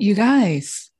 You 0.00 0.14
guys, 0.14 0.92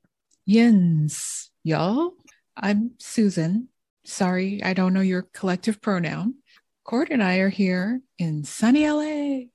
yins, 0.45 1.51
y'all. 1.63 2.15
I'm 2.57 2.91
Susan. 2.99 3.69
Sorry, 4.03 4.61
I 4.61 4.73
don't 4.73 4.93
know 4.93 4.99
your 4.99 5.21
collective 5.33 5.81
pronoun. 5.81 6.35
Cort 6.83 7.09
and 7.09 7.23
I 7.23 7.37
are 7.37 7.47
here 7.47 8.01
in 8.17 8.43
sunny 8.43 8.89
LA 8.89 9.45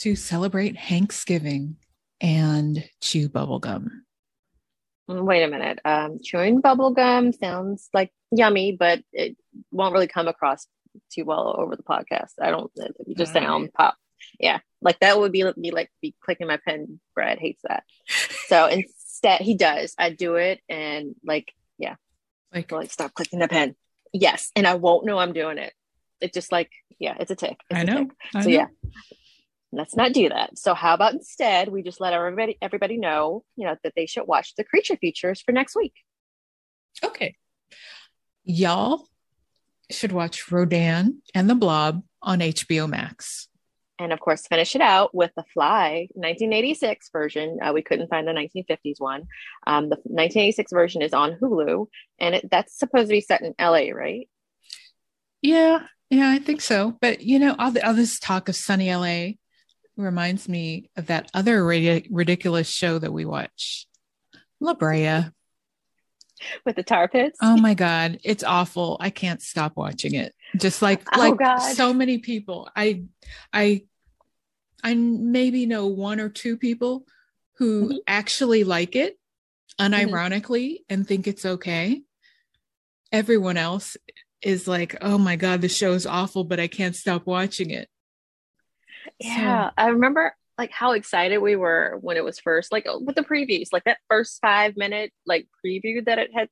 to 0.00 0.16
celebrate 0.16 0.76
Hanksgiving 0.76 1.76
and 2.20 2.84
chew 3.00 3.28
bubblegum. 3.28 3.88
Wait 5.06 5.44
a 5.44 5.48
minute. 5.48 5.78
Um, 5.84 6.18
chewing 6.20 6.60
bubblegum 6.60 7.38
sounds 7.38 7.88
like 7.94 8.10
yummy, 8.32 8.72
but 8.72 9.00
it 9.12 9.36
won't 9.70 9.92
really 9.92 10.08
come 10.08 10.26
across 10.26 10.66
too 11.12 11.24
well 11.24 11.54
over 11.56 11.76
the 11.76 11.84
podcast. 11.84 12.32
I 12.42 12.50
don't 12.50 12.72
you 13.06 13.14
just 13.14 13.32
All 13.36 13.42
sound 13.42 13.62
right. 13.62 13.74
pop. 13.74 13.96
Yeah. 14.40 14.58
Like 14.80 15.00
that 15.00 15.18
would 15.18 15.32
be 15.32 15.44
me 15.56 15.70
like 15.70 15.90
be 16.00 16.14
clicking 16.20 16.46
my 16.46 16.58
pen. 16.58 17.00
Brad 17.14 17.38
hates 17.38 17.62
that. 17.68 17.84
So 18.46 18.66
instead 18.70 19.40
he 19.40 19.54
does. 19.54 19.94
I 19.98 20.10
do 20.10 20.36
it 20.36 20.60
and 20.68 21.14
like 21.24 21.52
yeah. 21.78 21.96
Like, 22.52 22.72
like 22.72 22.90
stop 22.90 23.14
clicking 23.14 23.38
the 23.40 23.48
pen. 23.48 23.74
Yes. 24.12 24.50
And 24.56 24.66
I 24.66 24.74
won't 24.74 25.04
know 25.04 25.18
I'm 25.18 25.32
doing 25.32 25.58
it. 25.58 25.72
It's 26.20 26.34
just 26.34 26.50
like, 26.50 26.70
yeah, 26.98 27.14
it's 27.20 27.30
a 27.30 27.36
tick. 27.36 27.58
It's 27.70 27.78
I 27.78 27.84
know. 27.84 28.04
tick. 28.04 28.12
I 28.34 28.42
so 28.42 28.48
know. 28.48 28.54
yeah 28.54 28.66
let's 29.70 29.94
not 29.94 30.14
do 30.14 30.30
that 30.30 30.56
so 30.56 30.72
how 30.72 30.94
about 30.94 31.12
instead 31.12 31.68
we 31.68 31.82
just 31.82 32.00
let 32.00 32.14
everybody 32.14 32.56
everybody 32.62 32.96
know 32.96 33.44
you 33.54 33.66
know 33.66 33.76
that 33.82 33.92
they 33.94 34.06
should 34.06 34.26
watch 34.26 34.54
the 34.56 34.64
creature 34.64 34.96
features 34.96 35.42
for 35.42 35.52
next 35.52 35.76
week 35.76 35.92
Okay. 37.04 37.36
Y'all 38.44 39.06
should 39.90 40.12
watch 40.12 40.50
Rodan 40.50 41.22
and 41.34 41.48
the 41.48 41.54
Blob 41.54 42.02
on 42.22 42.40
HBO 42.40 42.88
Max. 42.88 43.48
And 43.98 44.12
of 44.12 44.20
course 44.20 44.46
finish 44.46 44.74
it 44.74 44.80
out 44.80 45.14
with 45.14 45.30
the 45.36 45.44
fly 45.52 46.08
1986 46.14 47.10
version 47.10 47.58
uh, 47.62 47.72
we 47.72 47.82
couldn't 47.82 48.08
find 48.08 48.26
the 48.26 48.32
1950s 48.32 48.98
one 48.98 49.26
um, 49.66 49.84
the 49.88 49.96
1986 50.04 50.72
version 50.72 51.02
is 51.02 51.12
on 51.12 51.36
hulu 51.40 51.86
and 52.18 52.34
it, 52.34 52.50
that's 52.50 52.78
supposed 52.78 53.08
to 53.08 53.12
be 53.12 53.20
set 53.20 53.42
in 53.42 53.54
la 53.58 53.78
right 53.94 54.28
Yeah, 55.42 55.86
yeah, 56.10 56.30
I 56.30 56.38
think 56.38 56.60
so. 56.60 56.96
But 57.00 57.22
you 57.22 57.38
know, 57.38 57.54
all, 57.58 57.70
the, 57.70 57.86
all 57.86 57.94
this 57.94 58.18
talk 58.18 58.48
of 58.48 58.56
sunny 58.56 58.94
LA 58.94 59.34
reminds 59.96 60.48
me 60.48 60.90
of 60.96 61.06
that 61.06 61.30
other 61.34 61.64
ridiculous 61.64 62.68
show 62.68 62.98
that 62.98 63.12
we 63.12 63.24
watch, 63.24 63.86
La 64.60 64.74
Brea. 64.74 65.26
with 66.64 66.76
the 66.76 66.82
tar 66.82 67.08
pits 67.08 67.36
Oh 67.42 67.56
my 67.56 67.74
God, 67.74 68.18
it's 68.24 68.44
awful. 68.44 68.96
I 69.00 69.10
can't 69.10 69.42
stop 69.42 69.76
watching 69.76 70.14
it. 70.14 70.34
Just 70.56 70.82
like 70.82 71.02
Oh, 71.12 71.18
like 71.18 71.72
so 71.74 71.92
many 71.92 72.18
people. 72.18 72.68
I 72.74 73.04
I 73.52 73.84
I 74.82 74.94
maybe 74.94 75.66
know 75.66 75.86
one 75.88 76.20
or 76.20 76.28
two 76.28 76.56
people 76.56 77.06
who 77.54 77.88
Mhm. 77.88 77.98
actually 78.06 78.64
like 78.64 78.94
it 78.96 79.18
unironically 79.78 80.78
and 80.88 81.06
think 81.06 81.26
it's 81.26 81.44
okay. 81.44 82.02
Everyone 83.12 83.56
else 83.56 83.96
is 84.42 84.68
like, 84.68 84.96
"Oh 85.00 85.18
my 85.18 85.36
God, 85.36 85.60
the 85.60 85.68
show 85.68 85.92
is 85.92 86.06
awful, 86.06 86.44
but 86.44 86.60
I 86.60 86.68
can't 86.68 86.94
stop 86.96 87.26
watching 87.26 87.70
it." 87.70 87.88
Yeah, 89.18 89.70
I 89.76 89.88
remember 89.88 90.34
like 90.56 90.70
how 90.72 90.92
excited 90.92 91.38
we 91.38 91.56
were 91.56 91.98
when 92.00 92.16
it 92.16 92.24
was 92.24 92.38
first, 92.40 92.72
like 92.72 92.86
with 93.00 93.16
the 93.16 93.22
previews, 93.22 93.68
like 93.72 93.84
that 93.84 93.98
first 94.08 94.40
five 94.40 94.76
minute 94.76 95.12
like 95.26 95.46
preview 95.64 96.04
that 96.04 96.18
it 96.18 96.30
had. 96.34 96.48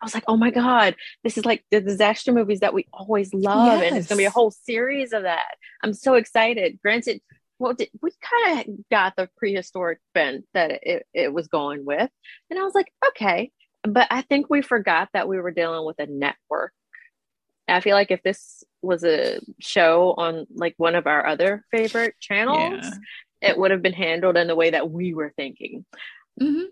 I 0.00 0.04
was 0.04 0.14
like, 0.14 0.24
oh 0.28 0.36
my 0.36 0.50
God, 0.50 0.96
this 1.24 1.38
is 1.38 1.44
like 1.44 1.64
the 1.70 1.80
disaster 1.80 2.32
movies 2.32 2.60
that 2.60 2.74
we 2.74 2.86
always 2.92 3.32
love. 3.34 3.82
And 3.82 3.96
it's 3.96 4.08
going 4.08 4.16
to 4.16 4.22
be 4.22 4.26
a 4.26 4.30
whole 4.30 4.50
series 4.50 5.12
of 5.12 5.22
that. 5.22 5.54
I'm 5.82 5.92
so 5.94 6.14
excited. 6.14 6.78
Granted, 6.82 7.20
well, 7.58 7.74
did, 7.74 7.90
we 8.00 8.10
kind 8.22 8.60
of 8.68 8.74
got 8.90 9.14
the 9.16 9.28
prehistoric 9.36 9.98
bent 10.14 10.44
that 10.54 10.80
it, 10.82 11.06
it 11.12 11.32
was 11.32 11.48
going 11.48 11.84
with. 11.84 12.10
And 12.50 12.58
I 12.58 12.62
was 12.62 12.74
like, 12.74 12.92
okay. 13.08 13.52
But 13.82 14.08
I 14.10 14.22
think 14.22 14.48
we 14.50 14.62
forgot 14.62 15.08
that 15.14 15.28
we 15.28 15.38
were 15.40 15.50
dealing 15.50 15.84
with 15.86 15.98
a 15.98 16.06
network. 16.06 16.72
I 17.68 17.80
feel 17.80 17.94
like 17.94 18.10
if 18.10 18.22
this 18.22 18.64
was 18.82 19.04
a 19.04 19.40
show 19.60 20.14
on 20.16 20.46
like 20.54 20.74
one 20.76 20.94
of 20.96 21.06
our 21.06 21.24
other 21.26 21.64
favorite 21.70 22.14
channels, 22.18 22.84
Yeah. 23.40 23.50
it 23.50 23.58
would 23.58 23.70
have 23.70 23.82
been 23.82 23.92
handled 23.92 24.36
in 24.36 24.48
the 24.48 24.56
way 24.56 24.70
that 24.70 24.90
we 24.90 25.14
were 25.14 25.32
thinking. 25.36 25.84
Mhm. 26.40 26.66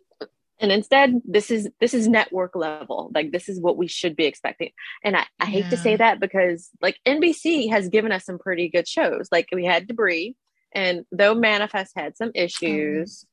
And 0.61 0.73
instead, 0.73 1.21
this 1.25 1.51
is 1.51 1.69
this 1.81 1.95
is 1.95 2.09
network 2.09 2.57
level. 2.57 3.11
Like 3.15 3.31
this 3.31 3.49
is 3.49 3.61
what 3.61 3.77
we 3.77 3.87
should 3.87 4.17
be 4.17 4.25
expecting. 4.25 4.71
And 5.05 5.17
I, 5.17 5.25
I 5.39 5.47
hate 5.47 5.71
to 5.71 5.77
say 5.77 5.97
that 5.97 6.19
because 6.21 6.71
like 6.83 6.99
NBC 7.07 7.71
has 7.71 7.89
given 7.89 8.11
us 8.13 8.25
some 8.25 8.39
pretty 8.39 8.69
good 8.69 8.89
shows. 8.89 9.29
Like 9.31 9.49
we 9.53 9.65
had 9.65 9.87
Debris, 9.87 10.35
and 10.73 11.05
though 11.13 11.35
Manifest 11.35 11.93
had 11.97 12.17
some 12.17 12.33
issues, 12.35 13.25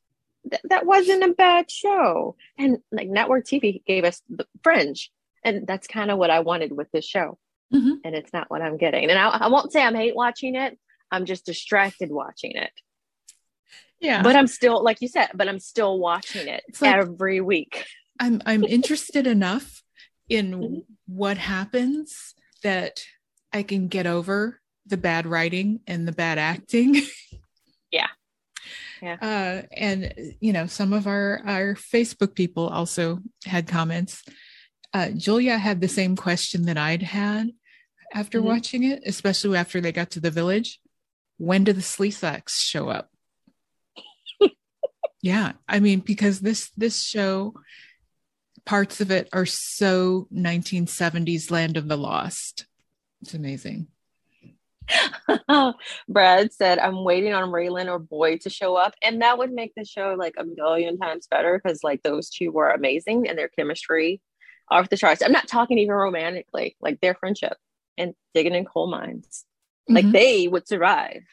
th- 0.50 0.62
that 0.66 0.85
wasn't 0.85 1.24
a 1.24 1.34
bad 1.34 1.72
show. 1.72 2.35
And 2.58 2.78
like 2.91 3.08
network 3.08 3.46
TV 3.46 3.84
gave 3.85 4.03
us 4.03 4.22
the 4.30 4.46
Fringe, 4.64 5.12
and 5.44 5.66
that's 5.66 5.88
kind 5.88 6.12
of 6.12 6.18
what 6.18 6.30
I 6.30 6.41
wanted 6.41 6.75
with 6.75 6.91
this 6.91 7.06
show. 7.06 7.38
Mhm. 7.74 7.97
And 8.03 8.14
it's 8.14 8.34
not 8.34 8.52
what 8.52 8.62
I'm 8.62 8.78
getting. 8.78 9.09
And 9.09 9.18
I, 9.18 9.30
I 9.30 9.47
won't 9.47 9.72
say 9.72 9.81
I'm 9.81 9.96
hate 9.96 10.16
watching 10.16 10.56
it. 10.56 10.78
I'm 11.12 11.25
just 11.25 11.46
distracted 11.46 12.12
watching 12.12 12.52
it 12.52 12.72
Yeah. 14.05 14.21
but 14.23 14.35
I'm 14.35 14.47
still 14.47 14.83
like 14.83 15.01
you 15.01 15.07
said, 15.07 15.29
but 15.35 15.47
I'm 15.47 15.59
still 15.59 15.99
watching 15.99 16.47
it 16.47 16.63
like- 16.81 16.95
every 16.95 17.41
week. 17.41 17.85
I'm 18.19 18.41
I'm 18.45 18.63
interested 18.77 19.27
enough 19.27 19.81
in 20.29 20.51
Mhm. 20.51 20.83
what 21.07 21.38
happens 21.38 22.33
that 22.63 23.03
I 23.53 23.63
can 23.63 23.88
get 23.88 24.05
over 24.07 24.59
the 24.85 24.97
bad 24.97 25.25
writing 25.25 25.79
and 25.88 26.07
the 26.07 26.11
bad 26.13 26.38
acting. 26.38 27.01
Yeah. 27.91 28.07
Yeah. 29.01 29.17
Uh, 29.21 29.67
and 29.75 30.13
you 30.41 30.51
know, 30.51 30.66
some 30.66 30.91
of 30.93 31.07
our 31.07 31.41
our 31.45 31.75
Facebook 31.75 32.35
people 32.35 32.67
also 32.67 33.19
had 33.45 33.67
comments. 33.67 34.23
Uh, 34.93 35.09
Julia 35.11 35.57
had 35.57 35.79
the 35.81 35.87
same 35.87 36.16
question 36.16 36.63
that 36.66 36.77
I'd 36.77 37.03
had 37.03 37.51
after 38.13 38.39
Mhm. 38.41 38.45
watching 38.45 38.83
it, 38.83 39.01
especially 39.05 39.57
after 39.57 39.79
they 39.79 39.91
got 39.93 40.11
to 40.11 40.19
the 40.19 40.31
village. 40.31 40.79
When 41.37 41.63
do 41.63 41.72
the 41.73 41.81
Sleestaks 41.81 42.51
show 42.59 42.89
up? 42.89 43.09
Yeah, 45.25 45.53
I 45.68 45.80
mean, 45.80 46.02
because 46.02 46.40
this 46.40 46.69
this 46.78 47.02
show 47.02 47.56
parts 48.63 49.02
of 49.02 49.09
it 49.09 49.28
are 49.34 49.46
so 49.47 50.28
1970s 50.31 51.50
land 51.50 51.78
of 51.78 51.88
the 51.88 51.97
lost 51.97 52.66
it's 53.22 53.34
amazing 53.34 53.88
Brad 56.08 56.53
said, 56.53 56.78
I'm 56.78 57.03
waiting 57.03 57.34
on 57.34 57.50
Raylan 57.50 57.88
or 57.88 57.97
Boyd 57.97 58.41
to 58.41 58.52
show 58.52 58.75
up. 58.75 58.94
And 59.02 59.24
that 59.24 59.40
would 59.40 59.52
make 59.52 59.74
the 59.75 59.84
show 59.84 60.16
like 60.18 60.35
a 60.38 60.44
million 60.44 61.00
times 61.00 61.25
better 61.28 61.59
because 61.59 61.84
like 61.84 62.03
those 62.03 62.30
two 62.30 62.52
were 62.52 62.69
amazing 62.69 63.28
and 63.28 63.35
their 63.35 63.47
chemistry 63.50 64.22
off 64.69 64.90
the 64.90 64.97
charts. 64.97 65.24
I'm 65.24 65.31
not 65.31 65.47
talking 65.47 65.80
even 65.80 65.96
romantically, 65.96 66.75
like 66.81 67.02
their 67.02 67.16
friendship 67.16 67.58
and 67.97 68.14
digging 68.35 68.53
in 68.53 68.66
coal 68.66 68.85
mines. 68.88 69.44
Like 69.90 70.06
Mhm. 70.06 70.12
they 70.12 70.47
would 70.47 70.68
survive. 70.68 71.24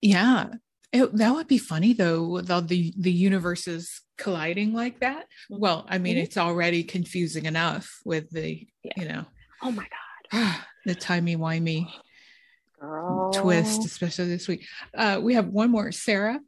yeah 0.00 0.46
It- 0.92 1.14
that 1.16 1.34
would 1.34 1.48
be 1.48 1.58
funny 1.58 1.92
though 1.92 2.26
with 2.28 2.50
all 2.50 2.62
the 2.62 2.92
the 2.96 3.12
universes 3.12 4.00
colliding 4.16 4.72
like 4.72 5.00
that 5.00 5.26
well 5.50 5.86
i 5.88 5.98
mean 5.98 6.16
Mhm. 6.16 6.22
it's 6.22 6.36
already 6.36 6.82
confusing 6.82 7.44
enough 7.46 8.00
with 8.04 8.30
the 8.30 8.66
Yeah. 8.82 8.92
you 8.96 9.08
know 9.08 9.24
Oh 9.62 9.70
my 9.70 9.86
God. 10.32 10.56
the 10.86 10.94
timey-wimey 10.94 11.86
Girl. 12.80 13.30
twist 13.32 13.84
especially 13.84 14.28
this 14.28 14.48
week 14.48 14.64
uh 14.94 15.20
we 15.22 15.34
have 15.34 15.48
one 15.48 15.70
more 15.70 15.92
sarah 15.92 16.40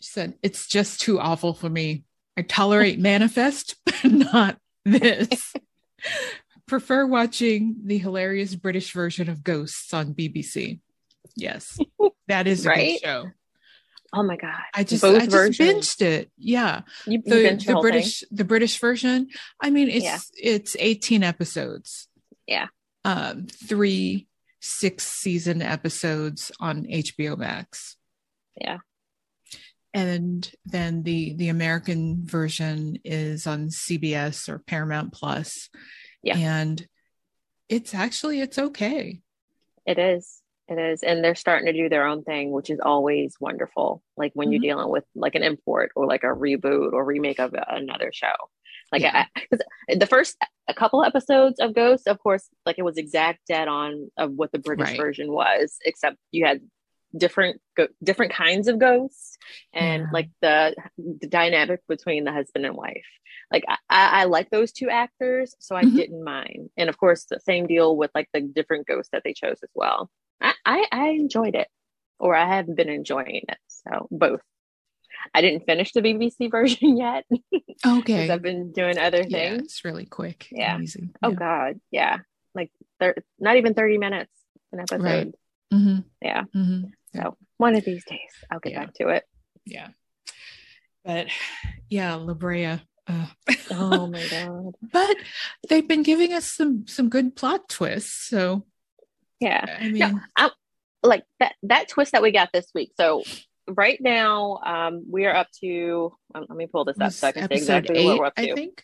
she 0.00 0.10
said 0.10 0.34
it's 0.42 0.66
just 0.68 1.00
too 1.00 1.18
awful 1.18 1.52
for 1.54 1.68
me 1.68 2.04
i 2.36 2.42
tolerate 2.42 2.98
manifest 3.12 3.76
but 3.84 4.04
not 4.04 4.58
this 4.84 5.52
prefer 6.66 7.06
watching 7.06 7.76
the 7.84 7.98
hilarious 7.98 8.54
british 8.54 8.92
version 8.92 9.28
of 9.28 9.42
ghosts 9.42 9.92
on 9.94 10.14
bbc 10.14 10.78
yes 11.36 11.78
that 12.28 12.46
is 12.46 12.64
a 12.64 12.68
Right? 12.68 13.00
good 13.02 13.06
show 13.08 13.24
Oh 14.12 14.22
my 14.22 14.36
God. 14.36 14.60
i 14.74 14.84
just 14.84 15.02
Both 15.02 15.16
i 15.22 15.24
just 15.26 15.30
versions. 15.30 15.94
binged 15.96 16.02
it 16.02 16.30
yeah 16.38 16.82
You, 17.06 17.22
you 17.24 17.30
the, 17.30 17.36
binged 17.44 17.66
the 17.66 17.72
whole 17.74 17.82
thing? 17.82 17.90
british 17.92 18.24
the 18.30 18.44
british 18.44 18.78
version 18.80 19.28
i 19.60 19.70
mean 19.70 19.88
it's 19.90 20.04
Yeah. 20.04 20.18
it's 20.36 20.76
18 20.78 21.22
episodes 21.22 22.08
Yeah. 22.46 22.68
um 23.04 23.46
three 23.46 24.26
six 24.60 25.06
season 25.06 25.60
episodes 25.62 26.50
on 26.58 26.84
hbo 26.84 27.36
max 27.36 27.96
Yeah. 28.60 28.78
and 29.94 30.50
then 30.64 31.02
the 31.02 31.34
the 31.34 31.48
american 31.48 32.24
version 32.24 32.98
is 33.04 33.46
on 33.46 33.68
cbs 33.68 34.48
or 34.48 34.58
paramount 34.58 35.12
plus 35.12 35.68
Yeah. 36.22 36.36
and 36.38 36.86
it's 37.68 37.94
actually 37.94 38.40
it's 38.40 38.58
okay 38.58 39.20
It 39.86 39.98
is. 39.98 40.42
It 40.68 40.78
is. 40.78 41.02
And 41.02 41.24
they're 41.24 41.34
starting 41.34 41.66
to 41.66 41.72
do 41.72 41.88
their 41.88 42.06
own 42.06 42.22
thing, 42.24 42.50
which 42.50 42.68
is 42.70 42.78
always 42.80 43.34
wonderful. 43.40 44.02
Like 44.16 44.32
when 44.34 44.48
Mhm. 44.48 44.52
you're 44.52 44.60
dealing 44.60 44.90
with 44.90 45.04
like 45.14 45.34
an 45.34 45.42
import 45.42 45.92
or 45.96 46.06
like 46.06 46.24
a 46.24 46.28
reboot 46.28 46.92
or 46.92 47.04
remake 47.04 47.40
of 47.40 47.54
another 47.68 48.10
show. 48.12 48.34
Like 48.92 49.02
Yeah. 49.02 49.26
I, 49.36 49.94
the 49.94 50.06
first 50.06 50.36
a 50.66 50.74
couple 50.74 51.02
episodes 51.04 51.58
of 51.60 51.74
Ghost, 51.74 52.06
of 52.06 52.18
course, 52.18 52.48
like 52.66 52.78
it 52.78 52.82
was 52.82 52.98
exact 52.98 53.40
dead 53.48 53.68
on 53.68 54.10
of 54.18 54.32
what 54.32 54.52
the 54.52 54.58
British 54.58 54.88
Right. 54.88 54.96
version 54.98 55.32
was, 55.32 55.78
except 55.86 56.16
you 56.32 56.44
had 56.44 56.60
different 57.16 57.62
go- 57.74 57.88
different 58.04 58.32
kinds 58.32 58.68
of 58.68 58.78
ghosts 58.78 59.38
and 59.72 60.02
Yeah. 60.02 60.08
like 60.12 60.28
the 60.42 60.76
the 60.98 61.26
dynamic 61.26 61.80
between 61.88 62.24
the 62.24 62.32
husband 62.32 62.66
and 62.66 62.76
wife 62.76 63.06
like 63.50 63.64
i 63.66 63.76
i 63.88 64.24
like 64.24 64.50
those 64.50 64.72
two 64.72 64.90
actors 64.90 65.54
so 65.58 65.74
i 65.74 65.84
Mhm. 65.84 65.96
didn't 65.96 66.22
mind 66.22 66.68
and 66.76 66.90
of 66.90 66.98
course 66.98 67.24
the 67.24 67.40
same 67.40 67.66
deal 67.66 67.96
with 67.96 68.10
like 68.14 68.28
the 68.34 68.42
different 68.42 68.86
ghosts 68.86 69.08
that 69.12 69.22
they 69.24 69.32
chose 69.32 69.58
as 69.62 69.70
well 69.74 70.10
i 70.64 70.86
i, 70.92 71.08
enjoyed 71.10 71.54
it 71.54 71.68
or 72.18 72.34
i 72.34 72.46
have 72.56 72.74
been 72.74 72.88
enjoying 72.88 73.42
it 73.48 73.58
so 73.68 74.08
both 74.10 74.40
i 75.34 75.40
didn't 75.40 75.64
finish 75.66 75.92
the 75.92 76.00
bbc 76.00 76.50
version 76.58 76.96
yet 76.96 77.24
because 77.30 77.98
Okay. 77.98 78.30
i've 78.30 78.42
been 78.42 78.72
doing 78.72 78.98
other 78.98 79.22
things. 79.22 79.32
Yeah, 79.32 79.54
it's 79.54 79.84
really 79.84 80.06
quick. 80.06 80.48
Yeah. 80.50 80.78
Easy. 80.80 81.10
oh 81.22 81.32
god 81.32 81.80
yeah 81.90 82.18
like 82.54 82.70
thir- 83.00 83.22
not 83.38 83.56
even 83.56 83.74
30 83.74 83.98
minutes 83.98 84.32
an 84.72 84.80
episode 84.80 85.02
Right. 85.02 85.34
hmm 85.72 85.98
yeah 86.22 86.44
hmm 86.52 86.84
so 87.14 87.36
one 87.56 87.74
of 87.74 87.84
these 87.84 88.04
days 88.04 88.18
i'll 88.50 88.60
get 88.60 88.74
back 88.74 88.94
to 88.94 89.08
it 89.08 89.24
Yeah. 89.66 89.88
But 91.04 91.28
yeah, 91.88 92.14
La 92.16 92.34
Brea. 92.34 92.80
Uh, 93.06 93.26
oh 93.70 94.06
my 94.08 94.26
god 94.30 94.74
but 94.92 95.16
they've 95.68 95.86
been 95.88 96.02
giving 96.02 96.34
us 96.34 96.44
some 96.44 96.86
some 96.86 97.08
good 97.08 97.34
plot 97.34 97.68
twists. 97.68 98.28
So 98.28 98.66
yeah 99.40 99.78
I 99.80 99.88
mean, 99.88 100.20
like 101.02 101.24
that 101.40 101.54
that 101.64 101.88
twist 101.88 102.12
that 102.12 102.22
we 102.22 102.32
got 102.32 102.50
this 102.52 102.66
week. 102.74 102.92
So 102.96 103.22
right 103.68 103.98
now, 104.00 104.58
um, 104.64 105.04
we 105.10 105.26
are 105.26 105.34
up 105.34 105.48
to. 105.60 106.12
Um, 106.34 106.46
let 106.48 106.56
me 106.56 106.66
pull 106.66 106.84
this 106.84 106.98
up 107.00 107.12
so 107.12 107.28
I 107.28 107.32
can 107.32 107.48
say 107.48 107.56
exactly 107.56 107.98
eight, 107.98 108.04
what 108.06 108.18
we're 108.18 108.26
up 108.26 108.34
to. 108.36 108.50
I 108.50 108.54
think. 108.54 108.82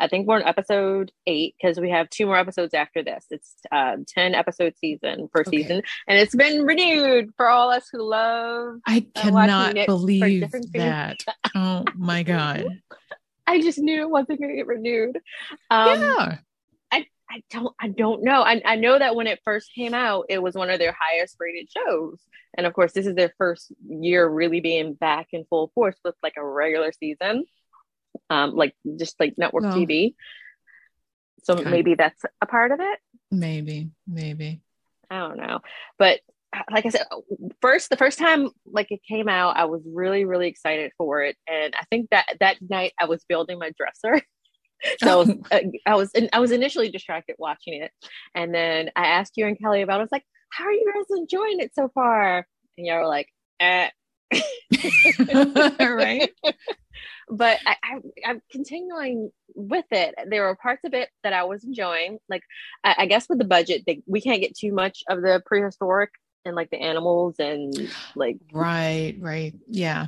I 0.00 0.06
think. 0.06 0.28
we're 0.28 0.36
on 0.36 0.42
episode 0.44 1.10
eight 1.26 1.54
because 1.60 1.80
we 1.80 1.90
have 1.90 2.08
two 2.08 2.26
more 2.26 2.36
episodes 2.38 2.72
after 2.72 3.02
this. 3.02 3.26
It's 3.30 3.54
uh, 3.72 3.96
ten 4.06 4.34
episode 4.34 4.74
season 4.78 5.28
per 5.32 5.40
Okay. 5.40 5.62
season, 5.62 5.82
and 6.06 6.18
it's 6.18 6.34
been 6.34 6.64
renewed 6.64 7.30
for 7.36 7.48
all 7.48 7.70
us 7.70 7.88
who 7.92 8.02
love. 8.02 8.76
I 8.86 9.06
I'm 9.16 9.32
cannot 9.34 9.74
believe 9.86 10.50
that. 10.74 11.24
Oh 11.54 11.84
my 11.94 12.22
god. 12.24 12.66
I 13.46 13.62
just 13.62 13.78
knew 13.78 14.02
it 14.02 14.10
wasn't 14.10 14.40
going 14.40 14.50
to 14.50 14.56
get 14.56 14.66
renewed. 14.66 15.16
Um, 15.70 16.00
yeah. 16.00 16.38
I 17.30 17.42
don't 17.50 17.74
I 17.80 17.88
don't 17.88 18.22
know. 18.22 18.42
I 18.42 18.62
I 18.64 18.76
know 18.76 18.98
that 18.98 19.14
when 19.14 19.26
it 19.26 19.40
first 19.44 19.70
came 19.74 19.94
out, 19.94 20.26
it 20.28 20.42
was 20.42 20.54
one 20.54 20.70
of 20.70 20.78
their 20.78 20.96
highest 20.98 21.36
rated 21.38 21.68
shows. 21.70 22.20
And 22.56 22.66
of 22.66 22.72
course, 22.72 22.92
this 22.92 23.06
is 23.06 23.14
their 23.14 23.32
first 23.38 23.72
year 23.88 24.26
really 24.28 24.60
being 24.60 24.94
back 24.94 25.28
in 25.32 25.44
full 25.50 25.70
force 25.74 25.96
with 26.04 26.14
like 26.22 26.34
a 26.36 26.44
regular 26.44 26.92
season. 26.92 27.44
Um 28.30 28.54
like 28.54 28.74
just 28.98 29.20
like 29.20 29.34
network 29.36 29.64
TV. 29.74 30.14
So 31.42 31.56
kind- 31.56 31.70
maybe 31.70 31.94
that's 31.94 32.22
a 32.40 32.46
part 32.46 32.72
of 32.72 32.80
it. 32.80 32.98
Maybe. 33.30 33.90
Maybe. 34.06 34.62
I 35.10 35.18
don't 35.18 35.36
know. 35.36 35.60
But 35.98 36.20
uh, 36.56 36.62
like 36.70 36.86
I 36.86 36.88
said, 36.88 37.06
first 37.60 37.90
the 37.90 37.96
first 37.98 38.18
time 38.18 38.48
like 38.64 38.90
it 38.90 39.00
came 39.06 39.28
out, 39.28 39.56
I 39.58 39.66
was 39.66 39.82
really 39.86 40.24
really 40.24 40.48
excited 40.48 40.92
for 40.96 41.22
it, 41.22 41.36
and 41.46 41.74
I 41.78 41.84
think 41.90 42.08
that 42.10 42.26
that 42.40 42.56
night 42.66 42.94
I 42.98 43.04
was 43.04 43.22
building 43.28 43.58
my 43.58 43.70
dresser. 43.76 44.22
so 44.98 45.08
I 45.10 45.16
was, 45.16 45.30
uh, 45.50 45.60
I 45.86 45.94
was, 45.94 46.12
I 46.32 46.40
was 46.40 46.50
initially 46.52 46.90
distracted 46.90 47.36
watching 47.38 47.82
it, 47.82 47.90
and 48.34 48.54
then 48.54 48.90
I 48.96 49.06
asked 49.06 49.34
you 49.36 49.46
and 49.46 49.58
Kelly 49.58 49.82
about. 49.82 49.96
it. 49.96 50.00
I 50.00 50.02
was 50.04 50.12
like, 50.12 50.24
"How 50.50 50.64
are 50.64 50.72
you 50.72 50.92
guys 50.94 51.18
enjoying 51.18 51.60
it 51.60 51.74
so 51.74 51.88
far?" 51.94 52.46
And 52.76 52.86
you 52.86 52.92
were 52.94 53.06
like, 53.06 53.28
"Eh." 53.60 53.90
right. 55.80 56.30
but 57.30 57.58
I, 57.66 57.76
I, 57.82 58.00
I'm 58.26 58.42
continuing 58.50 59.30
with 59.54 59.86
it. 59.90 60.14
There 60.28 60.42
were 60.42 60.56
parts 60.56 60.84
of 60.84 60.94
it 60.94 61.08
that 61.24 61.32
I 61.32 61.44
was 61.44 61.64
enjoying. 61.64 62.18
Like, 62.28 62.42
I, 62.84 62.94
I 62.98 63.06
guess 63.06 63.28
with 63.28 63.38
the 63.38 63.44
budget, 63.44 63.84
they, 63.86 64.02
we 64.06 64.20
can't 64.20 64.40
get 64.40 64.56
too 64.56 64.72
much 64.72 65.02
of 65.08 65.22
the 65.22 65.42
prehistoric 65.46 66.10
and 66.44 66.54
like 66.54 66.70
the 66.70 66.80
animals 66.80 67.36
and 67.38 67.74
like, 68.14 68.38
Right. 68.52 69.16
Right. 69.18 69.54
Yeah. 69.68 70.06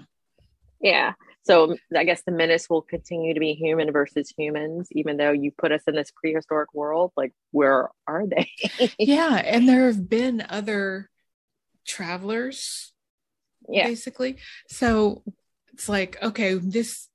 yeah. 0.81 1.13
So 1.43 1.77
I 1.97 2.05
guess 2.05 2.23
the 2.23 2.33
menace 2.33 2.69
will 2.69 2.83
continue 2.83 3.35
to 3.35 3.41
be 3.41 3.55
human 3.55 3.93
versus 3.93 4.33
humans, 4.37 4.89
even 4.93 5.17
though 5.17 5.33
you 5.33 5.53
put 5.57 5.73
us 5.73 5.83
in 5.87 5.95
this 5.95 6.13
prehistoric 6.15 6.75
world. 6.75 7.13
Like, 7.17 7.33
where 7.51 7.89
are 8.07 8.27
they? 8.27 8.51
Yeah. 8.99 9.37
And 9.37 9.69
there 9.69 9.87
have 9.87 10.09
been 10.09 10.45
other 10.49 11.09
travelers 11.87 12.93
yeah. 13.69 13.87
basically. 13.87 14.37
So 14.69 15.23
it's 15.73 15.89
like, 15.89 16.23
okay, 16.23 16.55
this 16.55 17.09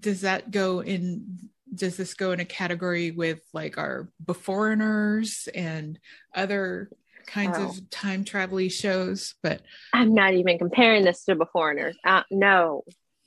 does 0.00 0.22
that 0.22 0.50
go 0.50 0.80
in 0.82 1.50
does 1.74 1.96
this 1.96 2.12
go 2.14 2.32
in 2.32 2.40
a 2.40 2.44
category 2.44 3.10
with 3.12 3.40
like 3.54 3.78
our 3.78 4.10
beforeigners 4.22 5.48
and 5.54 5.98
other 6.34 6.90
kinds 7.26 7.56
Oh. 7.58 7.70
of 7.70 7.90
time 7.90 8.24
travel 8.24 8.68
shows? 8.68 9.34
But 9.42 9.62
I'm 9.94 10.12
not 10.14 10.34
even 10.34 10.58
comparing 10.58 11.04
this 11.04 11.24
to 11.24 11.36
Beforeigners. 11.36 11.94
Uh, 12.04 12.24
no, 12.30 12.84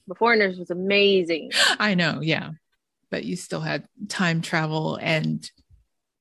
Beforeigners 0.09 0.57
was 0.59 0.69
amazing. 0.69 1.51
I 1.79 1.95
know, 1.95 2.19
yeah. 2.21 2.51
But 3.11 3.23
you 3.25 3.35
still 3.35 3.61
had 3.61 3.87
time 4.09 4.41
travel 4.41 4.97
and 5.01 5.49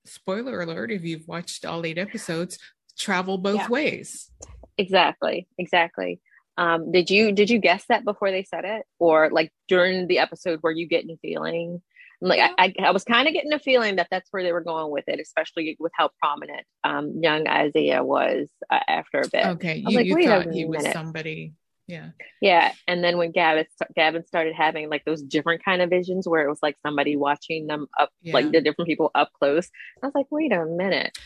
spoiler 0.05 0.61
alert, 0.61 0.91
if 0.91 1.03
you've 1.05 1.27
watched 1.27 1.65
all 1.65 1.85
eight 1.87 1.99
episodes, 1.99 2.59
travel 2.99 3.39
both 3.39 3.57
Yeah. 3.57 3.69
ways. 3.69 4.31
Exactly, 4.79 5.47
exactly. 5.59 6.21
Um, 6.57 6.93
did 6.93 7.11
you 7.11 7.33
did 7.33 7.51
you 7.51 7.59
guess 7.59 7.85
that 7.89 8.05
before 8.05 8.31
they 8.31 8.45
said 8.45 8.65
it, 8.65 8.83
or 8.99 9.31
like 9.31 9.53
during 9.67 10.07
the 10.07 10.19
episode 10.21 10.61
were 10.63 10.71
you 10.71 10.87
getting 10.87 11.11
a 11.11 11.17
feeling? 11.17 11.83
Like 12.21 12.41
I, 12.41 12.51
I, 12.67 12.75
I 12.87 12.91
was 12.93 13.03
kind 13.05 13.27
of 13.27 13.35
getting 13.35 13.53
a 13.53 13.59
feeling 13.59 13.97
that 13.97 14.07
that's 14.11 14.29
where 14.31 14.43
they 14.43 14.53
were 14.53 14.61
going 14.63 14.91
with 14.93 15.05
it, 15.09 15.19
especially 15.21 15.77
with 15.81 15.93
how 15.97 16.11
prominent 16.23 16.65
um, 16.85 17.21
young 17.23 17.47
Isaiah 17.49 18.05
was 18.05 18.49
uh, 18.71 18.79
after 18.89 19.19
a 19.21 19.29
bit. 19.29 19.47
Okay. 19.47 19.83
I'm 19.85 19.91
You, 19.91 19.97
like, 19.97 20.07
you 20.07 20.29
thought 20.29 20.51
he 20.53 20.65
was 20.65 20.79
minute. 20.79 20.93
somebody. 20.93 21.55
Yeah. 21.87 22.11
Yeah, 22.41 22.73
and 22.89 23.05
then 23.05 23.19
when 23.19 23.31
Gavin 23.31 23.67
Gavin 23.95 24.27
started 24.27 24.55
having 24.55 24.89
like 24.89 25.05
those 25.05 25.23
different 25.23 25.65
kind 25.65 25.83
of 25.83 25.91
visions 25.91 26.27
where 26.27 26.45
it 26.45 26.49
was 26.49 26.61
like 26.63 26.77
somebody 26.83 27.17
watching 27.17 27.67
them 27.67 27.87
up, 27.99 28.11
Yeah. 28.23 28.35
like 28.35 28.53
the 28.53 28.61
different 28.63 28.89
people 28.89 29.11
up 29.15 29.31
close. 29.39 29.69
I 30.03 30.07
was 30.07 30.15
like, 30.15 30.27
wait 30.31 30.53
a 30.53 30.65
minute, 30.65 31.17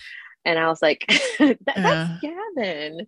and 0.45 0.59
I 0.59 0.67
was 0.69 0.83
like, 0.83 1.05
that, 1.39 1.59
that's 1.77 2.21
Gavin, 2.21 3.07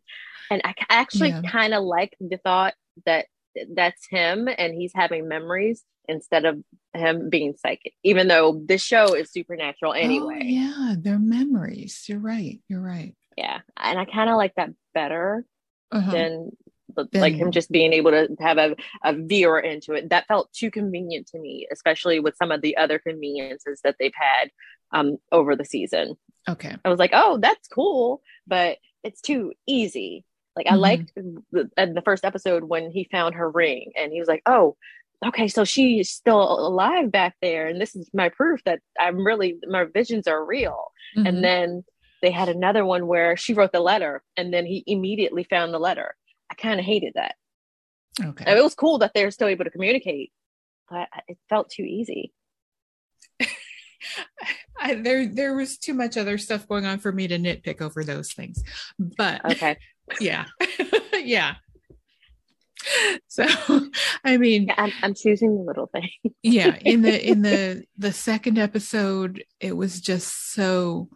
and 0.50 0.62
I 0.64 0.74
actually 0.88 1.30
Yeah. 1.30 1.42
kind 1.42 1.74
of 1.74 1.82
like 1.84 2.16
the 2.20 2.36
thought 2.38 2.74
that 3.06 3.26
that's 3.74 4.06
him 4.08 4.48
and 4.58 4.72
he's 4.74 4.92
having 4.94 5.26
memories 5.26 5.82
instead 6.08 6.44
of 6.44 6.62
him 6.94 7.28
being 7.30 7.54
psychic, 7.56 7.94
even 8.04 8.28
though 8.28 8.62
this 8.64 8.80
show 8.82 9.14
is 9.14 9.30
supernatural 9.32 9.92
anyway. 9.92 10.38
Oh, 10.40 10.44
yeah, 10.44 10.94
they're 10.98 11.18
memories. 11.18 12.04
You're 12.08 12.20
right. 12.20 12.60
You're 12.68 12.80
right. 12.80 13.14
yeah. 13.36 13.60
and 13.76 13.98
I 13.98 14.04
kind 14.04 14.30
of 14.30 14.36
like 14.36 14.54
that 14.56 14.70
better 14.94 15.44
Uh-huh. 15.92 16.10
than 16.12 16.50
the- 16.96 17.08
like 17.20 17.34
him 17.34 17.50
just 17.50 17.70
being 17.70 17.92
able 17.92 18.10
to 18.10 18.28
have 18.40 18.58
a, 18.58 18.76
a 19.04 19.14
viewer 19.14 19.58
into 19.60 19.92
it. 19.94 20.10
That 20.10 20.26
felt 20.26 20.52
too 20.52 20.70
convenient 20.70 21.26
to 21.28 21.38
me, 21.38 21.66
especially 21.72 22.20
with 22.20 22.36
some 22.36 22.50
of 22.50 22.60
the 22.62 22.76
other 22.76 22.98
conveniences 22.98 23.80
that 23.84 23.96
they've 23.98 24.12
had 24.14 24.50
um, 24.92 25.18
over 25.32 25.54
the 25.56 25.64
season. 25.64 26.16
okay. 26.48 26.74
I 26.84 26.88
was 26.88 26.98
like, 26.98 27.10
oh, 27.12 27.38
that's 27.38 27.68
cool, 27.68 28.22
but 28.46 28.78
it's 29.04 29.20
too 29.20 29.52
easy. 29.66 30.24
Like 30.56 30.66
I 30.66 30.72
Mhm. 30.74 30.80
liked 30.80 31.12
the, 31.14 31.70
the 31.76 32.02
first 32.04 32.24
episode 32.24 32.64
when 32.64 32.90
he 32.90 33.08
found 33.10 33.34
her 33.36 33.48
ring 33.48 33.92
and 33.96 34.12
he 34.12 34.18
was 34.18 34.28
like, 34.28 34.42
oh, 34.46 34.76
okay, 35.24 35.48
so 35.48 35.64
she's 35.64 36.10
still 36.10 36.40
alive 36.66 37.12
back 37.12 37.36
there. 37.42 37.66
And 37.66 37.80
this 37.80 37.94
is 37.94 38.10
my 38.12 38.30
proof 38.30 38.62
that 38.64 38.80
I'm 38.98 39.24
really, 39.24 39.58
my 39.68 39.84
visions 39.84 40.26
are 40.26 40.44
real. 40.44 40.92
Mhm. 41.16 41.28
And 41.28 41.44
then 41.44 41.84
they 42.22 42.30
had 42.30 42.48
another 42.48 42.84
one 42.84 43.06
where 43.06 43.36
she 43.36 43.54
wrote 43.54 43.72
the 43.72 43.80
letter 43.80 44.22
and 44.36 44.52
then 44.52 44.66
he 44.66 44.82
immediately 44.86 45.44
found 45.44 45.72
the 45.72 45.78
letter. 45.78 46.16
I 46.50 46.54
kind 46.54 46.80
of 46.80 46.86
hated 46.86 47.12
that. 47.14 47.34
okay. 48.22 48.44
And 48.46 48.58
it 48.58 48.62
was 48.62 48.74
cool 48.74 48.98
that 48.98 49.12
they're 49.14 49.30
still 49.30 49.48
able 49.48 49.64
to 49.64 49.70
communicate, 49.70 50.32
but 50.90 51.08
it 51.28 51.38
felt 51.48 51.70
too 51.70 51.84
easy. 51.84 52.32
I, 54.80 54.94
there 54.94 55.26
there 55.26 55.54
was 55.54 55.76
too 55.78 55.92
much 55.94 56.16
other 56.16 56.38
stuff 56.38 56.66
going 56.66 56.86
on 56.86 56.98
for 56.98 57.12
me 57.12 57.28
to 57.28 57.38
nitpick 57.38 57.80
over 57.82 58.02
those 58.02 58.32
things. 58.32 58.62
But 58.98 59.44
Okay. 59.44 59.76
yeah. 60.20 60.46
yeah. 61.14 61.56
So 63.28 63.44
I 64.24 64.38
mean, 64.38 64.68
Yeah, 64.68 64.74
I'm, 64.78 64.92
I'm 65.02 65.14
choosing 65.14 65.54
the 65.54 65.62
little 65.62 65.88
thing. 65.88 66.08
yeah, 66.42 66.76
in 66.80 67.02
the 67.02 67.28
in 67.30 67.42
the 67.42 67.84
the 67.98 68.12
second 68.12 68.58
episode 68.58 69.44
it 69.60 69.76
was 69.76 70.00
just 70.00 70.52
so 70.52 71.10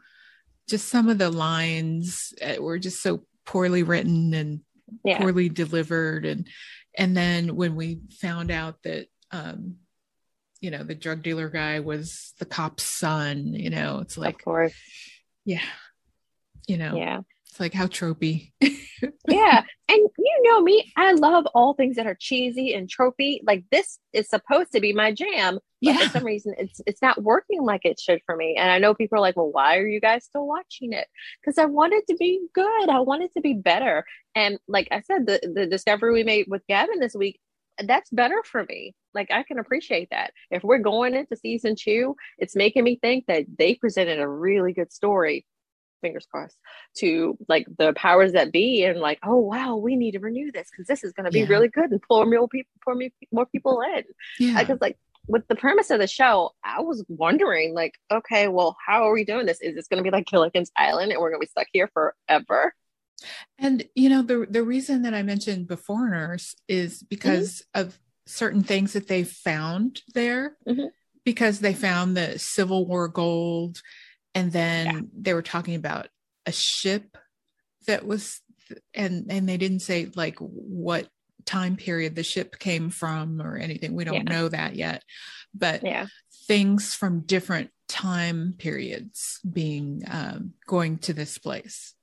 just 0.69 0.88
some 0.88 1.09
of 1.09 1.17
the 1.19 1.31
lines 1.31 2.35
uh, 2.43 2.62
were 2.62 2.79
just 2.79 3.03
so 3.03 3.25
poorly 3.47 3.83
written 3.83 4.35
and 4.35 4.61
Yeah. 5.05 5.19
poorly 5.19 5.49
delivered 5.49 6.25
and 6.26 6.47
and 6.97 7.17
then 7.17 7.57
when 7.57 7.75
we 7.76 8.00
found 8.21 8.50
out 8.50 8.76
that 8.85 9.07
um 9.31 9.76
you 10.61 10.71
know 10.71 10.83
the 10.85 10.95
drug 10.95 11.23
dealer 11.23 11.49
guy 11.49 11.81
was 11.81 12.33
the 12.38 12.45
cop's 12.45 12.83
son 12.85 13.53
you 13.55 13.71
know 13.71 13.99
it's 14.00 14.17
of 14.17 14.23
like 14.23 14.43
course. 14.43 14.75
yeah 15.45 15.62
you 16.67 16.76
know 16.76 16.97
Yeah. 16.97 17.21
it's 17.49 17.61
like 17.61 17.75
how 17.75 17.87
tropey 17.87 18.53
yeah. 19.28 19.62
And 19.88 20.00
you 20.18 20.40
know 20.42 20.61
me, 20.61 20.92
I 20.96 21.12
love 21.12 21.46
all 21.54 21.75
things 21.75 21.96
that 21.96 22.06
are 22.06 22.16
cheesy 22.18 22.75
and 22.75 22.88
tropey. 22.88 23.40
Like 23.44 23.64
this 23.70 23.99
is 24.12 24.28
supposed 24.28 24.73
to 24.73 24.80
be 24.80 24.92
my 24.92 25.12
jam. 25.12 25.58
yeah. 25.80 25.99
For 25.99 26.08
some 26.08 26.25
reason, 26.25 26.54
it's 26.58 26.80
it's 26.87 27.02
not 27.02 27.23
working 27.23 27.62
like 27.62 27.84
it 27.84 28.00
should 28.00 28.20
for 28.25 28.37
me. 28.37 28.56
And 28.56 28.70
I 28.70 28.78
know 28.78 28.94
people 28.94 29.18
are 29.18 29.20
like, 29.20 29.37
well, 29.37 29.52
why 29.52 29.76
are 29.76 29.87
you 29.87 30.00
guys 30.00 30.25
still 30.25 30.46
watching 30.46 30.92
it? 30.92 31.06
Because 31.40 31.58
I 31.58 31.66
want 31.66 31.92
it 31.92 32.06
to 32.08 32.16
be 32.16 32.40
good. 32.54 32.88
I 32.88 33.00
want 33.00 33.23
it 33.23 33.32
to 33.34 33.40
be 33.40 33.54
better. 33.54 34.04
And 34.34 34.58
like 34.66 34.88
I 34.90 35.00
said, 35.02 35.26
the, 35.26 35.40
the 35.54 35.66
discovery 35.66 36.12
we 36.12 36.25
made 36.25 36.46
with 36.49 36.66
Gavin 36.66 37.00
this 37.00 37.14
week, 37.14 37.38
that's 37.84 38.11
better 38.11 38.42
for 38.44 38.64
me. 38.64 38.94
Like 39.14 39.30
I 39.30 39.42
can 39.42 39.58
appreciate 39.58 40.08
that. 40.11 40.32
If 40.50 40.62
we're 40.64 40.78
going 40.78 41.14
into 41.14 41.37
season 41.37 41.75
two, 41.78 42.16
it's 42.38 42.56
making 42.56 42.84
me 42.84 42.99
think 43.00 43.26
that 43.26 43.44
they 43.58 43.75
presented 43.75 44.18
a 44.20 44.28
really 44.28 44.73
good 44.73 44.92
story 44.92 45.44
fingers 46.04 46.26
crossed 46.30 46.58
to 46.94 47.38
like 47.49 47.66
the 47.78 47.94
powers 47.94 48.32
that 48.32 48.52
be 48.52 48.84
and 48.84 49.00
like 49.00 49.18
oh 49.23 49.38
wow 49.38 49.76
we 49.76 49.96
need 49.96 50.12
to 50.12 50.18
renew 50.18 50.52
this 50.52 50.68
because 50.70 50.87
this 50.87 51.02
is 51.02 51.12
going 51.14 51.25
to 51.25 51.30
be 51.30 51.40
yeah. 51.40 51.46
really 51.49 51.68
good 51.68 51.90
and 51.90 52.02
pull 52.02 52.26
more 52.26 52.46
people 52.46 52.70
pour 52.84 52.94
me 52.94 53.11
more 53.32 53.46
people 53.46 53.80
in 53.80 54.04
yeah 54.38 54.61
because 54.61 54.78
like 54.82 54.99
with 55.26 55.46
the 55.49 55.54
premise 55.54 55.90
of 55.90 55.99
the 55.99 56.06
show 56.06 56.50
i 56.62 56.82
was 56.82 57.02
wondering 57.08 57.73
like 57.73 57.94
okay 58.12 58.49
well 58.49 58.76
how 58.87 59.08
are 59.08 59.12
we 59.14 59.25
doing 59.25 59.46
this 59.46 59.62
is 59.62 59.75
this 59.75 59.88
going 59.88 59.96
to 59.96 60.04
be 60.04 60.14
like 60.14 60.26
gilligan's 60.26 60.70
island 60.76 61.11
and 61.11 61.18
we're 61.20 61.30
going 61.30 61.40
to 61.40 61.46
be 61.46 61.50
stuck 61.50 61.68
here 61.73 61.88
forever 61.94 62.75
and 63.58 63.88
you 63.94 64.11
know 64.11 64.20
the 64.20 64.46
the 64.50 64.62
reason 64.62 65.02
that 65.02 65.14
i 65.14 65.23
mentioned 65.23 65.66
beforeigners 65.66 66.54
is 66.68 67.02
because 67.02 67.62
mm-hmm. 67.75 67.88
of 67.88 67.99
certain 68.26 68.62
things 68.62 68.92
that 68.92 69.08
they 69.08 69.25
found 69.25 70.02
there 70.14 70.56
mm-hmm. 70.68 70.87
because 71.25 71.61
they 71.61 71.73
found 71.75 72.14
the 72.14 72.38
civil 72.38 72.87
war 72.87 73.08
gold 73.08 73.80
and 74.35 74.53
then 74.53 74.87
yeah. 74.87 75.00
they 75.17 75.35
were 75.35 75.43
talking 75.43 75.75
about 75.75 76.09
a 76.47 76.53
ship 76.53 77.17
that 77.87 78.07
was 78.07 78.41
and 78.95 79.26
and 79.31 79.49
they 79.49 79.57
didn't 79.57 79.81
say 79.81 80.11
like 80.14 80.37
what 80.38 81.09
time 81.45 81.76
period 81.76 82.14
the 82.14 82.23
ship 82.23 82.59
came 82.59 82.91
from 82.91 83.41
or 83.41 83.57
anything 83.57 83.95
we 83.95 84.05
don't 84.05 84.14
yeah. 84.14 84.23
know 84.23 84.49
that 84.49 84.75
yet 84.75 85.03
but 85.55 85.85
yeah. 85.85 86.07
things 86.47 86.95
from 86.95 87.21
different 87.21 87.71
time 87.87 88.55
periods 88.57 89.41
being 89.50 90.03
um, 90.11 90.55
going 90.67 90.97
to 90.97 91.12
this 91.12 91.37
place 91.37 91.95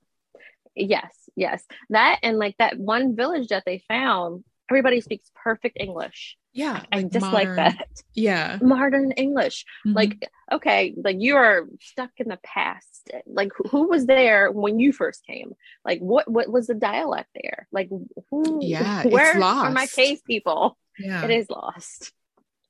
yes 0.76 1.12
yes 1.34 1.64
that 1.90 2.20
and 2.22 2.38
like 2.38 2.56
that 2.58 2.78
one 2.78 3.16
village 3.16 3.48
that 3.48 3.64
they 3.66 3.82
found 3.88 4.44
everybody 4.70 5.00
speaks 5.00 5.30
perfect 5.34 5.76
english 5.80 6.36
yeah 6.52 6.82
i 6.92 7.02
just 7.02 7.20
modern, 7.20 7.56
like 7.56 7.56
that. 7.56 7.88
Yeah. 8.14 8.58
Modern 8.60 9.12
english. 9.12 9.64
Mm-hmm. 9.86 9.96
like 9.96 10.30
okay 10.50 10.94
like 11.02 11.16
you 11.18 11.36
are 11.36 11.66
stuck 11.80 12.10
in 12.18 12.28
the 12.28 12.38
past. 12.42 13.10
Like 13.26 13.52
who 13.70 13.88
was 13.88 14.06
there 14.06 14.50
when 14.50 14.78
you 14.78 14.92
first 14.92 15.24
came? 15.26 15.54
Like 15.84 16.00
what 16.00 16.30
what 16.30 16.50
was 16.50 16.66
the 16.66 16.74
dialect 16.74 17.30
there? 17.34 17.68
Like 17.72 17.88
who 18.30 18.58
yeah 18.62 19.02
where 19.06 19.42
are 19.42 19.70
my 19.70 19.86
cave 19.86 20.20
people? 20.26 20.76
Yeah. 20.98 21.24
It 21.24 21.30
is 21.30 21.48
lost. 21.48 22.12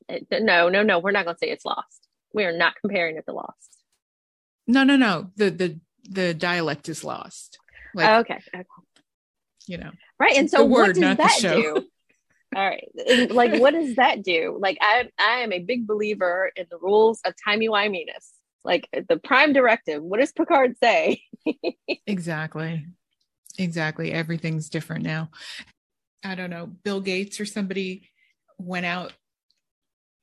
It, 0.09 0.27
no 0.31 0.69
no 0.69 0.83
no 0.83 0.99
we're 1.01 1.11
not 1.11 1.25
gonna 1.25 1.39
say 1.39 1.51
it's 1.51 1.65
lost. 1.65 2.09
We 2.33 2.45
are 2.45 2.57
not 2.57 2.75
comparing 2.81 3.17
it 3.17 3.27
to 3.27 3.33
lost. 3.33 3.85
No 4.67 4.85
no 4.85 4.97
no. 4.97 5.31
The 5.37 5.51
the 5.51 5.81
the 6.09 6.35
dialect 6.35 6.89
is 6.89 7.05
lost. 7.05 7.59
Like, 7.95 8.21
okay. 8.21 8.41
okay. 8.55 8.65
you 9.67 9.79
know. 9.79 9.91
Right 10.19 10.37
and 10.37 10.49
so 10.49 10.65
word, 10.65 10.97
what 10.97 11.17
does 11.17 11.17
that 11.17 11.39
do 11.41 11.87
all 12.55 12.69
right. 12.69 13.31
like, 13.31 13.61
what 13.61 13.75
does 13.75 13.97
that 13.97 14.23
do? 14.23 14.57
Like, 14.61 14.79
I 14.81 15.09
I 15.19 15.39
am 15.39 15.53
a 15.53 15.59
big 15.61 15.87
believer 15.87 16.51
in 16.57 16.67
the 16.71 16.79
rules 16.79 17.21
of 17.25 17.35
timey 17.45 17.69
wimeyness. 17.69 18.29
Like 18.65 18.89
the 19.09 19.17
prime 19.19 19.53
directive. 19.53 20.03
What 20.03 20.21
does 20.21 20.33
Picard 20.33 20.77
say? 20.83 21.23
exactly. 22.07 22.87
Exactly. 23.59 24.13
Everything's 24.13 24.69
different 24.69 25.05
now. 25.05 25.31
I 26.25 26.35
don't 26.35 26.51
know. 26.51 26.67
Bill 26.85 27.01
Gates 27.01 27.41
or 27.41 27.45
somebody 27.45 28.09
went 28.59 28.87
out 28.87 29.13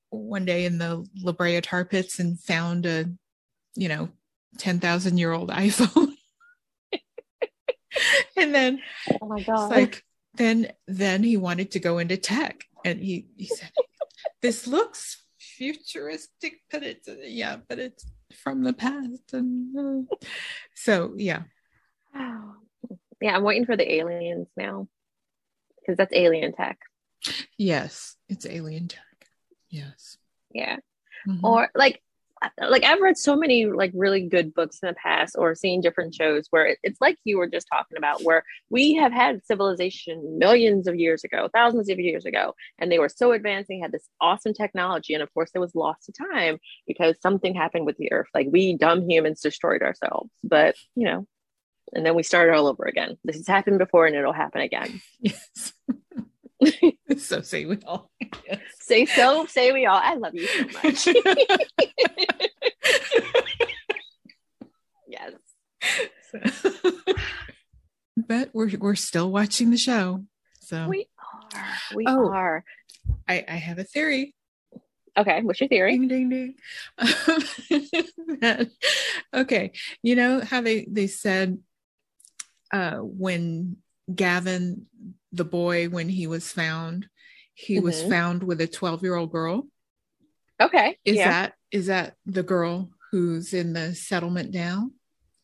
one 0.09 0.45
day 0.45 0.65
in 0.65 0.77
the 0.77 1.05
La 1.21 1.33
Brea 1.33 1.61
tar 1.61 1.85
pits 1.85 2.19
and 2.19 2.39
found 2.39 2.85
a, 2.85 3.05
you 3.75 3.89
know, 3.89 4.09
10,000 4.57 5.17
year 5.17 5.31
old 5.31 5.49
iPhone. 5.51 6.13
and 8.37 8.55
then, 8.55 8.81
oh 9.21 9.27
my 9.27 9.41
God. 9.41 9.69
like, 9.69 10.03
then 10.33 10.71
then 10.87 11.23
he 11.23 11.37
wanted 11.37 11.71
to 11.71 11.79
go 11.79 11.97
into 11.97 12.17
tech. 12.17 12.65
And 12.85 12.99
he 12.99 13.27
he 13.35 13.45
said 13.45 13.71
this 14.41 14.67
looks 14.67 15.23
futuristic 15.37 16.61
but 16.71 16.83
it's 16.83 17.09
yeah 17.21 17.57
but 17.67 17.79
it's 17.79 18.05
from 18.43 18.63
the 18.63 18.73
past. 18.73 19.33
And 19.33 20.07
uh, 20.11 20.15
so 20.75 21.13
yeah. 21.15 21.43
Yeah 23.21 23.35
i'm 23.35 23.43
waiting 23.43 23.65
for 23.65 23.75
the 23.75 23.91
aliens 23.91 24.47
now 24.55 24.87
because 25.79 25.97
that's 25.97 26.13
alien 26.13 26.53
tech. 26.53 26.79
Yes 27.57 28.15
it's 28.29 28.45
alien 28.45 28.87
tech. 28.87 29.01
Yes. 29.69 30.17
Yeah. 30.53 30.77
Mm-hmm. 31.27 31.45
or 31.45 31.69
like 31.75 32.01
like 32.69 32.83
I've 32.83 33.01
read 33.01 33.17
so 33.17 33.35
many 33.35 33.65
like 33.65 33.91
really 33.93 34.27
good 34.27 34.53
books 34.53 34.79
in 34.81 34.87
the 34.87 34.93
past 34.93 35.35
or 35.37 35.55
seen 35.55 35.81
different 35.81 36.13
shows 36.13 36.47
where 36.49 36.67
it, 36.67 36.79
it's 36.83 37.01
like 37.01 37.17
you 37.23 37.37
were 37.37 37.47
just 37.47 37.67
talking 37.71 37.97
about 37.97 38.23
where 38.23 38.43
we 38.69 38.93
have 38.95 39.11
had 39.11 39.45
civilization 39.45 40.37
millions 40.37 40.87
of 40.87 40.95
years 40.95 41.23
ago, 41.23 41.49
thousands 41.53 41.89
of 41.89 41.99
years 41.99 42.25
ago, 42.25 42.53
and 42.77 42.91
they 42.91 42.99
were 42.99 43.09
so 43.09 43.31
advanced, 43.31 43.67
they 43.67 43.79
had 43.79 43.91
this 43.91 44.07
awesome 44.21 44.53
technology, 44.53 45.13
and 45.13 45.23
of 45.23 45.33
course 45.33 45.51
it 45.53 45.59
was 45.59 45.75
lost 45.75 46.05
to 46.05 46.13
time 46.33 46.59
because 46.87 47.15
something 47.21 47.53
happened 47.53 47.85
with 47.85 47.97
the 47.97 48.11
earth. 48.11 48.29
Like 48.33 48.47
we 48.51 48.75
dumb 48.75 49.09
humans 49.09 49.41
destroyed 49.41 49.81
ourselves, 49.81 50.31
but 50.43 50.75
you 50.95 51.05
know, 51.05 51.27
and 51.93 52.05
then 52.05 52.15
we 52.15 52.23
started 52.23 52.55
all 52.55 52.67
over 52.67 52.83
again. 52.85 53.17
This 53.23 53.37
has 53.37 53.47
happened 53.47 53.79
before 53.79 54.05
and 54.05 54.15
it'll 54.15 54.33
happen 54.33 54.61
again. 54.61 55.01
Yes. 55.19 55.73
so 57.17 57.41
say 57.41 57.65
we 57.65 57.79
all. 57.85 58.11
Yes. 58.45 58.59
Say 58.81 59.05
so, 59.05 59.45
say 59.45 59.71
we 59.71 59.85
all. 59.85 59.99
I 60.01 60.15
love 60.15 60.33
you 60.33 60.47
so 60.47 60.63
much. 60.83 61.07
yes. 65.07 65.33
but 68.17 68.49
we're 68.51 68.71
we're 68.79 68.95
still 68.95 69.31
watching 69.31 69.69
the 69.69 69.77
show. 69.77 70.25
So 70.61 70.87
we 70.87 71.07
are. 71.53 71.61
We 71.93 72.05
oh, 72.07 72.31
are. 72.31 72.63
I, 73.27 73.45
I 73.47 73.55
have 73.55 73.77
a 73.77 73.83
theory. 73.83 74.33
Okay, 75.15 75.41
what's 75.43 75.59
your 75.59 75.69
theory? 75.69 75.99
Ding 75.99 76.07
ding 76.07 76.29
ding. 76.29 76.55
okay, 79.33 79.71
you 80.01 80.15
know 80.15 80.41
how 80.41 80.61
they 80.61 80.87
they 80.89 81.05
said 81.05 81.59
uh, 82.73 82.95
when 82.97 83.77
Gavin 84.13 84.87
the 85.31 85.45
boy 85.45 85.89
when 85.89 86.09
he 86.09 86.27
was 86.27 86.51
found. 86.51 87.07
He 87.53 87.75
mm-hmm. 87.75 87.85
was 87.85 88.01
found 88.03 88.43
with 88.43 88.61
a 88.61 88.67
12 88.67 89.03
year 89.03 89.15
old 89.15 89.31
girl. 89.31 89.67
Okay 90.61 90.97
is 91.05 91.15
yeah. 91.15 91.29
that 91.29 91.53
is 91.71 91.87
that 91.87 92.15
the 92.25 92.43
girl 92.43 92.89
who's 93.11 93.53
in 93.53 93.73
the 93.73 93.95
settlement 93.95 94.53
now? 94.53 94.91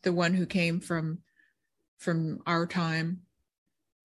The 0.04 0.14
one 0.14 0.34
who 0.34 0.46
came 0.46 0.80
from 0.80 1.20
from 1.98 2.40
our 2.46 2.68
time 2.68 3.22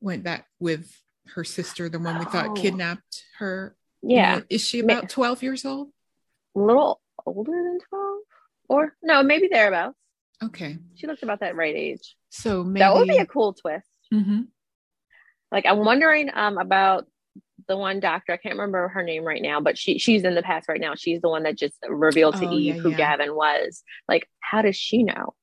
went 0.00 0.22
back 0.22 0.46
with 0.58 0.90
her 1.34 1.44
sister 1.44 1.88
the 1.88 1.98
one 1.98 2.18
we 2.18 2.24
thought 2.24 2.48
oh. 2.50 2.54
kidnapped 2.54 3.24
her? 3.38 3.76
Yeah. 4.02 4.40
Is 4.48 4.66
she 4.66 4.80
about 4.80 5.10
12 5.10 5.42
years 5.42 5.64
old? 5.64 5.88
A 6.56 6.58
little 6.58 7.00
older 7.26 7.50
than 7.50 7.78
12 7.88 8.18
or 8.68 8.96
no 9.02 9.22
maybe 9.22 9.48
thereabouts. 9.50 9.96
Okay. 10.42 10.78
She 10.94 11.06
looks 11.06 11.22
about 11.22 11.40
that 11.40 11.56
right 11.56 11.76
age. 11.76 12.16
So 12.30 12.64
maybe 12.64 12.80
that 12.80 12.94
would 12.94 13.08
be 13.08 13.18
a 13.18 13.26
cool 13.26 13.52
twist. 13.52 13.86
Mm-hmm. 14.12 14.42
Like 15.50 15.66
I'm 15.66 15.78
wondering 15.78 16.30
um, 16.32 16.58
about 16.58 17.06
the 17.68 17.76
one 17.76 18.00
doctor. 18.00 18.32
I 18.32 18.36
can't 18.36 18.56
remember 18.56 18.88
her 18.88 19.02
name 19.02 19.24
right 19.24 19.42
now, 19.42 19.60
but 19.60 19.78
she 19.78 19.98
she's 19.98 20.24
in 20.24 20.34
the 20.34 20.42
past 20.42 20.68
right 20.68 20.80
now. 20.80 20.94
She's 20.94 21.20
the 21.20 21.28
one 21.28 21.44
that 21.44 21.58
just 21.58 21.76
revealed 21.88 22.36
to 22.36 22.46
oh, 22.46 22.52
Eve 22.52 22.76
yeah, 22.76 22.82
who 22.82 22.90
yeah. 22.90 22.96
Gavin 22.96 23.34
was. 23.34 23.82
Like, 24.08 24.28
how 24.40 24.62
does 24.62 24.76
she 24.76 25.02
know? 25.02 25.34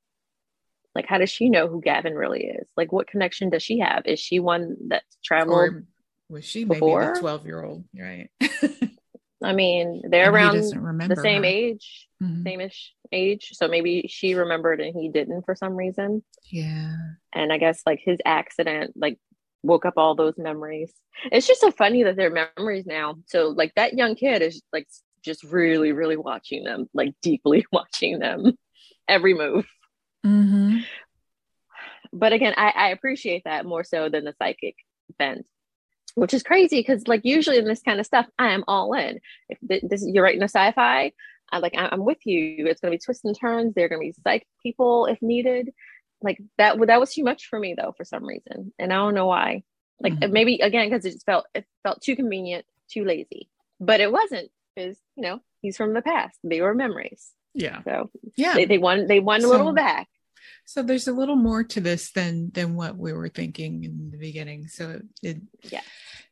Like, 0.95 1.05
how 1.07 1.19
does 1.19 1.29
she 1.29 1.49
know 1.49 1.67
who 1.67 1.79
Gavin 1.79 2.15
really 2.15 2.45
is? 2.45 2.67
Like, 2.75 2.91
what 2.91 3.07
connection 3.07 3.49
does 3.49 3.63
she 3.63 3.79
have? 3.79 4.03
Is 4.05 4.19
she 4.19 4.39
one 4.39 4.75
that 4.87 5.03
traveled? 5.23 5.57
Or 5.57 5.83
was 6.29 6.43
she 6.43 6.63
before? 6.63 7.01
maybe 7.01 7.13
the 7.13 7.19
twelve 7.19 7.45
year 7.45 7.63
old? 7.63 7.85
Right. 7.97 8.29
I 9.43 9.53
mean, 9.53 10.01
they're 10.09 10.35
and 10.35 10.35
around 10.35 11.09
the 11.09 11.19
same 11.21 11.43
her. 11.43 11.47
age, 11.47 12.07
mm-hmm. 12.21 12.43
same-ish 12.43 12.93
age. 13.11 13.51
So 13.53 13.67
maybe 13.67 14.07
she 14.09 14.33
remembered 14.33 14.81
and 14.81 14.99
he 14.99 15.09
didn't 15.09 15.43
for 15.43 15.55
some 15.55 15.75
reason. 15.75 16.23
Yeah. 16.45 16.95
And 17.33 17.53
I 17.53 17.59
guess 17.59 17.83
like 17.85 17.99
his 18.03 18.17
accident, 18.25 18.93
like 18.95 19.19
woke 19.67 19.85
up 19.85 19.95
all 19.97 20.15
those 20.15 20.37
memories. 20.37 20.91
It's 21.31 21.47
just 21.47 21.61
so 21.61 21.71
funny 21.71 22.03
that 22.03 22.15
they're 22.15 22.49
memories 22.57 22.85
now. 22.85 23.15
So 23.27 23.49
like 23.49 23.73
that 23.75 23.93
young 23.93 24.15
kid 24.15 24.41
is 24.41 24.61
like 24.73 24.87
just 25.23 25.43
really, 25.43 25.91
really 25.91 26.17
watching 26.17 26.63
them, 26.63 26.89
like 26.93 27.13
deeply 27.21 27.65
watching 27.71 28.19
them 28.19 28.57
every 29.07 29.33
move. 29.33 29.67
Mm-hmm. 30.25 30.79
But 32.13 32.33
again, 32.33 32.53
I, 32.57 32.69
I 32.69 32.87
appreciate 32.89 33.43
that 33.45 33.65
more 33.65 33.83
so 33.83 34.09
than 34.09 34.23
the 34.23 34.33
psychic 34.39 34.75
bent, 35.19 35.45
which 36.15 36.33
is 36.33 36.43
crazy 36.43 36.79
because 36.79 37.07
like 37.07 37.21
usually 37.23 37.57
in 37.57 37.65
this 37.65 37.81
kind 37.81 37.99
of 37.99 38.05
stuff, 38.05 38.25
I 38.39 38.53
am 38.53 38.63
all 38.67 38.93
in. 38.93 39.19
If 39.49 39.59
this 39.61 40.05
you're 40.05 40.23
writing 40.23 40.41
a 40.41 40.45
sci-fi, 40.45 41.11
I 41.51 41.59
like 41.59 41.73
I'm 41.77 42.03
with 42.03 42.25
you. 42.25 42.65
It's 42.67 42.81
going 42.81 42.91
to 42.91 42.97
be 42.97 43.03
twists 43.03 43.25
and 43.25 43.37
turns. 43.37 43.73
They're 43.73 43.89
going 43.89 44.01
to 44.01 44.07
be 44.07 44.21
psychic 44.23 44.47
people 44.63 45.05
if 45.05 45.21
needed 45.21 45.69
like 46.21 46.39
that 46.57 46.77
that 46.87 46.99
was 46.99 47.13
too 47.13 47.23
much 47.23 47.47
for 47.47 47.59
me 47.59 47.75
though 47.77 47.93
for 47.95 48.03
some 48.03 48.25
reason 48.25 48.73
and 48.79 48.91
i 48.91 48.95
don't 48.95 49.13
know 49.13 49.27
why 49.27 49.63
like 49.99 50.13
Mhm. 50.13 50.31
maybe 50.31 50.59
again 50.59 50.89
because 50.89 51.05
it 51.05 51.11
just 51.13 51.25
felt 51.25 51.45
it 51.53 51.65
felt 51.83 52.01
too 52.01 52.15
convenient 52.15 52.65
too 52.89 53.03
lazy 53.05 53.49
but 53.79 53.99
it 54.01 54.11
wasn't 54.11 54.49
because 54.75 54.97
you 55.15 55.23
know 55.23 55.39
he's 55.61 55.77
from 55.77 55.93
the 55.93 56.01
past 56.01 56.37
they 56.43 56.61
were 56.61 56.73
memories 56.73 57.31
Yeah. 57.53 57.81
so 57.83 58.09
Yeah. 58.35 58.53
they, 58.55 58.65
they 58.65 58.77
won 58.77 59.07
they 59.07 59.19
won 59.19 59.43
a 59.43 59.47
little 59.47 59.73
back 59.73 60.07
So 60.65 60.81
there's 60.83 61.07
a 61.07 61.13
little 61.13 61.35
more 61.35 61.63
to 61.63 61.81
this 61.81 62.11
than 62.11 62.51
than 62.53 62.75
what 62.75 62.97
we 62.97 63.11
were 63.13 63.29
thinking 63.29 63.83
in 63.83 64.11
the 64.11 64.17
beginning. 64.17 64.67
So 64.67 65.01
it 65.23 65.37
Yeah. 65.63 65.81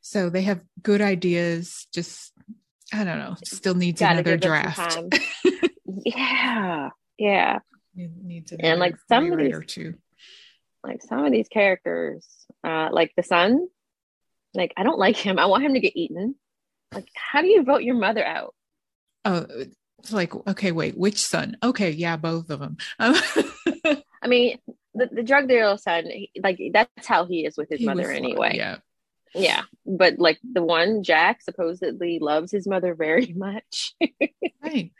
So 0.01 0.29
they 0.29 0.43
have 0.43 0.61
good 0.81 1.01
ideas. 1.01 1.87
Just 1.93 2.31
I 2.93 3.03
don't 3.03 3.17
know. 3.19 3.35
Still 3.43 3.75
needs 3.75 3.99
Gotta 3.99 4.19
another 4.19 4.37
give 4.37 4.51
it 4.53 4.75
some 4.75 5.09
draft. 5.09 5.71
yeah 6.05 6.89
yeah 7.17 7.59
Needs 7.95 8.51
And, 8.59 8.79
like, 8.79 8.95
some 9.07 9.31
of 9.31 9.39
these- 9.39 9.55
two. 9.67 9.95
like 10.83 11.01
some 11.01 11.25
of 11.25 11.31
these 11.31 11.47
characters 11.47 12.27
uh 12.63 12.89
like 12.91 13.11
the 13.17 13.23
son 13.23 13.67
like 14.53 14.71
i 14.77 14.83
don't 14.83 14.99
like 14.99 15.15
him 15.17 15.39
i 15.39 15.45
want 15.47 15.63
him 15.63 15.73
to 15.73 15.79
get 15.79 15.93
eaten 15.95 16.35
like 16.93 17.07
how 17.15 17.41
do 17.41 17.47
you 17.47 17.63
vote 17.63 17.83
your 17.83 17.95
mother 17.95 18.23
out 18.23 18.53
Oh, 19.27 19.47
it's 19.97 20.13
like 20.13 20.35
okay, 20.47 20.71
wait, 20.71 20.95
which 20.95 21.17
son? 21.17 21.57
Okay, 21.63 21.89
yeah, 21.89 22.15
both 22.15 22.51
of 22.51 22.59
them. 22.59 22.77
Um, 22.99 23.15
i 24.21 24.27
mean 24.27 24.59
the, 24.93 25.07
the 25.11 25.23
drug 25.23 25.47
dealer 25.47 25.77
son 25.77 26.05
he- 26.05 26.29
like 26.43 26.59
that's 26.71 27.07
how 27.07 27.25
he 27.25 27.43
is 27.45 27.57
with 27.57 27.69
his 27.69 27.79
he 27.79 27.85
mother 27.87 28.11
anyway 28.11 28.55
Yeah. 28.55 28.77
Yeah, 29.33 29.63
but 29.85 30.19
like 30.19 30.39
the 30.43 30.61
one 30.63 31.01
Jack 31.03 31.41
supposedly 31.41 32.19
loves 32.21 32.51
his 32.51 32.67
mother 32.67 32.93
very 32.95 33.33
much. 33.35 33.93
Right. 34.63 34.93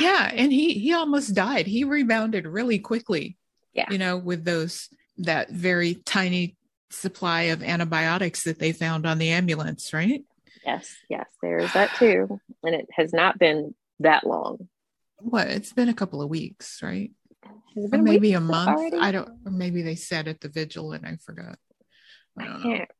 Yeah, 0.00 0.30
and 0.32 0.52
he 0.52 0.74
he 0.74 0.92
almost 0.92 1.34
died. 1.34 1.66
He 1.66 1.84
rebounded 1.84 2.46
really 2.46 2.78
quickly. 2.78 3.36
Yeah. 3.74 3.86
You 3.90 3.98
know, 3.98 4.16
with 4.18 4.44
those 4.44 4.88
that 5.18 5.50
very 5.50 5.94
tiny 5.94 6.56
supply 6.90 7.42
of 7.44 7.62
antibiotics 7.62 8.44
that 8.44 8.58
they 8.58 8.72
found 8.72 9.06
on 9.06 9.18
the 9.18 9.30
ambulance, 9.30 9.92
right? 9.92 10.24
yes, 10.64 10.94
yes, 11.08 11.26
there's 11.42 11.72
that 11.72 11.90
too, 11.98 12.38
and 12.62 12.74
it 12.74 12.86
has 12.92 13.12
not 13.12 13.38
been 13.38 13.74
that 14.00 14.24
long. 14.26 14.68
What? 15.18 15.48
It's 15.48 15.72
been 15.72 15.88
a 15.88 15.94
couple 15.94 16.22
of 16.22 16.28
weeks, 16.30 16.80
right? 16.82 17.10
Or 17.74 17.98
maybe 17.98 18.34
a 18.34 18.40
month. 18.40 18.68
already? 18.68 18.96
I 18.98 19.10
don't 19.12 19.28
or 19.46 19.50
maybe 19.50 19.82
they 19.82 19.94
said 19.96 20.28
at 20.28 20.40
the 20.40 20.48
vigil 20.48 20.92
and 20.92 21.04
I 21.06 21.16
forgot. 21.16 21.58
I 22.38 22.42
I 22.42 22.46
don't 22.46 22.56
know. 22.58 22.62
can't. 22.76 22.90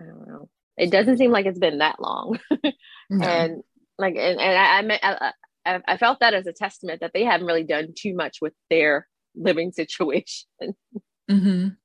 I 0.00 0.02
don't 0.04 0.28
know. 0.28 0.48
It 0.76 0.90
doesn't 0.90 1.16
seem 1.18 1.30
like 1.30 1.46
it's 1.46 1.58
been 1.58 1.78
that 1.78 2.00
long, 2.00 2.38
No. 3.10 3.26
and 3.26 3.62
like, 3.98 4.16
and, 4.16 4.38
and 4.40 4.58
I, 4.58 4.78
I, 4.78 4.82
meant- 4.82 5.02
I, 5.66 5.96
felt 5.96 6.20
that 6.20 6.34
as 6.34 6.46
a 6.46 6.52
testament 6.52 7.00
that 7.00 7.12
they 7.12 7.24
haven't 7.24 7.46
really 7.46 7.64
done 7.64 7.92
too 7.96 8.14
much 8.14 8.38
with 8.40 8.52
their 8.70 9.08
living 9.34 9.72
situation. 9.72 10.46
Mhm. 11.30 11.76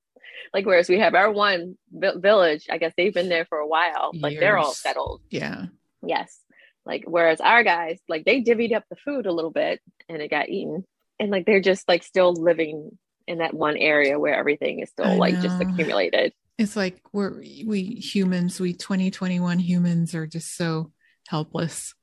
Like, 0.53 0.65
whereas 0.65 0.89
we 0.89 0.99
have 0.99 1.15
our 1.15 1.31
one 1.31 1.77
vi- 1.91 2.17
village, 2.17 2.67
I 2.69 2.77
guess 2.77 2.93
they've 2.97 3.13
been 3.13 3.29
there 3.29 3.45
for 3.45 3.57
a 3.59 3.67
while. 3.67 4.11
Like, 4.13 4.39
they're 4.39 4.57
all 4.57 4.73
settled. 4.73 5.21
Yeah. 5.29 5.65
Yes. 6.05 6.37
Like 6.85 7.03
whereas 7.05 7.41
our 7.41 7.63
guys, 7.63 7.99
like 8.09 8.25
they 8.25 8.41
divvied 8.41 8.73
up 8.73 8.83
the 8.89 8.95
food 8.95 9.25
a 9.25 9.31
little 9.31 9.51
bit 9.51 9.79
and 10.09 10.21
it 10.21 10.29
got 10.31 10.49
eaten. 10.49 10.83
And 11.19 11.29
like 11.29 11.45
they're 11.45 11.61
just 11.61 11.87
like 11.87 12.03
still 12.03 12.33
living 12.33 12.97
in 13.27 13.37
that 13.37 13.53
one 13.53 13.77
area 13.77 14.19
where 14.19 14.35
everything 14.35 14.79
is 14.79 14.89
still 14.89 15.05
I 15.05 15.15
like 15.15 15.39
just 15.41 15.61
accumulated. 15.61 16.33
It's 16.57 16.75
like 16.75 17.01
we're 17.13 17.39
we 17.39 17.83
humans, 17.83 18.59
we 18.59 18.73
2021 18.73 19.59
humans 19.59 20.15
are 20.15 20.25
just 20.25 20.55
so 20.55 20.91
helpless. 21.27 21.93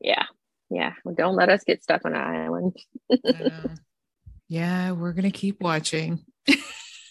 Yeah. 0.00 0.26
Yeah. 0.70 0.92
Well, 1.04 1.14
don't 1.14 1.36
let 1.36 1.48
us 1.48 1.64
get 1.64 1.82
stuck 1.82 2.04
on 2.04 2.14
an 2.14 2.20
island. 2.20 2.76
I 3.10 3.70
yeah, 4.48 4.92
we're 4.92 5.12
gonna 5.12 5.30
keep 5.30 5.60
watching. 5.60 6.24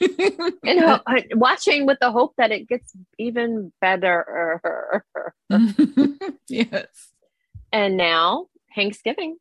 And 0.02 0.80
ho- 0.80 1.00
uh, 1.08 1.22
watching 1.32 1.86
with 1.86 1.98
the 2.02 2.12
hope 2.12 2.34
that 2.38 2.52
it 2.52 2.68
gets 2.68 2.92
even 3.18 3.72
better. 3.80 5.02
yes. 6.50 6.88
And 7.72 7.96
now 7.96 8.48
Hanksgiving. 8.76 9.36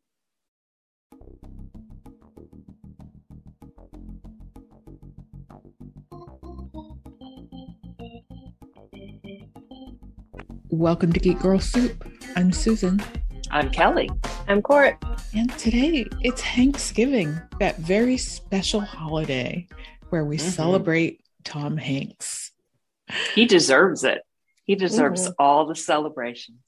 Welcome 10.69 11.13
to 11.13 11.19
Geek 11.19 11.39
Girl 11.39 11.59
Soup. 11.59 12.05
I'm 12.35 12.51
Susan. 12.51 13.01
I'm 13.55 13.69
Kelly. 13.71 14.09
I'm 14.49 14.61
Cort. 14.61 15.01
And 15.33 15.49
today 15.57 16.05
it's 16.19 16.41
Hanksgiving, 16.41 17.41
that 17.61 17.77
very 17.77 18.17
special 18.17 18.81
holiday 18.81 19.65
where 20.09 20.25
we 20.25 20.35
Mhm. 20.37 20.41
celebrate 20.41 21.21
Tom 21.45 21.77
Hanks. 21.77 22.51
He 23.33 23.45
deserves 23.45 24.03
it. 24.03 24.23
He 24.65 24.75
deserves 24.75 25.21
Mm-hmm. 25.23 25.33
all 25.39 25.65
the 25.67 25.75
celebrations. 25.75 26.59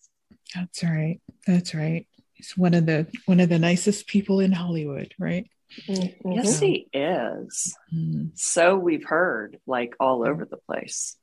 That's 0.55 0.81
right. 0.81 1.19
That's 1.45 1.75
right. 1.75 2.07
He's 2.35 2.55
one 2.55 2.73
of 2.73 2.85
the 2.85 3.07
one 3.25 3.41
of 3.41 3.49
the 3.49 3.59
nicest 3.59 4.07
people 4.07 4.39
in 4.39 4.53
Hollywood, 4.53 5.13
right? 5.19 5.45
Mm-hmm. 5.89 6.31
Yes, 6.31 6.57
he 6.61 6.87
is. 6.93 7.75
Mhm. 7.93 8.31
So 8.35 8.77
we've 8.77 9.03
heard, 9.03 9.59
like 9.67 9.93
all 9.99 10.25
over 10.25 10.45
the 10.45 10.55
place. 10.55 11.17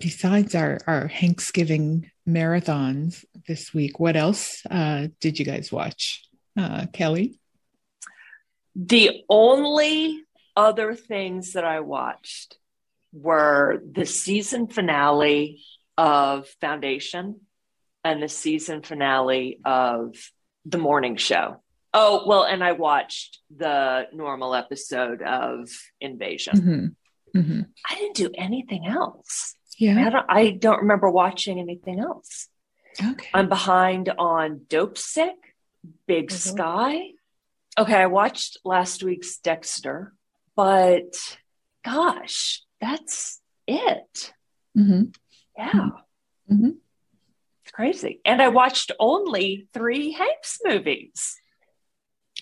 Besides 0.00 0.54
our 0.54 0.78
our 0.86 1.08
Hanksgiving 1.08 2.10
marathons 2.26 3.24
this 3.46 3.74
week, 3.74 4.00
what 4.00 4.16
else 4.16 4.64
uh, 4.70 5.08
did 5.20 5.38
you 5.38 5.44
guys 5.44 5.70
watch, 5.70 6.26
uh, 6.58 6.86
Kelly? 6.92 7.38
The 8.74 9.24
only 9.28 10.22
other 10.56 10.94
things 10.94 11.52
that 11.52 11.64
I 11.64 11.80
watched 11.80 12.56
were 13.12 13.82
the 13.92 14.06
season 14.06 14.68
finale 14.68 15.62
of 15.98 16.48
Foundation 16.62 17.40
and 18.02 18.22
the 18.22 18.28
season 18.28 18.80
finale 18.80 19.60
of 19.66 20.16
The 20.64 20.78
Morning 20.78 21.16
Show. 21.16 21.62
Oh, 21.92 22.24
well, 22.26 22.44
and 22.44 22.64
I 22.64 22.72
watched 22.72 23.40
the 23.54 24.06
normal 24.14 24.54
episode 24.54 25.20
of 25.20 25.68
Invasion. 26.00 26.96
Mhm. 27.34 27.42
Mhm. 27.42 27.66
I 27.88 27.94
didn't 27.96 28.16
do 28.16 28.30
anything 28.34 28.86
else. 28.86 29.56
Yeah. 29.80 30.06
I 30.06 30.10
don't, 30.10 30.26
I 30.28 30.50
don't 30.50 30.80
remember 30.82 31.10
watching 31.10 31.58
anything 31.58 32.00
else. 32.00 32.48
Okay. 33.02 33.28
I'm 33.32 33.48
behind 33.48 34.10
on 34.10 34.60
Dopesick, 34.68 35.32
Big 36.06 36.28
Mhm. 36.28 36.32
Sky. 36.32 37.12
Okay, 37.78 37.94
I 37.94 38.06
watched 38.06 38.58
last 38.62 39.02
week's 39.02 39.38
Dexter, 39.38 40.12
but 40.54 41.38
gosh, 41.82 42.62
that's 42.80 43.40
it. 43.66 44.34
Mhm. 44.76 45.14
Yeah. 45.56 45.88
Mhm. 46.50 46.76
It's 47.62 47.72
crazy. 47.72 48.20
And 48.26 48.42
I 48.42 48.48
watched 48.48 48.92
only 49.00 49.66
three 49.72 50.12
Hanks 50.12 50.58
movies. 50.62 51.40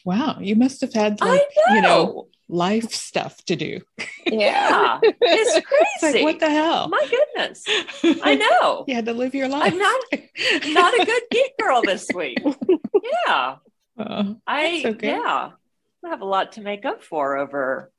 Wow, 0.05 0.38
you 0.40 0.57
must 0.57 0.81
have 0.81 0.92
had 0.94 1.18
I 1.20 1.27
like 1.27 1.48
know. 1.68 1.74
you 1.74 1.83
know 1.83 2.29
life 2.48 2.92
stuff 2.92 3.44
to 3.44 3.56
do. 3.56 3.80
Yeah. 4.26 5.00
It's 5.20 5.56
It's 5.56 5.66
crazy. 6.00 6.18
like 6.18 6.24
what 6.24 6.40
the 6.40 6.50
hell? 6.50 6.88
My 6.88 7.06
goodness. 7.11 7.64
I 8.22 8.34
know. 8.61 8.84
you 8.88 8.94
had 8.94 9.06
to 9.06 9.12
live 9.12 9.34
your 9.34 9.48
life. 9.48 9.72
I'm 9.72 9.78
not 9.78 10.00
not 10.68 10.94
a 11.00 11.04
good 11.04 11.22
geek 11.30 11.56
girl 11.58 11.82
this 11.82 12.08
week. 12.14 12.38
Yeah. 13.26 13.56
Oh, 13.98 14.37
I 14.46 14.82
okay. 14.87 15.08
yeah, 15.08 15.50
I 16.04 16.08
have 16.08 16.20
a 16.20 16.24
lot 16.24 16.52
to 16.52 16.61
make 16.61 16.84
up 16.84 17.02
for 17.02 17.37
over 17.37 17.90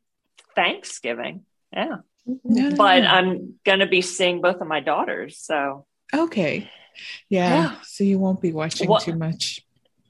Thanksgiving. 0.55 1.43
Yeah, 1.73 1.97
no, 2.43 2.75
but 2.75 2.99
no. 3.01 3.07
I'm 3.07 3.53
gonna 3.65 3.87
be 3.87 4.01
seeing 4.01 4.41
both 4.41 4.61
of 4.61 4.67
my 4.67 4.79
daughters, 4.79 5.37
so 5.37 5.85
okay. 6.13 6.69
Yeah, 7.29 7.49
Yeah. 7.53 7.75
so 7.83 8.03
you 8.03 8.17
won't 8.19 8.41
be 8.41 8.51
watching 8.53 8.89
What- 8.89 9.03
too 9.03 9.15
much. 9.15 9.61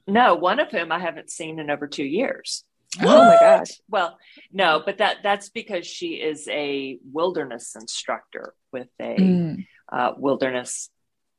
no, 0.06 0.34
one 0.34 0.60
of 0.60 0.70
whom 0.70 0.90
I 0.92 0.98
haven't 0.98 1.30
seen 1.30 1.58
in 1.58 1.70
over 1.70 1.86
two 1.86 2.04
years. 2.04 2.64
Oh 2.98 3.24
my 3.24 3.36
gosh. 3.38 3.80
Well, 3.88 4.18
no, 4.52 4.82
but 4.84 4.98
that 4.98 5.18
that's 5.22 5.48
because 5.48 5.86
she 5.86 6.14
is 6.14 6.48
a 6.48 6.98
wilderness 7.12 7.76
instructor 7.76 8.54
with 8.72 8.88
a 9.00 9.16
Mm, 9.16 9.66
uh, 9.92 10.12
wilderness 10.16 10.90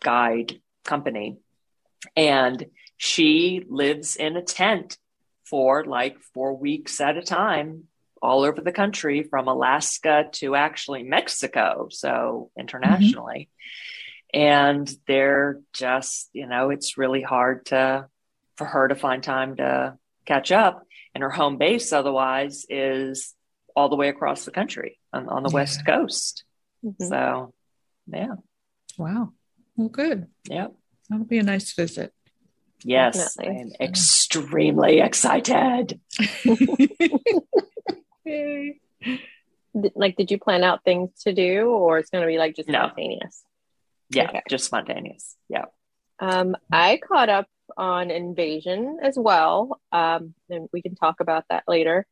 guide 0.02 0.62
company. 0.86 1.40
And 2.16 2.66
she 2.98 3.66
lives 3.70 4.16
in 4.16 4.38
a 4.38 4.42
tent 4.42 4.98
for 5.46 5.84
like 5.86 6.20
four 6.34 6.56
weeks 6.56 7.02
at 7.02 7.18
a 7.18 7.22
time, 7.22 7.84
all 8.22 8.44
over 8.44 8.62
the 8.62 8.72
country, 8.72 9.24
from 9.24 9.48
Alaska 9.48 10.26
to 10.34 10.56
actually 10.56 11.04
Mexico. 11.04 11.88
So 11.92 12.50
internationally. 12.58 13.50
And 14.34 14.90
they're 15.08 15.60
just, 15.74 16.30
you 16.32 16.48
know, 16.48 16.70
it's 16.70 16.98
really 16.98 17.22
hard 17.22 17.66
to, 17.68 18.08
for 18.56 18.66
her 18.66 18.88
to 18.88 18.96
find 18.96 19.22
time 19.22 19.58
to 19.58 19.98
catch 20.26 20.52
up. 20.52 20.84
And 21.14 21.22
her 21.24 21.30
home 21.30 21.58
base 21.58 21.92
otherwise 21.92 22.66
is 22.70 23.34
all 23.76 23.90
the 23.90 23.96
way 23.96 24.08
across 24.10 24.46
the 24.46 24.52
country 24.52 24.98
on, 25.14 25.28
on 25.28 25.44
the 25.44 25.50
Yeah. 25.50 25.56
West 25.56 25.86
Coast. 25.86 26.44
Mhm. 26.86 27.08
So, 27.10 27.54
yeah. 28.08 28.36
wow. 28.98 29.34
Well, 29.76 29.90
good. 29.90 30.28
Yep. 30.50 30.74
That'll 31.10 31.26
be 31.26 31.38
a 31.40 31.44
nice 31.44 31.74
visit. 31.74 32.14
Yes, 32.84 33.36
Definitely. 33.36 33.62
I'm 33.62 33.72
extremely 33.88 35.02
excited. 35.02 36.00
Like, 39.74 40.18
did 40.18 40.32
you 40.32 40.38
plan 40.38 40.64
out 40.66 40.84
things 40.84 41.12
to 41.24 41.34
do, 41.34 41.70
or 41.70 41.98
it's 41.98 42.10
going 42.10 42.24
to 42.24 42.28
be 42.28 42.38
like 42.38 42.56
just 42.58 42.68
No. 42.68 42.88
spontaneous? 42.88 43.42
Yeah, 44.10 44.26
Okay. 44.26 44.42
just 44.50 44.66
spontaneous. 44.66 45.38
Yeah. 45.48 45.66
Um, 46.22 46.56
I 46.72 46.98
caught 47.06 47.30
up 47.30 47.48
on 47.78 48.12
Invasion 48.12 49.00
as 49.02 49.18
well, 49.18 49.82
um, 49.92 50.34
and 50.50 50.70
we 50.72 50.82
can 50.82 50.96
talk 50.96 51.20
about 51.20 51.46
that 51.50 51.64
later. 51.68 52.06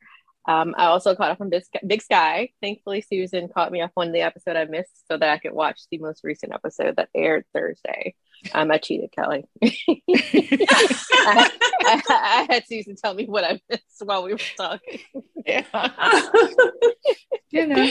Um, 0.47 0.73
I 0.77 0.85
also 0.85 1.15
caught 1.15 1.29
up 1.31 1.41
on 1.41 1.49
Big 1.49 1.63
Sky, 1.63 1.79
Big 1.85 2.01
Sky. 2.01 2.49
Thankfully, 2.61 3.01
Susan 3.01 3.49
caught 3.49 3.71
me 3.71 3.81
up 3.81 3.91
on 3.95 4.11
the 4.11 4.21
episode 4.21 4.55
I 4.55 4.65
missed 4.65 5.07
so 5.07 5.15
that 5.15 5.29
I 5.29 5.37
could 5.37 5.53
watch 5.53 5.81
the 5.91 5.99
most 5.99 6.23
recent 6.23 6.53
episode 6.53 6.95
that 6.95 7.09
aired 7.13 7.45
Thursday. 7.53 8.15
Um, 8.53 8.71
I 8.71 8.79
cheated, 8.79 9.11
Kelly. 9.11 9.45
I, 9.63 10.01
I, 11.81 12.01
I 12.09 12.47
had 12.49 12.63
Susan 12.67 12.95
tell 12.95 13.13
me 13.13 13.25
what 13.25 13.43
I 13.43 13.61
missed 13.69 14.01
while 14.03 14.23
we 14.23 14.31
were 14.31 14.39
talking. 14.57 14.99
yeah. 15.45 15.65
You 17.51 17.65
know. 17.65 17.89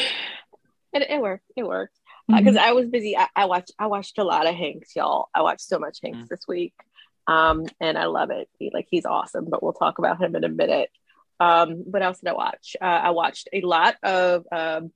And 0.94 1.02
it 1.02 1.20
worked. 1.20 1.44
It 1.56 1.64
worked. 1.64 1.98
Because 2.28 2.56
I 2.56 2.72
was 2.72 2.88
busy. 2.88 3.16
I, 3.16 3.26
I 3.34 3.44
watched 3.46 3.72
I 3.78 3.86
watched 3.86 4.18
a 4.18 4.24
lot 4.24 4.46
of 4.46 4.54
Hanks, 4.54 4.94
y'all. 4.94 5.28
I 5.34 5.42
watched 5.42 5.62
so 5.62 5.78
much 5.78 5.98
Hanks 6.02 6.26
Mm. 6.26 6.28
this 6.28 6.46
week, 6.46 6.74
um, 7.26 7.64
and 7.80 7.96
I 7.96 8.06
love 8.06 8.30
it. 8.30 8.48
He, 8.58 8.70
like 8.72 8.86
he's 8.90 9.06
awesome, 9.06 9.46
but 9.48 9.62
we'll 9.62 9.72
talk 9.72 9.98
about 9.98 10.20
him 10.20 10.36
in 10.36 10.44
a 10.44 10.48
minute. 10.48 10.90
Um, 11.40 11.70
what 11.90 12.02
else 12.02 12.18
did 12.18 12.28
I 12.30 12.34
watch? 12.34 12.76
Uh, 12.80 12.84
I 12.84 13.10
watched 13.10 13.48
a 13.52 13.60
lot 13.62 13.96
of 14.02 14.44
um, 14.52 14.92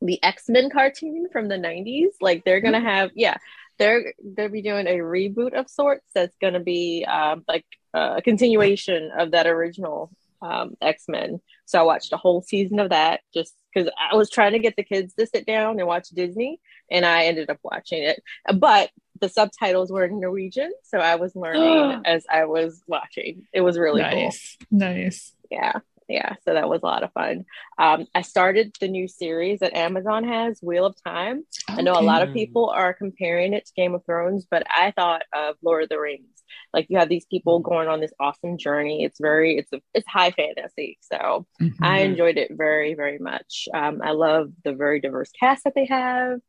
the 0.00 0.22
X 0.22 0.44
Men 0.48 0.70
cartoon 0.70 1.26
from 1.32 1.48
the 1.48 1.56
'90s. 1.56 2.10
Like 2.20 2.44
they're 2.44 2.60
gonna 2.60 2.80
have, 2.80 3.10
yeah, 3.14 3.36
they're 3.78 4.14
they'll 4.22 4.48
be 4.48 4.62
doing 4.62 4.86
a 4.86 4.98
reboot 4.98 5.54
of 5.54 5.68
sorts. 5.68 6.06
That's 6.14 6.36
gonna 6.40 6.60
be 6.60 7.04
um, 7.04 7.44
like 7.48 7.64
a 7.94 8.20
continuation 8.22 9.10
of 9.18 9.32
that 9.32 9.46
original 9.46 10.10
um, 10.42 10.76
X 10.80 11.04
Men. 11.08 11.40
So 11.64 11.80
I 11.80 11.82
watched 11.82 12.12
a 12.12 12.16
whole 12.16 12.42
season 12.42 12.78
of 12.78 12.90
that 12.90 13.20
just 13.34 13.54
because 13.72 13.90
I 13.98 14.16
was 14.16 14.30
trying 14.30 14.52
to 14.52 14.58
get 14.58 14.76
the 14.76 14.84
kids 14.84 15.14
to 15.14 15.26
sit 15.26 15.46
down 15.46 15.78
and 15.78 15.86
watch 15.86 16.08
Disney, 16.08 16.60
and 16.90 17.04
I 17.04 17.24
ended 17.24 17.50
up 17.50 17.58
watching 17.62 18.02
it. 18.02 18.22
But 18.54 18.90
the 19.20 19.28
subtitles 19.28 19.92
were 19.92 20.04
in 20.04 20.20
Norwegian, 20.20 20.72
so 20.82 20.98
I 20.98 21.16
was 21.16 21.36
learning 21.36 22.02
as 22.06 22.26
I 22.30 22.44
was 22.46 22.82
watching. 22.86 23.46
It 23.52 23.60
was 23.60 23.78
really 23.78 24.02
cool. 24.02 24.24
nice. 24.24 24.56
Nice. 24.70 25.32
Yeah. 25.50 25.80
Yeah. 26.10 26.34
So 26.44 26.54
that 26.54 26.68
was 26.68 26.80
a 26.82 26.86
lot 26.86 27.04
of 27.04 27.12
fun. 27.12 27.44
Um, 27.78 28.06
I 28.14 28.22
started 28.22 28.74
the 28.80 28.88
new 28.88 29.06
series 29.06 29.60
that 29.60 29.76
Amazon 29.76 30.24
has, 30.24 30.58
Wheel 30.60 30.84
of 30.86 30.96
Time. 31.06 31.44
I 31.68 31.82
know 31.82 31.92
a 31.92 32.02
lot 32.02 32.22
of 32.22 32.30
Mm. 32.30 32.34
people 32.34 32.68
are 32.70 32.92
comparing 32.92 33.52
it 33.52 33.66
to 33.66 33.72
Game 33.74 33.94
of 33.94 34.04
Thrones, 34.04 34.44
but 34.50 34.64
I 34.68 34.90
thought 34.90 35.22
of 35.32 35.54
Lord 35.62 35.84
of 35.84 35.88
the 35.88 36.00
Rings. 36.00 36.26
Like 36.74 36.86
you 36.90 36.98
have 36.98 37.08
these 37.08 37.26
people 37.26 37.60
going 37.60 37.86
on 37.88 38.00
this 38.00 38.12
awesome 38.18 38.58
journey. 38.58 39.04
It's 39.04 39.20
very, 39.20 39.56
it's 39.56 39.72
a, 39.72 39.80
it's 39.94 40.06
high 40.08 40.32
fantasy. 40.32 40.98
So 41.00 41.46
Mhm. 41.62 41.74
I 41.80 42.00
enjoyed 42.00 42.38
it 42.38 42.50
very, 42.52 42.94
very 42.94 43.18
much. 43.18 43.68
Um, 43.72 44.00
I 44.02 44.10
love 44.10 44.50
the 44.64 44.72
very 44.74 45.00
diverse 45.00 45.30
cast 45.38 45.62
that 45.64 45.74
they 45.76 45.86
have. 45.86 46.40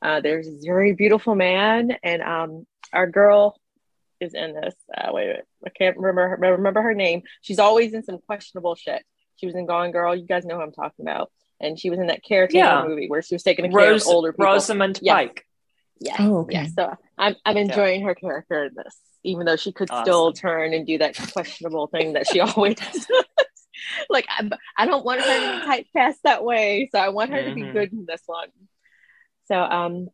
Uh, 0.00 0.20
there's 0.20 0.46
this 0.48 0.64
very 0.64 0.92
beautiful 0.92 1.34
man, 1.34 1.96
and 2.04 2.22
um, 2.22 2.66
our 2.92 3.08
girl 3.08 3.60
is 4.20 4.34
in 4.34 4.54
this. 4.54 4.74
Uh, 4.96 5.10
wait 5.12 5.24
a 5.24 5.26
minute, 5.28 5.46
I 5.66 5.70
can't 5.70 5.96
remember 5.96 6.28
her, 6.28 6.52
remember 6.56 6.82
her 6.82 6.94
name. 6.94 7.22
She's 7.42 7.58
always 7.58 7.92
in 7.94 8.02
some 8.02 8.18
questionable 8.18 8.74
shit. 8.74 9.02
She 9.36 9.46
was 9.46 9.54
in 9.54 9.66
Gone 9.66 9.92
Girl. 9.92 10.14
You 10.16 10.26
guys 10.26 10.44
know 10.44 10.56
who 10.56 10.62
I'm 10.62 10.72
talking 10.72 11.04
about. 11.04 11.30
And 11.60 11.78
she 11.78 11.90
was 11.90 11.98
in 11.98 12.06
that 12.08 12.22
caretaker 12.22 12.58
Yeah. 12.58 12.84
movie 12.86 13.08
where 13.08 13.22
she 13.22 13.34
was 13.34 13.42
taking 13.42 13.64
care 13.70 13.90
Rose, 13.90 14.02
of 14.06 14.14
older 14.14 14.32
people. 14.32 14.46
Rosamund 14.46 15.00
Yes. 15.02 15.14
Pike. 15.14 15.44
Yes. 16.00 16.16
Oh, 16.20 16.38
okay. 16.38 16.52
yes. 16.52 16.74
So 16.74 16.94
I'm 17.16 17.34
I'm 17.44 17.56
enjoying 17.56 18.02
her 18.04 18.14
character 18.14 18.64
in 18.66 18.74
this, 18.76 18.96
even 19.24 19.44
though 19.46 19.56
she 19.56 19.72
could 19.72 19.88
still 20.02 20.32
turn 20.32 20.72
and 20.72 20.86
do 20.86 20.98
that 20.98 21.16
questionable 21.32 21.88
thing 21.88 22.12
that 22.12 22.28
she 22.28 22.38
always 22.40 22.76
does. 22.76 23.06
like 24.08 24.26
I, 24.28 24.48
I 24.76 24.86
don't 24.86 25.04
want 25.04 25.20
her 25.20 25.26
to 25.26 25.60
be 25.66 25.66
typecast 25.96 26.16
that 26.22 26.44
way, 26.44 26.88
so 26.92 27.00
I 27.00 27.08
want 27.08 27.32
her 27.32 27.42
to 27.42 27.52
be 27.54 27.62
Mhm. 27.62 27.72
good 27.72 27.92
in 27.92 28.04
this 28.06 28.22
one. 28.26 28.48
So 29.46 29.60
um, 29.60 30.08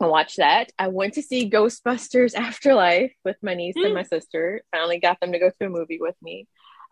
I 0.00 0.06
watched 0.06 0.38
that. 0.38 0.70
I 0.78 0.88
went 0.88 1.14
to 1.14 1.22
see 1.22 1.48
Ghostbusters 1.48 2.34
Afterlife 2.36 3.12
with 3.24 3.36
my 3.42 3.54
niece 3.54 3.76
and 3.76 3.86
Hmm. 3.88 3.94
my 3.94 4.02
sister. 4.02 4.62
Finally 4.72 4.98
got 4.98 5.20
them 5.20 5.32
to 5.32 5.38
go 5.38 5.50
to 5.50 5.66
a 5.66 5.70
movie 5.70 5.98
with 6.00 6.16
me. 6.22 6.46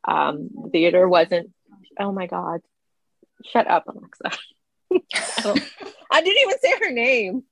Um, 0.07 0.49
the 0.65 0.71
theater 0.71 1.09
wasn't. 1.09 1.51
Oh 1.99 2.13
my 2.13 2.27
god! 2.27 2.61
Shut 3.45 3.69
up, 3.69 3.85
Alexa. 3.89 4.39
I, 4.93 5.61
I 6.11 6.23
didn't 6.23 6.43
even 6.43 6.59
say 6.61 6.73
her 6.81 6.91
name. 6.93 7.43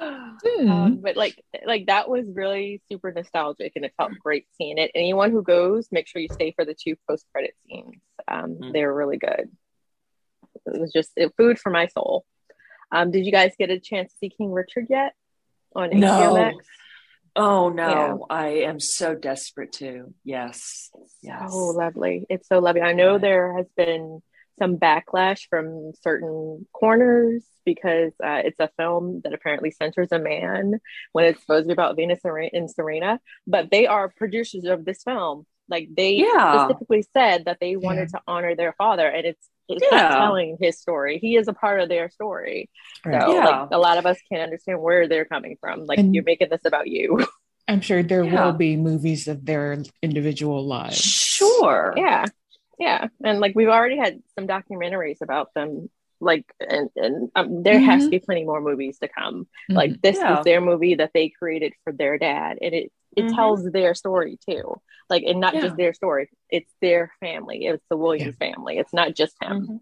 Hmm. 0.00 0.70
Um, 0.70 0.96
but 1.02 1.16
like 1.16 1.42
like 1.66 1.86
that 1.86 2.08
was 2.08 2.26
really 2.32 2.80
super 2.90 3.10
nostalgic 3.12 3.72
and 3.74 3.84
it 3.84 3.92
felt 3.96 4.12
great 4.22 4.46
seeing 4.56 4.78
it. 4.78 4.90
Anyone 4.94 5.30
who 5.32 5.42
goes, 5.42 5.88
make 5.90 6.06
sure 6.06 6.22
you 6.22 6.28
stay 6.32 6.52
for 6.52 6.64
the 6.64 6.74
two 6.74 6.94
post 7.08 7.26
credit 7.32 7.54
scenes. 7.66 8.00
Um, 8.28 8.54
Mm. 8.60 8.72
They 8.72 8.84
were 8.84 8.94
really 8.94 9.18
good. 9.18 9.50
It 10.66 10.80
was 10.80 10.92
just 10.92 11.10
it, 11.16 11.32
food 11.36 11.58
for 11.58 11.70
my 11.70 11.86
soul. 11.88 12.24
Um, 12.90 13.10
did 13.10 13.26
you 13.26 13.32
guys 13.32 13.52
get 13.58 13.70
a 13.70 13.78
chance 13.80 14.12
to 14.12 14.18
see 14.18 14.30
King 14.30 14.52
Richard 14.52 14.86
yet 14.88 15.14
on 15.74 15.90
HBO 15.90 16.00
No. 16.00 16.34
Max? 16.34 16.56
Oh 17.36 17.68
no, 17.68 18.26
I 18.28 18.48
am 18.64 18.80
so 18.80 19.14
desperate 19.14 19.72
to. 19.74 20.12
Yes. 20.24 20.90
Yes. 21.22 21.52
So 21.52 21.56
lovely. 21.68 22.26
It's 22.28 22.48
so 22.48 22.58
lovely. 22.58 22.80
I 22.82 22.94
know 22.94 23.18
there 23.18 23.56
has 23.56 23.66
been 23.76 24.20
some 24.58 24.76
backlash 24.76 25.42
from 25.48 25.92
certain 26.02 26.66
corners 26.72 27.44
because 27.64 28.12
uh, 28.24 28.42
it's 28.44 28.58
a 28.58 28.70
film 28.76 29.20
that 29.22 29.34
apparently 29.34 29.70
centers 29.70 30.10
a 30.10 30.18
man 30.18 30.80
when 31.12 31.26
it's 31.26 31.40
supposed 31.40 31.64
to 31.64 31.68
be 31.68 31.72
about 31.74 31.94
Venus 31.94 32.18
and 32.24 32.50
and 32.52 32.68
Serena, 32.70 33.20
but 33.46 33.70
they 33.70 33.86
are 33.86 34.08
producers 34.08 34.64
of 34.64 34.84
this 34.84 35.04
film. 35.04 35.46
Like 35.68 35.90
they 35.96 36.14
Yeah. 36.14 36.64
specifically 36.66 37.04
said 37.12 37.44
that 37.44 37.58
they 37.60 37.76
wanted 37.76 38.08
to 38.10 38.20
honor 38.26 38.56
their 38.56 38.72
father, 38.72 39.06
and 39.06 39.24
it's 39.26 39.48
it's 39.68 39.84
Yeah. 39.90 39.98
not 40.08 40.18
telling 40.18 40.56
his 40.60 40.78
story. 40.78 41.18
He 41.18 41.36
is 41.36 41.48
a 41.48 41.52
part 41.52 41.80
of 41.80 41.88
their 41.88 42.08
story. 42.10 42.70
Right. 43.04 43.20
So 43.22 43.34
Yeah. 43.34 43.44
like 43.44 43.68
a 43.72 43.78
lot 43.78 43.98
of 43.98 44.06
us 44.06 44.18
can't 44.30 44.42
understand 44.42 44.80
where 44.80 45.06
they're 45.08 45.24
coming 45.24 45.56
from. 45.60 45.84
Like 45.86 45.98
And- 45.98 46.14
you're 46.14 46.24
making 46.24 46.48
this 46.50 46.64
about 46.64 46.88
you. 46.88 47.26
I'm 47.68 47.82
sure 47.82 48.02
there 48.02 48.24
Yeah. 48.24 48.46
will 48.46 48.52
be 48.54 48.76
movies 48.76 49.28
of 49.28 49.44
their 49.44 49.76
individual 50.02 50.64
lives. 50.66 50.96
Sure. 51.00 51.92
yeah 51.96 52.24
yeah 52.78 53.08
and 53.24 53.40
like 53.40 53.54
we've 53.56 53.68
already 53.68 53.96
had 53.96 54.22
some 54.36 54.46
documentaries 54.46 55.20
about 55.20 55.52
them 55.54 55.88
like 56.20 56.44
and 56.60 56.88
and 56.96 57.30
um, 57.36 57.62
there 57.62 57.78
has 57.80 58.04
to 58.04 58.10
be 58.10 58.18
plenty 58.20 58.44
more 58.44 58.60
movies 58.60 58.98
to 58.98 59.08
come 59.08 59.46
Mhm. 59.70 59.74
like 59.76 60.00
this 60.02 60.16
Yeah. 60.16 60.38
is 60.38 60.44
their 60.44 60.60
movie 60.60 60.94
that 60.96 61.10
they 61.12 61.28
created 61.28 61.72
for 61.84 61.92
their 61.92 62.18
dad 62.18 62.58
and 62.62 62.74
it 62.74 62.92
it 63.18 63.24
Mhm. 63.26 63.34
tells 63.34 63.64
their 63.70 63.94
story 63.94 64.38
too 64.48 64.64
like 65.10 65.22
and 65.24 65.40
not 65.40 65.54
Yeah. 65.54 65.62
just 65.62 65.76
their 65.76 65.94
story 65.94 66.24
it's 66.50 66.72
their 66.80 67.12
family 67.20 67.66
it's 67.66 67.84
the 67.90 67.96
williams 67.96 68.36
family 68.36 68.78
it's 68.78 68.92
not 69.00 69.14
just 69.20 69.34
him 69.42 69.56
Mhm. 69.66 69.80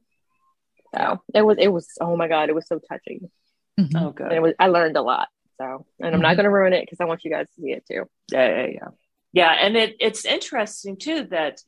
so 0.95 1.23
it 1.35 1.43
was 1.43 1.57
it 1.59 1.69
was 1.77 1.87
oh 2.01 2.17
my 2.17 2.29
god 2.29 2.49
it 2.49 2.55
was 2.55 2.67
so 2.67 2.79
touching 2.79 3.31
Mhm. 3.79 3.97
Oh, 4.01 4.15
and 4.25 4.33
it 4.33 4.43
was 4.43 4.55
i 4.59 4.69
learned 4.69 4.97
a 4.97 5.03
lot 5.03 5.29
so 5.61 5.87
and 6.01 6.15
i'm 6.15 6.21
not 6.21 6.33
Mhm. 6.33 6.37
going 6.37 6.45
to 6.45 6.51
ruin 6.51 6.73
it 6.73 6.83
because 6.85 7.01
i 7.01 7.05
want 7.05 7.25
you 7.25 7.31
guys 7.31 7.47
to 7.55 7.61
see 7.63 7.73
it 7.73 7.85
too 7.91 8.05
Yeah, 8.33 8.49
yeah, 8.57 8.67
yeah. 8.79 8.89
Yeah, 9.33 9.53
and 9.53 9.77
it, 9.77 9.97
it's 10.01 10.25
interesting 10.25 10.97
too 10.97 11.25
that 11.25 11.61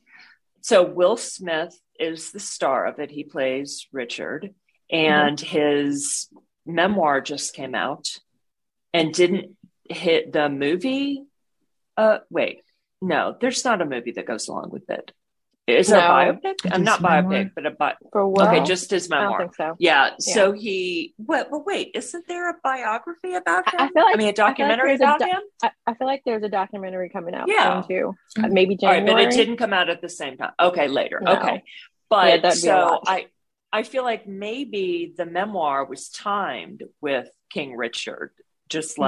so 0.61 0.83
Will 0.83 1.17
Smith 1.17 1.73
is 1.99 2.31
the 2.31 2.39
star 2.39 2.85
of 2.87 2.99
it. 2.99 3.11
He 3.11 3.23
plays 3.23 3.87
Richard, 3.93 4.55
and 4.89 5.39
his 5.39 6.27
memoir 6.65 7.21
just 7.21 7.53
came 7.53 7.75
out 7.75 8.07
and 8.93 9.13
didn't 9.13 9.55
hit 9.87 10.33
the 10.33 10.49
movie. 10.49 11.23
Uh, 11.99 12.19
wait, 12.29 12.61
no, 13.01 13.35
there's 13.39 13.63
not 13.65 13.81
a 13.81 13.85
movie 13.85 14.11
that 14.11 14.25
goes 14.25 14.47
along 14.47 14.69
with 14.71 14.89
it. 14.89 15.11
Is 15.67 15.87
there 15.89 15.99
a 15.99 16.01
No. 16.01 16.09
biopic? 16.33 16.55
I'm 16.65 16.79
His 16.81 16.85
not 16.85 17.01
memoir? 17.01 17.21
biopic, 17.43 17.51
but 17.53 17.65
a 17.67 17.71
bi- 17.71 17.95
for 18.11 18.27
what 18.27 18.47
okay, 18.47 18.63
just 18.63 18.89
his 18.89 19.05
i 19.11 19.15
don't 19.15 19.23
memoir. 19.25 19.39
think 19.41 19.55
so 19.55 19.75
Yeah. 19.77 20.11
So 20.19 20.51
he. 20.51 21.13
What? 21.17 21.51
But 21.51 21.63
wait, 21.67 21.91
isn't 21.93 22.27
there 22.27 22.49
a 22.49 22.55
biography 22.63 23.35
about 23.35 23.67
him? 23.71 23.79
I 23.79 23.89
feel 23.89 24.03
like- 24.03 24.15
I 24.15 24.17
mean, 24.17 24.27
a 24.27 24.31
I 24.31 24.33
feel 24.33 24.45
like 24.45 24.57
documentary 24.57 24.91
a 24.93 24.95
about 24.95 25.19
do- 25.19 25.25
him. 25.27 25.41
I, 25.61 25.71
I 25.85 25.93
feel 25.93 26.07
like 26.07 26.23
there's 26.25 26.41
a 26.43 26.49
documentary 26.49 27.09
coming 27.09 27.35
out 27.35 27.47
Yeah. 27.47 27.83
too. 27.87 28.15
Uh, 28.41 28.47
maybe 28.47 28.77
All 28.81 28.89
right, 28.89 28.97
January. 29.05 29.25
but 29.25 29.33
it 29.33 29.37
didn't 29.37 29.57
come 29.57 29.73
out 29.73 29.89
at 29.89 30.01
the 30.01 30.09
same 30.09 30.37
time. 30.37 30.53
Okay, 30.59 30.87
later. 30.87 31.19
No. 31.21 31.33
Okay, 31.37 31.63
but 32.09 32.41
that'd 32.41 32.41
be 32.41 32.47
a 32.47 32.51
so. 32.53 33.01
I, 33.05 33.27
I 33.71 33.83
feel 33.83 34.03
like 34.03 34.25
maybe 34.27 35.13
the 35.15 35.27
memoir 35.27 35.85
was 35.85 36.09
timed 36.09 36.81
with 36.99 37.29
King 37.51 37.75
Richard, 37.77 38.31
just 38.69 38.97
Mm-hmm. 38.97 39.03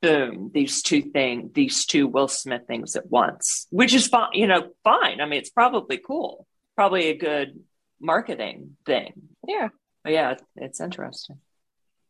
Boom, 0.00 0.50
these 0.52 0.82
two 0.82 1.02
things, 1.02 1.52
these 1.54 1.86
two 1.86 2.06
Will 2.06 2.28
Smith 2.28 2.62
things 2.66 2.96
at 2.96 3.10
once, 3.10 3.66
which 3.70 3.94
is 3.94 4.08
fine. 4.08 4.30
You 4.32 4.46
know, 4.46 4.70
fine. 4.84 5.20
I 5.20 5.26
mean, 5.26 5.38
it's 5.38 5.50
probably 5.50 5.98
cool, 5.98 6.46
probably 6.76 7.08
a 7.08 7.16
good 7.16 7.60
marketing 8.00 8.76
thing. 8.86 9.12
Yeah, 9.46 9.68
But 10.04 10.12
yeah, 10.12 10.34
it's 10.56 10.80
interesting. 10.80 11.38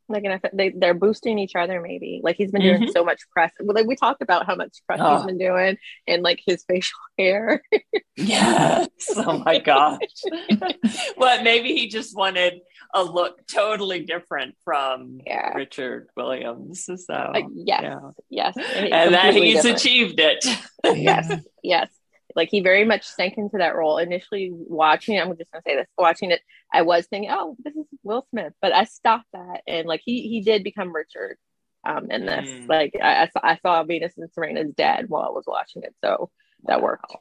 Like 0.09 0.25
and 0.25 0.33
I, 0.33 0.39
fe- 0.39 0.51
they 0.53 0.69
they're 0.71 0.95
boosting 0.95 1.39
each 1.39 1.55
other. 1.57 1.81
Maybe 1.81 2.21
like 2.23 2.37
he's 2.37 2.51
been 2.51 2.63
doing 2.63 2.83
Mhm. 2.83 2.93
so 2.93 3.05
much 3.05 3.21
press. 3.31 3.53
Well, 3.61 3.75
like 3.75 3.87
we 3.87 3.97
talked 3.97 4.23
about 4.23 4.47
how 4.47 4.55
much 4.55 4.79
press 4.87 5.01
Oh. 5.03 5.17
he's 5.17 5.27
been 5.27 5.39
doing 5.39 5.77
and 6.07 6.23
like 6.23 6.41
his 6.47 6.65
facial 6.65 6.99
hair. 7.19 7.63
Yes. 8.17 8.89
Oh 9.17 9.43
my 9.45 9.59
gosh. 9.59 9.99
well, 11.17 11.43
maybe 11.43 11.75
he 11.75 11.89
just 11.89 12.17
wanted 12.17 12.61
a 12.95 13.03
look 13.03 13.47
totally 13.47 14.01
different 14.05 14.55
from 14.65 15.21
Yeah. 15.27 15.53
Richard 15.55 16.09
Williams. 16.17 16.85
So, 16.87 17.31
Like, 17.33 17.45
yes, 17.55 17.81
yeah. 17.83 18.01
yes, 18.55 18.57
and 18.57 19.15
that 19.15 19.35
he's 19.35 19.57
different. 19.57 19.77
achieved 19.81 20.21
it. 20.21 20.45
Yes, 20.85 21.33
yes. 21.63 21.89
Like 22.39 22.51
he 22.51 22.61
very 22.61 22.85
much 22.85 23.03
sank 23.05 23.35
into 23.37 23.59
that 23.59 23.75
role. 23.75 23.99
Initially 23.99 24.51
watching 24.53 25.19
I'm 25.19 25.37
just 25.37 25.51
gonna 25.51 25.63
say 25.67 25.75
this, 25.75 25.89
watching 25.99 26.31
it, 26.31 26.41
I 26.73 26.83
was 26.83 27.07
thinking, 27.09 27.31
oh, 27.33 27.57
this 27.65 27.75
is 27.75 27.85
Will 28.05 28.25
Smith, 28.31 28.53
but 28.63 28.73
I 28.73 28.85
stopped 28.85 29.27
that 29.33 29.63
and 29.67 29.89
like 29.89 30.03
he 30.05 30.29
he 30.29 30.41
did 30.41 30.63
become 30.63 30.95
Richard 30.95 31.37
um 31.85 32.11
in 32.13 32.27
this. 32.27 32.49
Mm. 32.49 32.69
Like 32.69 32.95
I, 33.03 33.23
I 33.25 33.29
saw 33.29 33.41
I 33.43 33.59
saw 33.61 33.83
Venus 33.83 34.17
and 34.17 34.31
Serena's 34.33 34.73
dad 34.75 35.07
while 35.09 35.25
I 35.25 35.31
was 35.31 35.45
watching 35.47 35.83
it, 35.83 35.95
so 36.03 36.31
that 36.65 36.81
worked. 36.81 37.13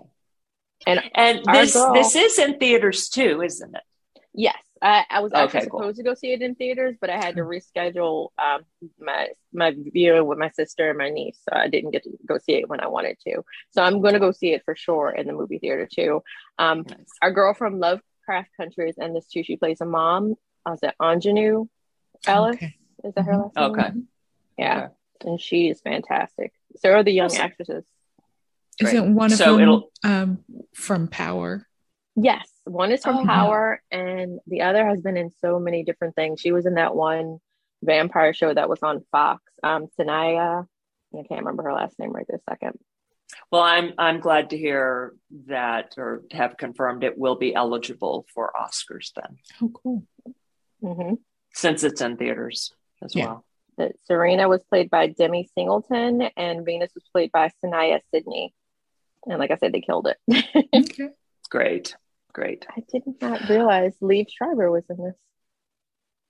And 0.86 1.02
And 1.16 1.44
this 1.52 1.74
girl- 1.74 1.94
this 1.94 2.16
is 2.16 2.38
in 2.38 2.60
theaters 2.60 3.10
too, 3.10 3.42
isn't 3.42 3.76
it? 3.76 3.82
Yes, 4.40 4.56
I, 4.84 5.04
I 5.10 5.22
was 5.22 5.34
actually 5.34 5.62
Okay, 5.62 5.68
cool. 5.72 5.80
supposed 5.80 5.98
to 5.98 6.04
go 6.04 6.14
see 6.14 6.32
it 6.32 6.44
in 6.44 6.54
theaters, 6.54 6.96
but 7.02 7.10
I 7.10 7.18
had 7.18 7.36
to 7.38 7.42
reschedule 7.42 8.30
um 8.38 8.62
my 9.00 9.30
my 9.52 9.74
viewing 9.76 10.28
with 10.28 10.38
my 10.38 10.52
sister 10.52 10.90
and 10.90 10.98
my 11.00 11.10
niece, 11.10 11.40
so 11.42 11.58
I 11.58 11.68
didn't 11.68 11.90
get 11.90 12.04
to 12.04 12.12
go 12.28 12.38
see 12.38 12.54
it 12.54 12.70
when 12.70 12.80
I 12.80 12.86
wanted 12.88 13.18
to. 13.28 13.42
So 13.72 13.82
I'm 13.82 14.00
gonna 14.00 14.20
go 14.20 14.32
see 14.32 14.54
it 14.54 14.62
for 14.64 14.76
sure 14.76 15.10
in 15.10 15.26
the 15.26 15.34
movie 15.34 15.58
theater 15.58 15.90
too. 15.92 16.22
Um, 16.60 16.86
Nice. 16.88 17.08
our 17.24 17.32
girl 17.32 17.56
from 17.56 17.80
Lovecraft 17.80 18.50
Country 18.56 18.92
is 18.92 18.98
in 19.00 19.14
this 19.16 19.26
too. 19.26 19.44
She 19.44 19.58
plays 19.58 19.82
a 19.82 19.86
mom. 19.86 20.36
Uh, 20.64 20.74
is 20.74 20.84
it 20.84 20.94
Aunjanue 21.02 21.68
Ellis? 22.28 22.58
Okay. 22.58 22.76
Is 23.04 23.16
that 23.16 23.26
her 23.26 23.38
last 23.38 23.56
name? 23.56 23.72
Okay. 23.72 23.92
Yeah, 24.60 24.78
Okay. 24.78 25.32
and 25.32 25.42
she 25.42 25.70
is 25.70 25.82
fantastic. 25.82 26.54
So 26.76 26.92
are 26.92 27.04
the 27.04 27.12
young 27.12 27.32
Awesome. 27.32 27.42
actresses. 27.42 27.86
Isn't 28.80 29.16
one 29.16 29.32
of 29.32 29.40
So 29.40 29.58
them 29.58 29.82
um, 30.04 30.44
from 30.76 31.08
Power? 31.08 31.66
Yes, 32.16 32.48
one 32.68 32.92
is 32.92 33.04
from 33.04 33.18
Oh, 33.18 33.20
wow. 33.20 33.26
Power, 33.26 33.82
and 33.92 34.40
the 34.48 34.62
other 34.62 34.86
has 34.86 35.02
been 35.02 35.18
in 35.18 35.32
so 35.42 35.60
many 35.60 35.84
different 35.84 36.16
things. 36.16 36.40
She 36.42 36.52
was 36.52 36.66
in 36.66 36.76
that 36.76 36.96
one 36.96 37.40
vampire 37.84 38.34
show 38.34 38.54
that 38.54 38.70
was 38.70 38.80
on 38.84 39.04
Fox. 39.12 39.42
Um, 39.64 39.88
Saniyya, 40.00 40.66
I 41.14 41.18
can't 41.28 41.40
remember 41.42 41.64
her 41.64 41.74
last 41.74 41.98
name 42.00 42.12
right 42.12 42.26
this 42.28 42.42
second. 42.50 42.78
Well, 43.52 43.62
I'm 43.62 43.94
I'm 43.98 44.20
glad 44.20 44.52
to 44.52 44.58
hear 44.58 45.14
that 45.48 45.94
or 45.98 46.24
have 46.32 46.58
confirmed 46.58 47.04
it 47.04 47.18
will 47.18 47.36
be 47.36 47.54
eligible 47.54 48.26
for 48.34 48.52
Oscars 48.60 49.12
then, 49.16 49.38
Oh, 49.62 49.70
cool. 49.74 50.04
hmm 50.82 51.14
since 51.54 51.84
it's 51.84 52.02
in 52.02 52.18
theaters 52.18 52.72
as 53.04 53.16
Yeah. 53.16 53.26
well. 53.26 53.46
That 53.78 53.94
Serena 54.06 54.48
was 54.48 54.62
played 54.70 54.90
by 54.90 55.08
Demi 55.08 55.50
Singleton, 55.56 56.22
and 56.38 56.66
Venus 56.66 56.92
was 56.96 57.04
played 57.12 57.32
by 57.32 57.52
Saniyya 57.64 58.00
Sidney. 58.14 58.54
And 59.26 59.40
like 59.40 59.52
I 59.52 59.58
said, 59.58 59.72
they 59.74 59.82
killed 59.82 60.08
it. 60.08 60.18
Okay. 60.74 61.10
Great, 61.50 61.96
great. 62.38 62.68
I 62.70 62.84
did 62.92 63.02
not 63.20 63.50
realize 63.50 63.94
Liev 64.00 64.28
Schreiber 64.30 64.70
was 64.70 64.84
in 64.92 64.98
this. 64.98 65.16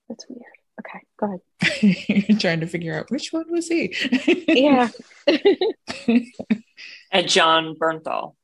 That's 0.07 0.25
weird. 0.29 0.41
Okay, 0.79 1.01
go 1.19 1.25
ahead. 1.27 2.25
You're 2.29 2.39
trying 2.39 2.61
to 2.61 2.67
figure 2.67 2.97
out 2.97 3.11
which 3.11 3.33
one 3.33 3.45
was 3.51 3.67
he. 3.67 3.93
Yeah. 4.47 4.89
And 7.11 7.27
Jon 7.27 7.73
Bernthal. 7.75 8.35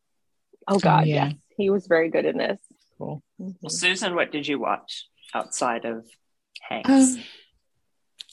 oh 0.67 0.80
God, 0.80 1.06
yeah. 1.06 1.26
yes, 1.28 1.36
he 1.58 1.69
was 1.69 1.86
very 1.86 2.10
good 2.10 2.26
in 2.26 2.38
this. 2.38 2.58
cool. 2.97 3.21
Mhm. 3.39 3.56
Susan, 3.69 4.15
what 4.15 4.32
did 4.32 4.47
you 4.47 4.58
watch 4.60 5.06
outside 5.34 5.86
of 5.86 6.06
Hanks? 6.62 6.89
Um, 6.89 7.23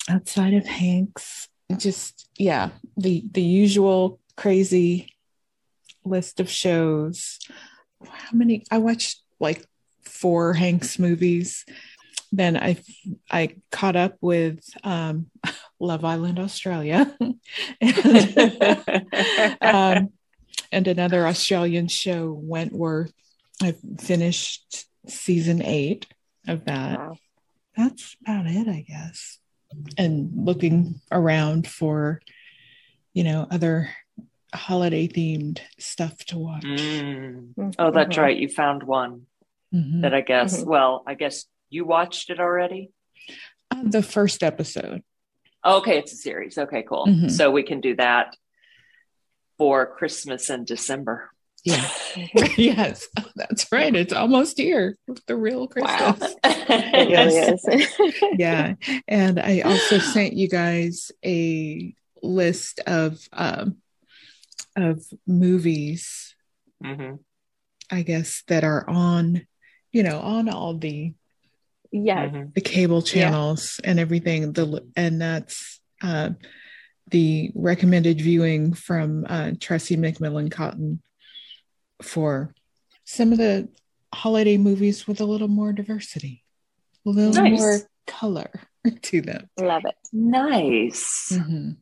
outside 0.08 0.54
of 0.54 0.64
Hanks, 0.66 1.48
just 1.76 2.28
yeah, 2.38 2.70
the 2.96 3.24
the 3.30 3.42
usual 3.42 4.20
crazy 4.36 5.12
list 6.04 6.40
of 6.40 6.48
shows. 6.48 7.38
How 8.06 8.36
many? 8.36 8.64
I 8.70 8.78
watched 8.78 9.22
like 9.38 9.64
four 10.04 10.52
Hanks 10.52 10.98
movies. 10.98 11.64
Then 12.32 12.56
I 12.56 12.76
I 13.30 13.56
caught 13.72 13.96
up 13.96 14.16
with 14.20 14.60
um, 14.84 15.26
Love 15.80 16.04
Island 16.04 16.38
Australia, 16.38 17.16
and, 17.80 18.38
um, 19.60 20.12
and 20.72 20.88
another 20.88 21.26
Australian 21.26 21.88
show, 21.88 22.32
Wentworth. 22.32 23.12
I 23.62 23.74
finished 23.98 24.86
season 25.06 25.62
eight 25.62 26.06
of 26.48 26.64
that 26.66 26.98
Wow. 26.98 27.16
that's 27.76 28.16
about 28.22 28.46
it, 28.46 28.68
I 28.68 28.84
guess. 28.86 29.38
And 29.98 30.30
looking 30.34 31.00
around 31.12 31.66
for, 31.68 32.20
you 33.12 33.22
know, 33.24 33.46
other 33.50 33.90
holiday 34.54 35.06
themed 35.08 35.60
stuff 35.78 36.16
to 36.26 36.38
watch. 36.38 36.62
Mm. 36.64 37.74
Oh, 37.78 37.90
that's 37.90 38.16
Mhm. 38.16 38.22
right. 38.22 38.36
You 38.36 38.48
found 38.48 38.82
one 38.82 39.26
Mhm. 39.74 40.02
that 40.02 40.14
I 40.14 40.20
guess. 40.22 40.62
Mhm. 40.62 40.66
Well, 40.66 41.02
I 41.06 41.14
guess 41.14 41.46
you 41.68 41.84
watched 41.84 42.30
it 42.30 42.40
already. 42.40 42.90
Uh, 43.70 43.82
the 43.84 44.02
first 44.02 44.42
episode. 44.42 45.02
Okay, 45.64 45.98
it's 45.98 46.12
a 46.12 46.16
series. 46.16 46.58
Okay, 46.58 46.82
cool. 46.82 47.06
Mhm. 47.06 47.30
So 47.30 47.50
we 47.50 47.62
can 47.62 47.80
do 47.80 47.94
that 47.96 48.34
for 49.58 49.86
Christmas 49.94 50.48
and 50.50 50.66
December. 50.66 51.30
Yeah. 51.64 51.86
yes, 52.56 53.06
that's 53.36 53.70
right. 53.70 53.94
It's 53.94 54.14
almost 54.14 54.56
here. 54.58 54.96
The 55.26 55.36
real 55.36 55.68
Christmas. 55.68 56.34
It 56.72 57.08
really 57.10 57.36
is. 57.36 58.38
yeah. 58.38 58.74
And 59.08 59.38
I 59.40 59.60
also 59.60 59.98
sent 59.98 60.34
you 60.34 60.48
guys 60.48 61.10
a 61.24 61.94
list 62.22 62.80
of 62.86 63.18
um 63.32 63.76
of 64.76 65.04
movies, 65.26 66.34
hmm 66.82 67.14
I 67.92 68.02
guess, 68.02 68.44
that 68.46 68.62
are 68.62 68.88
on, 68.88 69.46
you 69.92 70.02
know, 70.04 70.20
on 70.20 70.48
all 70.48 70.74
the 70.78 71.12
yes. 71.90 72.30
Mhm. 72.32 72.54
the 72.54 72.60
cable 72.60 73.02
channels 73.02 73.80
and 73.82 73.98
everything 73.98 74.52
the 74.52 74.84
and 74.96 75.20
that's 75.20 75.80
uh, 76.02 76.30
the 77.10 77.50
recommended 77.54 78.20
viewing 78.20 78.72
from 78.74 79.24
uh, 79.28 79.50
Tressie 79.58 79.98
McMillan 79.98 80.50
Cottom 80.52 81.02
for 82.00 82.54
some 83.04 83.32
of 83.32 83.38
the 83.38 83.68
holiday 84.14 84.56
movies 84.56 85.08
with 85.08 85.20
a 85.20 85.24
little 85.24 85.48
more 85.48 85.72
diversity, 85.72 86.44
a 87.04 87.10
little 87.10 87.34
Nice. 87.34 87.58
more 87.58 87.78
color 88.06 88.50
to 89.02 89.20
them. 89.20 89.50
Love 89.58 89.82
it. 89.84 89.96
Nice. 90.12 91.32
Mhm. 91.32 91.76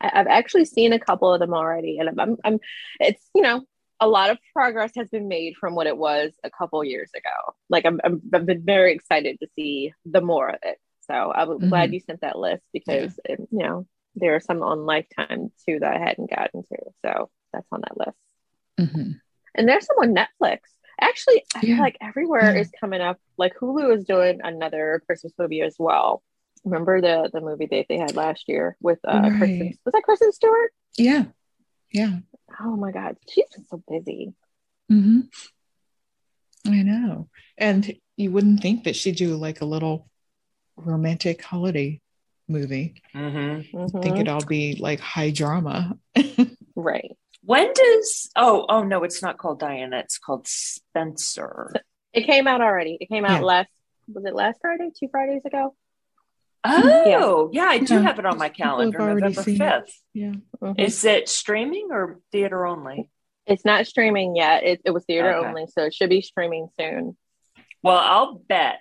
I, 0.00 0.10
I've 0.14 0.26
actually 0.26 0.64
seen 0.64 0.92
a 0.92 0.98
couple 0.98 1.32
of 1.32 1.40
them 1.40 1.54
already, 1.54 1.98
and 1.98 2.08
I'm, 2.08 2.18
I'm, 2.20 2.36
I'm, 2.44 2.60
it's 3.00 3.22
you 3.34 3.42
know, 3.42 3.62
a 4.00 4.08
lot 4.08 4.30
of 4.30 4.38
progress 4.54 4.92
has 4.96 5.08
been 5.08 5.28
made 5.28 5.54
from 5.60 5.74
what 5.74 5.86
it 5.86 5.96
was 5.96 6.32
a 6.42 6.50
couple 6.50 6.82
years 6.84 7.10
ago. 7.14 7.54
Like 7.68 7.84
I'm, 7.86 8.00
I'm 8.04 8.20
I've 8.32 8.46
been 8.46 8.64
very 8.64 8.94
excited 8.94 9.38
to 9.40 9.48
see 9.56 9.92
the 10.04 10.20
more 10.22 10.48
of 10.48 10.58
it. 10.62 10.78
So 11.02 11.32
I'm 11.34 11.58
glad 11.68 11.92
you 11.92 12.00
sent 12.00 12.20
that 12.20 12.38
list 12.38 12.62
because 12.72 13.18
it, 13.24 13.40
you 13.50 13.58
know 13.58 13.86
there 14.16 14.34
are 14.36 14.40
some 14.40 14.62
on 14.62 14.86
Lifetime 14.86 15.52
too 15.66 15.78
that 15.80 15.96
I 15.96 15.98
hadn't 15.98 16.30
gotten 16.30 16.62
to. 16.62 16.76
So 17.04 17.30
that's 17.52 17.66
on 17.72 17.80
that 17.82 17.96
list. 17.96 18.18
Mhm. 18.94 19.20
And 19.54 19.68
there's 19.68 19.86
some 19.86 19.96
on 19.98 20.14
Netflix. 20.14 20.58
Actually, 21.00 21.44
I 21.54 21.60
feel 21.60 21.78
like 21.78 21.96
everywhere 22.00 22.54
Yeah. 22.54 22.60
is 22.60 22.70
coming 22.80 23.00
up. 23.00 23.18
Like 23.38 23.54
Hulu 23.56 23.96
is 23.96 24.04
doing 24.04 24.40
another 24.42 25.02
Christmas 25.06 25.32
movie 25.38 25.62
as 25.62 25.76
well. 25.78 26.22
Remember 26.64 27.00
the 27.00 27.30
the 27.32 27.40
movie 27.40 27.66
that 27.70 27.86
they 27.88 27.98
had 27.98 28.14
last 28.16 28.44
year 28.48 28.76
with 28.80 28.98
uh 29.06 29.20
Right. 29.22 29.38
Kristen 29.38 29.78
was 29.84 29.92
that 29.92 30.02
Kristen 30.02 30.32
Stewart? 30.32 30.72
Yeah. 30.96 31.24
Yeah. 31.92 32.18
Oh 32.60 32.76
my 32.76 32.92
god, 32.92 33.16
she's 33.28 33.46
been 33.54 33.64
so 33.66 33.82
busy. 33.88 34.34
hmm 34.88 35.20
I 36.66 36.82
know. 36.82 37.28
And 37.56 37.94
you 38.16 38.30
wouldn't 38.30 38.60
think 38.60 38.84
that 38.84 38.94
she'd 38.96 39.16
do 39.16 39.34
like 39.36 39.60
a 39.62 39.64
little 39.64 40.08
romantic 40.76 41.42
holiday 41.42 42.00
movie. 42.48 43.00
hmm 43.12 43.60
I 43.74 43.86
think 44.02 44.16
it'd 44.16 44.28
all 44.28 44.44
be 44.44 44.76
like 44.78 45.00
high 45.00 45.30
drama. 45.30 45.98
Right. 46.76 47.10
When 47.42 47.72
does? 47.74 48.30
Oh, 48.36 48.64
oh 48.68 48.84
no, 48.84 49.02
it's 49.02 49.22
not 49.22 49.38
called 49.38 49.58
Diana. 49.60 49.98
It's 49.98 50.18
called 50.18 50.46
Spencer. 50.46 51.72
It 52.14 52.24
came 52.26 52.46
out 52.46 52.60
already. 52.62 52.96
It 53.00 53.08
came 53.08 53.24
out 53.24 53.40
Yeah. 53.40 53.44
last 53.46 53.68
was 54.08 54.24
it 54.24 54.34
last 54.34 54.60
Friday? 54.60 54.90
Two 54.98 55.08
Fridays 55.10 55.44
ago? 55.44 55.74
Oh, 56.64 57.48
yeah, 57.52 57.64
I 57.64 57.78
do 57.78 57.94
Yeah. 57.94 58.02
have 58.02 58.18
it 58.18 58.26
on 58.26 58.36
my 58.38 58.48
calendar. 58.50 58.98
People 58.98 59.06
have 59.06 59.18
already 59.18 59.34
November 59.34 59.42
seen 59.42 59.62
it. 59.62 59.84
fifth. 59.86 60.02
Yeah. 60.12 60.32
Mhm. 60.62 60.78
Is 60.80 61.04
it 61.04 61.28
streaming 61.28 61.88
or 61.90 62.20
theater 62.32 62.66
only? 62.66 63.08
It's 63.46 63.64
not 63.64 63.86
streaming 63.86 64.36
yet. 64.36 64.62
It, 64.64 64.82
it 64.84 64.90
was 64.90 65.04
theater 65.06 65.32
Okay. 65.34 65.48
only, 65.48 65.66
so 65.68 65.84
it 65.84 65.94
should 65.94 66.10
be 66.10 66.20
streaming 66.20 66.68
soon. 66.78 67.16
Well, 67.82 67.96
I'll 67.98 68.34
bet 68.34 68.80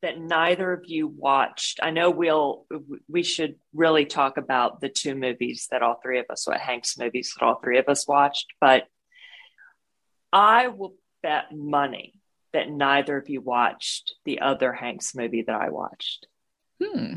that 0.00 0.18
neither 0.18 0.72
of 0.72 0.84
you 0.86 1.06
watched. 1.08 1.80
I 1.82 1.90
know 1.90 2.10
we'll 2.10 2.66
we 3.08 3.22
should 3.22 3.56
really 3.74 4.06
talk 4.06 4.36
about 4.38 4.80
the 4.80 4.88
two 4.88 5.14
movies 5.14 5.66
that 5.70 5.82
all 5.82 5.96
three 6.02 6.18
of 6.20 6.26
us, 6.30 6.46
what 6.46 6.60
Hanks 6.60 6.96
movies 6.96 7.34
that 7.38 7.44
all 7.44 7.56
three 7.62 7.78
of 7.78 7.88
us 7.88 8.08
watched, 8.08 8.46
but 8.60 8.84
I 10.32 10.68
will 10.68 10.94
bet 11.22 11.52
money 11.52 12.14
that 12.52 12.70
neither 12.70 13.18
of 13.18 13.28
you 13.28 13.40
watched 13.40 14.14
the 14.24 14.40
other 14.40 14.72
Hanks 14.72 15.14
movie 15.14 15.42
that 15.42 15.60
I 15.60 15.68
watched. 15.70 16.26
Hmm. 16.82 17.14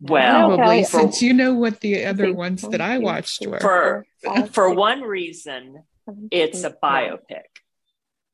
Well, 0.00 0.56
Probably 0.56 0.76
Okay. 0.76 0.84
since 0.84 1.22
you 1.22 1.32
know 1.34 1.54
what 1.54 1.80
the 1.80 2.04
other 2.04 2.32
ones 2.32 2.62
that 2.62 2.80
I 2.80 2.98
watched 2.98 3.44
were. 3.46 3.58
For- 3.60 4.06
for 4.52 4.72
one 4.72 5.00
reason, 5.02 5.82
it's 6.30 6.62
a 6.64 6.70
biopic. 6.70 7.42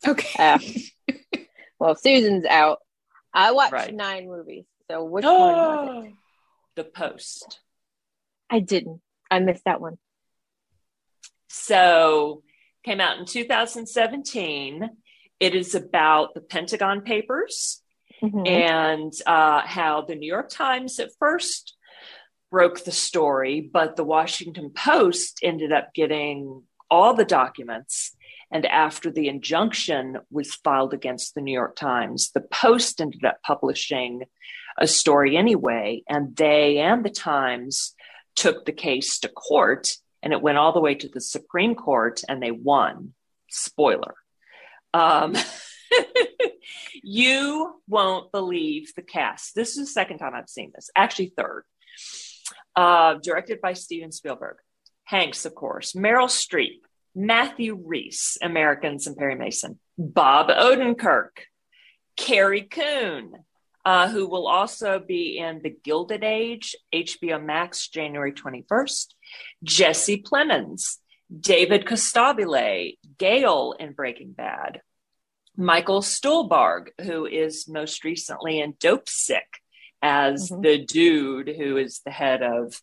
Okay. 0.06 0.38
Uh, 0.38 0.58
well, 1.78 1.94
Susan's 1.94 2.44
out. 2.44 2.80
I 3.32 3.52
watched 3.52 3.72
Right. 3.72 3.94
nine 3.94 4.26
movies. 4.28 4.64
So 4.90 5.04
which 5.04 5.24
one 5.24 5.32
was 5.32 6.04
it? 6.06 6.12
The 6.76 6.84
Post. 6.84 7.60
I 8.50 8.58
didn't. 8.60 9.00
I 9.30 9.38
missed 9.38 9.64
that 9.64 9.80
one. 9.80 9.96
So 11.48 12.42
came 12.84 13.00
out 13.00 13.18
in 13.18 13.26
2017. 13.26 14.90
It 15.40 15.54
is 15.54 15.74
about 15.74 16.34
the 16.34 16.40
Pentagon 16.40 17.02
Papers 17.02 17.80
Mhm. 18.24 18.48
and 18.48 19.12
uh, 19.26 19.60
how 19.66 20.02
the 20.02 20.14
New 20.14 20.26
York 20.26 20.48
Times 20.48 20.98
at 20.98 21.10
first 21.18 21.76
broke 22.50 22.84
the 22.84 22.92
story, 22.92 23.60
but 23.60 23.96
the 23.96 24.04
Washington 24.04 24.70
Post 24.70 25.40
ended 25.42 25.72
up 25.72 25.92
getting 25.94 26.62
all 26.90 27.14
the 27.14 27.24
documents. 27.24 28.14
And 28.50 28.64
after 28.66 29.10
the 29.10 29.28
injunction 29.28 30.18
was 30.30 30.54
filed 30.54 30.94
against 30.94 31.34
the 31.34 31.40
New 31.40 31.52
York 31.52 31.74
Times, 31.74 32.30
the 32.32 32.42
Post 32.42 33.00
ended 33.00 33.24
up 33.24 33.42
publishing 33.42 34.22
a 34.78 34.86
story 34.86 35.36
anyway. 35.36 36.02
And 36.08 36.36
they 36.36 36.78
and 36.78 37.04
the 37.04 37.10
Times 37.10 37.94
took 38.36 38.64
the 38.64 38.72
case 38.72 39.18
to 39.20 39.28
court, 39.28 39.88
and 40.22 40.32
it 40.32 40.42
went 40.42 40.58
all 40.58 40.72
the 40.72 40.80
way 40.80 40.94
to 40.94 41.08
the 41.08 41.20
Supreme 41.20 41.74
Court, 41.74 42.22
and 42.28 42.42
they 42.42 42.50
won. 42.52 43.14
Spoiler. 43.50 44.14
Um, 44.92 45.34
you 47.02 47.80
won't 47.88 48.32
believe 48.32 48.92
the 48.94 49.02
cast. 49.02 49.54
This 49.54 49.70
is 49.70 49.76
the 49.76 49.86
second 49.86 50.18
time 50.18 50.34
I've 50.34 50.48
seen 50.48 50.72
this, 50.74 50.90
actually, 50.96 51.32
third. 51.36 51.64
Uh, 52.76 53.14
directed 53.22 53.60
by 53.60 53.72
Steven 53.72 54.10
Spielberg. 54.10 54.56
Hanks, 55.04 55.44
of 55.44 55.54
course, 55.54 55.92
Meryl 55.92 56.28
Streep, 56.28 56.80
Matthew 57.14 57.80
Rhys, 57.80 58.38
Americans, 58.42 59.06
and 59.06 59.16
Perry 59.16 59.36
Mason, 59.36 59.78
Bob 59.98 60.48
Odenkirk, 60.48 61.28
Carrie 62.16 62.62
Coon, 62.62 63.32
uh, 63.84 64.08
who 64.08 64.26
will 64.26 64.46
also 64.46 64.98
be 64.98 65.38
in 65.38 65.60
The 65.62 65.70
Gilded 65.70 66.24
Age, 66.24 66.74
HBO 66.92 67.42
Max, 67.42 67.88
January 67.88 68.32
21st, 68.32 69.14
Jesse 69.62 70.22
Plemons, 70.22 70.96
David 71.38 71.84
Costabile, 71.84 72.96
Gale 73.18 73.74
in 73.78 73.92
Breaking 73.92 74.32
Bad, 74.32 74.80
Michael 75.56 76.00
Stuhlbarg, 76.00 76.88
who 77.00 77.26
is 77.26 77.68
most 77.68 78.04
recently 78.04 78.60
in 78.60 78.72
Dopesick 78.74 79.60
as 80.02 80.50
Mhm. 80.50 80.62
the 80.62 80.78
dude 80.84 81.48
who 81.48 81.76
is 81.76 82.00
the 82.04 82.10
head 82.10 82.42
of 82.42 82.80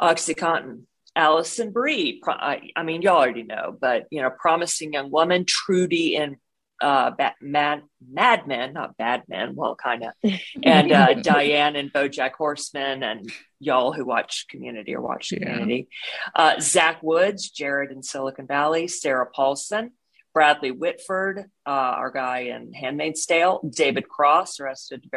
OxyContin. 0.00 0.82
Alison 1.16 1.72
Brie, 1.72 2.22
I, 2.28 2.70
I 2.76 2.84
mean, 2.84 3.02
y'all 3.02 3.16
already 3.16 3.42
know, 3.42 3.76
but 3.80 4.06
you 4.10 4.22
know, 4.22 4.30
promising 4.30 4.92
young 4.92 5.10
woman, 5.10 5.44
Trudy 5.46 6.14
in 6.14 6.36
uh, 6.80 7.10
Mad 7.40 7.82
Mad 8.08 8.46
Men, 8.46 8.72
not 8.74 8.96
Bad 8.96 9.24
Men, 9.26 9.56
well, 9.56 9.74
kind 9.74 10.04
of, 10.04 10.12
and 10.62 10.92
uh, 10.92 11.14
Diane 11.14 11.74
and 11.74 11.92
BoJack 11.92 12.34
Horseman, 12.34 13.02
and 13.02 13.32
y'all 13.58 13.92
who 13.92 14.04
watch 14.04 14.46
Community 14.48 14.94
or 14.94 15.00
watch 15.00 15.32
Yeah. 15.32 15.40
Community, 15.40 15.88
uh, 16.36 16.60
Zach 16.60 17.02
Woods, 17.02 17.50
Jared 17.50 17.90
in 17.90 18.04
Silicon 18.04 18.46
Valley, 18.46 18.86
Sarah 18.86 19.26
Paulson, 19.26 19.90
Bradley 20.38 20.70
Whitford, 20.70 21.40
uh, 21.66 21.70
our 21.70 22.12
guy 22.12 22.38
in 22.54 22.72
Handmaid's 22.72 23.26
Tale, 23.26 23.60
David 23.68 24.08
Cross, 24.08 24.60
Arrested 24.60 25.10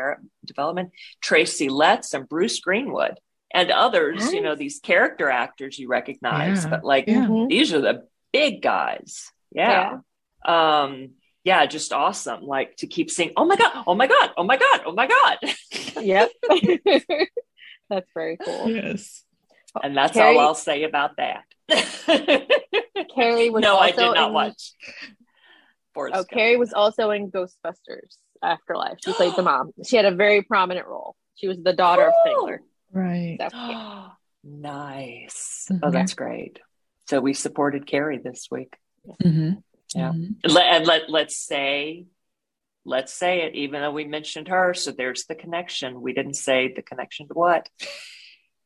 Development, 0.44 0.90
Tracy 1.22 1.70
Letts, 1.70 2.16
and 2.16 2.28
Bruce 2.28 2.60
Greenwood, 2.60 3.20
and 3.54 3.70
others. 3.70 4.34
You 4.34 4.42
know 4.42 4.56
these 4.56 4.80
character 4.80 5.30
actors 5.30 5.78
you 5.78 5.88
recognize, 5.90 6.64
Yeah. 6.64 6.70
but 6.72 6.84
like 6.84 7.06
Yeah. 7.08 7.28
Mhm. 7.28 7.50
these 7.50 7.72
are 7.72 7.82
the 7.82 8.08
big 8.34 8.64
guys. 8.64 9.32
Yeah. 9.52 10.00
Um, 10.44 11.12
yeah, 11.44 11.68
just 11.68 11.94
awesome. 11.94 12.42
Like 12.42 12.78
to 12.78 12.88
keep 12.88 13.12
saying, 13.12 13.34
oh 13.38 13.46
my 13.46 13.58
God, 13.58 13.84
oh 13.86 13.94
my 13.94 14.08
God, 14.08 14.32
oh 14.38 14.44
my 14.44 14.58
God, 14.58 14.82
oh 14.88 14.94
my 14.94 15.06
God. 15.06 15.38
Yep. 16.02 16.32
That's 17.92 18.10
very 18.16 18.38
cool. 18.38 18.72
Yes. 18.72 19.24
And 19.84 19.96
that's 19.96 20.14
Carrie- 20.14 20.36
all 20.38 20.48
I'll 20.48 20.56
say 20.56 20.82
about 20.84 21.12
that. 21.18 21.44
Carrie 23.16 23.50
was 23.50 23.62
no, 23.62 23.76
also 23.76 23.84
I 23.84 23.92
did 23.92 24.16
not 24.16 24.28
in, 24.28 24.34
watch. 24.34 24.74
Forrest 25.94 26.16
Oh, 26.16 26.20
Gump. 26.20 26.30
Carrie 26.30 26.58
was 26.58 26.74
also 26.74 27.12
in 27.12 27.32
Ghostbusters 27.32 28.18
Afterlife. 28.44 28.98
She 29.04 29.14
played 29.14 29.36
the 29.36 29.44
mom. 29.44 29.72
She 29.86 29.96
had 29.96 30.06
a 30.06 30.16
very 30.16 30.42
prominent 30.42 30.88
role. 30.88 31.16
She 31.36 31.48
was 31.48 31.58
the 31.62 31.74
daughter 31.74 32.08
of 32.08 32.14
Cool. 32.24 32.32
Spengler. 32.34 32.62
Right. 32.92 33.38
So, 33.40 33.58
yeah. 33.70 34.08
nice. 34.44 35.68
Mhm. 35.72 35.80
Oh, 35.84 35.92
that's 35.92 36.14
great. 36.14 36.60
So 37.10 37.20
we 37.20 37.34
supported 37.34 37.88
Carrie 37.88 38.20
this 38.24 38.48
week. 38.52 38.76
hmm 39.22 39.52
Yeah. 39.96 40.14
Let, 40.46 40.66
and 40.66 40.86
let 40.88 41.10
let's 41.10 41.38
say, 41.38 42.06
let's 42.86 43.14
say 43.14 43.42
it. 43.44 43.56
Even 43.56 43.82
though 43.82 43.92
we 43.92 44.06
mentioned 44.06 44.48
her, 44.48 44.74
so 44.74 44.92
there's 44.92 45.26
the 45.26 45.36
connection. 45.36 46.02
We 46.02 46.14
didn't 46.14 46.36
say 46.36 46.72
the 46.74 46.82
connection 46.82 47.28
to 47.28 47.34
what. 47.34 47.68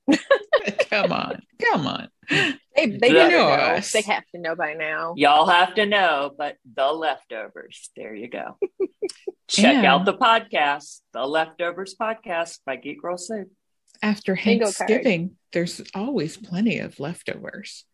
Come 0.90 1.12
on. 1.12 1.42
Come 1.62 1.88
on. 1.88 2.10
They, 2.30 2.54
they 2.76 2.86
You 2.86 3.00
better 3.00 3.30
know 3.38 3.50
know. 3.50 3.54
us. 3.54 3.92
They 3.92 4.02
have 4.02 4.24
to 4.34 4.40
know 4.42 4.56
by 4.56 4.74
now. 4.74 5.14
Y'all 5.18 5.46
have 5.48 5.76
to 5.76 5.86
know, 5.86 6.32
but 6.38 6.58
the 6.76 6.86
leftovers. 6.92 7.90
There 7.96 8.14
you 8.16 8.28
go. 8.30 8.58
Check 9.48 9.84
Yeah. 9.84 9.94
out 9.94 10.06
the 10.06 10.14
podcast, 10.16 11.02
the 11.14 11.26
leftovers 11.26 11.96
podcast 12.00 12.60
by 12.66 12.76
Geek 12.78 13.02
Girl 13.02 13.18
Soup. 13.18 13.48
After 14.02 14.36
Bingo 14.36 14.66
card. 14.66 14.76
Thanksgiving, 14.76 15.38
there's 15.54 15.82
always 15.94 16.38
plenty 16.38 16.80
of 16.80 17.00
leftovers. 17.00 17.86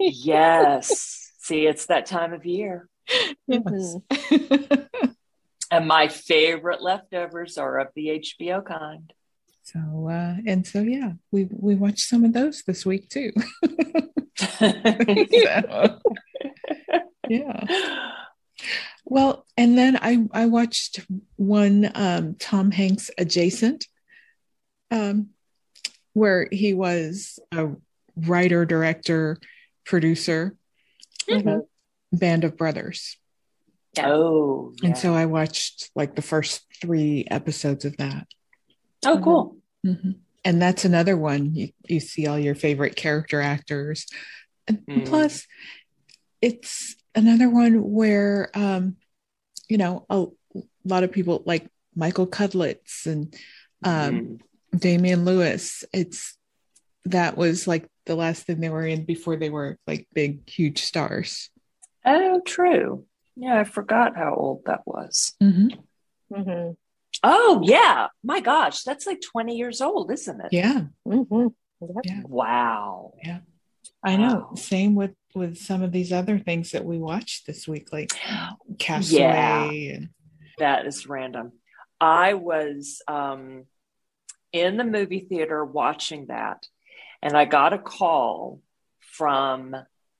Yes. 0.00 1.32
See, 1.40 1.66
it's 1.66 1.86
that 1.86 2.06
time 2.06 2.32
of 2.32 2.44
year. 2.46 2.88
Mhm. 3.50 4.02
And 5.68 5.88
my 5.88 6.06
favorite 6.06 6.80
leftovers 6.80 7.58
are 7.58 7.80
of 7.80 7.88
the 7.96 8.20
HBO 8.20 8.64
kind. 8.64 9.12
So 9.66 10.08
uh 10.08 10.36
and 10.46 10.66
so 10.66 10.80
yeah, 10.82 11.12
we 11.32 11.48
we 11.50 11.74
watched 11.74 12.06
some 12.08 12.24
of 12.24 12.32
those 12.32 12.62
this 12.66 12.84
week 12.86 13.08
too. 13.08 13.32
So, 14.38 16.00
yeah. 17.28 17.64
Well, 19.06 19.46
and 19.56 19.78
then 19.78 19.96
I 20.00 20.26
I 20.32 20.46
watched 20.46 21.00
one 21.36 21.90
um 21.94 22.34
Tom 22.38 22.70
Hanks 22.70 23.10
adjacent 23.16 23.86
um 24.90 25.30
where 26.12 26.48
he 26.52 26.74
was 26.74 27.38
a 27.52 27.68
writer, 28.16 28.64
director, 28.66 29.38
producer, 29.84 30.56
Mhm. 31.30 31.62
Band 32.12 32.44
of 32.44 32.56
Brothers. 32.56 33.16
oh, 33.98 34.72
yeah. 34.82 34.88
And 34.88 34.98
so 34.98 35.14
I 35.14 35.24
watched 35.26 35.90
like 35.94 36.14
the 36.14 36.22
first 36.22 36.64
3 36.82 37.26
episodes 37.30 37.84
of 37.86 37.96
that. 37.96 38.26
Oh, 39.06 39.20
cool. 39.22 39.56
Mhm. 39.84 40.16
And 40.44 40.62
that's 40.62 40.84
another 40.84 41.16
one 41.16 41.54
you, 41.54 41.70
you 41.88 41.98
see 42.00 42.26
all 42.26 42.38
your 42.38 42.54
favorite 42.54 42.94
character 42.96 43.40
actors. 43.40 44.06
And 44.68 44.84
Mm. 44.86 45.06
plus, 45.06 45.46
it's 46.40 46.96
another 47.14 47.48
one 47.48 47.82
where, 47.92 48.50
um, 48.54 48.96
you 49.68 49.78
know, 49.78 50.06
a 50.08 50.26
lot 50.84 51.02
of 51.02 51.12
people 51.12 51.42
like 51.46 51.68
Michael 51.94 52.26
Cudlitz 52.26 53.06
and 53.06 53.34
um, 53.82 54.40
Mm. 54.72 54.80
Damian 54.80 55.24
Lewis. 55.24 55.84
It's 55.92 56.36
that 57.04 57.36
was 57.36 57.66
like 57.66 57.88
the 58.04 58.16
last 58.16 58.44
thing 58.44 58.60
they 58.60 58.68
were 58.68 58.86
in 58.86 59.04
before 59.04 59.36
they 59.36 59.50
were 59.50 59.78
like 59.86 60.06
big, 60.12 60.48
huge 60.48 60.82
stars. 60.82 61.50
Oh, 62.04 62.40
true. 62.44 63.06
Yeah, 63.36 63.58
I 63.60 63.64
forgot 63.64 64.16
how 64.16 64.34
old 64.34 64.64
that 64.66 64.82
was. 64.86 65.34
Mhm. 65.42 65.78
Mhm. 66.32 66.76
Oh, 67.22 67.60
yeah. 67.64 68.08
My 68.22 68.40
gosh, 68.40 68.82
that's 68.82 69.06
like 69.06 69.20
20 69.20 69.56
years 69.56 69.80
old, 69.80 70.10
isn't 70.10 70.40
it? 70.40 70.52
Yeah, 70.52 70.84
Mhm. 71.06 71.54
Yeah. 72.04 72.22
Wow. 72.24 73.14
I 74.02 74.16
know. 74.16 74.48
Wow. 74.50 74.54
Same 74.54 74.94
with 74.94 75.12
with 75.34 75.58
some 75.58 75.82
of 75.82 75.92
these 75.92 76.12
other 76.12 76.38
things 76.38 76.70
that 76.70 76.84
we 76.84 76.96
watched 76.98 77.46
this 77.46 77.68
week, 77.68 77.92
like 77.92 78.10
Castaway. 78.78 79.92
And, 79.94 80.08
That 80.58 80.86
is 80.86 81.06
random. 81.06 81.52
I 82.00 82.34
was 82.34 83.02
um, 83.06 83.64
in 84.52 84.76
the 84.78 84.84
movie 84.84 85.26
theater 85.28 85.64
watching 85.64 86.26
that, 86.26 86.66
and 87.22 87.36
I 87.36 87.44
got 87.44 87.72
a 87.74 87.78
call 87.78 88.60
from 89.00 89.76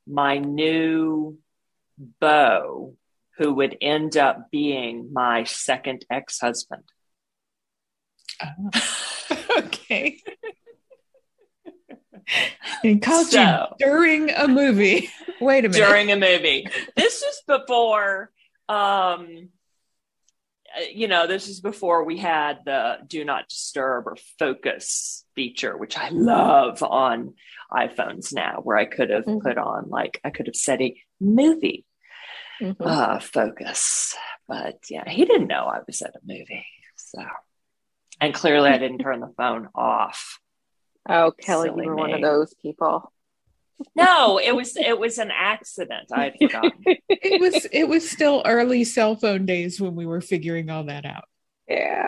my 0.06 0.38
new 0.38 1.38
beau, 2.20 2.94
who 3.38 3.54
would 3.54 3.76
end 3.80 4.16
up 4.16 4.50
being 4.50 5.10
my 5.12 5.44
second 5.44 6.04
ex 6.10 6.40
husband. 6.40 6.82
Oh. 8.42 8.70
okay. 9.58 10.18
and 12.84 13.02
called 13.02 13.26
So- 13.28 13.40
you 13.78 13.86
during 13.86 14.30
a 14.30 14.48
movie. 14.48 15.08
Wait 15.40 15.64
a 15.64 15.68
minute. 15.68 15.86
during 15.86 16.12
a 16.12 16.16
movie. 16.16 16.66
This 16.96 17.22
is 17.22 17.42
before, 17.46 18.30
um, 18.68 19.50
you 20.92 21.08
know, 21.08 21.26
this 21.26 21.48
is 21.48 21.60
before 21.60 22.04
we 22.04 22.18
had 22.18 22.58
the 22.64 22.98
do 23.06 23.24
not 23.24 23.48
disturb 23.48 24.06
or 24.06 24.16
focus 24.38 25.24
feature, 25.34 25.76
which 25.76 25.96
I 25.96 26.08
love 26.10 26.82
on 26.82 27.34
iPhones 27.72 28.32
now, 28.34 28.60
where 28.62 28.76
I 28.76 28.84
could 28.86 29.10
have 29.10 29.24
Mhm. 29.24 29.42
put 29.42 29.58
on, 29.58 29.88
like, 29.88 30.20
I 30.24 30.30
could 30.30 30.46
have 30.46 30.56
said 30.56 30.80
a 30.82 31.00
movie 31.20 31.84
Mhm. 32.60 32.76
uh, 32.80 33.18
focus. 33.20 34.14
But 34.48 34.78
yeah, 34.90 35.08
he 35.08 35.24
didn't 35.24 35.48
know 35.48 35.64
I 35.66 35.80
was 35.86 36.00
at 36.02 36.14
a 36.14 36.20
movie. 36.24 36.64
So, 36.96 37.22
and 38.20 38.32
clearly 38.32 38.70
I 38.70 38.78
didn't 38.78 38.98
turn 38.98 39.20
the 39.20 39.32
phone 39.36 39.68
off. 39.74 40.38
Oh, 41.08 41.32
Kelly, 41.38 41.68
Silly 41.68 41.84
you 41.84 41.90
were 41.90 41.96
one 41.96 42.14
of 42.14 42.20
those 42.22 42.54
people. 42.62 43.12
no, 43.94 44.38
it 44.38 44.54
was 44.56 44.76
it 44.76 44.98
was 44.98 45.18
an 45.18 45.30
accident. 45.30 46.10
I 46.12 46.24
had 46.24 46.34
forgotten. 46.40 46.72
It 46.86 47.40
was 47.40 47.66
it 47.72 47.88
was 47.88 48.08
still 48.10 48.42
early 48.46 48.84
cell 48.84 49.16
phone 49.16 49.44
days 49.46 49.80
when 49.80 49.94
we 49.94 50.06
were 50.06 50.20
figuring 50.20 50.70
all 50.70 50.84
that 50.84 51.04
out. 51.04 51.24
Yeah. 51.68 52.06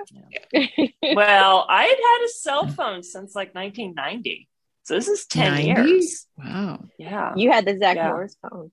well, 1.02 1.66
I 1.68 1.82
had 1.84 1.98
had 1.98 2.24
a 2.24 2.28
cell 2.28 2.68
phone 2.68 3.02
since 3.02 3.34
like 3.34 3.54
1990. 3.54 4.48
So 4.84 4.94
this 4.94 5.08
is 5.08 5.26
10 5.26 5.50
90? 5.66 5.66
years. 5.68 6.26
Wow. 6.38 6.84
Yeah. 6.98 7.34
you 7.36 7.50
had 7.50 7.66
the 7.66 7.76
Zach 7.76 7.96
Yeah. 7.96 8.08
Morris 8.08 8.36
phone. 8.40 8.70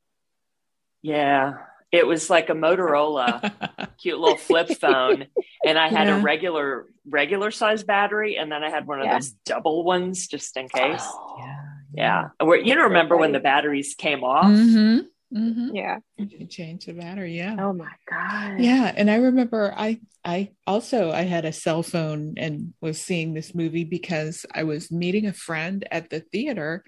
Yeah. 1.05 1.53
It 1.91 2.07
was 2.07 2.29
like 2.29 2.49
a 2.49 2.53
Motorola, 2.53 3.53
cute 4.01 4.19
little 4.19 4.37
flip 4.37 4.69
phone. 4.79 5.27
And 5.65 5.77
I 5.77 5.87
had 5.87 6.07
Yeah. 6.07 6.19
a 6.19 6.21
regular, 6.21 6.87
regular 7.07 7.51
size 7.51 7.83
battery. 7.83 8.37
And 8.37 8.51
then 8.51 8.63
I 8.63 8.69
had 8.71 8.87
one 8.87 8.99
of 8.99 9.05
Yeah. 9.05 9.13
those 9.13 9.29
double 9.45 9.83
ones 9.83 10.27
just 10.27 10.57
in 10.57 10.67
case. 10.67 11.07
yeah. 11.39 11.61
Yeah. 11.93 12.29
Where, 12.43 12.59
you 12.59 12.75
know, 12.75 12.83
remember 12.83 13.15
when 13.15 13.31
the 13.31 13.39
batteries 13.39 13.93
came 13.95 14.23
off? 14.23 14.45
Mm-hmm. 14.47 15.37
Mm-hmm. 15.37 15.75
Yeah. 15.75 15.99
You 16.17 16.45
change 16.47 16.85
the 16.85 16.93
battery, 16.93 17.37
yeah. 17.37 17.55
Oh 17.59 17.71
my 17.73 17.91
god. 18.09 18.59
Yeah, 18.59 18.91
and 18.95 19.09
I 19.09 19.15
remember 19.15 19.73
I 19.75 19.99
I 20.23 20.51
also 20.67 21.11
I 21.11 21.21
had 21.23 21.45
a 21.45 21.51
cell 21.53 21.83
phone 21.83 22.33
and 22.37 22.73
was 22.81 22.99
seeing 23.01 23.33
this 23.33 23.53
movie 23.55 23.83
because 23.85 24.45
I 24.53 24.63
was 24.63 24.91
meeting 24.91 25.25
a 25.27 25.33
friend 25.33 25.85
at 25.91 26.09
the 26.09 26.19
theater 26.19 26.83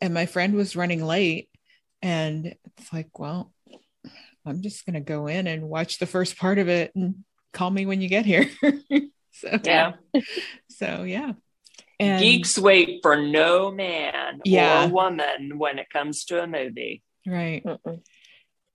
and 0.00 0.12
my 0.14 0.26
friend 0.26 0.54
was 0.54 0.74
running 0.76 1.04
late 1.04 1.48
and 2.00 2.54
it's 2.78 2.92
like, 2.92 3.18
well, 3.18 3.52
I'm 4.44 4.62
just 4.62 4.84
going 4.86 4.94
to 4.94 5.00
go 5.00 5.26
in 5.26 5.46
and 5.46 5.68
watch 5.68 5.98
the 5.98 6.06
first 6.06 6.36
part 6.36 6.58
of 6.58 6.68
it 6.68 6.92
and 6.94 7.24
call 7.52 7.70
me 7.70 7.86
when 7.86 8.00
you 8.00 8.08
get 8.08 8.26
here. 8.26 8.48
so 9.32 9.58
Yeah. 9.64 9.92
so 10.68 11.04
yeah. 11.04 11.32
And 12.00 12.20
Geeks 12.20 12.58
wait 12.58 13.00
for 13.02 13.16
no 13.16 13.70
man 13.70 14.40
Yeah. 14.44 14.86
or 14.86 14.92
woman 14.92 15.58
when 15.58 15.78
it 15.78 15.88
comes 15.90 16.24
to 16.26 16.42
a 16.42 16.46
movie. 16.46 17.02
right, 17.26 17.62
Mm-mm. 17.64 18.00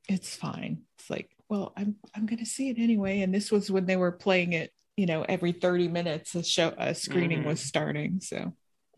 it's 0.07 0.35
fine. 0.35 0.83
It's 0.97 1.09
like, 1.09 1.29
well, 1.49 1.73
I'm 1.75 1.97
I'm 2.15 2.25
going 2.25 2.39
to 2.39 2.45
see 2.45 2.69
it 2.69 2.77
anyway 2.79 3.21
and 3.21 3.33
this 3.33 3.51
was 3.51 3.69
when 3.69 3.85
they 3.85 3.97
were 3.97 4.11
playing 4.13 4.53
it, 4.53 4.71
you 4.95 5.05
know, 5.05 5.23
every 5.27 5.51
30 5.51 5.89
minutes 5.89 6.33
a 6.35 6.43
show 6.43 6.73
a 6.77 6.95
screening 6.95 7.43
Mhm. 7.43 7.47
was 7.47 7.59
starting, 7.59 8.21
so 8.21 8.53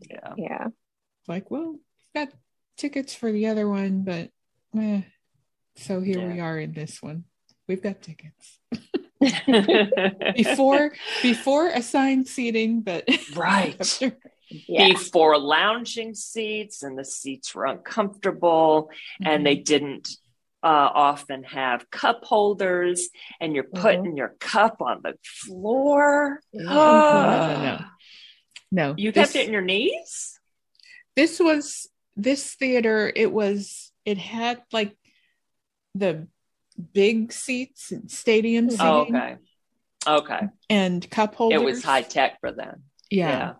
Yeah. 0.08 0.34
Yeah. 0.36 0.66
like, 1.26 1.50
well, 1.50 1.78
got 2.14 2.28
tickets 2.76 3.14
for 3.14 3.30
the 3.32 3.48
other 3.48 3.68
one, 3.68 4.02
but 4.04 4.30
eh. 4.78 5.02
So 5.80 6.00
here 6.00 6.26
we 6.26 6.40
are 6.40 6.58
in 6.58 6.72
this 6.72 7.02
one. 7.02 7.24
We've 7.66 7.82
got 7.82 8.02
tickets 8.02 8.58
before 10.36 10.92
before 11.22 11.68
assigned 11.68 12.28
seating, 12.28 12.82
but 12.82 13.04
right. 13.34 13.76
after- 13.80 14.16
Yeah. 14.66 14.88
Before 14.88 15.38
lounging 15.38 16.12
seats, 16.14 16.82
and 16.82 16.98
the 16.98 17.04
seats 17.04 17.54
were 17.54 17.66
uncomfortable, 17.66 18.90
and 19.24 19.46
they 19.46 19.54
mm-hmm. 19.54 19.62
didn't 19.62 20.08
uh, 20.64 20.90
often 20.92 21.44
have 21.44 21.88
cup 21.88 22.24
holders, 22.24 23.10
and 23.40 23.54
you're 23.54 23.68
uh-huh. 23.72 23.82
putting 23.82 24.16
your 24.16 24.34
cup 24.40 24.82
on 24.82 25.02
the 25.04 25.14
floor. 25.22 26.40
Yeah. 26.52 26.64
Ah. 26.66 27.38
Mm-hmm. 27.38 27.62
No, 27.62 27.70
no, 27.70 27.76
no. 27.76 28.88
no, 28.88 28.94
You 28.98 29.12
this, 29.12 29.32
kept 29.32 29.36
it 29.36 29.46
in 29.46 29.52
your 29.52 29.62
knees? 29.62 30.40
this 31.14 31.38
was 31.38 31.88
this 32.16 32.54
theater. 32.54 33.12
It 33.14 33.30
was 33.30 33.92
it 34.04 34.18
had 34.18 34.62
like 34.72 34.96
the 35.94 36.26
big 36.92 37.32
seats 37.32 37.92
and 37.92 38.10
stadium 38.10 38.70
seating 38.70 38.86
Oh, 38.86 39.00
okay. 39.02 39.36
Okay. 40.06 40.40
and 40.68 41.08
cup 41.10 41.34
holders. 41.34 41.60
It 41.60 41.64
was 41.64 41.84
high 41.84 42.02
tech 42.02 42.40
for 42.40 42.52
them. 42.52 42.84
Yeah. 43.10 43.54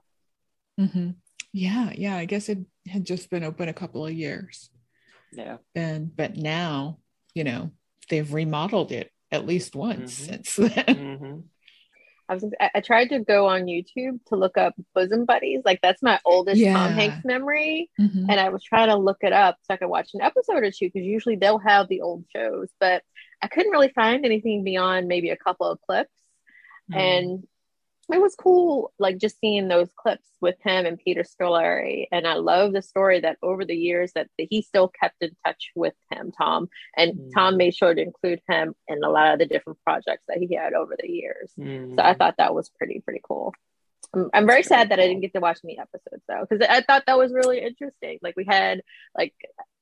hmm 0.79 1.11
Yeah. 1.53 1.93
Yeah. 1.95 2.17
I 2.17 2.25
guess 2.25 2.49
it 2.49 2.59
had 2.87 3.05
just 3.05 3.31
been 3.31 3.45
open 3.45 3.69
a 3.69 3.75
couple 3.75 4.07
of 4.07 4.13
years. 4.13 4.71
Yeah. 5.33 5.59
And, 5.75 6.15
but 6.17 6.37
now, 6.37 6.99
you 7.35 7.45
know, 7.45 7.73
they've 8.09 8.33
remodeled 8.33 8.91
it 8.93 9.11
at 9.31 9.47
least 9.47 9.77
once 9.77 10.19
Mhm. 10.21 10.27
since 10.47 10.75
then. 10.75 11.45
I 12.31 12.35
was 12.35 12.45
I, 12.61 12.71
I 12.77 12.81
tried 12.81 13.09
to 13.09 13.19
go 13.19 13.49
on 13.49 13.63
YouTube 13.63 14.25
to 14.27 14.37
look 14.37 14.57
up 14.57 14.75
bosom 14.95 15.25
buddies. 15.25 15.63
Like 15.65 15.81
that's 15.83 16.01
my 16.01 16.21
oldest 16.25 16.59
Yeah. 16.59 16.75
Tom 16.75 16.93
Hanks 16.93 17.25
memory. 17.25 17.91
Mhm. 18.01 18.27
And 18.31 18.39
I 18.39 18.51
was 18.51 18.63
trying 18.63 18.89
to 18.89 18.97
look 18.97 19.19
it 19.23 19.33
up 19.33 19.57
so 19.63 19.75
I 19.75 19.77
could 19.77 19.89
watch 19.89 20.11
an 20.15 20.21
episode 20.21 20.63
or 20.63 20.71
two 20.71 20.87
because 20.87 21.05
usually 21.05 21.35
they'll 21.37 21.59
have 21.59 21.89
the 21.89 22.03
old 22.03 22.25
shows, 22.35 22.69
but 22.79 23.03
I 23.43 23.49
couldn't 23.49 23.73
really 23.73 23.89
find 23.89 24.25
anything 24.25 24.63
beyond 24.63 25.09
maybe 25.09 25.31
a 25.31 25.37
couple 25.37 25.67
of 25.67 25.81
clips. 25.83 26.13
And 26.93 27.47
it 28.13 28.21
was 28.21 28.35
cool, 28.35 28.93
like 28.99 29.19
just 29.19 29.39
seeing 29.41 29.69
those 29.69 29.91
clips 29.97 30.29
with 30.41 30.57
him 30.63 30.87
and 30.87 30.99
Peter 30.99 31.23
Scolari. 31.23 32.07
And 32.13 32.27
I 32.27 32.35
love 32.35 32.73
the 32.73 32.83
story 32.83 33.21
that 33.21 33.37
over 33.43 33.65
the 33.65 33.77
years 33.77 34.13
that 34.15 34.29
he 34.37 34.63
still 34.63 34.89
kept 34.89 35.17
in 35.21 35.31
touch 35.45 35.71
with 35.75 35.95
him, 36.11 36.33
Tom, 36.33 36.69
and 36.97 37.13
Mm. 37.15 37.31
Tom 37.35 37.57
made 37.57 37.75
sure 37.75 37.95
to 37.95 38.03
include 38.03 38.41
him 38.49 38.75
in 38.89 39.03
a 39.05 39.11
lot 39.11 39.33
of 39.33 39.39
the 39.39 39.47
different 39.47 39.79
projects 39.85 40.25
that 40.29 40.39
he 40.39 40.55
had 40.55 40.73
over 40.73 40.97
the 40.99 41.11
years. 41.11 41.53
Mhm. 41.59 41.95
So 41.97 42.03
I 42.03 42.15
thought 42.15 42.37
that 42.39 42.55
was 42.55 42.69
pretty 42.71 43.01
pretty 43.01 43.21
cool. 43.23 43.53
I'm, 44.15 44.31
I'm 44.35 44.47
very 44.47 44.63
sad 44.63 44.89
that 44.91 44.99
I 44.99 45.07
didn't 45.07 45.21
get 45.21 45.33
to 45.35 45.41
watch 45.41 45.59
any 45.65 45.79
episodes 45.79 46.23
though, 46.29 46.45
because 46.49 46.67
I 46.69 46.81
thought 46.83 47.05
that 47.07 47.19
was 47.19 47.33
really 47.33 47.61
interesting. 47.61 48.19
Like 48.23 48.37
we 48.37 48.45
had 48.45 48.83
like 49.17 49.35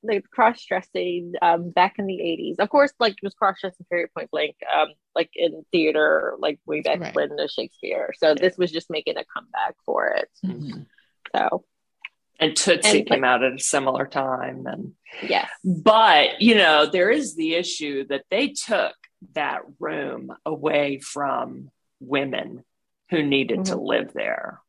like 0.03 0.29
cross 0.29 0.63
dressing 0.63 1.33
um, 1.41 1.71
back 1.71 1.95
in 1.99 2.05
the 2.05 2.17
80s. 2.17 2.59
Of 2.59 2.69
course, 2.69 2.93
like 2.99 3.13
it 3.13 3.23
was 3.23 3.33
cross 3.33 3.57
dressing 3.61 3.85
period 3.89 4.09
point 4.15 4.31
blank, 4.31 4.55
um, 4.73 4.89
like 5.15 5.29
in 5.35 5.65
theater, 5.71 6.35
like 6.39 6.59
way 6.65 6.81
back 6.81 6.99
Right. 6.99 7.15
when 7.15 7.29
the 7.35 7.47
Shakespeare. 7.47 8.13
So 8.17 8.35
this 8.35 8.57
was 8.57 8.71
just 8.71 8.89
making 8.89 9.17
a 9.17 9.25
comeback 9.25 9.75
for 9.85 10.07
it. 10.07 10.29
Mhm. 10.45 10.85
So 11.35 11.65
and 12.39 12.55
Tootsie 12.55 12.99
And, 12.99 13.07
came 13.07 13.23
out 13.25 13.43
at 13.43 13.53
a 13.53 13.59
similar 13.59 14.05
time. 14.05 14.65
And 14.67 14.93
yes, 15.27 15.49
but 15.63 16.41
you 16.41 16.55
know, 16.55 16.85
there 16.85 17.09
is 17.09 17.35
the 17.35 17.55
issue 17.55 18.05
that 18.07 18.23
they 18.29 18.49
took 18.49 18.93
that 19.33 19.61
room 19.79 20.31
away 20.45 20.99
from 20.99 21.71
women 21.99 22.63
who 23.09 23.23
needed 23.23 23.65
to 23.65 23.75
Mhm. 23.75 23.85
live 23.87 24.13
there. 24.13 24.61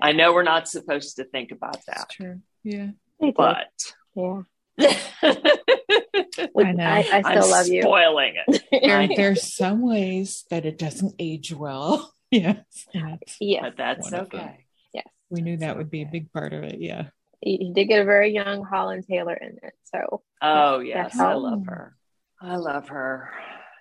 I 0.00 0.12
know 0.12 0.32
we're 0.32 0.42
not 0.42 0.68
supposed 0.68 1.16
to 1.16 1.24
think 1.24 1.50
about 1.52 1.84
that, 1.86 2.06
It's 2.08 2.14
true. 2.16 2.40
Yeah. 2.64 2.90
But 3.20 3.68
yeah. 4.14 4.42
I 4.82 6.72
know. 6.72 6.84
I, 6.84 6.98
I 7.12 7.20
still 7.22 7.44
I'm 7.44 7.50
love 7.50 7.66
you. 7.68 7.82
spoiling 7.82 8.34
it. 8.46 8.62
There, 8.82 9.06
know. 9.06 9.14
there's 9.16 9.54
some 9.54 9.82
ways 9.82 10.44
that 10.50 10.66
it 10.66 10.78
doesn't 10.78 11.14
age 11.18 11.52
well. 11.52 12.12
yes. 12.30 12.56
That's- 12.92 13.36
yes, 13.40 13.62
But 13.62 13.76
that's 13.76 14.10
One 14.10 14.20
okay. 14.22 14.66
yes. 14.92 15.06
we 15.30 15.40
knew 15.42 15.56
that 15.58 15.76
would 15.76 15.90
be 15.90 16.02
a 16.02 16.06
big 16.10 16.32
part 16.32 16.52
of 16.52 16.64
it. 16.64 16.80
Yeah. 16.80 17.08
He, 17.40 17.56
he 17.58 17.72
did 17.72 17.86
get 17.86 18.00
a 18.00 18.04
very 18.04 18.32
young 18.32 18.64
Holland 18.64 19.04
Taylor 19.08 19.34
in 19.34 19.58
it. 19.62 19.74
So 19.84 20.22
Oh 20.40 20.78
yes, 20.80 21.18
I 21.18 21.34
love 21.34 21.66
her. 21.66 21.94
I 22.40 22.56
love 22.56 22.88
her. 22.88 23.30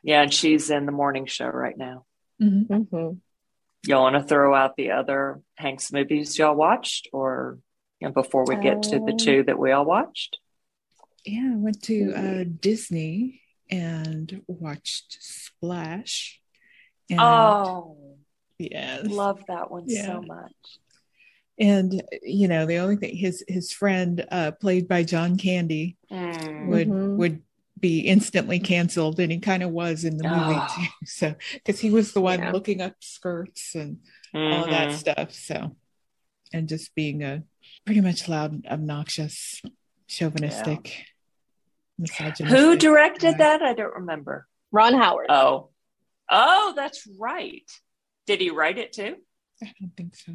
Yeah, 0.03 0.21
and 0.23 0.33
she's 0.33 0.69
in 0.69 0.85
the 0.85 0.91
morning 0.91 1.25
show 1.25 1.47
right 1.47 1.77
now. 1.77 2.05
Mhm. 2.41 2.67
mhm. 2.67 3.17
Y'all 3.87 4.03
want 4.03 4.15
to 4.15 4.23
throw 4.23 4.53
out 4.53 4.75
the 4.75 4.91
other 4.91 5.41
Hanks 5.55 5.91
movies 5.91 6.37
y'all 6.37 6.55
watched, 6.55 7.09
or 7.13 7.57
you 7.99 8.07
know, 8.07 8.13
before 8.13 8.45
we 8.45 8.55
get 8.57 8.83
to 8.83 8.99
the 8.99 9.11
Um, 9.11 9.17
two 9.17 9.43
that 9.43 9.57
we 9.57 9.71
all 9.71 9.85
watched? 9.85 10.37
Yeah. 11.25 11.51
I 11.53 11.57
went 11.57 11.81
to 11.83 12.13
uh, 12.13 12.43
Disney 12.59 13.41
and 13.69 14.41
watched 14.47 15.17
Splash. 15.19 16.39
And, 17.09 17.19
Oh, 17.19 18.17
yes. 18.59 19.05
love 19.07 19.43
that 19.47 19.71
one 19.71 19.85
Yeah. 19.87 20.05
so 20.05 20.21
much. 20.21 20.51
and 21.59 22.01
you 22.23 22.47
know 22.47 22.65
the 22.65 22.77
only 22.77 22.95
thing 22.95 23.15
his 23.15 23.43
his 23.47 23.71
friend 23.73 24.25
uh 24.31 24.51
played 24.51 24.87
by 24.87 25.03
john 25.03 25.37
candy 25.37 25.97
Mm. 26.09 26.65
would 26.67 26.87
Mhm. 26.87 27.17
would 27.17 27.43
be 27.81 27.99
instantly 28.01 28.59
canceled 28.59 29.19
and 29.19 29.31
he 29.31 29.39
kind 29.39 29.63
of 29.63 29.71
was 29.71 30.03
in 30.05 30.17
the 30.17 30.23
movie 30.23 30.55
Oh. 30.55 30.67
too 30.75 30.87
so 31.05 31.35
because 31.53 31.79
he 31.79 31.89
was 31.89 32.13
the 32.13 32.21
one 32.21 32.39
Yeah. 32.39 32.51
looking 32.51 32.79
up 32.81 32.95
skirts 33.01 33.75
and 33.75 33.99
all 34.33 34.67
that 34.67 34.89
Mhm. 34.89 34.93
stuff 34.93 35.33
so 35.33 35.75
and 36.53 36.69
just 36.69 36.93
being 36.95 37.23
a 37.23 37.43
pretty 37.85 38.01
much 38.01 38.29
loud 38.29 38.65
obnoxious 38.67 39.61
chauvinistic 40.07 41.05
misogynistic 41.97 42.47
Who 42.47 42.75
directed 42.77 43.33
guy. 43.33 43.37
that? 43.37 43.61
I 43.61 43.73
don't 43.73 43.93
remember. 43.95 44.47
Ron 44.71 44.93
Howard. 44.93 45.27
Oh, 45.29 45.69
oh, 46.29 46.73
that's 46.75 47.07
right. 47.19 47.69
Did 48.25 48.39
he 48.41 48.49
write 48.49 48.77
it 48.77 48.93
too? 48.93 49.15
i 49.63 49.71
don't 49.79 49.95
think 49.95 50.15
so 50.15 50.31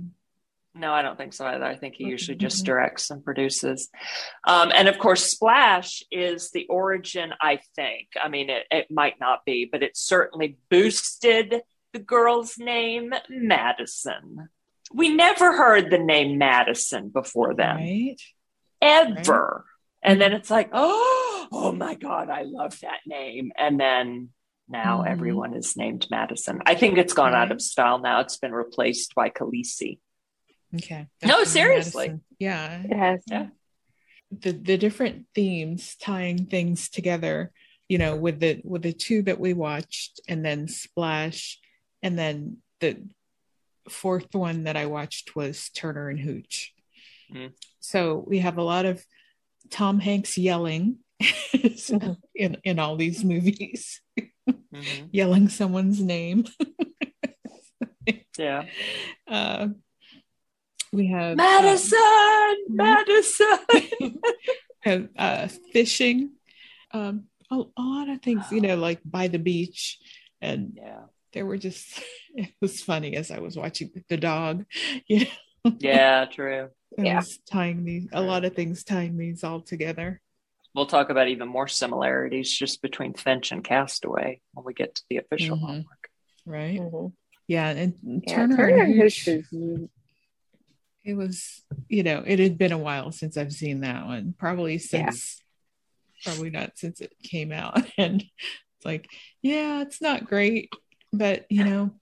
No, 0.79 0.93
I 0.93 1.01
don't 1.03 1.17
think 1.17 1.33
so 1.33 1.47
either. 1.47 1.65
I 1.65 1.77
think 1.77 1.95
he 1.95 2.05
usually 2.05 2.37
just 2.37 2.65
directs 2.67 3.11
and 3.11 3.25
produces. 3.25 3.89
Um, 4.47 4.71
and 4.75 4.89
of 4.89 4.99
course, 4.99 5.25
Splash 5.25 6.03
is 6.11 6.51
the 6.51 6.67
origin, 6.69 7.33
I 7.41 7.61
think. 7.75 8.09
I 8.23 8.29
mean, 8.29 8.51
it, 8.51 8.67
it 8.71 8.91
might 8.91 9.19
not 9.19 9.45
be, 9.47 9.69
but 9.71 9.83
it 9.83 9.97
certainly 9.97 10.59
boosted 10.69 11.63
the 11.93 11.99
girl's 11.99 12.59
name, 12.59 13.15
Madison. 13.31 14.49
We 14.93 15.09
never 15.09 15.57
heard 15.57 15.91
the 15.91 15.99
name 15.99 16.37
Madison 16.39 17.09
before 17.09 17.55
then, 17.55 17.77
right 17.77 18.21
ever. 18.81 19.65
And 20.03 20.21
then 20.21 20.33
it's 20.33 20.51
like, 20.51 20.71
oh, 20.73 21.49
oh 21.51 21.73
my 21.73 21.95
God, 21.95 22.29
I 22.31 22.43
love 22.43 22.79
that 22.81 23.01
name. 23.07 23.51
And 23.57 23.81
then 23.81 24.29
now 24.69 25.03
Mhm. 25.03 25.11
everyone 25.11 25.55
is 25.55 25.77
named 25.77 26.07
Madison. 26.11 26.61
I 26.67 26.75
think 26.75 26.99
it's 26.99 27.15
gone 27.15 27.35
out 27.35 27.51
of 27.51 27.63
style 27.63 27.99
now. 27.99 28.21
It's 28.21 28.37
been 28.37 28.53
replaced 28.53 29.15
by 29.15 29.31
Khaleesi. 29.31 29.99
Okay 30.75 31.07
No, 31.25 31.45
seriously. 31.45 32.09
Madison. 32.09 32.25
yeah 32.39 32.83
It 32.85 32.97
has. 32.97 33.23
Yeah. 33.31 33.47
the 34.31 34.53
the 34.53 34.77
different 34.77 35.27
themes 35.35 35.97
tying 36.01 36.47
things 36.47 36.89
together 36.89 37.53
you 37.89 37.99
know 37.99 38.17
with 38.17 38.41
the 38.41 38.61
with 38.65 38.83
the 38.83 38.93
two 38.93 39.23
that 39.23 39.39
we 39.39 39.53
watched 39.55 40.21
and 40.29 40.45
then 40.45 40.67
splash 40.69 41.59
and 42.03 42.19
then 42.19 42.59
the 42.81 42.99
fourth 43.89 44.35
one 44.35 44.65
that 44.65 44.77
i 44.77 44.87
watched 44.87 45.37
was 45.37 45.71
turner 45.71 46.09
and 46.09 46.21
hooch 46.21 46.73
Mm. 47.33 47.53
so 47.81 48.23
we 48.27 48.39
have 48.39 48.57
a 48.57 48.63
lot 48.63 48.85
of 48.87 49.05
tom 49.71 49.99
hanks 49.99 50.39
yelling 50.39 50.99
in 52.35 52.57
in 52.63 52.79
all 52.79 52.97
these 52.97 53.25
movies 53.25 54.01
Mhm. 54.73 55.09
yelling 55.13 55.49
someone's 55.49 56.01
name 56.01 56.45
Yeah. 58.39 58.65
uh 59.27 59.69
we 60.93 61.09
have 61.09 61.33
um, 61.33 61.37
Madison, 61.37 62.57
Madison. 62.69 63.59
have 64.83 65.09
uh, 65.17 65.49
fishing, 65.73 66.31
um, 66.93 67.25
a, 67.51 67.57
a 67.77 67.83
lot 67.83 68.09
of 68.09 68.23
things, 68.23 68.51
you 68.51 68.61
know, 68.61 68.77
like 68.89 69.01
by 69.05 69.29
the 69.29 69.39
beach. 69.39 69.99
And 70.41 70.73
yeah. 70.77 71.03
there 71.33 71.47
were 71.47 71.57
just, 71.59 72.01
it 72.35 72.51
was 72.61 72.83
funny 72.83 73.17
as 73.17 73.31
I 73.31 73.39
was 73.39 73.57
watching 73.57 73.91
the 74.09 74.17
dog, 74.17 74.65
you 75.07 75.27
know, 75.65 75.73
Yeah, 75.79 76.25
true. 76.27 76.69
I 76.99 77.03
Yeah. 77.03 77.23
tying 77.51 77.85
these, 77.85 78.09
a 78.13 78.23
lot 78.23 78.45
of 78.45 78.55
things 78.55 78.85
tying 78.85 79.17
these 79.17 79.43
all 79.45 79.61
together. 79.61 80.21
We'll 80.75 80.87
talk 80.87 81.09
about 81.11 81.29
even 81.29 81.49
more 81.49 81.69
similarities 81.69 82.53
just 82.53 82.83
between 82.83 83.15
Finch 83.15 83.51
and 83.51 83.65
Castaway 83.65 84.41
when 84.53 84.65
we 84.65 84.75
get 84.75 84.95
to 84.97 85.03
the 85.09 85.17
official 85.17 85.57
Mhm. 85.57 85.61
homework. 85.67 86.11
Right. 86.45 86.79
Mhm. 86.81 87.13
Yeah. 87.49 87.71
And 87.71 87.95
Yeah, 88.27 88.35
Turner, 88.35 88.57
Turner 88.57 88.69
and 88.83 88.93
and 88.93 89.01
Hooch, 89.03 89.25
Hooch 89.25 89.29
is 89.29 89.53
it 91.07 91.15
was, 91.15 91.63
you 91.89 92.03
know, 92.03 92.23
it 92.27 92.41
had 92.41 92.59
been 92.59 92.73
a 92.73 92.79
while 92.79 93.13
since 93.13 93.37
I've 93.37 93.53
seen 93.53 93.83
that 93.83 94.07
one, 94.07 94.35
probably 94.37 94.79
since, 94.79 95.41
probably 96.25 96.51
not 96.51 96.73
since 96.77 97.01
it 97.01 97.13
came 97.23 97.53
out. 97.53 97.81
And 97.99 98.23
it's 98.23 98.85
like, 98.85 99.09
yeah, 99.41 99.83
it's 99.83 100.03
not 100.03 100.27
great, 100.27 100.73
but, 101.13 101.47
you 101.49 101.63
know, 101.65 101.93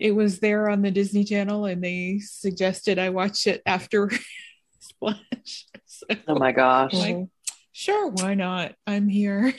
it 0.00 0.10
was 0.12 0.40
there 0.40 0.68
on 0.68 0.82
the 0.82 0.90
Disney 0.90 1.22
Channel 1.24 1.64
and 1.66 1.82
they 1.82 2.18
suggested 2.18 2.98
I 2.98 3.10
watch 3.10 3.46
it 3.46 3.62
after 3.64 4.10
Splash. 4.80 5.66
So, 5.86 6.06
Oh 6.26 6.38
my 6.38 6.50
gosh. 6.52 6.94
Like- 6.94 7.26
sure, 7.72 8.08
why 8.08 8.34
not? 8.34 8.74
I'm 8.84 9.08
here. 9.08 9.54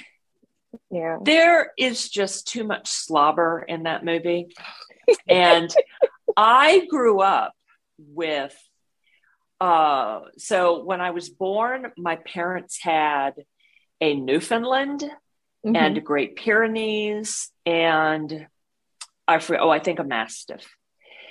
yeah. 0.91 1.17
There 1.23 1.71
is 1.77 2.09
just 2.09 2.47
too 2.47 2.65
much 2.65 2.89
slobber 2.89 3.63
in 3.67 3.83
that 3.83 4.03
movie. 4.03 4.47
and 5.29 5.73
I 6.35 6.85
grew 6.89 7.21
up 7.21 7.53
with 8.07 8.55
uh 9.61 10.21
so 10.37 10.83
when 10.83 11.01
I 11.01 11.11
was 11.11 11.29
born, 11.29 11.91
my 11.97 12.15
parents 12.15 12.81
had 12.81 13.33
a 14.01 14.15
Newfoundland 14.15 15.03
Mhm. 15.65 15.75
and 15.75 15.97
a 15.97 16.01
Great 16.01 16.37
Pyrenees 16.37 17.51
and 17.65 18.47
I 19.27 19.39
forget 19.39 19.61
oh 19.61 19.69
I 19.69 19.79
think 19.79 19.99
a 19.99 20.03
Mastiff. 20.05 20.65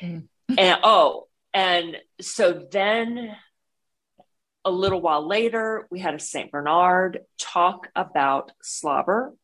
Mm. 0.03 0.29
And 0.59 0.81
oh, 0.83 1.29
and 1.55 1.97
so 2.21 2.67
then 2.71 3.35
a 4.65 4.71
little 4.71 5.01
while 5.01 5.27
later 5.27 5.87
we 5.91 5.99
had 6.01 6.15
a 6.15 6.19
Saint 6.19 6.51
Bernard 6.51 7.21
talk 7.39 7.89
about 7.97 8.53
slobber. 8.63 9.35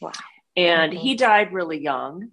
Wow. 0.00 0.10
And 0.56 0.92
Mhm. 0.92 0.98
he 0.98 1.14
died 1.14 1.52
really 1.52 1.78
young. 1.80 2.32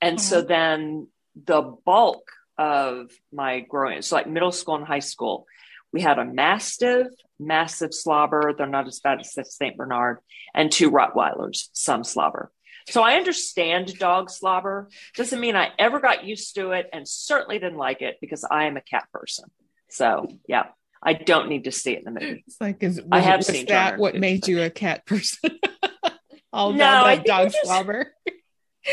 And 0.00 0.20
so 0.20 0.42
then 0.42 1.08
the 1.36 1.62
bulk 1.62 2.32
of 2.62 3.10
my 3.32 3.60
growing, 3.60 4.02
so 4.02 4.16
like 4.16 4.28
middle 4.28 4.52
school 4.52 4.76
and 4.76 4.84
high 4.84 5.00
school, 5.00 5.46
we 5.92 6.00
had 6.00 6.18
a 6.18 6.24
mastiff, 6.24 7.08
massive 7.40 7.92
slobber. 7.92 8.54
They're 8.56 8.66
not 8.66 8.86
as 8.86 9.00
bad 9.00 9.20
as 9.20 9.32
the 9.32 9.44
St. 9.44 9.76
Bernard, 9.76 10.18
and 10.54 10.70
two 10.70 10.90
Rottweilers, 10.90 11.68
some 11.72 12.04
slobber. 12.04 12.50
So 12.88 13.02
I 13.02 13.14
understand 13.14 13.98
dog 13.98 14.30
slobber. 14.30 14.88
Doesn't 15.16 15.38
mean 15.40 15.56
I 15.56 15.70
ever 15.78 16.00
got 16.00 16.24
used 16.24 16.54
to 16.56 16.70
it 16.72 16.88
and 16.92 17.06
certainly 17.06 17.58
didn't 17.58 17.78
like 17.78 18.02
it 18.02 18.16
because 18.20 18.44
I 18.48 18.64
am 18.64 18.76
a 18.76 18.80
cat 18.80 19.04
person. 19.12 19.44
So 19.90 20.26
yeah, 20.48 20.64
I 21.02 21.12
don't 21.14 21.48
need 21.48 21.64
to 21.64 21.72
see 21.72 21.92
it 21.92 22.04
in 22.06 22.14
the 22.14 22.20
movie. 22.20 22.44
It's 22.46 22.60
like, 22.60 22.82
is, 22.82 23.00
I 23.10 23.20
have 23.20 23.44
seen 23.44 23.66
that 23.66 23.90
Turner 23.90 24.00
what 24.00 24.14
made 24.16 24.48
you 24.48 24.62
a 24.62 24.70
cat 24.70 25.04
person? 25.06 25.58
all 26.52 26.72
No, 26.72 26.76
about 26.84 27.06
I 27.06 27.16
that 27.16 27.16
think 27.16 27.26
dog 27.26 27.46
just- 27.52 27.64
slobber. 27.64 28.12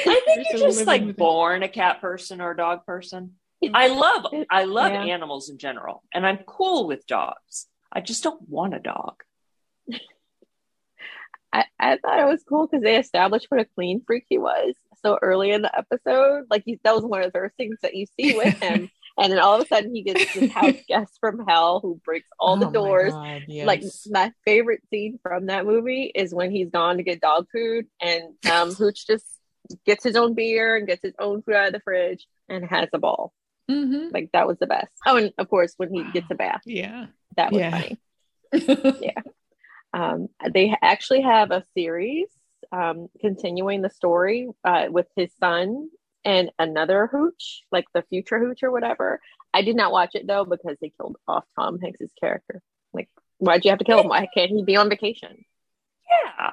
I 0.05 0.21
think 0.25 0.47
You're 0.51 0.59
you're 0.59 0.67
just 0.69 0.85
like 0.85 1.15
born 1.17 1.63
a 1.63 1.67
cat 1.69 1.99
person 1.99 2.41
or 2.41 2.51
a 2.51 2.57
dog 2.57 2.85
person. 2.85 3.35
I 3.73 3.87
love 3.87 4.25
I 4.49 4.63
love 4.65 4.91
Yeah. 4.91 5.03
animals 5.03 5.49
in 5.49 5.57
general, 5.57 6.03
and 6.13 6.25
I'm 6.25 6.39
cool 6.45 6.87
with 6.87 7.05
dogs. 7.07 7.67
I 7.91 8.01
just 8.01 8.23
don't 8.23 8.47
want 8.47 8.73
a 8.75 8.79
dog. 8.79 9.23
I, 11.51 11.65
I 11.79 11.97
thought 11.97 12.19
it 12.19 12.25
was 12.27 12.43
cool 12.47 12.67
because 12.67 12.83
they 12.83 12.97
established 12.97 13.47
what 13.49 13.59
a 13.59 13.65
clean 13.65 14.03
freak 14.05 14.25
he 14.29 14.37
was 14.37 14.75
so 15.01 15.17
early 15.21 15.51
in 15.51 15.61
the 15.63 15.75
episode. 15.75 16.45
Like 16.49 16.63
he, 16.65 16.79
that 16.83 16.93
was 16.93 17.03
one 17.03 17.21
of 17.21 17.25
the 17.33 17.39
first 17.39 17.55
things 17.57 17.77
that 17.81 17.95
you 17.95 18.05
see 18.19 18.35
with 18.35 18.53
him, 18.61 18.89
and 19.17 19.31
then 19.31 19.39
all 19.39 19.55
of 19.55 19.61
a 19.65 19.67
sudden 19.67 19.93
he 19.93 20.03
gets 20.03 20.31
this 20.33 20.51
house 20.53 20.75
guest 20.87 21.17
from 21.19 21.45
hell 21.47 21.79
who 21.81 21.99
breaks 22.05 22.29
all 22.39 22.57
the 22.57 22.67
Oh 22.67 22.69
my 22.69 22.73
doors. 22.73 23.13
God, 23.13 23.43
Like 23.63 23.83
my 24.09 24.31
favorite 24.45 24.81
scene 24.89 25.19
from 25.23 25.47
that 25.47 25.65
movie 25.65 26.11
is 26.13 26.33
when 26.33 26.51
he's 26.51 26.69
gone 26.69 26.97
to 26.97 27.03
get 27.03 27.19
dog 27.21 27.47
food, 27.51 27.87
and 27.99 28.23
um, 28.49 28.73
Hooch 28.75 29.07
just 29.07 29.25
gets 29.85 30.03
his 30.03 30.15
own 30.15 30.35
beer 30.35 30.75
and 30.75 30.87
gets 30.87 31.01
his 31.03 31.13
own 31.19 31.41
food 31.41 31.55
out 31.55 31.67
of 31.67 31.73
the 31.73 31.79
fridge 31.81 32.27
and 32.47 32.63
has 32.65 32.89
a 32.93 32.99
ball. 32.99 33.33
Mhm. 33.69 34.11
Like 34.11 34.31
that 34.33 34.47
was 34.47 34.57
the 34.59 34.67
best. 34.67 34.91
Oh, 35.05 35.17
and 35.17 35.31
of 35.37 35.49
course 35.49 35.73
when 35.77 35.93
he 35.93 36.03
gets 36.11 36.27
a 36.31 36.35
bath, 36.35 36.61
Yeah. 36.65 37.07
that 37.37 37.51
was 37.51 37.59
Yeah. 37.59 37.71
funny. 37.71 37.97
Yeah. 39.01 39.21
Um, 39.93 40.29
they 40.53 40.75
actually 40.81 41.21
have 41.21 41.51
a 41.51 41.63
series 41.75 42.27
um, 42.71 43.07
continuing 43.21 43.81
the 43.81 43.89
story 43.89 44.47
uh, 44.63 44.87
with 44.89 45.07
his 45.15 45.31
son 45.39 45.89
and 46.25 46.51
another 46.59 47.07
hooch, 47.07 47.63
like 47.71 47.85
the 47.93 48.03
future 48.03 48.39
hooch 48.39 48.61
or 48.63 48.71
whatever. 48.71 49.19
I 49.53 49.61
did 49.63 49.75
not 49.75 49.91
watch 49.91 50.11
it 50.15 50.27
though 50.27 50.45
because 50.45 50.77
they 50.81 50.91
killed 50.99 51.17
off 51.27 51.45
Tom 51.55 51.79
Hanks's 51.79 52.11
character. 52.19 52.61
Like, 52.93 53.09
why'd 53.37 53.65
you 53.65 53.71
have 53.71 53.79
to 53.79 53.85
kill 53.85 54.01
him? 54.01 54.07
Why 54.09 54.27
can't 54.31 54.51
he 54.51 54.63
be 54.63 54.75
on 54.75 54.89
vacation? 54.89 55.45
Yeah. 56.37 56.51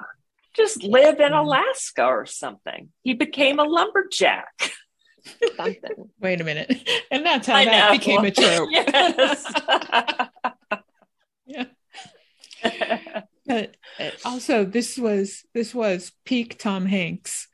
Just 0.55 0.83
live 0.83 1.21
in 1.21 1.33
Alaska 1.35 2.05
or 2.07 2.25
something. 2.25 2.89
He 3.03 3.13
became 3.15 3.59
a 3.59 3.65
lumberjack. 3.65 4.73
Something. 5.57 6.11
Wait 6.21 6.41
a 6.41 6.45
minute. 6.45 6.73
And 7.11 7.25
that's 7.25 7.47
how 7.47 7.57
I 7.57 7.65
that 7.67 7.87
know. 7.93 7.99
became 7.99 8.25
a 8.25 8.31
trope. 8.31 8.69
Yes. 8.73 9.53
yeah. 11.47 11.65
But 13.47 13.77
uh, 14.01 14.11
also 14.25 14.65
this 14.65 14.99
was 14.99 15.45
this 15.55 15.75
was 15.75 16.13
peak 16.25 16.59
Tom 16.59 16.85
Hanks 16.87 17.49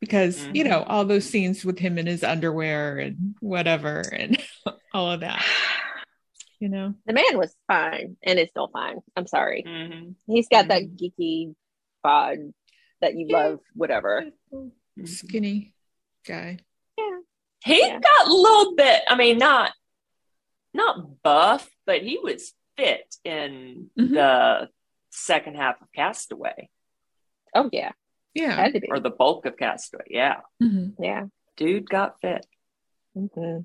because 0.00 0.46
you 0.52 0.64
Mhm. 0.64 0.68
know 0.70 0.82
all 0.84 1.04
those 1.04 1.28
scenes 1.28 1.64
with 1.64 1.78
him 1.78 1.98
in 1.98 2.06
his 2.06 2.24
underwear 2.24 2.98
and 2.98 3.34
whatever 3.40 4.00
and 4.00 4.42
all 4.92 5.10
of 5.12 5.20
that, 5.20 5.44
you 6.60 6.68
know. 6.68 6.94
The 7.06 7.12
man 7.12 7.36
was 7.38 7.54
fine 7.68 8.16
and 8.22 8.38
is 8.38 8.48
still 8.50 8.68
fine. 8.72 8.98
I'm 9.16 9.26
sorry. 9.26 9.64
Mhm. 9.66 10.14
He's 10.26 10.48
got 10.48 10.68
that 10.68 10.82
geeky 10.96 11.54
bod 12.02 12.38
that 13.00 13.14
you 13.14 13.26
Yeah. 13.28 13.36
love, 13.36 13.60
whatever. 13.74 14.30
Skinny 15.04 15.74
guy. 16.26 16.58
Yeah. 17.66 17.74
He 17.74 17.80
Yeah. 17.80 18.00
got 18.00 18.26
a 18.28 18.32
little 18.32 18.74
bit, 18.74 19.02
I 19.08 19.16
mean, 19.16 19.38
not 19.38 19.72
not 20.76 21.22
buff, 21.22 21.70
but 21.86 22.02
he 22.02 22.18
was 22.18 22.52
fit 22.76 23.14
in 23.24 23.90
Mhm. 23.96 24.10
the 24.14 24.68
second 25.10 25.54
half 25.56 25.80
of 25.80 25.86
Castaway 25.94 26.68
Oh 27.54 27.70
yeah. 27.72 27.92
Yeah. 28.34 28.50
Had 28.56 28.72
to 28.74 28.80
be. 28.80 28.88
or 28.90 28.98
the 28.98 29.10
bulk 29.10 29.46
of 29.46 29.56
Castaway. 29.56 30.04
Yeah. 30.10 30.40
Mhm. 30.60 30.96
Yeah. 30.98 31.26
Dude 31.56 31.88
got 31.88 32.20
fit. 32.20 32.44
hmm 33.14 33.60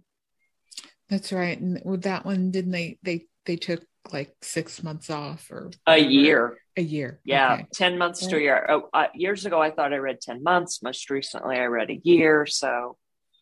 That's 1.10 1.34
right. 1.34 1.60
And 1.60 1.82
with 1.84 2.04
that 2.04 2.24
one, 2.26 2.52
didn't 2.52 2.72
they 2.72 3.00
they 3.02 3.26
they 3.46 3.56
took 3.56 3.84
like 4.12 4.36
six 4.44 4.84
months 4.84 5.10
off 5.10 5.50
or 5.50 5.72
A 5.88 5.94
whatever. 5.94 6.10
year. 6.12 6.58
A 6.78 6.82
year. 6.82 7.20
Yeah. 7.24 7.54
Okay. 7.56 7.66
10 7.74 7.98
months 7.98 8.26
to 8.28 8.38
a 8.38 8.40
year. 8.40 8.66
Oh, 8.70 8.90
uh, 8.94 9.08
years 9.16 9.46
ago, 9.48 9.60
I 9.60 9.72
thought 9.72 9.92
I 9.92 9.98
read 9.98 10.22
10 10.22 10.44
months. 10.44 10.84
Most 10.84 11.10
recently, 11.10 11.58
I 11.58 11.66
read 11.66 11.90
a 11.90 12.00
year. 12.04 12.46
So 12.46 12.98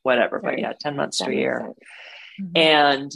whatever. 0.08 0.40
But 0.40 0.58
yeah, 0.58 0.74
10 0.80 0.96
months 0.96 1.18
to 1.20 1.30
a 1.30 1.34
year. 1.34 1.74
Mhm. 2.40 2.52
and 2.58 3.12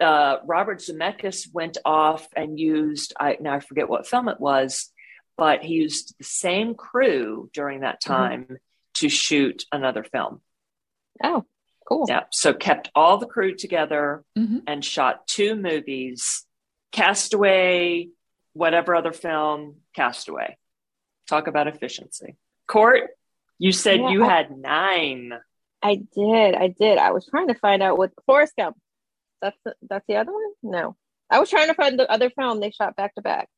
uh, 0.00 0.36
Robert 0.44 0.78
Zemeckis 0.80 1.48
went 1.52 1.78
off 1.84 2.28
and 2.36 2.58
used 2.60 3.14
I 3.18 3.38
now 3.40 3.54
I 3.54 3.60
forget 3.60 3.88
what 3.88 4.06
film 4.06 4.28
it 4.28 4.38
was, 4.40 4.92
but 5.38 5.62
he 5.64 5.74
used 5.74 6.14
the 6.18 6.24
same 6.24 6.74
crew 6.74 7.48
during 7.52 7.80
that 7.80 7.98
Mm-hmm. 8.02 8.12
time 8.12 8.58
to 9.00 9.08
shoot 9.08 9.64
another 9.72 10.04
film. 10.04 10.40
Oh, 11.22 11.44
cool. 11.88 12.04
Yeah, 12.08 12.24
so 12.32 12.52
kept 12.52 12.90
all 12.94 13.16
the 13.18 13.26
crew 13.34 13.54
together 13.56 14.24
Mhm. 14.36 14.62
and 14.66 14.84
shot 14.84 15.26
two 15.26 15.54
movies: 15.56 16.44
Castaway, 16.92 18.08
whatever 18.52 18.94
other 18.94 19.12
film, 19.12 19.80
Castaway. 19.94 20.56
Talk 21.28 21.46
about 21.46 21.66
efficiency. 21.68 22.36
Cort, 22.66 23.10
you 23.58 23.72
said 23.72 24.00
Yeah, 24.00 24.10
you 24.10 24.24
I- 24.24 24.28
had 24.28 24.56
nine. 24.56 25.32
I 25.84 25.96
did. 25.96 26.54
I 26.54 26.68
did. 26.68 26.96
I 26.98 27.10
was 27.12 27.26
trying 27.26 27.48
to 27.48 27.54
find 27.54 27.82
out 27.82 27.98
what 27.98 28.10
Forrest 28.24 28.54
Gump. 28.56 28.76
That's 29.42 29.58
the, 29.64 29.74
that's 29.88 30.06
the 30.08 30.16
other 30.16 30.32
one. 30.32 30.42
No. 30.62 30.96
I 31.30 31.38
was 31.38 31.50
trying 31.50 31.68
to 31.68 31.74
find 31.74 31.98
the 31.98 32.10
other 32.10 32.30
film 32.30 32.58
they 32.60 32.70
shot 32.70 32.96
back 32.96 33.14
to 33.16 33.22
back. 33.22 33.48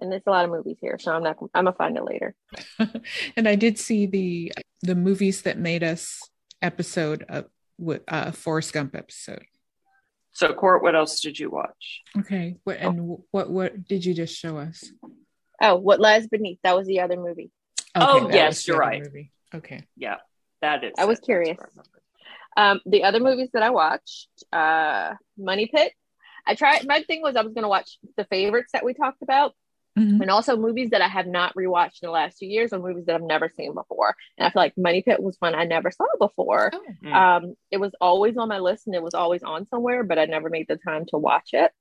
And 0.00 0.10
there's 0.10 0.22
a 0.26 0.30
lot 0.30 0.44
of 0.44 0.50
movies 0.50 0.78
here, 0.80 0.98
so 0.98 1.12
I'm 1.12 1.22
not 1.22 1.36
I'm 1.54 1.64
gonna 1.66 1.72
find 1.76 1.96
it 1.96 2.04
later. 2.04 2.34
and 3.36 3.46
I 3.46 3.54
did 3.54 3.78
see 3.78 4.06
the 4.06 4.52
the 4.82 4.96
movies 4.96 5.42
that 5.42 5.56
made 5.56 5.84
us 5.84 6.20
episode 6.60 7.24
of 7.28 7.44
with 7.78 8.02
uh 8.08 8.32
Forrest 8.32 8.72
Gump 8.72 8.96
episode. 8.96 9.44
So, 10.32 10.52
Cort, 10.52 10.82
what 10.82 10.96
else 10.96 11.20
did 11.20 11.38
you 11.38 11.48
watch? 11.48 12.02
Okay. 12.18 12.56
What 12.64 12.78
and 12.78 13.18
what 13.30 13.50
what 13.50 13.86
did 13.86 14.04
you 14.04 14.14
just 14.14 14.36
show 14.36 14.56
us? 14.58 14.90
Oh, 15.62 15.76
what 15.76 16.00
lies 16.00 16.26
beneath? 16.26 16.58
That 16.64 16.76
was 16.76 16.88
the 16.88 17.00
other 17.00 17.16
movie. 17.16 17.52
Okay, 17.96 18.04
Oh, 18.04 18.28
yes, 18.32 18.66
you're 18.66 18.78
right. 18.78 19.00
movie. 19.04 19.30
Okay. 19.54 19.86
Yeah, 19.96 20.16
that 20.64 20.84
is. 20.84 20.92
I 20.98 21.04
was 21.04 21.18
it. 21.18 21.24
Curious. 21.24 21.58
I. 22.56 22.70
Um, 22.70 22.80
the 22.86 23.04
other 23.04 23.20
movies 23.20 23.50
that 23.52 23.62
I 23.62 23.70
watched, 23.70 24.28
uh, 24.52 25.14
Money 25.36 25.66
Pit. 25.66 25.92
I 26.46 26.54
tried. 26.54 26.86
My 26.86 27.02
thing 27.02 27.22
was 27.22 27.36
I 27.36 27.42
was 27.42 27.54
gonna 27.54 27.68
watch 27.68 27.98
the 28.16 28.24
favorites 28.24 28.72
that 28.72 28.84
we 28.84 28.92
talked 28.94 29.22
about, 29.22 29.54
Mhm. 29.98 30.20
and 30.20 30.30
also 30.30 30.56
movies 30.56 30.90
that 30.90 31.00
I 31.00 31.08
have 31.08 31.26
not 31.26 31.54
rewatched 31.54 32.02
in 32.02 32.06
the 32.06 32.10
last 32.10 32.38
two 32.38 32.46
years, 32.46 32.72
or 32.72 32.78
movies 32.80 33.06
that 33.06 33.14
I've 33.14 33.22
never 33.22 33.48
seen 33.48 33.74
before. 33.74 34.14
And 34.36 34.46
I 34.46 34.50
feel 34.50 34.62
like 34.62 34.76
Money 34.76 35.02
Pit 35.02 35.22
was 35.22 35.36
one 35.40 35.54
I 35.54 35.64
never 35.64 35.90
saw 35.90 36.04
before. 36.18 36.70
Oh. 36.74 36.82
Mm. 37.02 37.12
Um, 37.14 37.54
it 37.70 37.78
was 37.78 37.92
always 38.00 38.36
on 38.36 38.48
my 38.48 38.58
list, 38.58 38.86
and 38.86 38.94
it 38.94 39.02
was 39.02 39.14
always 39.14 39.42
on 39.42 39.66
somewhere, 39.66 40.04
but 40.04 40.18
I 40.18 40.26
never 40.26 40.50
made 40.50 40.68
the 40.68 40.76
time 40.76 41.06
to 41.06 41.18
watch 41.18 41.50
it. 41.52 41.72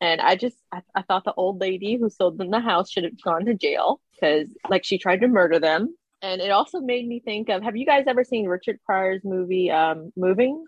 And 0.00 0.20
I 0.20 0.36
just, 0.36 0.56
I, 0.70 0.82
I 0.94 1.02
thought 1.02 1.24
the 1.24 1.34
old 1.34 1.60
lady 1.60 1.96
who 1.96 2.08
sold 2.08 2.38
them 2.38 2.50
the 2.50 2.60
house 2.60 2.90
should 2.90 3.04
have 3.04 3.20
gone 3.22 3.44
to 3.46 3.54
jail 3.54 4.00
because, 4.14 4.48
like, 4.68 4.84
she 4.84 4.96
tried 4.98 5.20
to 5.22 5.28
murder 5.28 5.58
them. 5.58 5.96
And 6.22 6.40
it 6.40 6.50
also 6.50 6.80
made 6.80 7.06
me 7.06 7.20
think 7.20 7.48
of 7.48 7.62
Have 7.62 7.76
you 7.76 7.86
guys 7.86 8.04
ever 8.06 8.24
seen 8.24 8.46
Richard 8.46 8.80
Pryor's 8.84 9.24
movie, 9.24 9.70
um, 9.70 10.12
Moving, 10.16 10.64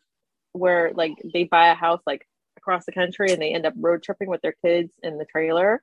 where 0.53 0.93
like 0.95 1.15
they 1.33 1.45
buy 1.45 1.69
a 1.69 1.75
house 1.75 2.01
like 2.07 2.27
across 2.57 2.85
the 2.85 2.93
country 2.93 3.33
and 3.33 3.41
they 3.41 3.53
end 3.53 3.67
up 3.67 3.75
road 3.77 4.03
tripping 4.03 4.29
with 4.29 4.43
their 4.43 4.55
kids 4.65 4.93
in 5.03 5.19
the 5.19 5.25
trailer? 5.25 5.83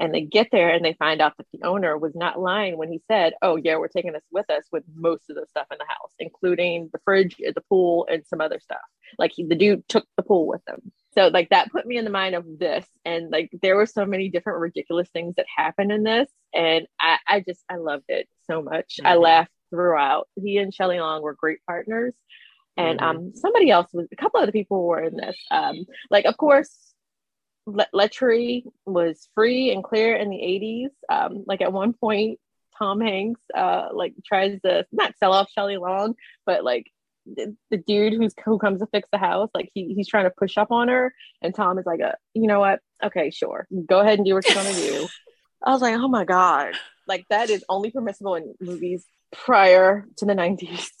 And 0.00 0.14
they 0.14 0.20
get 0.20 0.48
there 0.52 0.70
and 0.70 0.84
they 0.84 0.92
find 0.92 1.20
out 1.20 1.36
that 1.38 1.46
the 1.52 1.66
owner 1.66 1.98
was 1.98 2.14
not 2.14 2.38
lying 2.38 2.78
when 2.78 2.88
he 2.88 3.00
said, 3.08 3.32
Oh, 3.42 3.56
yeah, 3.56 3.78
we're 3.78 3.88
taking 3.88 4.12
this 4.12 4.22
with 4.30 4.48
us 4.48 4.62
with 4.70 4.84
most 4.94 5.28
of 5.28 5.34
the 5.34 5.46
stuff 5.50 5.66
in 5.72 5.78
the 5.78 5.86
house, 5.88 6.12
including 6.20 6.88
the 6.92 7.00
fridge, 7.04 7.36
the 7.38 7.62
pool, 7.68 8.06
and 8.08 8.24
some 8.24 8.40
other 8.40 8.60
stuff. 8.60 8.78
Like 9.18 9.32
he, 9.34 9.44
the 9.44 9.56
dude 9.56 9.88
took 9.88 10.06
the 10.16 10.22
pool 10.22 10.46
with 10.46 10.62
him. 10.68 10.92
So, 11.18 11.28
like, 11.28 11.48
that 11.50 11.72
put 11.72 11.84
me 11.84 11.96
in 11.96 12.04
the 12.04 12.10
mind 12.12 12.36
of 12.36 12.44
this. 12.58 12.86
And 13.04 13.28
like, 13.30 13.50
there 13.60 13.74
were 13.74 13.86
so 13.86 14.06
many 14.06 14.28
different 14.28 14.60
ridiculous 14.60 15.08
things 15.08 15.34
that 15.36 15.46
happened 15.54 15.90
in 15.90 16.04
this. 16.04 16.28
And 16.54 16.86
I, 17.00 17.18
I 17.26 17.40
just, 17.40 17.60
I 17.68 17.76
loved 17.76 18.04
it 18.08 18.28
so 18.48 18.62
much. 18.62 19.00
I 19.04 19.16
Mhm. 19.16 19.22
laughed 19.22 19.50
throughout. 19.70 20.28
He 20.40 20.58
and 20.58 20.72
Shelley 20.72 21.00
Long 21.00 21.22
were 21.22 21.34
great 21.34 21.58
partners. 21.66 22.14
And 22.76 23.00
Mhm. 23.00 23.02
um, 23.02 23.34
somebody 23.34 23.68
else 23.68 23.92
was, 23.92 24.06
a 24.12 24.16
couple 24.16 24.38
of 24.38 24.44
other 24.44 24.52
people 24.52 24.86
were 24.86 25.02
in 25.02 25.16
this. 25.16 25.36
Um, 25.50 25.86
like, 26.08 26.24
of 26.24 26.36
course, 26.36 26.94
Le- 27.66 27.88
Letchery 27.92 28.62
was 28.86 29.28
free 29.34 29.72
and 29.72 29.82
clear 29.82 30.14
in 30.14 30.30
the 30.30 30.40
80s. 30.40 30.90
Um, 31.08 31.42
like 31.48 31.62
at 31.62 31.72
one 31.72 31.94
point, 31.94 32.38
Tom 32.78 33.00
Hanks 33.00 33.40
uh, 33.56 33.88
like 33.92 34.14
tries 34.24 34.60
to 34.62 34.86
not 34.92 35.18
sell 35.18 35.32
off 35.32 35.50
Shelley 35.50 35.78
Long, 35.78 36.14
but 36.46 36.62
like 36.62 36.86
the, 37.36 37.56
the 37.70 37.76
dude 37.76 38.14
who's 38.14 38.34
who 38.44 38.58
comes 38.58 38.80
to 38.80 38.86
fix 38.86 39.08
the 39.12 39.18
house, 39.18 39.50
like 39.54 39.70
he, 39.74 39.94
he's 39.94 40.08
trying 40.08 40.24
to 40.24 40.30
push 40.30 40.56
up 40.58 40.70
on 40.70 40.88
her, 40.88 41.14
and 41.42 41.54
Tom 41.54 41.78
is 41.78 41.86
like, 41.86 42.00
uh, 42.00 42.12
you 42.34 42.46
know 42.46 42.60
what? 42.60 42.80
Okay, 43.02 43.30
sure, 43.30 43.66
go 43.86 44.00
ahead 44.00 44.18
and 44.18 44.26
do 44.26 44.34
what 44.34 44.48
you're 44.48 44.62
gonna 44.62 44.74
do. 44.76 45.08
I 45.64 45.72
was 45.72 45.82
like, 45.82 45.94
oh 45.96 46.08
my 46.08 46.24
god, 46.24 46.74
like 47.06 47.26
that 47.30 47.50
is 47.50 47.64
only 47.68 47.90
permissible 47.90 48.34
in 48.36 48.54
movies 48.60 49.04
prior 49.32 50.06
to 50.18 50.24
the 50.24 50.34
90s. 50.34 50.88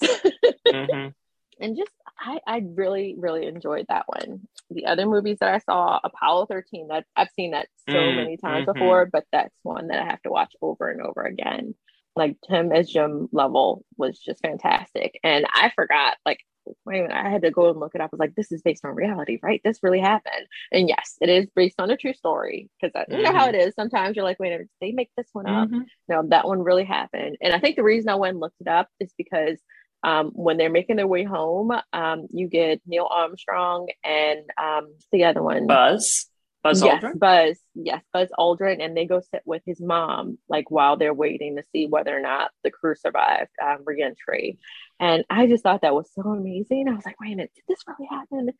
Mhm. 0.66 1.12
and 1.60 1.76
just 1.76 1.90
I, 2.20 2.40
I 2.46 2.62
really 2.64 3.14
really 3.18 3.46
enjoyed 3.46 3.86
that 3.88 4.04
one 4.06 4.46
the 4.70 4.86
other 4.86 5.06
movies 5.06 5.38
that 5.40 5.54
i 5.54 5.58
saw 5.58 5.98
apollo 6.04 6.46
13 6.46 6.88
that 6.88 7.04
i've 7.16 7.30
seen 7.34 7.52
that 7.52 7.68
so 7.88 7.98
Mm, 8.00 8.16
many 8.16 8.36
times 8.36 8.66
mhm. 8.66 8.74
before 8.74 9.06
but 9.06 9.24
that's 9.32 9.54
one 9.62 9.88
that 9.88 9.98
i 10.00 10.04
have 10.04 10.20
to 10.22 10.30
watch 10.30 10.52
over 10.60 10.90
and 10.90 11.00
over 11.00 11.22
again 11.22 11.74
like 12.18 12.36
Tim 12.48 12.72
as 12.72 12.90
Jim 12.90 13.28
Lovell 13.32 13.84
was 13.96 14.18
just 14.18 14.40
fantastic 14.42 15.18
and 15.24 15.46
i 15.52 15.70
forgot 15.74 16.16
like 16.26 16.40
wait 16.84 16.98
a 16.98 17.02
minute 17.04 17.16
i 17.16 17.30
had 17.30 17.40
to 17.42 17.50
go 17.50 17.70
and 17.70 17.80
look 17.80 17.94
it 17.94 18.00
up 18.02 18.10
i 18.12 18.12
was 18.12 18.20
like 18.20 18.34
this 18.34 18.52
is 18.52 18.60
based 18.60 18.84
on 18.84 18.94
reality 18.94 19.38
right 19.42 19.62
this 19.64 19.78
really 19.82 20.00
happened 20.00 20.46
and 20.70 20.86
yes 20.88 21.16
it 21.22 21.30
is 21.30 21.48
based 21.56 21.80
on 21.80 21.90
a 21.90 21.96
true 21.96 22.12
story 22.12 22.68
because 22.80 22.92
you 23.08 23.22
know 23.22 23.32
how 23.32 23.48
it 23.48 23.54
is 23.54 23.74
sometimes 23.74 24.14
you're 24.16 24.24
like 24.24 24.38
wait 24.38 24.48
a 24.48 24.50
minute 24.50 24.68
they 24.82 24.92
make 24.92 25.10
this 25.16 25.28
one 25.32 25.46
up 25.46 25.68
Mhm. 25.68 25.86
no, 26.08 26.22
that 26.28 26.46
one 26.46 26.62
really 26.62 26.84
happened. 26.84 27.36
And 27.40 27.54
I 27.54 27.58
think 27.58 27.76
the 27.76 27.82
reason 27.82 28.08
I 28.10 28.16
went 28.16 28.32
and 28.32 28.40
looked 28.40 28.60
it 28.60 28.68
up 28.68 28.88
is 29.00 29.12
because 29.16 29.58
um, 30.02 30.30
when 30.34 30.56
they're 30.58 30.70
making 30.70 30.96
their 30.96 31.06
way 31.06 31.24
home, 31.24 31.72
um, 31.92 32.26
you 32.32 32.46
get 32.48 32.80
Neil 32.86 33.08
Armstrong 33.10 33.88
and 34.04 34.40
um, 34.56 34.94
the 35.10 35.24
other 35.24 35.42
one. 35.42 35.66
Buzz. 35.66 36.27
Buzz 36.62 36.82
yes, 36.82 37.02
Aldrin. 37.02 37.18
Buzz. 37.18 37.58
Yes, 37.74 38.02
Buzz 38.12 38.28
Aldrin. 38.38 38.84
And 38.84 38.96
they 38.96 39.06
go 39.06 39.20
sit 39.20 39.42
with 39.44 39.62
his 39.64 39.80
mom, 39.80 40.38
like 40.48 40.70
while 40.70 40.96
they're 40.96 41.14
waiting 41.14 41.56
to 41.56 41.62
see 41.72 41.86
whether 41.86 42.16
or 42.16 42.20
not 42.20 42.50
the 42.64 42.70
crew 42.70 42.94
survived 42.96 43.50
um, 43.62 43.78
reentry. 43.84 44.58
And 44.98 45.24
I 45.30 45.46
just 45.46 45.62
thought 45.62 45.82
that 45.82 45.94
was 45.94 46.10
so 46.14 46.22
amazing. 46.22 46.88
I 46.88 46.94
was 46.94 47.06
like, 47.06 47.20
wait 47.20 47.32
a 47.32 47.36
minute, 47.36 47.52
did 47.54 47.64
this 47.68 47.84
really 47.86 48.08
happen? 48.10 48.50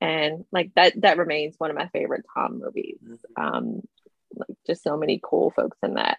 And 0.00 0.44
like 0.52 0.72
that, 0.76 1.00
that 1.00 1.18
remains 1.18 1.56
one 1.58 1.70
of 1.70 1.76
my 1.76 1.88
favorite 1.88 2.24
Tom 2.34 2.60
movies 2.60 2.98
um 3.36 3.82
like 4.36 4.56
just 4.66 4.82
so 4.82 4.96
many 4.96 5.20
cool 5.22 5.50
folks 5.50 5.78
in 5.82 5.94
that 5.94 6.18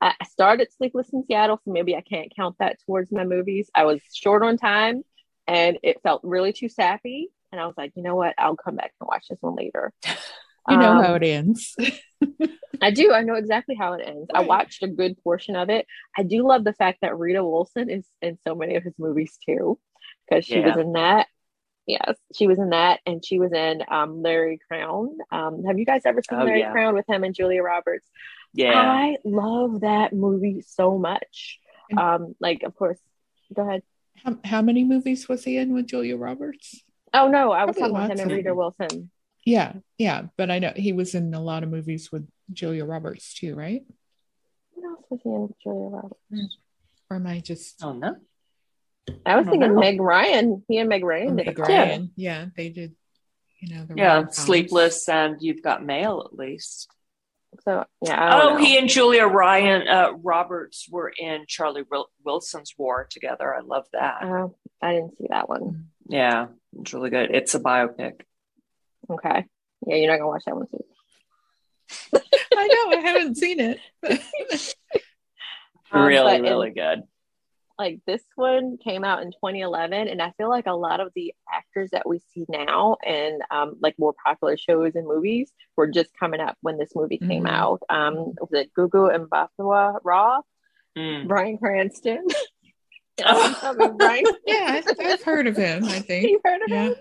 I 0.00 0.14
I 0.20 0.24
started 0.26 0.72
Sleepless 0.72 1.08
in 1.12 1.24
Seattle, 1.26 1.60
so 1.64 1.72
maybe 1.72 1.96
I 1.96 2.02
can't 2.02 2.32
count 2.34 2.56
that 2.58 2.78
towards 2.84 3.12
my 3.12 3.24
movies. 3.24 3.70
I 3.74 3.84
was 3.84 4.00
short 4.12 4.42
on 4.42 4.56
time 4.56 5.02
and 5.46 5.78
it 5.82 6.02
felt 6.02 6.20
really 6.24 6.52
too 6.52 6.68
sappy. 6.68 7.28
And 7.52 7.60
I 7.60 7.66
was 7.66 7.76
like, 7.78 7.92
you 7.94 8.02
know 8.02 8.16
what? 8.16 8.34
I'll 8.36 8.56
come 8.56 8.76
back 8.76 8.92
and 9.00 9.08
watch 9.08 9.26
this 9.30 9.38
one 9.40 9.54
later. 9.54 9.92
You 10.68 10.76
know 10.76 10.92
Um, 10.98 11.04
how 11.04 11.14
it 11.14 11.22
ends. 11.22 11.76
I 12.82 12.90
do. 12.90 13.12
I 13.12 13.22
know 13.22 13.34
exactly 13.34 13.74
how 13.74 13.94
it 13.94 14.06
ends. 14.06 14.26
I 14.34 14.42
watched 14.42 14.82
a 14.82 14.88
good 14.88 15.16
portion 15.22 15.56
of 15.56 15.70
it. 15.70 15.86
I 16.16 16.22
do 16.22 16.46
love 16.46 16.64
the 16.64 16.72
fact 16.74 16.98
that 17.02 17.16
Rita 17.18 17.42
Wilson 17.42 17.88
is 17.88 18.04
in 18.20 18.38
so 18.46 18.54
many 18.54 18.76
of 18.76 18.82
his 18.82 18.92
movies 18.98 19.38
too, 19.46 19.78
because 20.28 20.44
she 20.44 20.60
was 20.60 20.76
in 20.76 20.92
that. 20.92 21.26
Yes, 21.86 22.16
she 22.34 22.48
was 22.48 22.58
in 22.58 22.70
that, 22.70 22.98
and 23.06 23.24
she 23.24 23.38
was 23.38 23.52
in 23.52 23.80
um, 23.88 24.20
Larry 24.20 24.58
Crowne. 24.70 25.16
Um, 25.30 25.62
have 25.64 25.78
you 25.78 25.86
guys 25.86 26.02
ever 26.04 26.20
seen 26.28 26.40
Oh, 26.40 26.44
Larry 26.44 26.60
yeah. 26.60 26.72
Crowne 26.72 26.94
with 26.94 27.08
him 27.08 27.22
and 27.22 27.32
Julia 27.34 27.62
Roberts? 27.62 28.06
Yeah. 28.52 28.72
I 28.74 29.16
love 29.24 29.82
that 29.82 30.12
movie 30.12 30.62
so 30.66 30.98
much. 30.98 31.60
Um, 31.96 32.34
like, 32.40 32.64
of 32.64 32.74
course, 32.74 32.98
go 33.54 33.62
ahead. 33.68 33.82
How, 34.24 34.36
how 34.44 34.62
many 34.62 34.82
movies 34.82 35.28
was 35.28 35.44
he 35.44 35.58
in 35.58 35.72
with 35.72 35.86
Julia 35.86 36.16
Roberts? 36.16 36.82
Oh 37.14 37.28
no, 37.28 37.52
I 37.52 37.64
was 37.66 37.76
Probably 37.76 37.94
talking 37.94 38.08
with 38.10 38.18
him 38.18 38.28
and 38.28 38.36
Rita. 38.36 38.54
Wilson. 38.54 39.10
Yeah, 39.46 39.74
yeah, 39.96 40.22
but 40.36 40.50
I 40.50 40.58
know 40.58 40.72
he 40.76 40.92
was 40.92 41.14
in 41.14 41.32
a 41.32 41.40
lot 41.40 41.62
of 41.62 41.70
movies 41.70 42.10
with 42.10 42.26
Julia 42.52 42.84
Roberts 42.84 43.32
too, 43.32 43.54
right? 43.54 43.82
What 44.74 44.90
else 44.90 45.04
was 45.08 45.20
he 45.22 45.30
in 45.30 45.42
with 45.42 45.52
Julia 45.62 45.86
Roberts? 45.88 46.58
Or 47.08 47.16
am 47.16 47.26
I 47.28 47.38
just 47.40 47.82
Oh 47.82 47.92
no. 47.92 48.16
I 49.24 49.36
was 49.36 49.46
I 49.46 49.50
don't 49.50 49.50
thinking 49.52 49.74
know. 49.74 49.80
Meg 49.80 50.00
Ryan. 50.00 50.64
He 50.68 50.78
and 50.78 50.88
Meg 50.88 51.04
Ryan 51.04 51.32
or 51.34 51.36
did 51.36 51.46
Meg. 51.46 51.58
Ryan? 51.60 52.10
Yeah, 52.16 52.46
they 52.56 52.70
did. 52.70 52.96
You 53.60 53.74
know, 53.76 53.84
the 53.84 53.94
Yeah. 53.96 54.26
Sleepless 54.30 55.08
and 55.08 55.36
You've 55.40 55.62
Got 55.62 55.84
Mail 55.86 56.28
at 56.30 56.36
least. 56.36 56.88
So 57.64 57.84
yeah. 58.02 58.40
Oh, 58.42 58.48
know. 58.50 58.56
he 58.56 58.76
and 58.78 58.88
Julia 58.88 59.26
Ryan 59.26 59.86
uh, 59.86 60.10
Roberts 60.14 60.88
were 60.90 61.12
in 61.16 61.44
Charlie 61.46 61.84
Wil- 61.88 62.10
Wilson's 62.24 62.74
War 62.76 63.06
together. 63.08 63.54
I 63.54 63.60
love 63.60 63.86
that. 63.92 64.24
Oh, 64.24 64.56
I 64.82 64.92
didn't 64.94 65.16
see 65.18 65.26
that 65.30 65.48
one. 65.48 65.86
yeah, 66.08 66.48
it's 66.80 66.92
really 66.92 67.10
good. 67.10 67.30
It's 67.32 67.54
a 67.54 67.60
biopic. 67.60 68.22
Okay. 69.10 69.44
Yeah, 69.86 69.96
you're 69.96 70.10
not 70.10 70.18
gonna 70.18 70.28
watch 70.28 70.44
that 70.46 70.56
one 70.56 70.66
too. 70.68 70.84
I 72.56 72.66
know 72.66 72.98
I 72.98 73.00
haven't 73.02 73.36
seen 73.36 73.60
it. 73.60 73.80
Um, 75.92 76.04
really, 76.04 76.24
but 76.32 76.34
in- 76.38 76.42
really 76.42 76.70
good. 76.70 77.02
Like 77.78 78.00
this 78.08 78.22
one 78.34 78.76
came 78.82 79.04
out 79.04 79.22
in 79.22 79.30
2011, 79.30 80.08
and 80.08 80.20
I 80.20 80.32
feel 80.36 80.48
like 80.48 80.66
a 80.66 80.72
lot 80.74 80.98
of 81.00 81.12
the 81.14 81.32
actors 81.52 81.90
that 81.92 82.08
we 82.08 82.18
see 82.34 82.44
now 82.48 82.96
and 83.06 83.40
um, 83.52 83.76
like 83.80 83.94
more 83.98 84.14
popular 84.24 84.56
shows 84.56 84.96
and 84.96 85.06
movies 85.06 85.52
were 85.76 85.86
just 85.86 86.10
coming 86.18 86.40
up 86.40 86.56
when 86.60 86.76
this 86.76 86.90
movie 86.96 87.18
came 87.18 87.44
Mhm. 87.44 87.50
out. 87.50 87.82
Um, 87.88 88.14
was 88.40 88.48
it 88.52 88.72
Gugu 88.76 89.16
Mbatha-Raw? 89.28 90.40
Mm. 90.98 91.28
Bryan 91.28 91.58
Cranston. 91.58 92.26
Oh. 93.24 93.58
I 93.62 93.72
mean, 93.74 93.96
Bryan, 93.96 94.24
yeah, 94.46 94.80
I, 94.98 95.12
I've 95.12 95.22
heard 95.22 95.46
of 95.46 95.56
him. 95.56 95.84
I 95.84 96.00
think. 96.00 96.30
you 96.30 96.40
heard 96.44 96.62
of 96.62 96.68
Yeah. 96.68 96.82
him? 96.88 96.94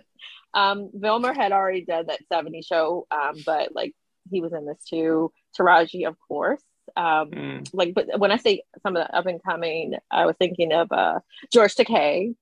Um, 0.55 0.89
Wilmer 0.93 1.33
had 1.33 1.51
already 1.51 1.85
done 1.85 2.07
that 2.07 2.21
70 2.31 2.61
show, 2.63 3.05
um, 3.11 3.35
but 3.45 3.75
like 3.75 3.93
he 4.31 4.41
was 4.41 4.53
in 4.53 4.65
this 4.65 4.83
too. 4.89 5.31
Taraji, 5.59 6.07
of 6.07 6.15
course. 6.27 6.61
Um, 6.97 7.29
Mm. 7.31 7.69
like, 7.73 7.93
but 7.93 8.19
when 8.19 8.31
I 8.31 8.37
say 8.37 8.63
some 8.81 8.95
of 8.95 9.05
the 9.05 9.15
up 9.15 9.25
and 9.25 9.43
coming, 9.43 9.95
I 10.09 10.25
was 10.25 10.35
thinking 10.37 10.71
of 10.71 10.91
uh, 10.91 11.19
George 11.51 11.75
Takei 11.75 12.35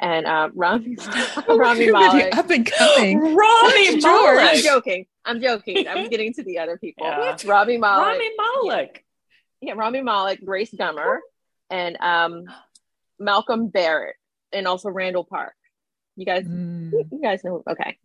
and 0.00 0.26
uh, 0.26 0.50
Rami 0.54 0.96
Rami 1.48 1.84
Everybody 1.84 1.90
Malek. 2.18 2.36
up 2.36 2.50
and 2.50 2.66
coming. 2.66 3.18
Rami 3.34 4.00
George. 4.00 4.38
I'm 4.40 4.56
joking. 4.62 5.06
I'm 5.24 5.40
joking. 5.40 5.88
I'm 5.88 6.08
getting 6.10 6.34
to 6.34 6.42
the 6.42 6.58
other 6.58 6.76
people. 6.76 7.06
Yeah. 7.06 7.36
Rami 7.46 7.78
Malek. 7.78 8.06
Rami 8.18 8.30
Malek. 8.36 9.04
yeah, 9.62 9.72
Rami 9.74 10.02
Malek, 10.02 10.44
Grace 10.44 10.72
Gummer, 10.74 11.18
and 11.70 11.96
um, 12.00 12.44
Malcolm 13.18 13.68
Barrett, 13.68 14.16
and 14.52 14.66
also 14.66 14.90
Randall 14.90 15.24
Park. 15.24 15.54
You 16.16 16.24
guys, 16.26 16.44
Mm, 16.46 16.92
you 17.10 17.20
guys 17.22 17.42
know. 17.44 17.62
Okay, 17.68 17.98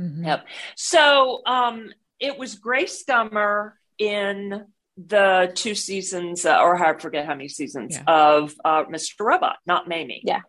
mhm. 0.00 0.24
Yep. 0.24 0.46
So, 0.76 1.42
um, 1.46 1.92
it 2.18 2.38
was 2.38 2.54
Grace 2.56 3.04
Gummer 3.04 3.72
in 3.98 4.64
the 4.96 5.50
two 5.54 5.74
seasons, 5.74 6.44
uh, 6.46 6.60
or 6.60 6.76
I 6.82 6.98
forget 6.98 7.26
how 7.26 7.34
many 7.34 7.48
seasons 7.48 7.94
Yeah. 7.96 8.04
of 8.06 8.54
uh, 8.64 8.84
Mr. 8.84 9.20
Robot, 9.20 9.56
not 9.66 9.88
Mamie. 9.88 10.22
Yeah. 10.24 10.40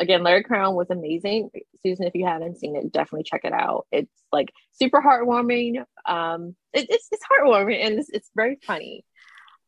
again, 0.00 0.22
Larry 0.22 0.42
Crowne 0.42 0.74
was 0.74 0.88
amazing. 0.90 1.50
Susan, 1.84 2.06
if 2.06 2.14
you 2.14 2.24
haven't 2.26 2.58
seen 2.58 2.76
it, 2.76 2.90
definitely 2.92 3.24
check 3.24 3.42
it 3.44 3.52
out. 3.52 3.86
It's 3.92 4.10
like 4.32 4.50
super 4.72 5.02
heartwarming. 5.02 5.84
Um, 6.06 6.56
it, 6.72 6.86
it's 6.88 7.08
it's 7.12 7.22
heartwarming 7.30 7.84
and 7.84 7.98
it's, 7.98 8.08
it's 8.08 8.30
very 8.34 8.56
funny. 8.66 9.04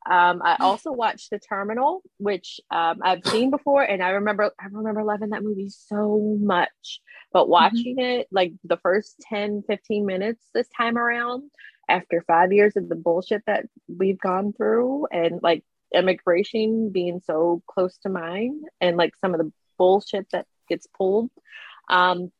Um, 0.08 0.40
I 0.42 0.56
also 0.60 0.92
watched 0.92 1.30
The 1.30 1.38
Terminal, 1.38 2.02
which 2.18 2.60
um, 2.70 2.98
I've 3.02 3.24
seen 3.26 3.50
before, 3.50 3.82
and 3.82 4.02
I 4.02 4.10
remember 4.10 4.50
I 4.60 4.66
remember 4.70 5.04
loving 5.04 5.30
that 5.30 5.42
movie 5.42 5.70
so 5.70 6.36
much. 6.40 7.00
But 7.32 7.48
watching 7.48 7.98
it, 7.98 8.26
like 8.32 8.52
the 8.64 8.78
first 8.78 9.16
10, 9.28 9.64
15 9.66 10.06
minutes 10.06 10.42
this 10.54 10.68
time 10.76 10.96
around, 10.96 11.50
after 11.88 12.24
five 12.26 12.52
years 12.52 12.76
of 12.76 12.88
the 12.88 12.96
bullshit 12.96 13.42
that 13.46 13.66
we've 13.86 14.18
gone 14.18 14.52
through, 14.52 15.06
and 15.12 15.40
like 15.42 15.64
immigration 15.94 16.90
being 16.90 17.20
so 17.24 17.62
close 17.66 17.98
to 17.98 18.08
mine, 18.08 18.62
and 18.80 18.96
like 18.96 19.14
some 19.20 19.34
of 19.34 19.40
the 19.40 19.52
bullshit 19.76 20.26
that 20.32 20.46
gets 20.68 20.86
pulled, 20.86 21.30
um, 21.88 22.30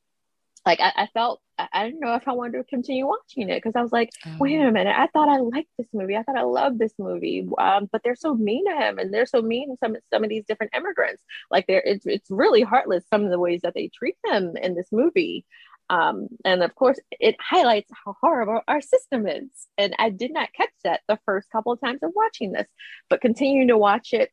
like 0.67 0.81
I, 0.81 0.93
I 0.97 1.07
felt 1.15 1.41
I, 1.59 1.69
I 1.73 1.85
didn't 1.87 2.01
know 2.01 2.15
if 2.15 2.27
I 2.27 2.33
wanted 2.33 2.59
to 2.59 2.65
continue 2.65 3.07
watching 3.07 3.49
it 3.49 3.57
because 3.57 3.77
I 3.77 3.83
was 3.83 3.93
like, 3.93 4.11
wait 4.39 4.61
a 4.61 4.71
minute, 4.71 4.95
I 4.97 5.07
thought 5.09 5.29
I 5.29 5.39
liked 5.39 5.71
this 5.79 5.89
movie. 5.93 6.17
I 6.17 6.23
thought 6.23 6.37
I 6.37 6.43
loved 6.43 6.79
this 6.79 6.95
movie. 6.99 7.47
Um, 7.59 7.89
but 7.91 8.03
they're 8.03 8.17
so 8.17 8.35
mean 8.35 8.67
to 8.67 8.77
him 8.77 8.99
and 8.99 9.13
they're 9.13 9.27
so 9.27 9.43
mean 9.43 9.71
to 9.71 9.77
some 9.83 9.97
some 10.13 10.25
of 10.25 10.31
these 10.31 10.45
different 10.47 10.75
immigrants. 10.75 11.23
Like 11.51 11.67
they're 11.67 11.83
it's 11.85 12.07
it's 12.07 12.31
really 12.31 12.63
heartless 12.63 13.05
some 13.11 13.25
of 13.25 13.31
the 13.31 13.39
ways 13.39 13.63
that 13.63 13.75
they 13.75 13.89
treat 13.89 14.17
them 14.25 14.57
in 14.57 14.75
this 14.75 14.89
movie. 14.93 15.45
Um, 15.91 16.29
and 16.45 16.63
of 16.63 16.75
course 16.75 17.01
it 17.13 17.37
highlights 17.41 17.91
how 18.05 18.15
horrible 18.21 18.61
our 18.69 18.81
system 18.81 19.27
is. 19.27 19.49
And 19.79 19.95
I 19.99 20.11
did 20.11 20.33
not 20.33 20.53
catch 20.53 20.69
that 20.85 21.01
the 21.09 21.19
first 21.25 21.51
couple 21.51 21.73
of 21.73 21.81
times 21.81 22.03
of 22.03 22.13
watching 22.15 22.53
this, 22.53 22.67
but 23.09 23.23
continuing 23.23 23.69
to 23.69 23.79
watch 23.79 24.13
it, 24.13 24.31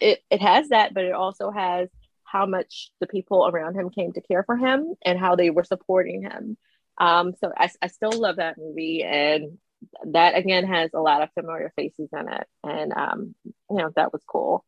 it 0.00 0.20
it 0.30 0.42
has 0.42 0.68
that, 0.68 0.92
but 0.94 1.04
it 1.04 1.12
also 1.12 1.50
has 1.50 1.88
how 2.32 2.46
much 2.46 2.90
the 3.00 3.06
people 3.06 3.46
around 3.46 3.74
him 3.74 3.90
came 3.90 4.12
to 4.14 4.22
care 4.22 4.42
for 4.42 4.56
him 4.56 4.94
and 5.04 5.18
how 5.18 5.36
they 5.36 5.50
were 5.50 5.64
supporting 5.64 6.22
him. 6.22 6.56
Um, 6.98 7.34
so 7.38 7.52
I, 7.56 7.70
I 7.82 7.88
still 7.88 8.12
love 8.12 8.36
that 8.36 8.56
movie, 8.58 9.02
and 9.02 9.58
that 10.06 10.36
again 10.36 10.64
has 10.66 10.90
a 10.94 11.00
lot 11.00 11.22
of 11.22 11.28
familiar 11.34 11.72
faces 11.76 12.08
in 12.12 12.28
it, 12.28 12.46
and 12.64 12.92
um, 12.92 13.34
you 13.70 13.76
know 13.76 13.90
that 13.96 14.12
was 14.12 14.22
cool. 14.26 14.64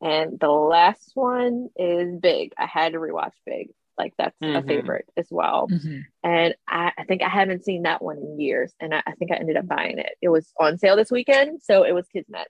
And 0.00 0.38
the 0.38 0.50
last 0.50 1.12
one 1.14 1.68
is 1.76 2.18
Big. 2.20 2.52
I 2.58 2.66
had 2.66 2.92
to 2.92 2.98
rewatch 2.98 3.32
Big. 3.46 3.68
Like 3.96 4.12
that's 4.18 4.36
a 4.42 4.46
Mhm. 4.46 4.66
favorite 4.66 5.08
as 5.16 5.28
well. 5.30 5.68
Mhm. 5.68 6.02
And 6.24 6.54
I, 6.68 6.90
I 6.98 7.04
think 7.04 7.22
I 7.22 7.28
haven't 7.28 7.64
seen 7.64 7.82
that 7.82 8.02
one 8.02 8.18
in 8.18 8.40
years, 8.40 8.72
and 8.80 8.92
I, 8.94 9.02
I 9.06 9.12
think 9.12 9.30
I 9.30 9.36
ended 9.36 9.56
up 9.56 9.66
buying 9.68 9.98
it. 9.98 10.12
It 10.20 10.28
was 10.30 10.52
on 10.58 10.78
sale 10.78 10.96
this 10.96 11.10
weekend, 11.12 11.62
so 11.62 11.84
it 11.84 11.92
was 11.92 12.06
Kismet. 12.08 12.48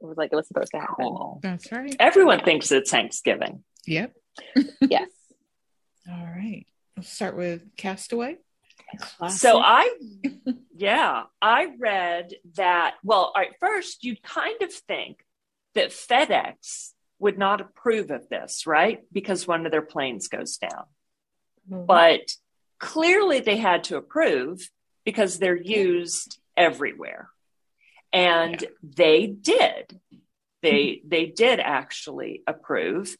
It 0.00 0.06
was 0.06 0.16
like 0.16 0.30
it 0.32 0.36
was 0.36 0.46
supposed 0.46 0.72
to 0.72 0.80
happen. 0.80 0.94
Cool. 1.06 1.40
That's 1.42 1.72
right. 1.72 1.96
Everyone 1.98 2.40
thinks 2.44 2.70
it's 2.70 2.90
Thanksgiving. 2.90 3.64
Yep. 3.86 4.14
yes. 4.80 5.08
All 6.10 6.24
right. 6.24 6.66
We'll 6.96 7.04
start 7.04 7.36
with 7.36 7.62
Castaway. 7.76 8.38
So 9.28 9.58
I, 9.58 9.92
yeah, 10.76 11.24
I 11.42 11.68
read 11.78 12.34
that. 12.56 12.94
Well, 13.02 13.32
all 13.34 13.42
right, 13.42 13.50
first, 13.58 14.04
you'd 14.04 14.22
kind 14.22 14.62
of 14.62 14.72
think 14.72 15.24
that 15.74 15.90
FedEx 15.90 16.90
would 17.18 17.38
not 17.38 17.60
approve 17.60 18.10
of 18.10 18.28
this, 18.28 18.66
right? 18.66 19.00
Because 19.12 19.48
one 19.48 19.66
of 19.66 19.72
their 19.72 19.82
planes 19.82 20.28
goes 20.28 20.58
down. 20.58 20.84
Mhm. 21.68 21.86
But 21.86 22.32
clearly 22.78 23.40
they 23.40 23.56
had 23.56 23.84
to 23.84 23.96
approve 23.96 24.70
because 25.04 25.38
they're 25.38 25.56
used 25.56 26.38
everywhere. 26.56 27.30
And 28.12 28.64
they 28.82 29.26
did. 29.26 30.00
They 30.62 31.00
they 31.06 31.26
did 31.26 31.58
actually 31.60 32.42
approve. 32.46 33.16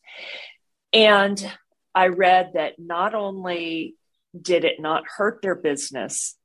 And 0.94 1.52
I 1.94 2.08
read 2.08 2.52
that 2.54 2.74
not 2.78 3.14
only 3.14 3.96
did 4.40 4.64
it 4.64 4.80
not 4.80 5.04
hurt 5.16 5.42
their 5.42 5.54
business, 5.54 6.36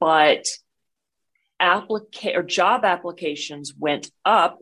but 0.00 0.44
applica- 1.60 2.36
or 2.36 2.42
job 2.42 2.84
applications 2.84 3.74
went 3.76 4.10
up 4.24 4.60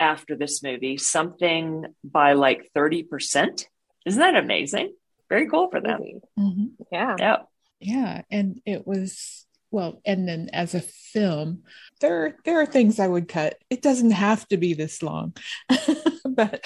after 0.00 0.36
this 0.36 0.62
movie, 0.62 0.96
something 0.96 1.86
by 2.02 2.32
like 2.34 2.70
30%. 2.74 3.66
Isn't 4.06 4.20
that 4.20 4.36
amazing? 4.36 4.94
Very 5.28 5.48
cool 5.48 5.68
for 5.70 5.80
them. 5.80 6.02
Easy. 6.02 6.20
Mhm. 6.38 6.70
Yeah. 6.92 7.16
Yeah. 7.18 7.36
Yeah, 7.80 8.22
and 8.30 8.60
it 8.64 8.86
was 8.86 9.46
well, 9.70 10.00
and 10.06 10.28
then 10.28 10.48
as 10.52 10.74
a 10.74 10.80
film, 10.80 11.64
there 12.00 12.38
there 12.44 12.60
are 12.60 12.66
things 12.66 12.98
I 13.00 13.08
would 13.08 13.28
cut. 13.28 13.58
It 13.68 13.82
doesn't 13.82 14.12
have 14.12 14.46
to 14.48 14.56
be 14.56 14.72
this 14.72 15.02
long, 15.02 15.36
but 16.24 16.64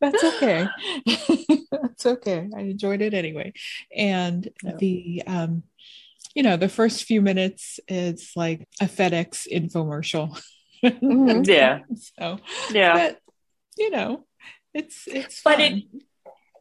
that's 0.00 0.22
okay. 0.24 0.66
that's 1.70 2.06
okay. 2.06 2.48
I 2.56 2.60
enjoyed 2.60 3.00
it 3.02 3.14
anyway, 3.14 3.52
and 3.94 4.48
Yeah. 4.62 4.76
the 4.78 5.22
um, 5.26 5.62
you 6.34 6.42
know, 6.42 6.56
the 6.56 6.68
first 6.68 7.04
few 7.04 7.22
minutes 7.22 7.78
is 7.88 8.32
like 8.34 8.66
a 8.80 8.86
FedEx 8.86 9.46
infomercial. 9.52 10.40
Mhm. 10.82 11.46
Yeah. 11.48 11.80
so, 11.96 12.38
Yeah. 12.72 12.92
but 12.94 13.18
you 13.78 13.90
know, 13.90 14.26
it's 14.74 15.06
it's 15.06 15.42
But 15.42 15.58
fun. 15.58 15.60
it, 15.60 15.84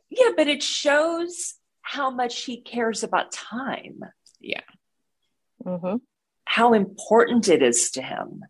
yeah, 0.09 0.29
but 0.37 0.47
it 0.47 0.61
shows 0.63 1.55
how 1.81 2.09
much 2.11 2.43
he 2.43 2.61
cares 2.61 3.03
about 3.03 3.31
time, 3.31 3.99
Yeah. 4.39 4.61
Mhm. 5.65 6.01
how 6.45 6.73
important 6.73 7.47
it 7.49 7.61
is 7.63 7.91
to 7.91 8.01
him. 8.01 8.41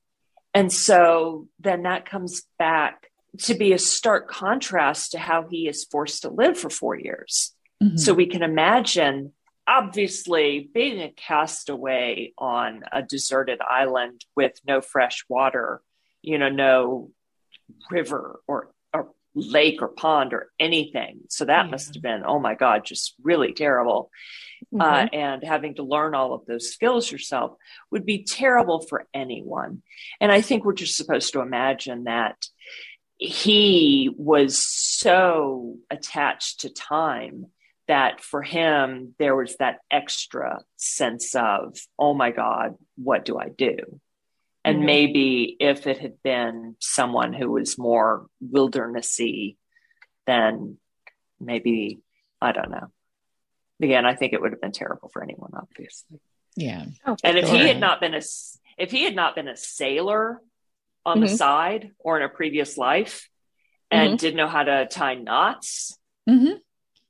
And 0.53 0.71
so 0.71 1.47
then 1.59 1.83
that 1.83 2.05
comes 2.05 2.43
back 2.59 3.07
to 3.39 3.53
be 3.55 3.73
a 3.73 3.79
stark 3.79 4.29
contrast 4.29 5.11
to 5.11 5.19
how 5.19 5.47
he 5.49 5.67
is 5.67 5.85
forced 5.85 6.21
to 6.21 6.29
live 6.29 6.57
for 6.57 6.69
four 6.69 6.95
years. 6.95 7.55
Mhm. 7.81 7.99
So 7.99 8.13
we 8.13 8.27
can 8.27 8.43
imagine, 8.43 9.33
obviously, 9.67 10.69
being 10.73 11.01
a 11.01 11.09
castaway 11.11 12.33
on 12.37 12.83
a 12.91 13.01
deserted 13.01 13.59
island 13.61 14.23
with 14.35 14.59
no 14.67 14.81
fresh 14.81 15.25
water, 15.27 15.81
you 16.21 16.37
know, 16.37 16.49
no 16.49 17.11
river 17.89 18.41
or, 18.47 18.71
or 18.93 19.13
lake 19.33 19.81
or 19.81 19.87
pond 19.87 20.33
or 20.33 20.51
anything. 20.59 21.21
So 21.29 21.45
that 21.45 21.65
Yeah. 21.65 21.71
must 21.71 21.95
have 21.95 22.03
been, 22.03 22.23
oh 22.25 22.39
my 22.39 22.53
God, 22.55 22.85
just 22.85 23.15
really 23.23 23.53
terrible. 23.53 24.11
Uh, 24.79 25.07
and 25.11 25.43
having 25.43 25.75
to 25.75 25.83
learn 25.83 26.15
all 26.15 26.33
of 26.33 26.45
those 26.45 26.71
skills 26.71 27.11
yourself 27.11 27.57
would 27.91 28.05
be 28.05 28.23
terrible 28.23 28.79
for 28.81 29.07
anyone. 29.13 29.81
And 30.21 30.31
I 30.31 30.39
think 30.41 30.63
we're 30.63 30.73
just 30.73 30.95
supposed 30.95 31.33
to 31.33 31.41
imagine 31.41 32.05
that 32.05 32.37
he 33.17 34.09
was 34.17 34.63
so 34.63 35.77
attached 35.89 36.61
to 36.61 36.69
time 36.69 37.45
that 37.87 38.21
for 38.21 38.41
him 38.41 39.13
there 39.19 39.35
was 39.35 39.55
that 39.57 39.79
extra 39.91 40.59
sense 40.77 41.35
of 41.35 41.77
oh 41.99 42.13
my 42.13 42.31
god 42.31 42.75
what 42.95 43.25
do 43.25 43.37
i 43.37 43.49
do 43.49 43.77
and 44.65 44.79
Mhm. 44.79 44.85
maybe 44.85 45.57
if 45.59 45.85
it 45.87 45.97
had 45.99 46.21
been 46.23 46.75
someone 46.79 47.33
who 47.33 47.51
was 47.51 47.77
more 47.77 48.27
wildernessy 48.41 49.57
then 50.25 50.77
maybe 51.39 51.99
i 52.41 52.51
don't 52.51 52.71
know 52.71 52.87
again 53.81 54.05
i 54.05 54.15
think 54.15 54.33
it 54.33 54.41
would 54.41 54.51
have 54.53 54.61
been 54.61 54.71
terrible 54.71 55.09
for 55.09 55.21
anyone 55.23 55.51
obviously 55.53 56.19
yeah. 56.55 56.85
Oh, 57.03 57.17
and 57.23 57.35
if 57.39 57.47
Sure. 57.47 57.57
he 57.57 57.67
had 57.67 57.79
not 57.79 57.99
been 57.99 58.13
a 58.13 58.17
s- 58.17 58.59
if 58.77 58.91
he 58.91 59.03
had 59.05 59.15
not 59.15 59.33
been 59.33 59.47
a 59.47 59.57
sailor 59.57 60.39
on 61.05 61.19
the 61.19 61.27
Mhm. 61.27 61.37
side 61.37 61.91
or 61.99 62.17
in 62.17 62.23
a 62.23 62.29
previous 62.29 62.77
life 62.77 63.29
and 63.91 64.17
didn't 64.17 64.37
know 64.37 64.47
how 64.47 64.63
to 64.63 64.87
tie 64.87 65.15
knots. 65.15 65.97
Mhm. 66.29 66.59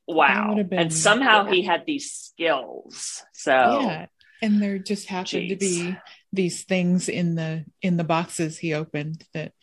wow. 0.07 0.55
been- 0.63 0.79
and 0.79 0.93
somehow 0.93 1.45
yeah. 1.45 1.51
he 1.53 1.61
had 1.61 1.85
these 1.85 2.11
skills. 2.11 3.23
So 3.33 3.51
yeah. 3.51 4.07
And 4.41 4.61
there 4.61 4.77
just 4.77 5.07
happened 5.07 5.49
to 5.49 5.55
be 5.55 5.95
these 6.33 6.63
things 6.65 7.07
in 7.07 7.35
the 7.35 7.63
in 7.81 7.95
the 7.95 8.03
boxes 8.03 8.57
he 8.57 8.73
opened 8.73 9.23
that 9.33 9.53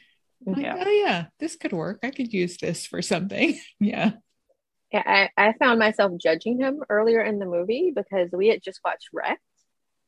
like, 0.46 0.62
Yeah. 0.64 0.82
oh 0.86 0.90
yeah 0.90 1.26
this 1.38 1.56
could 1.56 1.72
work. 1.72 1.98
I 2.02 2.10
could 2.10 2.32
use 2.32 2.56
this 2.56 2.86
for 2.86 3.02
something. 3.02 3.58
Yeah. 3.80 4.12
Yeah, 4.92 5.02
I, 5.06 5.30
I 5.36 5.52
found 5.52 5.78
myself 5.78 6.12
judging 6.18 6.58
him 6.58 6.82
earlier 6.88 7.20
in 7.22 7.38
the 7.38 7.46
movie 7.46 7.92
because 7.94 8.30
we 8.32 8.48
had 8.48 8.60
just 8.62 8.80
watched 8.84 9.08
Wrecked, 9.12 9.40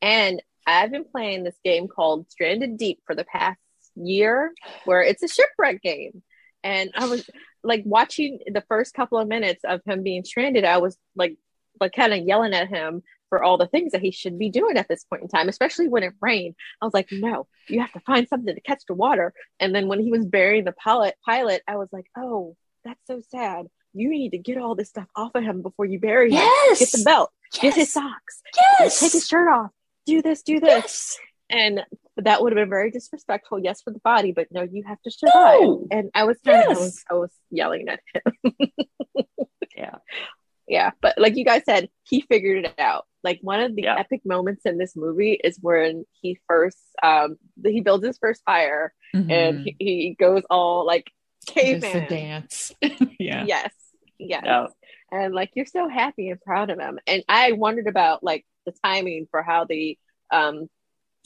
and 0.00 0.42
I've 0.66 0.90
been 0.90 1.04
playing 1.04 1.44
this 1.44 1.58
game 1.62 1.86
called 1.88 2.28
Stranded 2.32 2.78
Deep 2.78 3.00
for 3.06 3.14
the 3.14 3.22
past 3.24 3.60
year, 3.95 4.53
where 4.84 5.03
it's 5.03 5.22
a 5.22 5.28
shipwreck 5.28 5.82
game. 5.82 6.22
And 6.64 6.90
I 6.95 7.07
was 7.07 7.28
like 7.64 7.82
watching 7.84 8.38
the 8.47 8.64
first 8.68 8.95
couple 8.95 9.18
of 9.18 9.28
minutes 9.28 9.64
of 9.64 9.80
him 9.84 10.03
being 10.03 10.24
stranded. 10.24 10.64
I 10.64 10.78
was 10.78 10.97
like, 11.16 11.36
like 11.80 11.93
kind 11.93 12.12
of 12.12 12.20
yelling 12.26 12.55
at 12.55 12.68
him 12.68 13.03
for 13.28 13.43
all 13.43 13.57
the 13.57 13.66
things 13.66 13.93
that 13.93 14.03
he 14.03 14.11
should 14.11 14.38
be 14.38 14.51
doing 14.51 14.76
at 14.76 14.88
this 14.88 15.05
point 15.05 15.22
in 15.22 15.28
time, 15.28 15.49
especially 15.49 15.88
when 15.88 16.03
it 16.03 16.12
rained. 16.20 16.55
I 16.80 16.84
was 16.84 16.95
like, 16.95 17.09
no, 17.11 17.47
you 17.68 17.80
have 17.80 17.93
to 17.93 18.01
find 18.01 18.28
something 18.28 18.55
to 18.55 18.61
catch 18.61 18.82
the 18.86 18.95
water. 18.95 19.32
And 19.59 19.74
then 19.74 19.88
when 19.88 20.01
he 20.01 20.11
was 20.11 20.26
burying 20.26 20.64
the 20.64 20.72
pilot, 20.72 21.14
pilot, 21.24 21.62
I 21.66 21.76
was 21.76 21.88
like, 21.93 22.07
oh, 22.16 22.57
that's 22.84 23.01
so 23.07 23.22
sad. 23.30 23.66
You 23.95 24.11
need 24.11 24.30
to 24.30 24.38
get 24.38 24.59
all 24.59 24.74
this 24.74 24.90
stuff 24.90 25.09
off 25.16 25.34
of 25.34 25.43
him 25.43 25.62
before 25.62 25.86
you 25.86 25.99
bury 25.99 26.28
him. 26.30 26.34
yes 26.43 26.78
Get 26.78 26.93
the 26.93 27.05
belt. 27.05 27.30
Yes! 27.55 27.62
Get 27.62 27.74
his 27.74 27.93
socks. 27.93 28.43
yes 28.80 29.01
Take 29.01 29.12
his 29.12 29.26
shirt 29.26 29.49
off. 29.49 29.70
do 30.07 30.20
this, 30.22 30.43
do 30.43 30.61
this. 30.61 31.18
And 31.51 31.82
that 32.16 32.42
would 32.42 32.52
have 32.52 32.56
been 32.56 32.68
very 32.68 32.90
disrespectful, 32.90 33.58
yes, 33.58 33.82
for 33.82 33.92
the 33.92 33.98
body, 34.00 34.32
but 34.32 34.48
no, 34.50 34.62
you 34.62 34.82
have 34.86 35.00
to 35.02 35.10
survive. 35.10 35.60
No. 35.60 35.86
And 35.90 36.10
I 36.14 36.24
was 36.24 36.36
kind 36.44 36.64
Yes. 36.68 36.68
I, 36.68 36.80
was, 36.80 37.04
I 37.10 37.14
was 37.14 37.30
yelling 37.50 37.88
at 37.88 38.00
him. 38.14 38.52
Yeah. 39.76 39.96
yeah. 40.68 40.90
But 41.00 41.18
like 41.18 41.36
you 41.36 41.44
guys 41.44 41.62
said, 41.64 41.88
he 42.04 42.20
figured 42.20 42.66
it 42.66 42.74
out. 42.78 43.06
Like 43.24 43.38
one 43.40 43.60
of 43.60 43.74
the 43.74 43.82
Yeah. 43.84 43.98
epic 43.98 44.20
moments 44.24 44.62
in 44.66 44.76
this 44.78 44.94
movie 44.94 45.32
is 45.42 45.58
when 45.60 46.04
he 46.20 46.38
first, 46.46 46.78
um, 47.02 47.36
he 47.64 47.80
builds 47.80 48.04
his 48.04 48.18
first 48.18 48.42
fire 48.44 48.92
and 49.14 49.28
Mhm. 49.30 49.64
he, 49.64 49.76
he 49.78 50.16
goes 50.18 50.42
all 50.50 50.86
like 50.86 51.10
caveman. 51.46 52.06
dance. 52.08 52.72
yeah. 53.18 53.44
Yes. 53.46 53.72
Yes. 54.18 54.42
Yeah. 54.44 54.66
And 55.10 55.34
like 55.34 55.50
you're 55.54 55.66
so 55.66 55.88
happy 55.88 56.28
and 56.28 56.40
proud 56.40 56.70
of 56.70 56.78
him. 56.78 56.98
And 57.06 57.24
I 57.28 57.52
wondered 57.52 57.86
about 57.88 58.22
like 58.22 58.44
the 58.66 58.72
timing 58.84 59.26
for 59.30 59.42
how 59.42 59.64
the 59.64 59.98
um 60.30 60.68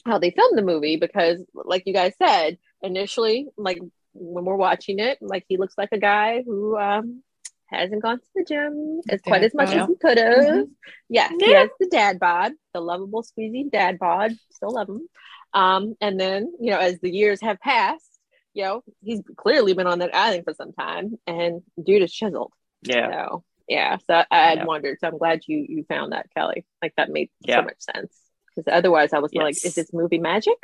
how 0.07 0.19
they 0.19 0.31
filmed 0.31 0.57
the 0.59 0.63
movie 0.63 0.97
because 0.97 1.43
like 1.55 1.83
you 1.87 1.93
guys 1.93 2.13
said, 2.19 2.59
initially, 2.83 3.49
like 3.57 3.79
when 4.15 4.45
we're 4.45 4.57
watching 4.57 4.99
it, 4.99 5.19
like 5.21 5.45
he 5.49 5.57
looks 5.57 5.75
like 5.77 5.91
a 5.93 5.99
guy 5.99 6.43
who 6.45 6.77
um 6.79 7.23
hasn't 7.67 8.01
gone 8.03 8.19
to 8.21 8.27
the 8.35 8.45
gym 8.45 9.01
as 9.09 9.21
quite 9.21 9.43
as 9.43 9.53
much 9.53 9.69
bod. 9.71 9.77
as 9.79 9.89
he 9.89 9.97
could 9.97 10.19
have. 10.19 10.45
Mhm. 10.45 10.71
Yes, 11.09 11.33
he 11.39 11.53
has 11.53 11.69
the 11.81 11.89
dad 11.89 12.19
bod, 12.21 12.53
the 12.73 12.81
lovable 12.81 13.23
squeezy 13.25 13.71
dad 13.71 13.99
bod. 13.99 14.33
Still 14.53 14.71
love 14.73 14.89
him. 14.89 15.09
Um, 15.53 15.97
and 16.01 16.19
then, 16.21 16.53
you 16.61 16.71
know, 16.71 16.79
as 16.79 17.01
the 17.01 17.11
years 17.11 17.41
have 17.43 17.59
passed, 17.61 18.21
you 18.55 18.63
know, 18.63 18.83
he's 19.03 19.21
clearly 19.37 19.75
been 19.75 19.87
on 19.89 19.99
that 19.99 20.15
island 20.15 20.45
for 20.45 20.55
some 20.55 20.73
time 20.73 21.19
and 21.27 21.63
dude 21.83 22.03
is 22.03 22.13
chiseled. 22.13 22.53
Yeah. 22.83 23.11
So 23.11 23.45
yeah, 23.69 23.97
so 24.07 24.23
I 24.31 24.39
had 24.51 24.59
Yeah. 24.59 24.65
wondered. 24.65 24.99
So 25.01 25.09
I'm 25.09 25.19
glad 25.19 25.41
you 25.49 25.67
you 25.69 25.85
found 25.89 26.13
that, 26.13 26.29
Kelly. 26.35 26.65
Like 26.81 26.95
that 26.97 27.11
made 27.11 27.31
Yeah. 27.41 27.57
so 27.61 27.63
much 27.65 27.81
sense. 27.81 28.17
Because 28.57 28.73
otherwise, 28.73 29.13
I 29.13 29.19
was 29.19 29.33
like, 29.35 29.55
"Is 29.65 29.75
this 29.75 29.93
movie 29.93 30.19
magic? 30.19 30.57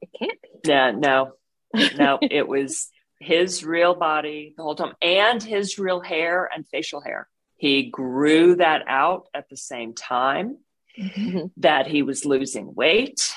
It 0.00 0.08
can't 0.18 0.40
be." 0.42 0.48
Yeah. 0.64 0.90
No. 0.92 1.32
No. 1.98 2.18
it 2.22 2.46
was 2.48 2.88
his 3.20 3.64
real 3.64 3.94
body 3.94 4.54
the 4.56 4.62
whole 4.62 4.74
time 4.76 4.94
and 5.02 5.42
his 5.42 5.78
real 5.78 6.00
hair 6.00 6.48
and 6.54 6.66
facial 6.68 7.00
hair. 7.00 7.28
He 7.56 7.90
grew 7.90 8.56
that 8.56 8.82
out 8.86 9.26
at 9.34 9.48
the 9.48 9.56
same 9.56 9.94
time 9.94 10.58
Mhm. 10.98 11.50
that 11.58 11.86
he 11.88 12.02
was 12.02 12.24
losing 12.24 12.74
weight. 12.74 13.34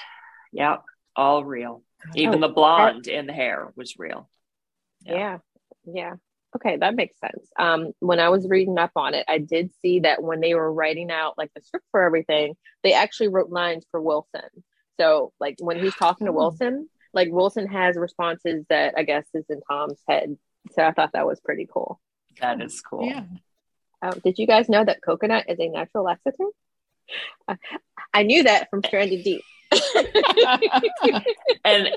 Yeah. 0.51 0.77
All 1.15 1.43
real. 1.43 1.83
Even 2.15 2.43
Oh, 2.43 2.47
the 2.47 2.53
blonde 2.53 3.07
in 3.07 3.25
the 3.25 3.33
hair 3.33 3.71
was 3.75 3.97
real. 3.97 4.29
Yeah. 5.01 5.15
yeah. 5.15 5.37
yeah 5.85 6.13
okay 6.57 6.77
that 6.77 6.95
makes 6.95 7.15
sense 7.19 7.47
um 7.57 7.91
when 7.99 8.19
i 8.19 8.29
was 8.29 8.47
reading 8.49 8.77
up 8.77 8.91
on 8.95 9.13
it 9.13 9.23
i 9.29 9.37
did 9.37 9.71
see 9.81 10.01
that 10.01 10.21
when 10.21 10.39
they 10.41 10.53
were 10.53 10.71
writing 10.71 11.09
out 11.11 11.37
like 11.37 11.49
the 11.55 11.61
script 11.61 11.85
for 11.91 12.03
everything 12.03 12.53
they 12.83 12.93
actually 12.93 13.29
wrote 13.29 13.49
lines 13.49 13.85
for 13.91 14.01
wilson 14.01 14.41
so 14.99 15.31
like 15.39 15.55
when 15.59 15.79
he's 15.79 15.95
talking 15.95 16.25
to 16.27 16.33
Oh. 16.33 16.35
wilson 16.35 16.89
like 17.13 17.29
wilson 17.31 17.67
has 17.67 17.95
responses 17.95 18.65
that 18.69 18.93
i 18.97 19.03
guess 19.03 19.25
is 19.33 19.45
in 19.49 19.61
tom's 19.69 19.99
head 20.09 20.37
so 20.73 20.83
i 20.83 20.91
thought 20.91 21.13
that 21.13 21.25
was 21.25 21.39
pretty 21.39 21.67
cool 21.71 21.99
That 22.41 22.61
is 22.61 22.81
cool. 22.81 23.05
Yeah. 23.05 23.23
um, 24.01 24.19
did 24.23 24.37
you 24.37 24.45
guys 24.47 24.67
know 24.69 24.83
that 24.83 25.01
coconut 25.01 25.45
is 25.47 25.59
a 25.59 25.69
natural 25.69 26.03
laxative 26.03 26.47
Uh, 27.47 27.55
i 28.13 28.23
knew 28.23 28.43
that 28.43 28.69
from 28.69 28.83
stranded 28.83 29.23
deep 29.23 29.43
and 31.65 31.89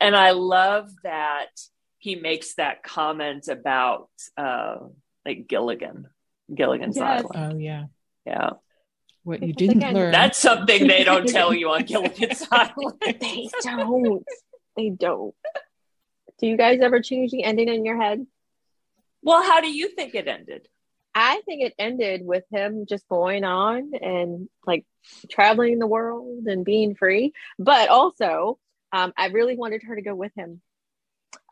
and 0.00 0.16
I 0.16 0.32
love 0.32 0.90
that 1.04 1.46
he 2.04 2.16
makes 2.16 2.54
that 2.56 2.82
comment 2.82 3.48
about 3.48 4.10
uh 4.36 4.76
like 5.24 5.46
Gilligan, 5.48 6.06
Gilligan's 6.54 6.96
Yes. 6.98 7.24
Island. 7.24 7.54
Oh 7.54 7.58
yeah. 7.58 7.84
Yeah, 8.26 8.50
What 9.22 9.42
you 9.42 9.52
didn't 9.54 9.78
again, 9.78 9.94
learn. 9.94 10.12
that's 10.12 10.38
something 10.38 10.86
they 10.86 11.02
don't 11.04 11.28
tell 11.28 11.52
you 11.54 11.70
on 11.70 11.82
Gilligan's 11.92 12.42
Island. 12.50 12.94
they 13.20 13.48
don't 13.62 14.24
they 14.76 14.90
don't 14.90 15.34
do 16.38 16.46
you 16.46 16.56
guys 16.56 16.80
ever 16.80 17.00
change 17.00 17.30
the 17.30 17.44
ending 17.44 17.68
in 17.68 17.84
your 17.84 18.00
head 18.00 18.18
Well, 19.22 19.42
how 19.42 19.60
do 19.60 19.70
you 19.80 19.88
think 19.96 20.14
it 20.14 20.26
ended? 20.28 20.68
I 21.14 21.40
think 21.46 21.62
it 21.62 21.74
ended 21.78 22.20
with 22.32 22.44
him 22.50 22.86
just 22.88 23.08
going 23.08 23.44
on 23.44 23.92
and 24.00 24.48
like 24.66 24.84
traveling 25.30 25.78
the 25.78 25.86
world 25.86 26.44
and 26.46 26.64
being 26.64 26.94
free. 26.96 27.32
But 27.58 27.88
also, 27.88 28.58
um, 28.92 29.12
I 29.16 29.26
really 29.28 29.56
wanted 29.56 29.82
her 29.84 29.94
to 29.96 30.02
go 30.02 30.14
with 30.14 30.32
him. 30.34 30.60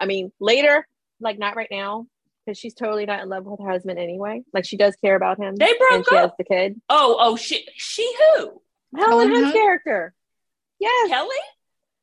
I 0.00 0.06
mean, 0.06 0.32
later, 0.40 0.86
like 1.20 1.38
not 1.38 1.56
right 1.56 1.68
now, 1.70 2.06
because 2.44 2.58
she's 2.58 2.74
totally 2.74 3.06
not 3.06 3.20
in 3.22 3.28
love 3.28 3.44
with 3.44 3.60
her 3.60 3.70
husband 3.70 3.98
anyway. 3.98 4.42
Like 4.52 4.64
she 4.64 4.76
does 4.76 4.96
care 4.96 5.16
about 5.16 5.38
him. 5.38 5.54
They 5.56 5.72
broke 5.78 5.92
and 5.92 6.04
she 6.08 6.16
has 6.16 6.24
up. 6.30 6.36
the 6.38 6.44
kid. 6.44 6.80
Oh, 6.88 7.16
oh, 7.18 7.36
she 7.36 7.66
she 7.76 8.12
who? 8.36 8.60
Helen 8.96 9.28
Hunt's 9.28 9.44
Hunt? 9.44 9.54
character. 9.54 10.14
Yes, 10.78 11.08
Kelly? 11.08 11.28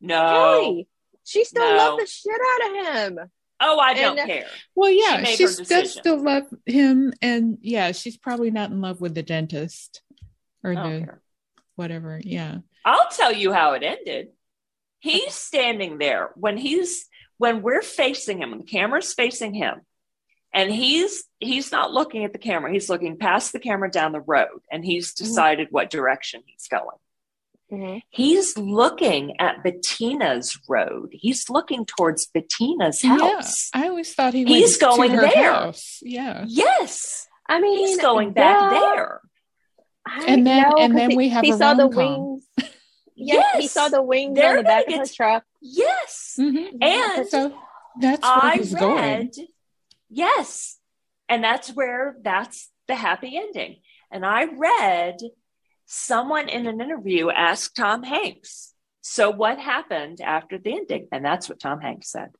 No. 0.01 0.30
Kelly. 0.63 0.88
She 1.25 1.43
still 1.43 1.69
No. 1.69 1.75
loved 1.77 2.01
the 2.01 2.07
shit 2.07 2.32
out 2.34 2.69
of 2.69 2.95
him. 3.17 3.19
Oh, 3.61 3.77
I 3.77 3.93
don't 3.93 4.15
care. 4.17 4.45
well, 4.73 4.89
yeah, 4.89 5.21
She 5.25 5.36
she 5.36 5.43
does 5.43 5.57
decision. 5.57 5.88
still 6.01 6.23
love 6.23 6.43
him, 6.65 7.11
and 7.21 7.57
yeah, 7.61 7.91
she's 7.91 8.15
probably 8.15 8.51
not 8.51 8.71
in 8.71 8.80
love 8.80 9.01
with 9.01 9.13
the 9.13 9.21
dentist 9.23 10.01
or 10.63 10.73
the 10.75 10.82
care. 10.82 11.21
whatever. 11.75 12.21
Yeah. 12.23 12.59
I'll 12.86 13.09
tell 13.09 13.34
you 13.34 13.51
how 13.51 13.73
it 13.73 13.84
ended. 13.84 14.30
He's 14.99 15.34
standing 15.34 15.97
there 15.97 16.32
when 16.36 16.55
he's 16.57 17.09
when 17.39 17.63
we're 17.63 17.81
facing 17.81 18.39
him, 18.39 18.51
when 18.51 18.59
the 18.59 18.65
camera's 18.65 19.13
facing 19.13 19.55
him, 19.55 19.81
and 20.53 20.71
he's 20.71 21.23
he's 21.39 21.71
not 21.71 21.91
looking 21.91 22.23
at 22.25 22.33
the 22.33 22.37
camera. 22.39 22.71
He's 22.71 22.89
looking 22.89 23.17
past 23.17 23.51
the 23.53 23.59
camera 23.59 23.89
down 23.89 24.11
the 24.11 24.21
road, 24.21 24.61
and 24.71 24.85
he's 24.85 25.13
decided 25.15 25.69
what 25.71 25.89
direction 25.89 26.43
he's 26.45 26.67
going. 26.67 26.97
Mhm. 27.71 28.01
He's 28.09 28.57
looking 28.57 29.39
at 29.39 29.63
Bettina's 29.63 30.57
road. 30.67 31.09
He's 31.13 31.49
looking 31.51 31.85
towards 31.85 32.25
Bettina's 32.27 33.03
Yeah. 33.03 33.17
house. 33.17 33.69
I 33.73 33.87
always 33.89 34.13
thought 34.13 34.33
he 34.33 34.43
He's 34.43 34.79
went 34.81 34.97
going 34.97 35.11
to 35.11 35.17
her 35.17 35.21
there. 35.21 35.53
house. 35.53 35.99
Yeah. 36.01 36.45
Yes, 36.47 37.27
I 37.47 37.59
mean, 37.61 37.77
he's 37.77 37.99
going 38.01 38.31
back 38.33 38.71
yeah. 38.73 38.79
there. 38.79 39.21
I 40.05 40.25
And 40.27 40.47
then- 40.47 40.63
know, 40.63 40.75
and 40.79 40.93
'cause 40.93 40.99
then 40.99 41.09
he, 41.11 41.15
we 41.17 41.29
have 41.29 41.43
he 41.43 41.51
a 41.51 41.57
saw 41.57 41.75
the 41.75 41.83
rom-com. 41.83 42.23
wings. 42.57 42.68
Yes, 43.20 43.57
he 43.61 43.67
saw 43.67 43.89
the 43.89 44.01
wings 44.01 44.36
They're 44.36 44.51
on 44.51 44.57
the 44.57 44.63
back 44.63 44.86
gonna 44.88 44.97
of 44.97 45.07
his 45.07 45.15
truck. 45.15 45.43
Yes, 45.61 46.36
Mhm. 46.39 46.78
and 46.82 47.28
So 47.28 47.57
that's 47.99 48.22
where 48.22 48.43
I 48.43 48.55
he's 48.57 48.74
read, 48.74 48.80
going. 48.82 49.32
yes, 50.09 50.80
and 51.28 51.43
that's 51.43 51.70
where 51.74 52.15
that's 52.22 52.72
the 52.88 52.95
happy 52.95 53.38
ending. 53.38 53.82
And 54.11 54.26
I 54.26 54.45
read 54.45 55.17
someone 55.86 56.49
in 56.49 56.65
an 56.67 56.82
interview 56.82 57.30
asked 57.30 57.76
Tom 57.76 58.03
Hanks, 58.03 58.74
"So 59.01 59.30
what 59.30 59.59
happened 59.59 60.22
after 60.22 60.57
the 60.57 60.74
ending?" 60.78 61.07
And 61.11 61.24
that's 61.26 61.49
what 61.49 61.59
Tom 61.59 61.82
Hanks 61.82 62.11
said. 62.11 62.32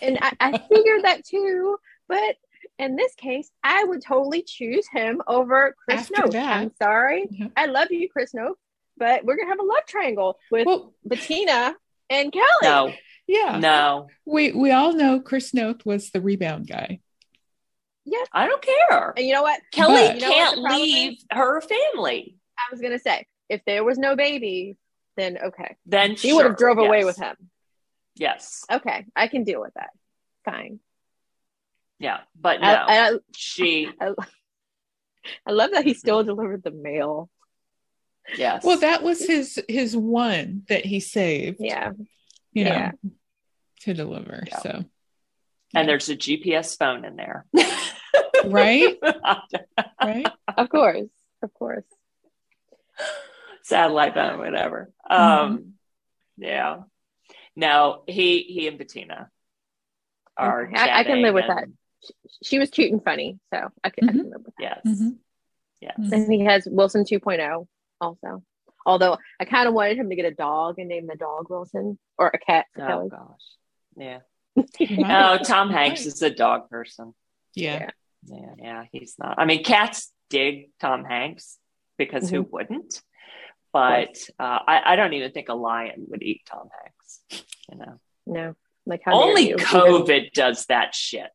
And 0.00 0.18
I, 0.22 0.32
I 0.38 0.58
figured 0.58 1.02
that 1.04 1.24
too. 1.24 1.78
But 2.08 2.36
in 2.78 2.96
this 2.96 3.14
case, 3.14 3.50
I 3.64 3.84
would 3.84 4.02
totally 4.02 4.42
choose 4.42 4.86
him 4.88 5.20
over 5.26 5.74
Chris 5.84 6.00
After 6.02 6.22
Noth. 6.22 6.32
that. 6.32 6.56
I'm 6.56 6.74
sorry. 6.76 7.26
Yeah. 7.30 7.48
I 7.56 7.66
love 7.66 7.90
you, 7.90 8.08
Chris 8.08 8.32
Noth, 8.34 8.56
but 8.96 9.24
we're 9.24 9.36
gonna 9.36 9.48
have 9.48 9.60
a 9.60 9.64
love 9.64 9.84
triangle 9.86 10.38
with 10.50 10.66
Well, 10.66 10.94
Bettina 11.04 11.74
and 12.10 12.32
Kelly. 12.32 12.46
No, 12.62 12.92
yeah. 13.26 13.58
no, 13.58 14.08
We 14.26 14.52
we 14.52 14.70
all 14.70 14.92
know 14.92 15.20
Chris 15.20 15.52
Noth 15.54 15.84
was 15.86 16.10
the 16.10 16.20
rebound 16.20 16.68
guy. 16.68 17.00
Yes. 18.04 18.26
I 18.32 18.46
don't 18.46 18.60
care. 18.62 19.14
And 19.16 19.24
you 19.26 19.32
know 19.32 19.42
what? 19.42 19.60
Kelly 19.72 19.94
But- 19.94 20.14
You 20.16 20.20
know 20.22 20.28
can't 20.28 20.56
the 20.56 20.62
problem 20.62 20.82
leave 20.82 21.18
her 21.30 21.60
family. 21.60 22.36
I 22.58 22.62
was 22.70 22.80
gonna 22.80 22.98
say, 22.98 23.26
if 23.48 23.64
there 23.64 23.84
was 23.84 23.96
no 23.98 24.16
baby, 24.16 24.76
then 25.16 25.38
okay. 25.38 25.76
Then 25.86 26.16
She 26.16 26.32
would 26.32 26.44
have 26.44 26.56
sure, 26.58 26.74
drove 26.74 26.78
away 26.78 27.04
with 27.04 27.16
him. 27.18 27.36
Yes, 28.16 28.64
Okay, 28.70 29.06
I 29.16 29.26
can 29.28 29.44
deal 29.44 29.60
with 29.60 29.72
that. 29.74 29.90
Fine. 30.44 30.80
yeah, 31.98 32.20
but 32.38 32.60
no, 32.60 32.66
I, 32.68 33.08
I, 33.14 33.18
she 33.34 33.88
I, 34.00 34.12
I 35.46 35.52
love 35.52 35.70
that 35.72 35.84
he 35.84 35.94
still 35.94 36.22
delivered 36.24 36.62
the 36.62 36.70
mail. 36.72 37.30
Yes. 38.36 38.64
Well, 38.64 38.78
that 38.78 39.02
was 39.02 39.24
his 39.26 39.62
his 39.68 39.96
one 39.96 40.62
that 40.68 40.84
he 40.84 41.00
saved. 41.00 41.58
Yeah. 41.60 41.92
You 42.52 42.64
know, 42.64 42.70
Yeah. 42.70 42.92
to 43.80 43.94
deliver. 43.94 44.44
Yeah. 44.46 44.58
So 44.58 44.84
and 45.74 45.88
there's 45.88 46.08
a 46.08 46.16
GPS 46.16 46.76
phone 46.76 47.04
in 47.04 47.16
there. 47.16 47.46
right, 48.44 48.98
right. 50.02 50.26
Of 50.56 50.68
course. 50.68 51.08
Of 51.42 51.54
course. 51.54 51.84
satellite 53.62 54.14
phone, 54.14 54.38
whatever. 54.38 54.90
Um, 55.08 55.74
yeah. 56.36 56.82
Now 57.56 58.02
he 58.06 58.42
he 58.42 58.68
and 58.68 58.78
Bettina 58.78 59.30
are. 60.36 60.66
Okay, 60.66 60.76
I- 60.76 61.00
I 61.00 61.04
can 61.04 61.22
live 61.22 61.34
with 61.34 61.46
that. 61.46 61.64
She 62.42 62.58
was 62.58 62.70
cute 62.70 62.90
and 62.92 63.02
funny, 63.02 63.38
so 63.52 63.68
I 63.84 63.90
can, 63.90 64.08
I 64.08 64.12
Mm-hmm. 64.12 64.20
can 64.20 64.30
live 64.30 64.42
with 64.44 64.54
that. 64.60 64.80
and- 64.84 64.96
Yes. 64.96 65.00
Mhm. 65.00 65.16
Yes. 65.80 66.12
And 66.12 66.32
he 66.32 66.40
has 66.44 66.66
Wilson 66.70 67.04
2.0 67.04 67.66
also. 68.02 68.42
Although 68.84 69.16
I 69.40 69.44
kind 69.44 69.68
of 69.68 69.74
wanted 69.74 69.96
him 69.96 70.10
to 70.10 70.16
get 70.16 70.24
a 70.24 70.32
dog 70.34 70.78
and 70.78 70.88
name 70.88 71.06
the 71.06 71.14
dog 71.16 71.46
Wilson 71.48 71.98
or 72.18 72.28
a 72.34 72.38
cat. 72.38 72.66
Oh 72.78 72.86
Kelly. 72.86 73.08
gosh. 73.10 73.46
Yeah. 73.96 74.18
Right. 74.80 75.40
Oh, 75.40 75.42
Tom 75.42 75.70
Hanks 75.70 76.04
is 76.04 76.20
a 76.20 76.28
dog 76.30 76.68
person. 76.68 77.14
Yeah. 77.54 77.88
Yeah, 78.26 78.54
yeah, 78.58 78.84
he's 78.92 79.14
not. 79.18 79.36
I 79.38 79.46
mean, 79.46 79.64
cats 79.64 80.12
dig 80.30 80.70
Tom 80.80 81.04
Hanks 81.04 81.58
because 81.96 82.28
who 82.28 82.42
Mm-hmm. 82.42 82.50
wouldn't? 82.52 83.02
but 83.72 84.18
uh, 84.38 84.58
I, 84.66 84.82
I 84.92 84.96
don't 84.96 85.14
even 85.14 85.32
think 85.32 85.48
a 85.48 85.54
lion 85.54 86.04
would 86.08 86.22
eat 86.22 86.42
Tom 86.46 86.68
Hanks. 86.82 87.46
You 87.70 87.78
know, 87.78 88.00
No, 88.26 88.54
like 88.84 89.00
how 89.04 89.14
only 89.22 89.48
you. 89.48 89.56
COVID 89.56 90.32
does 90.32 90.66
that 90.66 90.94
shit. 90.94 91.32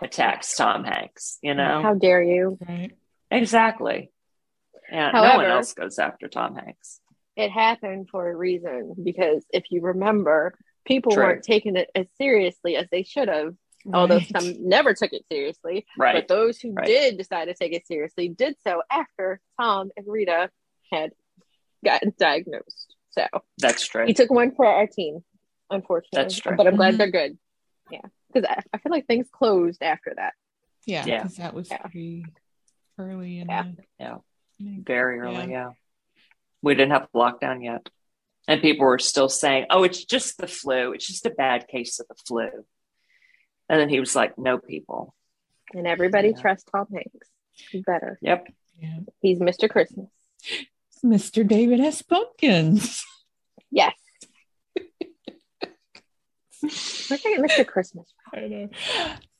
Attacks 0.00 0.54
Tom 0.56 0.84
Hanks. 0.84 1.38
You 1.42 1.54
know, 1.54 1.82
How 1.82 1.94
dare 1.94 2.22
you? 2.22 2.58
Exactly. 3.30 4.10
Yeah, 4.92 5.10
no 5.12 5.36
one 5.36 5.46
else 5.46 5.72
goes 5.74 5.98
after 5.98 6.28
Tom 6.28 6.54
Hanks. 6.54 7.00
It 7.34 7.50
happened 7.50 8.08
for 8.10 8.28
a 8.28 8.36
reason 8.36 8.94
because 9.02 9.44
if 9.50 9.64
you 9.70 9.80
remember, 9.80 10.54
people 10.84 11.12
True. 11.12 11.24
weren't 11.24 11.44
taking 11.44 11.76
it 11.76 11.90
as 11.94 12.06
seriously 12.18 12.76
as 12.76 12.86
they 12.90 13.02
should 13.02 13.28
have. 13.28 13.54
Although 13.92 14.20
some 14.20 14.68
never 14.68 14.94
took 14.94 15.12
it 15.12 15.24
seriously, 15.30 15.86
Right. 15.98 16.14
but 16.14 16.28
those 16.28 16.60
who 16.60 16.72
Right. 16.72 16.86
did 16.86 17.16
decide 17.16 17.46
to 17.46 17.54
take 17.54 17.72
it 17.72 17.86
seriously 17.86 18.28
did 18.28 18.54
so 18.62 18.82
after 18.90 19.40
Tom 19.60 19.90
and 19.96 20.06
Rita 20.06 20.50
had 20.92 21.12
gotten 21.84 22.14
diagnosed. 22.18 22.94
So 23.10 23.26
That's 23.58 23.86
true. 23.86 24.06
he 24.06 24.14
took 24.14 24.30
one 24.30 24.54
for 24.54 24.66
our 24.66 24.86
team, 24.86 25.24
unfortunately. 25.70 26.22
That's 26.22 26.38
true. 26.38 26.56
But 26.56 26.66
I'm 26.66 26.76
glad 26.76 26.96
they're 26.96 27.08
mm-hmm. 27.08 27.32
good. 27.32 27.38
Yeah, 27.90 28.02
because 28.32 28.48
I, 28.48 28.62
I 28.72 28.78
feel 28.78 28.92
like 28.92 29.06
things 29.06 29.28
closed 29.32 29.82
after 29.82 30.12
that. 30.16 30.34
Yeah, 30.86 31.04
Yeah. 31.04 31.22
because 31.22 31.36
that 31.38 31.54
was 31.54 31.68
Yeah. 31.70 31.78
pretty 31.78 32.24
early 32.98 33.40
in 33.40 33.48
Yeah. 33.48 33.62
the 33.64 33.84
Yeah. 33.98 34.18
Thing. 34.64 34.84
Very 34.86 35.20
early, 35.20 35.34
Yeah. 35.36 35.46
yeah. 35.46 35.70
We 36.62 36.74
didn't 36.74 36.92
have 36.92 37.08
lockdown 37.14 37.64
yet. 37.64 37.88
And 38.48 38.60
people 38.60 38.86
were 38.86 38.98
still 38.98 39.28
saying, 39.28 39.66
oh, 39.70 39.84
it's 39.84 40.04
just 40.04 40.38
the 40.38 40.46
flu. 40.46 40.92
It's 40.92 41.06
just 41.06 41.26
a 41.26 41.30
bad 41.30 41.68
case 41.68 42.00
of 42.00 42.06
the 42.08 42.14
flu. 42.26 42.48
And 43.68 43.80
then 43.80 43.88
he 43.88 44.00
was 44.00 44.14
like, 44.16 44.36
no, 44.38 44.58
people. 44.58 45.14
And 45.74 45.86
everybody 45.86 46.28
Yeah. 46.30 46.40
trusts 46.40 46.68
Tom 46.70 46.86
Hanks. 46.92 47.28
He's 47.70 47.82
better. 47.84 48.18
Yep. 48.22 48.48
Yeah. 48.80 48.98
He's 49.20 49.38
Mr. 49.38 49.68
Christmas. 49.70 50.08
Mr. 51.04 51.46
David 51.46 51.80
S. 51.80 52.02
Pumpkins. 52.02 53.04
Yes. 53.70 53.94
Where'd 56.60 57.20
I 57.26 57.36
get 57.36 57.40
Mr. 57.40 57.66
Christmas? 57.66 58.12
I 58.34 58.40
know. 58.46 58.68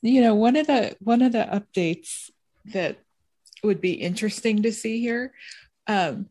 You 0.03 0.21
know, 0.23 0.35
one 0.35 0.57
of 0.57 0.67
the 0.67 0.97
one 1.01 1.23
of 1.23 1.33
the 1.33 1.45
updates 1.45 2.31
that 2.73 2.99
would 3.63 3.81
be 3.81 3.93
interesting 3.93 4.63
to 4.63 4.73
see 4.73 5.01
here, 5.01 5.33
um, 5.87 6.27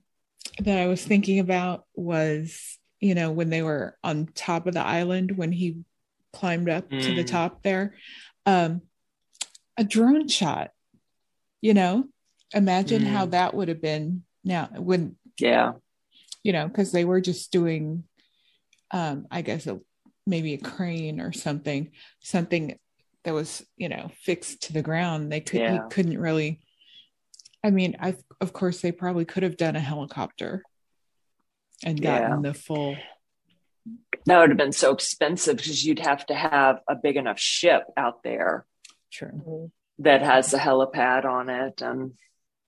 that 0.60 0.78
I 0.80 0.88
was 0.88 1.04
thinking 1.04 1.40
about 1.40 1.86
was, 1.96 2.78
you 3.00 3.16
know, 3.16 3.32
when 3.32 3.50
they 3.50 3.62
were 3.62 3.98
on 4.04 4.28
top 4.36 4.68
of 4.68 4.74
the 4.74 4.86
island 4.86 5.38
when 5.38 5.52
he 5.52 5.80
climbed 6.34 6.70
up 6.70 6.90
to 6.90 7.14
the 7.14 7.24
Mm. 7.24 7.28
top 7.28 7.64
there, 7.64 7.96
um, 8.46 8.82
a 9.78 9.84
drone 9.84 10.28
shot. 10.28 10.72
You 11.62 11.74
know, 11.76 12.06
imagine 12.54 13.06
how 13.06 13.28
Mm. 13.28 13.32
that 13.32 13.54
would 13.54 13.68
have 13.68 13.82
been 13.82 14.24
now 14.44 14.68
when 14.76 15.16
Yeah. 15.40 15.74
you 16.44 16.52
know, 16.54 16.68
because 16.68 16.92
they 16.92 17.06
were 17.06 17.22
just 17.22 17.52
doing, 17.52 18.04
um, 18.90 19.28
I 19.30 19.44
guess, 19.44 19.68
a, 19.68 19.80
maybe 20.26 20.56
a 20.56 20.58
crane 20.58 21.22
or 21.22 21.32
something, 21.32 21.92
something 22.20 22.80
that 23.24 23.34
was, 23.36 23.64
you 23.78 23.90
know, 23.90 24.10
fixed 24.24 24.64
to 24.64 24.74
the 24.74 24.82
ground. 24.82 25.32
They 25.32 25.40
could, 25.42 25.60
Yeah. 25.60 25.74
he 25.84 25.90
couldn't 25.92 26.18
really. 26.18 26.61
I 27.64 27.70
mean, 27.72 27.98
I 28.00 28.16
of 28.40 28.54
course 28.54 28.82
they 28.82 28.92
probably 28.92 29.26
could 29.26 29.44
have 29.44 29.58
done 29.58 29.76
a 29.76 29.80
helicopter 29.80 30.64
and 31.84 32.02
gotten 32.02 32.42
the 32.42 32.54
full. 32.54 32.96
That 34.26 34.40
would 34.40 34.50
have 34.50 34.58
been 34.58 34.72
so 34.72 34.94
expensive 34.94 35.58
because 35.58 35.84
you'd 35.84 36.00
have 36.00 36.26
to 36.28 36.36
have 36.36 36.80
a 36.88 36.96
big 36.96 37.18
enough 37.18 37.40
ship 37.40 37.84
out 37.98 38.22
there 38.24 38.66
True, 39.12 39.72
that 40.00 40.22
has 40.22 40.54
a 40.54 40.60
helipad 40.60 41.26
on 41.26 41.50
it. 41.50 41.82
And 41.82 42.14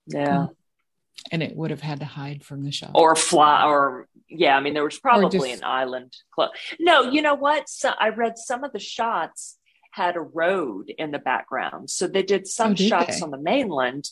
yeah. 0.07 0.27
Mm. 0.27 0.49
and 1.31 1.43
it 1.43 1.55
would 1.55 1.69
have 1.71 1.81
had 1.81 1.99
to 1.99 2.05
hide 2.05 2.43
from 2.43 2.63
the 2.63 2.71
shot. 2.71 2.91
or 2.95 3.15
fly 3.15 3.63
or 3.65 4.07
yeah 4.27 4.57
i 4.57 4.59
mean 4.59 4.73
there 4.73 4.83
was 4.83 4.99
probably 4.99 5.29
just- 5.29 5.61
an 5.61 5.63
island 5.63 6.11
close 6.33 6.49
no 6.79 7.03
you 7.03 7.21
know 7.21 7.35
what 7.35 7.69
so 7.69 7.91
i 7.99 8.09
read 8.09 8.37
some 8.37 8.65
of 8.65 8.73
the 8.73 8.79
shots 8.79 9.57
had 9.91 10.17
a 10.17 10.19
road 10.19 10.91
in 10.97 11.11
the 11.11 11.19
background 11.19 11.89
so 11.89 12.05
they 12.07 12.23
did 12.23 12.47
some 12.47 12.71
Oh, 12.71 12.73
did 12.73 12.89
shots 12.89 13.19
they? 13.19 13.23
On 13.23 13.31
the 13.31 13.37
mainland 13.37 14.09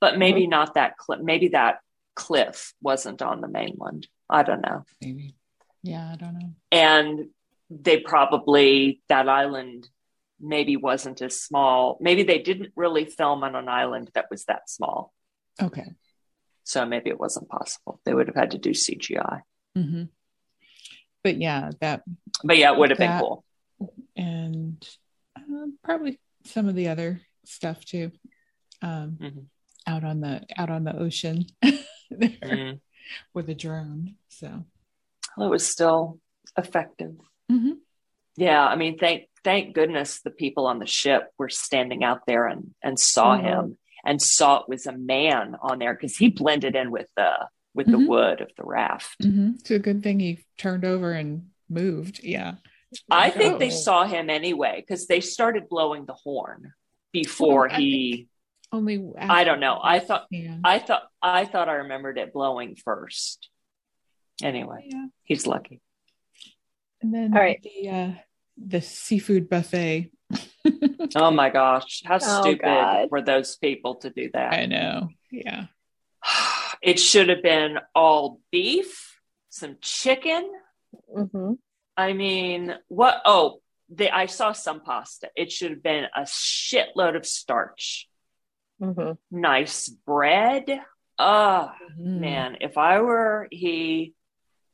but 0.00 0.18
maybe 0.18 0.46
not 0.46 0.74
that 0.74 0.96
cliff 0.96 1.20
maybe 1.22 1.48
that 1.48 1.78
cliff 2.14 2.74
wasn't 2.80 3.20
on 3.22 3.40
the 3.40 3.48
mainland. 3.48 4.06
I 4.30 4.42
don't 4.42 4.60
know. 4.62 4.84
Maybe, 5.02 5.34
yeah, 5.82 6.10
I 6.12 6.16
don't 6.16 6.38
know. 6.38 6.50
and 6.70 7.28
they 7.70 7.98
probably 7.98 9.00
that 9.08 9.28
island 9.28 9.88
maybe 10.40 10.76
wasn't 10.76 11.22
as 11.22 11.40
small. 11.40 11.96
Maybe 12.00 12.22
they 12.22 12.38
didn't 12.38 12.72
really 12.76 13.04
film 13.06 13.42
on 13.44 13.56
an 13.56 13.68
island 13.68 14.10
that 14.14 14.26
was 14.30 14.44
that 14.44 14.68
small. 14.70 15.12
Okay, 15.62 15.86
so 16.64 16.84
maybe 16.86 17.10
it 17.10 17.18
wasn't 17.18 17.48
possible. 17.48 18.00
They 18.04 18.14
would 18.14 18.26
have 18.28 18.36
had 18.36 18.50
to 18.52 18.58
do 18.58 18.70
cgi 18.70 19.40
hmm 19.74 20.04
but 21.24 21.40
yeah, 21.40 21.70
that 21.80 22.02
but 22.44 22.58
yeah 22.58 22.70
it 22.72 22.78
would 22.78 22.90
have 22.90 22.98
been 22.98 23.18
cool. 23.18 23.44
and 24.14 24.86
um, 25.36 25.78
probably 25.82 26.20
some 26.44 26.68
of 26.68 26.74
the 26.74 26.88
other 26.88 27.20
stuff 27.46 27.84
too. 27.84 28.12
Um, 28.82 29.18
Mhm. 29.20 29.46
Out 29.86 30.04
on 30.04 30.20
the 30.20 30.42
out 30.56 30.70
on 30.70 30.84
the 30.84 30.96
ocean 30.96 31.46
there 32.10 32.28
Mhm. 32.42 32.80
with 33.34 33.48
a 33.48 33.54
drone 33.54 34.16
so 34.28 34.64
Well, 35.36 35.48
it 35.48 35.50
was 35.50 35.66
still 35.66 36.20
effective. 36.56 37.16
Mhm. 37.50 37.78
Yeah, 38.36 38.64
I 38.64 38.76
mean, 38.76 38.98
thank 38.98 39.28
thank 39.42 39.74
goodness 39.74 40.20
the 40.22 40.30
people 40.30 40.66
on 40.66 40.78
the 40.78 40.86
ship 40.86 41.30
were 41.38 41.48
standing 41.50 42.02
out 42.04 42.26
there 42.26 42.46
and 42.46 42.74
and 42.82 42.98
saw 42.98 43.36
Mhm. 43.36 43.42
him 43.42 43.78
and 44.06 44.20
saw 44.22 44.60
it 44.60 44.68
was 44.68 44.86
a 44.86 44.96
man 44.96 45.56
on 45.60 45.78
there 45.78 45.94
because 45.94 46.16
he 46.16 46.28
blended 46.30 46.74
in 46.76 46.90
with 46.90 47.08
the 47.16 47.48
with 47.74 47.86
Mhm. 47.88 47.90
the 47.92 48.06
wood 48.08 48.40
of 48.40 48.50
the 48.56 48.64
raft. 48.64 49.18
Mhm. 49.20 49.56
it's 49.60 49.70
a 49.70 49.78
good 49.78 50.02
thing 50.02 50.20
he 50.20 50.44
turned 50.56 50.84
over 50.84 51.12
and 51.12 51.50
moved 51.68 52.22
yeah 52.22 52.54
I 53.10 53.30
think 53.30 53.58
they 53.58 53.72
Oh. 53.72 53.80
saw 53.86 54.06
him 54.06 54.30
anyway 54.30 54.76
because 54.80 55.08
they 55.08 55.20
started 55.20 55.68
blowing 55.68 56.06
the 56.06 56.14
horn 56.14 56.72
before 57.12 57.66
Well, 57.68 57.80
he. 57.80 58.28
Only 58.74 59.04
I 59.18 59.44
don't 59.44 59.60
know. 59.60 59.78
I 59.82 59.98
thought 60.00 60.26
yeah. 60.30 60.58
I 60.64 60.78
thought 60.78 61.04
I 61.22 61.44
thought 61.44 61.68
I 61.68 61.74
remembered 61.74 62.18
it 62.18 62.32
blowing 62.32 62.76
first. 62.76 63.48
Anyway, 64.42 64.88
yeah 64.90 65.06
he's 65.22 65.46
lucky. 65.46 65.80
and 67.00 67.14
then 67.14 67.34
All 67.34 67.40
right. 67.40 67.62
the 67.62 67.88
uh 67.88 68.12
the 68.56 68.80
seafood 68.80 69.48
buffet 69.48 70.10
Oh 71.16 71.30
my 71.30 71.50
gosh, 71.50 72.02
how 72.04 72.16
Oh, 72.20 72.40
stupid 72.42 72.62
God. 72.64 73.08
were 73.10 73.22
those 73.22 73.56
people 73.56 73.96
to 73.96 74.10
do 74.10 74.30
that? 74.32 74.52
i 74.52 74.66
know 74.66 75.08
yeah 75.30 75.66
It 76.82 76.98
should 76.98 77.28
have 77.30 77.42
been 77.42 77.78
all 77.94 78.40
beef, 78.50 79.18
some 79.48 79.76
chicken. 79.80 80.50
hmm 81.14 81.52
I 81.96 82.12
mean, 82.12 82.74
what? 82.88 83.22
Oh, 83.24 83.60
they, 83.88 84.10
I 84.10 84.26
saw 84.26 84.52
some 84.52 84.80
pasta. 84.80 85.30
It 85.36 85.50
should 85.52 85.70
have 85.70 85.82
been 85.82 86.04
a 86.14 86.22
shitload 86.22 87.16
of 87.16 87.24
starch, 87.24 88.08
hmm 88.80 89.12
nice 89.30 89.88
bread. 89.88 90.80
Oh, 91.18 91.70
Mm. 91.98 92.18
man. 92.20 92.56
If 92.60 92.76
I 92.76 93.00
were 93.00 93.46
he, 93.50 94.14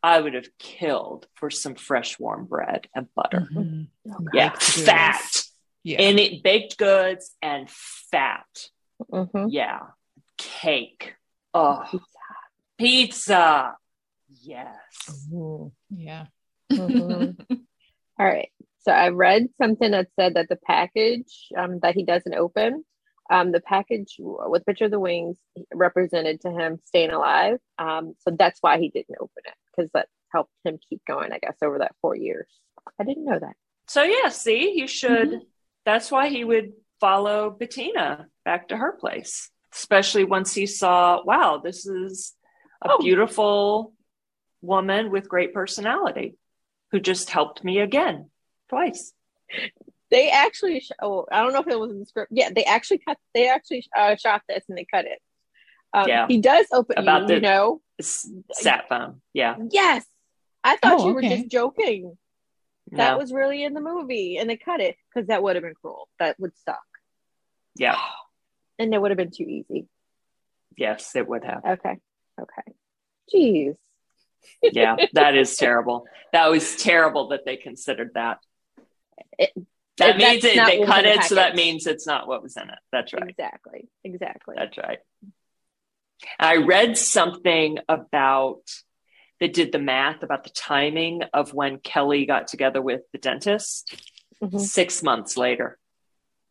I 0.03 0.20
would 0.20 0.32
have 0.34 0.48
killed 0.59 1.26
for 1.34 1.51
some 1.51 1.74
fresh 1.74 2.18
warm 2.18 2.46
bread 2.46 2.88
and 2.94 3.09
butter. 3.14 3.48
Mhm. 3.53 3.88
Yeah, 4.32 4.51
Baked 4.51 4.62
fat. 4.62 5.42
yeah 5.82 6.01
And 6.01 6.18
it 6.18 6.42
baked 6.42 6.78
goods 6.78 7.36
and 7.42 7.68
fat. 7.70 8.46
hmm 9.11 9.46
Yeah. 9.48 9.80
Cake. 10.38 11.14
Oh, 11.53 11.84
pizza. 12.78 13.76
Yes. 14.42 15.26
yeah 15.90 16.26
Mhm. 16.72 17.36
All 18.18 18.26
right. 18.26 18.51
So 18.80 18.92
I 18.92 19.09
read 19.09 19.48
something 19.61 19.90
that 19.90 20.09
said 20.16 20.34
that 20.34 20.48
the 20.48 20.57
package 20.57 21.48
um, 21.57 21.80
that 21.80 21.94
he 21.94 22.05
doesn't 22.05 22.34
open, 22.34 22.84
um, 23.31 23.53
the 23.53 23.61
package 23.61 24.16
with 24.18 24.66
picture 24.66 24.87
of 24.87 24.91
the 24.91 24.99
wings 25.01 25.37
represented 25.72 26.41
to 26.43 26.51
him 26.51 26.81
staying 26.85 27.12
alive. 27.12 27.59
Um, 27.78 28.14
so 28.20 28.35
that's 28.37 28.59
why 28.61 28.78
he 28.78 28.89
didn't 28.89 29.16
open 29.20 29.43
it 29.47 29.55
because 29.74 29.91
that 29.95 30.09
helped 30.33 30.53
him 30.64 30.78
keep 30.89 31.01
going, 31.07 31.33
I 31.33 31.39
guess, 31.39 31.57
over 31.62 31.78
that 31.78 31.95
four 32.03 32.16
years. 32.16 32.49
I 33.01 33.05
didn't 33.05 33.24
know 33.24 33.39
that. 33.39 33.55
So 33.89 34.03
yeah, 34.03 34.28
see, 34.28 34.72
you 34.76 34.87
should. 34.87 35.31
Mhm. 35.31 35.41
That's 35.85 36.11
why 36.11 36.28
he 36.28 36.45
would 36.45 36.72
follow 37.01 37.51
Bettina 37.51 38.26
back 38.45 38.68
to 38.68 38.76
her 38.76 38.93
place, 38.93 39.51
especially 39.72 40.24
once 40.24 40.53
he 40.53 40.66
saw, 40.66 41.22
wow, 41.24 41.59
this 41.62 41.87
is 41.87 42.35
a 42.83 42.93
Oh. 42.93 42.99
beautiful 42.99 43.95
woman 44.62 45.11
with 45.11 45.28
great 45.28 45.55
personality 45.55 46.37
who 46.91 47.01
just 47.01 47.31
helped 47.31 47.64
me 47.64 47.78
again 47.81 48.31
twice. 48.68 49.12
They 50.11 50.30
actually, 50.30 50.80
sh- 50.80 50.90
oh, 51.00 51.26
I 51.30 51.42
don't 51.42 51.52
know 51.52 51.61
if 51.61 51.68
it 51.68 51.78
was 51.78 51.90
in 51.92 52.00
the 52.00 52.06
script. 52.06 52.32
Yeah, 52.34 52.50
they 52.54 52.64
actually 52.64 52.98
cut. 52.98 53.16
They 53.34 53.48
actually 53.48 53.84
uh, 53.96 54.16
shot 54.16 54.42
this 54.48 54.64
and 54.68 54.76
they 54.76 54.84
cut 54.84 55.04
it. 55.04 55.20
Um, 55.92 56.08
Yeah. 56.08 56.26
he 56.28 56.40
does 56.40 56.66
open. 56.72 56.98
About 56.98 57.22
you, 57.22 57.26
the- 57.28 57.34
you 57.34 57.40
know, 57.40 57.80
sat 58.00 58.88
phone. 58.88 59.20
Yeah. 59.32 59.56
yes. 59.70 60.04
I 60.64 60.76
thought 60.76 61.00
Oh, 61.00 61.08
you 61.08 61.14
were 61.14 61.22
just 61.22 61.48
joking. 61.48 62.16
That 62.92 63.12
No. 63.12 63.18
was 63.18 63.32
really 63.32 63.62
in 63.62 63.72
the 63.72 63.80
movie, 63.80 64.36
and 64.36 64.50
they 64.50 64.56
cut 64.56 64.80
it 64.80 64.96
because 65.08 65.28
that 65.28 65.42
would 65.42 65.54
have 65.56 65.62
been 65.62 65.74
cruel. 65.74 66.08
That 66.18 66.38
would 66.40 66.52
suck, 66.64 66.80
yeah. 67.76 67.96
and 68.80 68.92
it 68.92 69.00
would 69.00 69.12
have 69.12 69.16
been 69.18 69.30
too 69.30 69.44
easy. 69.44 69.86
Yes, 70.76 71.14
it 71.14 71.26
would 71.28 71.44
have. 71.44 71.64
Okay, 71.64 71.96
okay. 72.40 72.72
Jeez. 73.32 73.76
yeah, 74.62 74.96
that 75.12 75.36
is 75.36 75.56
terrible. 75.64 76.06
That 76.32 76.50
was 76.50 76.74
terrible 76.76 77.28
that 77.28 77.44
they 77.46 77.56
considered 77.56 78.11
that. 78.14 78.38
It- 79.38 79.52
that 80.01 80.16
it- 80.16 80.18
means 80.18 80.44
it, 80.44 80.57
they 80.66 80.84
cut 80.84 81.05
in 81.05 81.14
the 81.14 81.20
it, 81.20 81.24
so 81.24 81.34
that 81.36 81.55
means 81.57 81.86
it's 81.86 82.07
not 82.07 82.26
what 82.28 82.42
was 82.42 82.57
in 82.57 82.64
it. 82.68 82.78
That's 82.92 83.12
right. 83.14 83.28
Exactly. 83.28 83.88
Exactly. 84.05 84.55
That's 84.59 84.76
right. 84.78 84.98
I 86.38 86.57
read 86.57 86.98
something 86.98 87.78
about 87.88 88.62
that 89.40 89.55
did 89.55 89.72
the 89.72 89.78
math 89.78 90.22
about 90.22 90.44
the 90.44 90.51
timing 90.51 91.22
of 91.32 91.55
when 91.55 91.78
Kelly 91.78 92.26
got 92.26 92.46
together 92.48 92.82
with 92.82 93.01
the 93.12 93.18
dentist 93.18 93.94
Mhm. 94.42 94.61
six 94.61 95.03
months 95.03 95.36
later. 95.38 95.78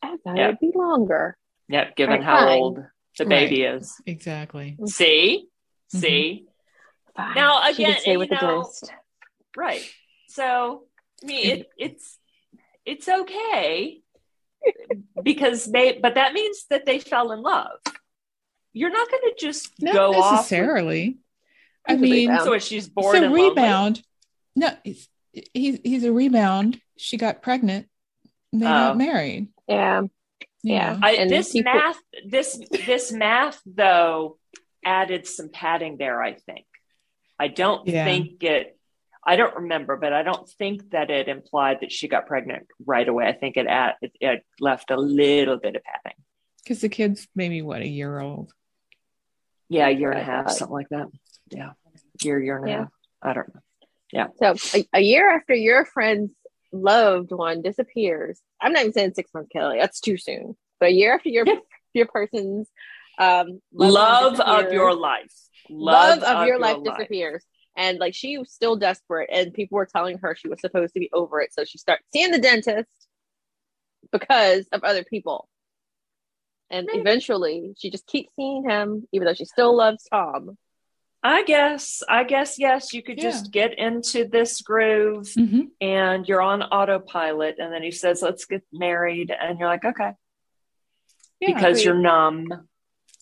I 0.01 0.17
thought 0.23 0.37
Yeah. 0.37 0.47
it'd 0.47 0.59
be 0.59 0.71
longer. 0.73 1.37
Yep, 1.67 1.95
given 1.95 2.15
Right, 2.15 2.23
how 2.23 2.39
fine. 2.47 2.59
old 2.59 2.77
the 3.17 3.25
Right. 3.25 3.29
baby 3.29 3.61
is. 3.63 4.01
Exactly. 4.07 4.75
See? 4.85 5.47
Mhm. 5.93 5.99
See? 5.99 6.45
Fine. 7.15 7.35
Now, 7.35 7.63
she 7.65 7.73
again, 7.83 7.93
could 7.93 8.01
stay 8.01 8.11
you 8.13 8.19
with 8.19 8.29
the 8.29 8.35
know- 8.35 8.61
dentist. 8.63 8.91
Right. 9.55 9.83
So, 10.29 10.87
I 11.21 11.25
mean, 11.27 11.45
it, 11.59 11.69
it's 11.77 12.17
it's 12.91 13.07
okay 13.07 14.01
because 15.23 15.65
they, 15.65 15.99
but 16.01 16.15
that 16.15 16.33
means 16.33 16.65
that 16.69 16.85
they 16.85 16.99
fell 16.99 17.31
in 17.31 17.41
love. 17.41 17.79
You're 18.73 18.91
not 18.91 19.09
going 19.09 19.23
to 19.23 19.35
just 19.39 19.71
Not 19.81 19.93
go 19.93 20.13
off. 20.13 20.33
necessarily. 20.33 21.17
I 21.87 21.95
mean, 21.95 22.11
rebound. 22.29 22.43
So 22.43 22.53
is 22.53 22.65
she's 22.65 22.85
it's 22.85 22.93
bored 22.93 23.15
a 23.15 23.23
and 23.23 23.33
lonely? 23.33 23.49
rebound. 23.49 24.01
No, 24.55 24.69
he's, 24.83 25.07
he's 25.53 25.79
he's 25.83 26.03
a 26.03 26.11
rebound. 26.11 26.79
She 26.97 27.17
got 27.17 27.41
pregnant. 27.41 27.87
And 28.51 28.61
they 28.61 28.65
Oh. 28.67 28.69
got 28.69 28.97
married. 28.97 29.47
Yeah. 29.67 30.01
you 30.01 30.09
Yeah. 30.63 30.99
I, 31.01 31.11
And 31.13 31.29
this 31.29 31.51
people- 31.53 31.71
math, 31.73 31.99
this 32.25 32.59
this 32.85 33.11
math 33.11 33.59
though 33.65 34.37
added 34.85 35.25
some 35.27 35.49
padding 35.49 35.97
there. 35.97 36.21
I 36.21 36.33
think. 36.33 36.65
I 37.39 37.47
don't 37.47 37.87
Yeah. 37.87 38.05
think 38.05 38.43
it. 38.43 38.77
I 39.23 39.35
don't 39.35 39.55
remember, 39.55 39.97
but 39.97 40.13
I 40.13 40.23
don't 40.23 40.47
think 40.49 40.91
that 40.91 41.09
it 41.09 41.27
implied 41.27 41.79
that 41.81 41.91
she 41.91 42.07
got 42.07 42.25
pregnant 42.27 42.67
right 42.85 43.07
away. 43.07 43.27
I 43.27 43.33
think 43.33 43.57
it 43.57 43.67
at 43.67 43.95
it, 44.01 44.11
it 44.21 44.45
left 44.59 44.91
a 44.91 44.97
little 44.97 45.57
bit 45.57 45.75
of 45.75 45.83
padding. 45.83 46.17
because 46.63 46.81
the 46.81 46.89
kid's 46.89 47.27
maybe 47.35 47.61
what 47.61 47.81
a 47.81 47.87
year 47.87 48.19
old. 48.19 48.53
Yeah, 49.67 49.87
a 49.87 49.91
year 49.91 50.11
and 50.11 50.19
a 50.19 50.23
half, 50.23 50.49
something 50.51 50.73
like 50.73 50.89
that. 50.89 51.07
Yeah, 51.49 51.71
year, 52.23 52.41
year 52.41 52.57
and 52.57 52.65
a 52.65 52.69
Yeah. 52.69 52.77
half. 52.79 52.87
I 53.21 53.33
don't 53.33 53.53
know. 53.53 53.61
Yeah. 54.11 54.27
So 54.37 54.55
a, 54.79 54.87
a 54.93 55.01
year 55.01 55.29
after 55.35 55.53
your 55.53 55.85
friend's 55.85 56.31
loved 56.71 57.31
one 57.31 57.61
disappears, 57.61 58.39
I'm 58.61 58.73
not 58.73 58.81
even 58.81 58.93
saying 58.93 59.13
six 59.15 59.31
months, 59.33 59.49
Kelly. 59.51 59.77
That's 59.79 59.99
too 59.99 60.17
soon. 60.17 60.55
But 60.79 60.89
a 60.89 60.93
year 60.93 61.13
after 61.13 61.29
your 61.29 61.45
Yeah. 61.45 61.55
your 61.93 62.07
person's 62.07 62.67
um, 63.19 63.61
loved 63.73 64.37
Love 64.39 64.65
of 64.67 64.71
your 64.73 64.95
life. 64.95 65.31
love, 65.69 66.23
of, 66.23 66.47
your 66.47 66.57
life 66.57 66.77
disappears. 66.83 67.43
And 67.75 67.97
like 67.99 68.13
she 68.13 68.37
was 68.37 68.51
still 68.51 68.75
desperate, 68.75 69.29
and 69.31 69.53
people 69.53 69.77
were 69.77 69.85
telling 69.85 70.17
her 70.19 70.35
she 70.35 70.49
was 70.49 70.59
supposed 70.59 70.93
to 70.93 70.99
be 70.99 71.09
over 71.13 71.39
it. 71.41 71.53
So 71.53 71.63
she 71.63 71.77
starts 71.77 72.03
seeing 72.11 72.31
the 72.31 72.39
dentist 72.39 72.89
because 74.11 74.65
of 74.71 74.83
other 74.83 75.03
people. 75.03 75.47
And 76.69 76.87
Maybe. 76.87 76.99
eventually 76.99 77.73
she 77.77 77.89
just 77.89 78.05
keeps 78.05 78.33
seeing 78.35 78.69
him, 78.69 79.07
even 79.11 79.25
though 79.25 79.33
she 79.33 79.45
still 79.45 79.75
loves 79.75 80.03
Tom. 80.11 80.57
I 81.21 81.43
guess. 81.43 82.01
I 82.07 82.23
guess 82.23 82.57
yes. 82.59 82.93
You 82.93 83.03
could 83.03 83.17
Yeah. 83.17 83.23
just 83.23 83.51
get 83.51 83.77
into 83.77 84.25
this 84.25 84.61
groove, 84.61 85.25
Mhm. 85.37 85.69
and 85.81 86.27
you're 86.27 86.41
on 86.41 86.61
autopilot. 86.63 87.55
And 87.59 87.73
then 87.73 87.83
he 87.83 87.91
says, 87.91 88.21
"Let's 88.21 88.45
get 88.45 88.63
married," 88.71 89.29
and 89.31 89.59
you're 89.59 89.67
like, 89.67 89.83
"Okay," 89.83 90.11
Yeah. 91.39 91.53
because 91.53 91.77
Sweet. 91.77 91.85
you're 91.85 91.95
numb. 91.95 92.67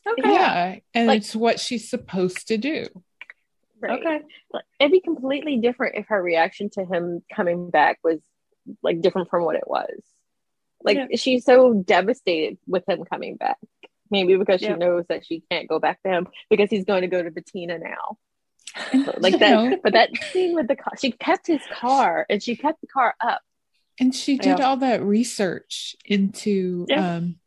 Okay. 0.06 0.22
yeah, 0.32 0.80
and 0.94 1.08
Like- 1.08 1.22
it's 1.22 1.36
what 1.36 1.60
she's 1.60 1.90
supposed 1.90 2.48
to 2.50 2.58
do. 2.58 2.86
Okay. 3.84 4.22
It'd 4.80 4.92
be 4.92 5.02
completely 5.02 5.58
different 5.58 5.96
if 5.98 6.08
her 6.08 6.22
reaction 6.22 6.70
to 6.72 6.86
him 6.86 7.22
coming 7.34 7.70
back 7.70 8.00
was 8.04 8.20
like 8.82 9.02
different 9.02 9.30
from 9.30 9.44
what 9.46 9.56
it 9.56 9.68
was. 9.68 10.02
Like 10.84 10.98
Yeah. 10.98 11.06
she's 11.16 11.46
so 11.46 11.74
devastated 11.74 12.58
with 12.68 12.88
him 12.88 13.04
coming 13.06 13.36
back. 13.36 13.58
Maybe 14.10 14.36
because 14.38 14.62
she 14.62 14.68
Yeah. 14.68 14.76
knows 14.76 15.06
that 15.10 15.26
she 15.26 15.44
can't 15.52 15.68
go 15.68 15.80
back 15.80 16.02
to 16.04 16.10
him 16.10 16.28
because 16.50 16.70
he's 16.70 16.86
going 16.86 17.02
to 17.02 17.08
go 17.08 17.22
to 17.22 17.30
Bettina 17.32 17.78
now. 17.78 18.18
Like 19.18 19.40
that, 19.40 19.50
know, 19.72 19.78
but 19.84 19.94
that 19.94 20.10
scene 20.32 20.54
with 20.54 20.68
the 20.68 20.76
car, 20.76 20.94
she 21.00 21.12
kept 21.12 21.48
his 21.48 21.62
car 21.72 22.26
and 22.30 22.42
she 22.42 22.56
kept 22.56 22.80
the 22.82 22.88
car 22.88 23.16
up. 23.20 23.42
and 24.00 24.14
she 24.14 24.38
did 24.38 24.60
all 24.62 24.78
that 24.78 25.02
research 25.04 25.96
into 26.06 26.86
Yeah. 26.88 27.16
um, 27.16 27.40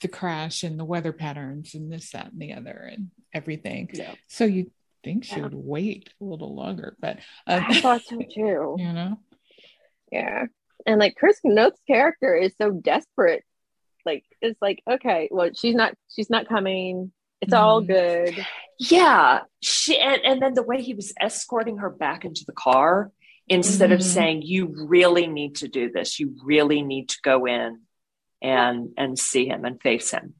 the 0.00 0.08
crash 0.08 0.62
and 0.62 0.78
the 0.80 0.84
weather 0.84 1.12
patterns 1.12 1.74
and 1.74 1.92
this, 1.92 2.10
that, 2.12 2.32
and 2.32 2.40
the 2.40 2.52
other, 2.54 2.88
and 2.90 3.10
everything. 3.34 3.90
Yeah. 3.92 4.14
So 4.28 4.44
you 4.46 4.70
think 5.06 5.24
she 5.24 5.36
Yeah. 5.36 5.42
would 5.44 5.54
wait 5.54 6.10
a 6.20 6.24
little 6.24 6.54
longer, 6.54 6.96
but 7.00 7.18
um, 7.46 7.64
I 7.68 7.80
thought 7.80 8.02
so 8.04 8.18
too. 8.18 8.74
you 8.84 8.92
know, 8.92 9.18
Yeah. 10.10 10.46
And 10.84 10.98
like 11.00 11.14
Chris 11.16 11.38
Noth's 11.44 11.80
character 11.86 12.34
is 12.34 12.52
so 12.60 12.70
desperate. 12.70 13.44
Like 14.04 14.24
it's 14.40 14.60
like, 14.60 14.82
okay, 14.88 15.28
well, 15.30 15.50
she's 15.54 15.74
not 15.74 15.94
she's 16.14 16.30
not 16.30 16.48
coming. 16.48 17.12
It's 17.40 17.52
all 17.52 17.82
Mhm. 17.82 17.86
good. 17.88 18.46
Yeah. 18.78 19.40
She 19.62 19.98
and, 19.98 20.20
and 20.24 20.42
then 20.42 20.54
the 20.54 20.62
way 20.62 20.82
he 20.82 20.94
was 20.94 21.12
escorting 21.20 21.78
her 21.78 21.90
back 21.90 22.24
into 22.24 22.44
the 22.46 22.52
car, 22.52 23.10
instead 23.48 23.92
of 23.92 24.00
Mhm. 24.00 24.14
saying, 24.16 24.42
You 24.42 24.62
really 24.88 25.26
need 25.26 25.56
to 25.56 25.68
do 25.68 25.90
this, 25.90 26.18
you 26.20 26.34
really 26.44 26.82
need 26.82 27.08
to 27.10 27.18
go 27.22 27.46
in 27.46 27.80
and 28.42 28.92
and 28.96 29.18
see 29.18 29.46
him 29.46 29.64
and 29.64 29.80
face 29.80 30.10
him. 30.10 30.34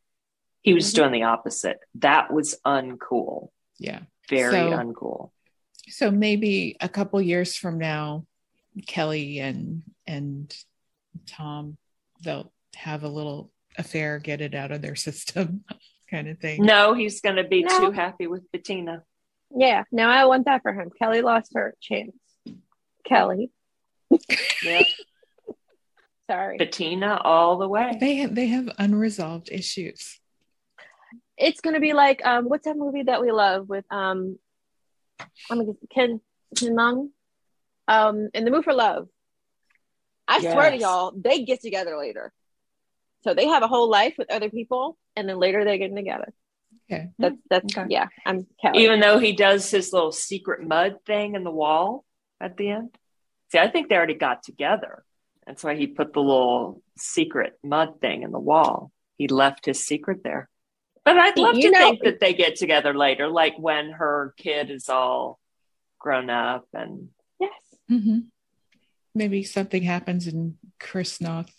He 0.62 0.74
was 0.74 0.90
Mhm. 0.92 0.96
doing 0.96 1.12
the 1.12 1.22
opposite. 1.24 1.78
That 1.96 2.32
was 2.32 2.58
uncool. 2.64 3.50
yeah. 3.78 4.02
Very 4.28 4.52
So- 4.52 4.70
uncool. 4.70 5.30
So 5.88 6.10
maybe 6.10 6.76
a 6.80 6.88
couple 6.88 7.20
years 7.22 7.56
from 7.56 7.78
now, 7.78 8.26
Kelly 8.86 9.38
and 9.38 9.82
and 10.06 10.54
Tom 11.26 11.76
they'll 12.22 12.52
have 12.74 13.04
a 13.04 13.08
little 13.08 13.52
affair, 13.78 14.18
get 14.18 14.40
it 14.40 14.54
out 14.54 14.72
of 14.72 14.82
their 14.82 14.96
system, 15.08 15.64
kind 16.10 16.28
of 16.28 16.38
thing. 16.38 16.62
No, 16.64 16.94
he's 16.94 17.20
gonna 17.20 17.46
be 17.46 17.62
No. 17.62 17.78
too 17.78 17.90
happy 17.92 18.26
with 18.26 18.50
Bettina. 18.50 19.04
Yeah. 19.54 19.84
Now 19.92 20.10
I 20.10 20.24
want 20.24 20.46
that 20.46 20.62
for 20.62 20.72
him. 20.72 20.90
Kelly 20.98 21.22
lost 21.22 21.52
her 21.54 21.74
chance. 21.80 22.16
Kelly. 23.04 23.50
Yeah. 24.64 24.82
Sorry. 26.30 26.56
Bettina 26.58 27.20
all 27.22 27.58
the 27.58 27.68
way. 27.68 27.96
They 28.00 28.16
have, 28.16 28.34
they 28.34 28.48
have 28.48 28.68
unresolved 28.78 29.50
issues. 29.52 30.18
It's 31.38 31.60
gonna 31.60 31.80
be 31.80 31.92
like 31.92 32.24
um 32.24 32.46
what's 32.46 32.64
that 32.64 32.76
movie 32.76 33.04
that 33.04 33.20
we 33.20 33.32
love 33.32 33.68
with 33.68 33.84
um 33.90 34.38
I'm 35.50 35.58
gonna 35.58 35.72
Ken 35.94 36.20
Ken 36.56 36.74
Mung? 36.74 37.10
Um 37.88 38.28
in 38.34 38.44
the 38.44 38.50
mood 38.50 38.64
for 38.64 38.72
love. 38.72 39.08
I 40.28 40.40
swear 40.40 40.70
to 40.70 40.76
y'all, 40.76 41.12
they 41.16 41.44
get 41.44 41.62
together 41.62 41.96
later. 41.96 42.32
So 43.22 43.34
they 43.34 43.46
have 43.46 43.62
a 43.62 43.68
whole 43.68 43.88
life 43.88 44.14
with 44.18 44.30
other 44.30 44.50
people 44.50 44.98
and 45.14 45.28
then 45.28 45.38
later 45.38 45.64
they're 45.64 45.78
getting 45.78 45.96
together. 45.96 46.32
Okay. 46.90 47.10
That's 47.18 47.36
that's 47.50 47.76
Okay. 47.76 47.86
yeah, 47.90 48.06
I'm 48.24 48.46
Kelly. 48.60 48.84
Even 48.84 49.00
though 49.00 49.18
he 49.18 49.32
does 49.32 49.70
his 49.70 49.92
little 49.92 50.12
secret 50.12 50.66
mud 50.66 50.98
thing 51.04 51.34
in 51.34 51.44
the 51.44 51.50
wall 51.50 52.04
at 52.40 52.56
the 52.56 52.70
end. 52.70 52.96
See, 53.52 53.58
I 53.58 53.68
think 53.68 53.88
they 53.88 53.96
already 53.96 54.14
got 54.14 54.42
together. 54.42 55.04
That's 55.46 55.62
why 55.62 55.76
he 55.76 55.86
put 55.86 56.12
the 56.12 56.20
little 56.20 56.82
secret 56.96 57.58
mud 57.62 58.00
thing 58.00 58.22
in 58.22 58.32
the 58.32 58.40
wall. 58.40 58.90
He 59.16 59.28
left 59.28 59.66
his 59.66 59.86
secret 59.86 60.22
there. 60.24 60.48
But 61.06 61.16
I'd 61.18 61.38
love 61.38 61.54
You 61.54 61.62
to 61.62 61.70
know- 61.70 61.78
think 61.78 62.02
that 62.02 62.20
they 62.20 62.34
get 62.34 62.56
together 62.56 62.92
later, 62.92 63.28
like 63.28 63.54
when 63.58 63.92
her 63.92 64.34
kid 64.36 64.70
is 64.70 64.88
all 64.90 65.38
grown 66.00 66.28
up 66.28 66.66
and 66.74 67.08
yes. 67.40 67.52
hmm 67.88 68.18
Maybe 69.14 69.42
something 69.44 69.82
happens 69.82 70.26
and 70.26 70.56
Chris 70.78 71.20
Noth 71.22 71.50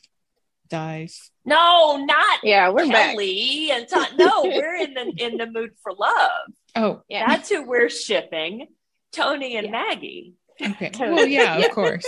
dies. 0.69 1.31
no, 1.45 1.97
not 2.05 2.39
Yeah, 2.43 2.69
we're 2.69 2.87
back. 2.89 3.11
Kelly 3.13 3.71
and 3.71 3.87
Tom. 3.87 4.05
No, 4.17 4.41
we're 4.43 4.75
in 4.75 4.93
the 4.93 5.13
in 5.17 5.37
the 5.37 5.47
mood 5.47 5.71
for 5.81 5.93
love. 5.93 6.51
Oh, 6.75 7.01
Yeah. 7.09 7.25
That's 7.25 7.49
who 7.49 7.63
we're 7.65 7.89
shipping. 7.89 8.67
Tony 9.13 9.55
and 9.55 9.65
Yeah. 9.67 9.71
Maggie. 9.71 10.33
okay. 10.61 10.91
Well, 10.99 11.25
yeah, 11.25 11.57
Yeah. 11.57 11.65
of 11.67 11.71
course. 11.79 12.05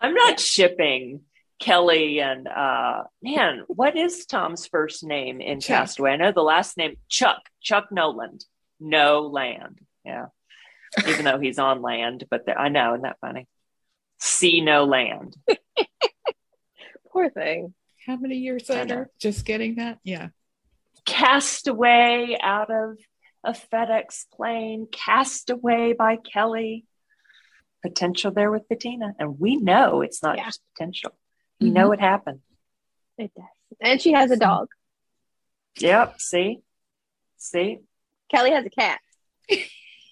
I'm 0.00 0.14
not 0.14 0.40
shipping 0.40 1.20
Kelly 1.64 2.20
and 2.20 2.46
uh 2.46 3.04
man, 3.22 3.62
what 3.68 3.96
is 3.96 4.26
Tom's 4.26 4.66
first 4.66 5.02
name 5.02 5.40
in 5.40 5.60
Chuck. 5.60 5.78
Castaway? 5.78 6.10
I 6.12 6.16
know 6.16 6.30
the 6.30 6.42
last 6.42 6.76
name 6.76 6.96
Chuck, 7.08 7.40
Chuck 7.62 7.86
Noland. 7.90 8.44
No 8.78 9.22
land. 9.22 9.78
Yeah. 10.04 10.26
Even 11.08 11.24
though 11.24 11.38
he's 11.40 11.58
on 11.58 11.80
land, 11.80 12.24
but 12.30 12.44
there, 12.44 12.58
I 12.58 12.68
know, 12.68 12.92
isn't 12.92 13.02
that 13.02 13.16
funny? 13.22 13.48
See 14.20 14.60
no 14.60 14.84
land. 14.84 15.36
Poor 17.10 17.30
thing. 17.30 17.72
How 18.06 18.16
many 18.16 18.36
years 18.36 18.68
later? 18.68 19.10
Just 19.18 19.46
getting 19.46 19.76
that? 19.76 20.00
Yeah. 20.04 20.28
Cast 21.06 21.66
away 21.66 22.36
out 22.42 22.70
of 22.70 22.98
a 23.42 23.52
FedEx 23.52 24.26
plane, 24.34 24.86
cast 24.92 25.48
away 25.48 25.94
by 25.94 26.16
Kelly. 26.16 26.84
Potential 27.82 28.32
there 28.32 28.50
with 28.50 28.68
Bettina. 28.68 29.14
And 29.18 29.40
we 29.40 29.56
know 29.56 30.02
it's 30.02 30.22
not 30.22 30.36
Yeah. 30.36 30.44
just 30.44 30.60
potential. 30.74 31.12
We 31.60 31.70
know 31.70 31.92
it 31.92 32.00
happened. 32.00 32.40
It 33.18 33.32
does. 33.34 33.44
And 33.80 34.00
she 34.00 34.12
has 34.12 34.30
a 34.30 34.36
dog. 34.36 34.68
Yep. 35.78 36.20
See? 36.20 36.60
See? 37.36 37.78
Kelly 38.30 38.50
has 38.50 38.64
a 38.64 38.70
cat. 38.70 39.00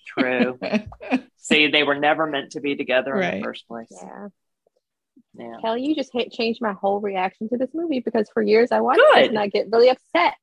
True. 0.07 0.59
See, 1.37 1.69
they 1.69 1.83
were 1.83 1.99
never 1.99 2.27
meant 2.27 2.53
to 2.53 2.61
be 2.61 2.77
together 2.77 3.21
in 3.21 3.39
the 3.39 3.45
first 3.45 3.67
place. 3.67 3.89
Yeah. 3.91 4.29
Yeah. 5.35 5.57
Kelly, 5.61 5.85
you 5.85 5.95
just 5.95 6.13
hit, 6.13 6.31
changed 6.31 6.61
my 6.61 6.73
whole 6.73 7.01
reaction 7.01 7.49
to 7.49 7.57
this 7.57 7.71
movie 7.75 8.01
because 8.01 8.29
for 8.33 8.43
years 8.43 8.71
I 8.71 8.81
watched 8.81 9.01
Good. 9.15 9.23
it 9.25 9.29
and 9.31 9.39
I 9.39 9.49
get 9.49 9.67
really 9.73 9.89
upset 9.89 10.35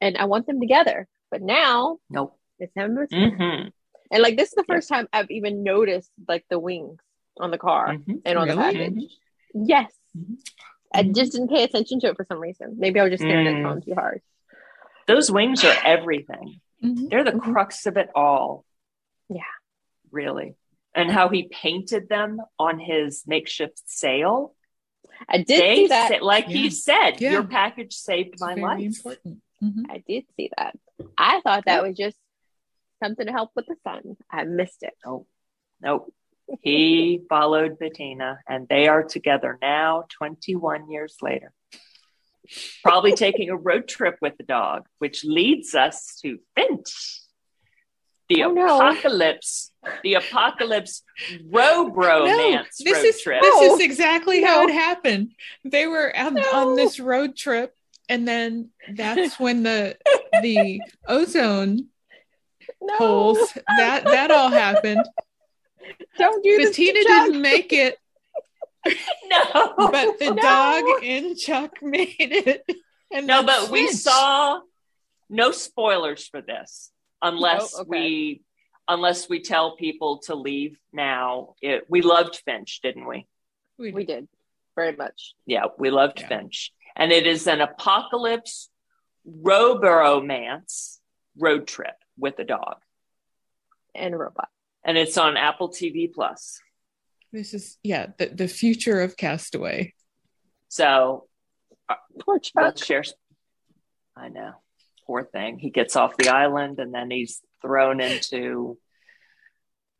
and 0.00 0.16
I 0.16 0.24
want 0.24 0.46
them 0.46 0.60
together. 0.60 1.06
But 1.30 1.42
now 1.42 1.98
Nope. 2.08 2.38
it's 2.58 2.72
him 2.74 2.94
versus 2.94 3.16
hmm 3.36 3.68
and 4.12 4.22
like 4.24 4.36
this 4.36 4.48
is 4.48 4.54
the 4.56 4.64
first 4.64 4.88
time 4.88 5.06
I've 5.12 5.30
even 5.30 5.62
noticed 5.62 6.10
like 6.26 6.44
the 6.50 6.58
wings 6.58 6.98
on 7.38 7.50
the 7.52 7.58
car 7.58 7.94
hmm 7.94 8.16
and 8.24 8.38
on 8.38 8.48
the 8.48 8.56
Really? 8.56 8.78
package. 8.90 9.10
Yes. 9.54 9.92
I 10.94 11.02
just 11.04 11.32
didn't 11.32 11.48
pay 11.48 11.62
attention 11.64 12.00
to 12.00 12.08
it 12.08 12.16
for 12.16 12.24
some 12.24 12.40
reason. 12.40 12.76
Maybe 12.78 12.98
I 12.98 13.04
was 13.04 13.12
just 13.12 13.22
staring 13.22 13.46
at 13.46 13.54
Mm. 13.54 13.62
the 13.62 13.68
phone 13.68 13.82
too 13.82 13.94
hard. 13.94 14.22
Those 15.06 15.30
wings 15.30 15.64
are 15.64 15.74
everything. 15.84 16.60
Mhm. 16.82 17.10
They're 17.10 17.24
the 17.24 17.32
Mhm. 17.32 17.40
crux 17.52 17.86
of 17.86 17.96
it 17.96 18.10
all. 18.14 18.64
Yeah. 19.28 19.42
Really. 20.10 20.56
And 20.94 21.10
how 21.10 21.28
he 21.28 21.44
painted 21.44 22.08
them 22.08 22.40
on 22.58 22.80
his 22.80 23.24
makeshift 23.26 23.80
sail. 23.88 24.54
I 25.28 25.38
did 25.38 25.60
They 25.62 25.76
see 25.76 25.86
that. 25.88 26.08
sa- 26.18 26.24
like 26.24 26.46
Yeah. 26.48 26.56
he 26.56 26.70
said, 26.70 27.20
Yeah. 27.20 27.32
your 27.32 27.44
package 27.44 27.94
saved 27.94 28.30
It's 28.34 28.40
my 28.42 28.54
very 28.54 28.62
life. 28.66 28.80
important. 28.84 29.42
Mhm. 29.62 29.84
I 29.90 29.98
did 29.98 30.24
see 30.36 30.50
that. 30.56 30.76
I 31.16 31.40
thought 31.42 31.66
that 31.66 31.82
was 31.84 31.96
just 31.96 32.16
something 33.02 33.26
to 33.26 33.32
help 33.32 33.50
with 33.54 33.66
the 33.66 33.76
sun. 33.84 34.16
I 34.30 34.44
missed 34.44 34.82
it. 34.82 34.94
Nope. 35.04 35.28
Nope. 35.80 36.12
He 36.62 37.20
followed 37.28 37.78
Bettina 37.78 38.38
and 38.48 38.66
they 38.68 38.88
are 38.88 39.02
together 39.02 39.58
now, 39.62 40.04
21 40.18 40.90
years 40.90 41.16
later. 41.22 41.52
Probably 42.82 43.12
taking 43.12 43.50
a 43.50 43.56
road 43.56 43.86
trip 43.86 44.16
with 44.20 44.36
the 44.36 44.42
dog, 44.44 44.86
which 44.98 45.24
leads 45.24 45.74
us 45.74 46.18
to 46.22 46.38
Finch. 46.56 47.20
The 48.28 48.44
Oh, 48.44 48.52
no. 48.52 48.76
apocalypse, 48.80 49.72
the 50.04 50.14
apocalypse 50.14 51.02
road 51.48 51.92
romance 51.96 52.78
this 52.78 52.94
road 52.94 53.04
is 53.04 53.20
trip. 53.22 53.42
this 53.42 53.72
is 53.72 53.80
exactly 53.80 54.42
how 54.42 54.62
it 54.68 54.72
happened. 54.72 55.32
They 55.64 55.86
were 55.86 56.16
on, 56.16 56.34
No. 56.34 56.42
on 56.52 56.76
this 56.76 57.00
road 57.00 57.36
trip, 57.36 57.74
and 58.08 58.26
then 58.28 58.70
that's 58.92 59.38
when 59.40 59.62
the 59.64 59.96
the 60.42 60.80
ozone 61.08 61.88
No, 62.80 62.96
holes 62.96 63.38
that 63.76 64.04
that 64.04 64.30
all 64.30 64.48
happened. 64.48 65.04
Don't 66.18 66.42
do 66.42 66.56
this. 66.58 66.76
to 66.76 66.82
Bettina 66.92 67.04
Chuck. 67.04 67.26
didn't 67.26 67.42
make 67.42 67.72
it, 67.72 67.98
no, 69.28 69.74
but 69.76 70.18
the 70.18 70.32
No. 70.34 70.42
dog 70.42 70.84
and 71.04 71.36
Chuck 71.38 71.82
made 71.82 72.14
it. 72.18 72.64
And 73.12 73.26
no, 73.26 73.42
that's 73.42 73.64
but 73.64 73.72
we 73.72 73.88
saw 73.88 74.60
no 75.28 75.50
spoilers 75.50 76.26
for 76.28 76.40
this 76.40 76.90
unless 77.22 77.74
Oh, 77.76 77.80
okay. 77.82 77.88
we 77.90 78.42
unless 78.88 79.28
we 79.28 79.40
tell 79.40 79.76
people 79.76 80.18
to 80.18 80.34
leave 80.34 80.78
now. 80.92 81.54
It, 81.62 81.84
we 81.88 82.02
loved 82.02 82.40
Finch, 82.44 82.80
didn't 82.82 83.06
we? 83.06 83.26
We, 83.78 83.92
We 83.92 84.04
did 84.04 84.26
very 84.76 84.96
much. 84.96 85.34
Yeah, 85.46 85.66
we 85.78 85.90
loved 85.90 86.20
Yeah. 86.20 86.28
Finch, 86.28 86.72
and 86.96 87.12
it 87.12 87.26
is 87.26 87.46
an 87.46 87.60
apocalypse 87.60 88.68
romance 89.24 91.00
road 91.36 91.66
trip 91.66 91.94
with 92.18 92.38
a 92.38 92.44
dog, 92.44 92.76
And 93.94 94.14
a 94.14 94.18
robot. 94.18 94.48
And 94.84 94.96
it's 94.98 95.18
on 95.18 95.36
Apple 95.36 95.68
TV 95.70 96.12
Plus. 96.12 96.60
this 97.32 97.54
is 97.54 97.78
yeah 97.82 98.06
the, 98.18 98.26
the 98.26 98.48
future 98.48 99.00
of 99.00 99.16
Castaway. 99.16 99.94
So 100.68 101.26
Poor 102.20 102.38
Chuck. 102.38 102.62
let's 102.62 102.84
share. 102.84 103.02
I 104.16 104.28
know, 104.28 104.52
poor 105.06 105.24
thing. 105.24 105.58
He 105.58 105.70
gets 105.70 105.96
off 105.96 106.16
the 106.16 106.28
island, 106.28 106.78
and 106.78 106.94
then 106.94 107.10
he's 107.10 107.40
thrown 107.62 108.00
into 108.00 108.78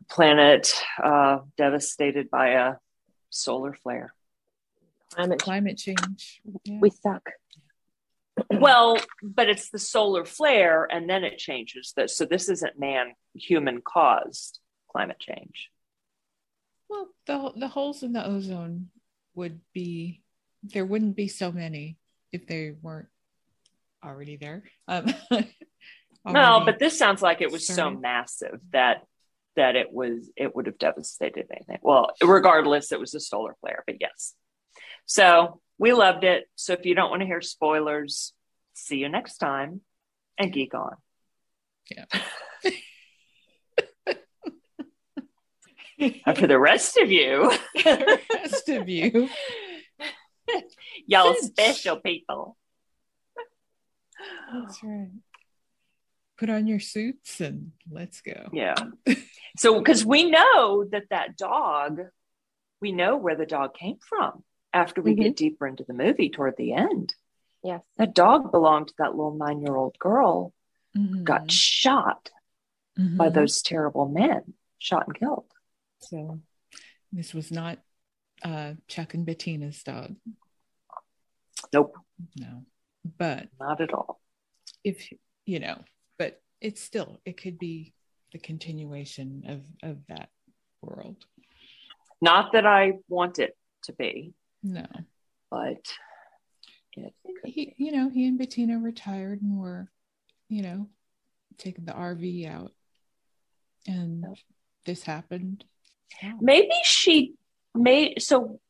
a 0.02 0.12
planet 0.12 0.73
uh, 1.02 1.39
devastated 1.57 2.31
by 2.31 2.48
a 2.51 2.74
solar 3.31 3.74
flare. 3.74 4.12
Climate 5.15 5.39
change. 5.40 5.43
Climate 5.44 5.78
change. 5.78 6.40
Yeah. 6.65 6.78
We 6.81 6.90
suck. 6.90 7.23
Well, 8.51 8.97
but 9.23 9.51
it's 9.51 9.69
the 9.69 9.78
solar 9.78 10.24
flare, 10.24 10.86
and 10.90 11.11
then 11.11 11.24
it 11.24 11.36
changes. 11.36 11.93
That 11.97 12.09
so 12.11 12.24
this 12.24 12.48
isn't 12.48 12.78
man 12.78 13.12
human 13.35 13.82
caused 13.82 14.61
climate 14.90 15.18
change. 15.18 15.70
Well, 16.88 17.08
the 17.26 17.52
the 17.56 17.68
holes 17.68 18.02
in 18.02 18.12
the 18.12 18.26
ozone 18.26 18.88
would 19.34 19.60
be 19.72 20.22
there 20.62 20.84
wouldn't 20.84 21.16
be 21.16 21.28
so 21.28 21.52
many 21.52 21.96
if 22.32 22.46
they 22.46 22.72
weren't 22.82 23.08
already 24.04 24.36
there. 24.36 24.64
Um, 24.88 25.06
No, 25.30 25.44
already- 26.26 26.64
but 26.66 26.78
this 26.78 26.98
sounds 26.98 27.22
like 27.22 27.40
it 27.40 27.50
was 27.52 27.66
so 27.66 27.90
massive 27.90 28.60
that 28.72 29.04
that 29.56 29.76
it 29.76 29.92
was 29.92 30.30
it 30.36 30.54
would 30.54 30.66
have 30.66 30.78
devastated 30.78 31.46
anything. 31.50 31.78
Well, 31.82 32.10
regardless, 32.22 32.92
it 32.92 33.00
was 33.00 33.14
a 33.14 33.20
solar 33.20 33.54
flare, 33.60 33.82
but 33.86 33.96
yes. 34.00 34.34
So 35.06 35.60
we 35.78 35.92
loved 35.92 36.24
it. 36.24 36.44
So 36.56 36.72
if 36.72 36.84
you 36.86 36.94
don't 36.94 37.10
want 37.10 37.20
to 37.20 37.26
hear 37.26 37.40
spoilers, 37.40 38.32
see 38.74 38.98
you 38.98 39.08
next 39.08 39.38
time 39.38 39.80
and 40.38 40.52
geek 40.52 40.74
on. 40.74 40.96
Yeah. 41.90 42.04
And 44.06 44.16
for 46.36 46.47
the 46.47 46.59
rest 46.59 46.97
of 46.98 47.10
you, 47.10 47.52
the 47.74 48.18
rest 48.35 48.68
of 48.68 48.89
you. 48.89 49.28
y'all 51.06 51.35
special 51.35 51.97
people. 52.01 52.56
That's 54.52 54.82
right. 54.82 55.10
Put 56.39 56.51
on 56.51 56.66
your 56.66 56.81
suits 56.81 57.40
and 57.40 57.72
let's 57.90 58.20
go. 58.22 58.48
Yeah. 58.52 58.74
So, 59.59 59.78
because 59.78 60.05
we 60.06 60.31
know 60.31 60.85
that 60.90 61.05
that 61.10 61.36
dog, 61.36 62.01
we 62.81 62.93
know 62.93 63.16
where 63.16 63.36
the 63.36 63.47
dog 63.47 63.74
came 63.74 63.98
from 64.09 64.43
after 64.72 65.02
we 65.02 65.14
get 65.14 65.36
deeper 65.36 65.66
into 65.66 65.85
the 65.86 65.93
movie 65.93 66.31
toward 66.31 66.55
the 66.56 66.72
end. 66.72 67.14
Yes. 67.62 67.82
That 67.98 68.14
dog 68.14 68.51
belonged 68.52 68.89
to 68.89 68.94
that 68.98 69.14
little 69.14 69.35
nine 69.36 69.60
year 69.60 69.77
old 69.77 69.98
girl, 69.98 70.55
Mhm. 70.97 71.24
got 71.24 71.51
shot 71.51 72.31
by 72.97 73.28
Mhm. 73.28 73.35
those 73.35 73.60
terrible 73.62 74.09
men, 74.09 74.55
shot 74.78 75.06
and 75.06 75.16
killed. 75.18 75.47
So 76.02 76.40
this 77.12 77.35
was 77.35 77.51
not 77.51 77.78
uh, 78.44 78.74
Chuck 78.89 79.14
and 79.14 79.27
Bettina's 79.27 79.82
dog. 79.82 80.16
Nope, 81.72 81.94
No. 82.36 82.64
But 83.18 83.48
not 83.59 83.81
at 83.81 83.93
all. 83.94 84.20
if 84.85 85.10
you 85.47 85.59
know, 85.60 85.78
but 86.18 86.40
it's 86.60 86.82
still 86.82 87.18
it 87.24 87.40
could 87.40 87.59
be 87.59 87.94
the 88.32 88.39
continuation 88.39 89.44
of 89.48 89.89
of 89.90 89.98
that 90.09 90.28
world. 90.82 91.16
Not 92.20 92.52
that 92.52 92.66
I 92.66 92.93
want 93.09 93.39
it 93.39 93.56
to 93.85 93.93
be, 93.94 94.35
No. 94.62 94.86
but 95.51 95.86
He 97.44 97.66
be. 97.66 97.74
you 97.78 97.93
know, 97.93 98.10
he 98.10 98.27
and 98.27 98.39
Bettina 98.39 98.78
retired 98.78 99.40
and 99.40 99.59
were, 99.59 99.90
you 100.48 100.62
know, 100.62 100.89
taking 101.56 101.85
the 101.86 101.93
RV 101.93 102.47
out. 102.47 102.72
And 103.86 104.22
Yep. 104.28 104.36
this 104.85 105.02
happened. 105.05 105.64
Yeah. 106.22 106.32
Maybe 106.40 106.72
she 106.84 107.34
may. 107.74 108.14
So, 108.18 108.60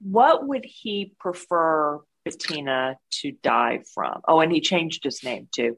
what 0.00 0.46
would 0.46 0.64
he 0.64 1.12
prefer 1.18 2.00
Bettina 2.24 2.96
to 3.20 3.32
die 3.42 3.80
from? 3.94 4.20
Oh, 4.26 4.40
and 4.40 4.52
he 4.52 4.60
changed 4.60 5.04
his 5.04 5.22
name 5.24 5.48
too. 5.52 5.76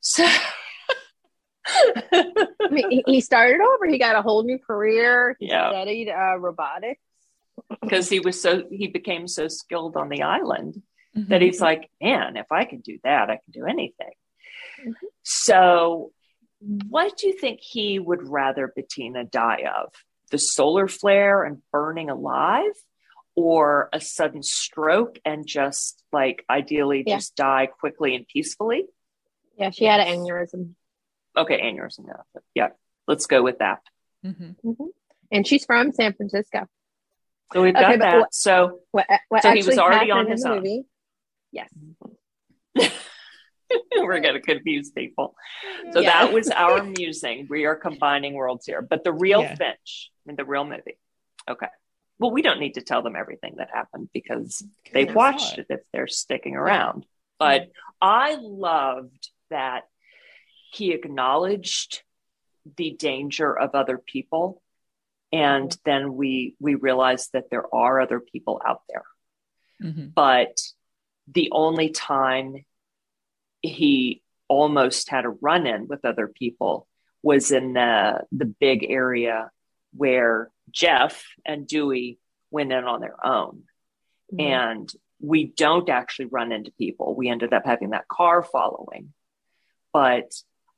So, 0.00 0.24
I 1.66 2.44
mean, 2.70 3.02
he- 3.06 3.20
started 3.20 3.60
over. 3.60 3.86
He 3.86 3.98
got 3.98 4.16
a 4.16 4.22
whole 4.22 4.44
new 4.44 4.58
career. 4.58 5.36
He 5.38 5.46
Yeah. 5.48 5.70
studied 5.70 6.08
uh, 6.10 6.38
robotics. 6.38 7.00
because 7.80 8.08
he 8.10 8.20
was 8.20 8.40
so 8.40 8.64
he 8.70 8.86
became 8.86 9.26
so 9.26 9.48
skilled 9.48 9.96
on 9.96 10.08
the 10.10 10.22
island 10.22 10.82
that 11.14 11.40
he's 11.40 11.60
like, 11.62 11.88
man, 12.02 12.36
if 12.36 12.52
I 12.52 12.66
can 12.66 12.80
do 12.80 12.98
that, 13.02 13.30
I 13.30 13.36
can 13.36 13.50
do 13.50 13.64
anything. 13.64 14.12
Mhm. 14.84 14.92
So, 15.22 16.12
what 16.60 17.16
do 17.16 17.26
you 17.28 17.32
think 17.38 17.60
he 17.62 17.98
would 17.98 18.22
rather 18.28 18.70
Bettina 18.76 19.24
die 19.24 19.64
of? 19.80 19.92
The 20.30 20.38
solar 20.38 20.88
flare 20.88 21.44
and 21.44 21.62
burning 21.72 22.10
alive, 22.10 22.72
or 23.34 23.88
a 23.92 24.00
sudden 24.00 24.42
stroke 24.42 25.18
and 25.24 25.46
just 25.46 26.02
like 26.12 26.44
ideally 26.50 27.04
Yeah. 27.06 27.16
just 27.16 27.36
die 27.36 27.66
quickly 27.66 28.14
and 28.14 28.26
peacefully? 28.26 28.86
Yeah, 29.58 29.70
she 29.70 29.84
had 29.84 30.00
an 30.00 30.08
aneurysm. 30.18 30.74
Okay, 31.36 31.60
aneurysm. 31.60 32.06
Yeah, 32.08 32.40
yeah. 32.54 32.68
Let's 33.06 33.26
go 33.26 33.42
with 33.42 33.58
that. 33.58 33.82
Mhm. 34.24 34.56
Mhm. 34.64 34.88
And 35.30 35.46
she's 35.46 35.64
from 35.64 35.92
San 35.92 36.14
Francisco. 36.14 36.66
So 37.52 37.62
we've 37.62 37.74
Okay, 37.74 37.82
got 37.82 37.90
but 37.92 38.00
that. 38.00 38.18
what- 38.20 38.34
so 38.34 38.80
What, 38.90 39.06
what 39.28 39.42
So 39.42 39.50
he 39.52 39.62
was 39.62 39.78
already 39.78 40.10
on 40.10 40.26
his 40.28 40.44
own. 40.44 40.56
movie? 40.56 40.84
Yes. 41.52 41.70
we're 43.96 44.20
going 44.20 44.34
to 44.34 44.40
confuse 44.40 44.90
people. 44.90 45.34
So 45.92 46.00
Yeah. 46.00 46.24
that 46.24 46.32
was 46.32 46.50
our 46.50 46.82
musing. 46.82 47.46
We 47.48 47.64
are 47.66 47.76
combining 47.76 48.34
worlds 48.34 48.66
here, 48.66 48.82
but 48.82 49.04
the 49.04 49.12
real 49.12 49.42
Yeah. 49.42 49.54
Finch, 49.54 50.10
I 50.10 50.28
mean, 50.28 50.36
the 50.36 50.44
real 50.44 50.64
movie. 50.64 50.98
Okay. 51.48 51.68
Well, 52.18 52.30
we 52.30 52.42
don't 52.42 52.60
need 52.60 52.74
to 52.74 52.80
tell 52.80 53.02
them 53.02 53.14
everything 53.16 53.56
that 53.58 53.68
happened 53.72 54.08
because 54.12 54.62
they've 54.92 55.14
watched 55.14 55.58
it 55.58 55.66
if 55.68 55.80
they're 55.92 56.08
sticking 56.08 56.56
around. 56.56 57.04
But 57.38 57.68
I 58.00 58.36
loved 58.40 59.30
that 59.50 59.82
he 60.72 60.92
acknowledged 60.92 62.02
the 62.76 62.90
danger 62.92 63.56
of 63.56 63.74
other 63.74 63.98
people 63.98 64.62
and 65.32 65.76
then 65.84 66.14
we 66.14 66.56
we 66.60 66.74
realized 66.74 67.30
that 67.32 67.50
there 67.50 67.72
are 67.74 68.00
other 68.00 68.18
people 68.20 68.60
out 68.66 68.82
there 68.88 69.04
Mhm. 69.82 70.12
but 70.14 70.56
the 71.28 71.48
only 71.52 71.90
time 71.90 72.64
he 73.66 74.22
almost 74.48 75.10
had 75.10 75.24
a 75.24 75.30
run 75.30 75.66
in 75.66 75.88
with 75.88 76.04
other 76.04 76.28
people 76.28 76.86
was 77.22 77.50
in 77.50 77.72
the 77.72 78.20
the 78.32 78.44
big 78.44 78.86
area 78.88 79.50
where 79.92 80.50
Jeff 80.70 81.24
and 81.44 81.66
Dewey 81.66 82.18
went 82.50 82.72
in 82.72 82.84
on 82.84 83.00
their 83.00 83.24
own. 83.24 83.62
Mm-hmm. 84.32 84.40
And 84.40 84.92
we 85.20 85.46
don't 85.46 85.88
actually 85.88 86.26
run 86.26 86.52
into 86.52 86.70
people. 86.72 87.14
We 87.14 87.28
ended 87.28 87.52
up 87.52 87.64
having 87.64 87.90
that 87.90 88.08
car 88.08 88.42
following. 88.42 89.12
But 89.92 90.32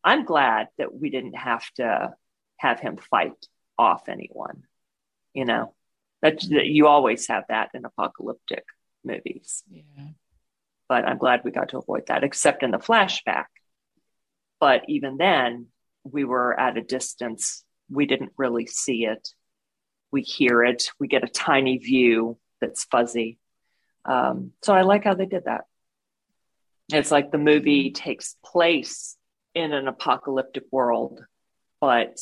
i'm 0.05 0.25
glad 0.25 0.69
that 0.79 0.95
we 0.95 1.11
didn't 1.11 1.35
have 1.35 1.69
to 1.73 2.15
have 2.57 2.79
him 2.79 2.97
fight 2.97 3.35
off 3.77 4.09
anyone 4.09 4.63
you 5.39 5.45
know? 5.45 5.75
That 6.21 6.43
you 6.43 6.89
always 6.89 7.29
have 7.29 7.45
that 7.49 7.71
in 7.75 7.85
apocalyptic 7.85 8.65
movies. 9.05 9.63
Yeah. 9.71 10.09
But 10.89 11.05
I'm 11.05 11.19
glad 11.19 11.43
we 11.45 11.51
got 11.51 11.71
to 11.71 11.79
avoid 11.79 12.07
that, 12.09 12.25
except 12.25 12.63
in 12.63 12.71
the 12.71 12.79
flashback. 12.79 13.47
But 14.61 14.83
even 14.89 15.17
then, 15.19 15.67
we 16.05 16.25
were 16.25 16.59
at 16.59 16.77
a 16.77 16.83
distance. 16.83 17.65
We 17.91 18.07
didn't 18.07 18.33
really 18.37 18.67
see 18.67 19.05
it. 19.05 19.29
We 20.11 20.23
hear 20.23 20.65
it. 20.65 20.91
We 20.99 21.07
get 21.07 21.25
a 21.25 21.29
tiny 21.29 21.79
view 21.79 22.39
that's 22.61 22.85
fuzzy. 22.85 23.39
Um, 24.05 24.53
so 24.63 24.75
I 24.75 24.83
like 24.83 25.05
how 25.05 25.15
they 25.15 25.27
did 25.27 25.45
that. 25.45 25.65
It's 26.91 27.11
like 27.11 27.31
the 27.31 27.39
movie 27.39 27.91
takes 27.91 28.37
place 28.43 29.17
in 29.55 29.73
an 29.73 29.89
apocalyptic 29.89 30.65
world, 30.73 31.23
but 31.81 32.19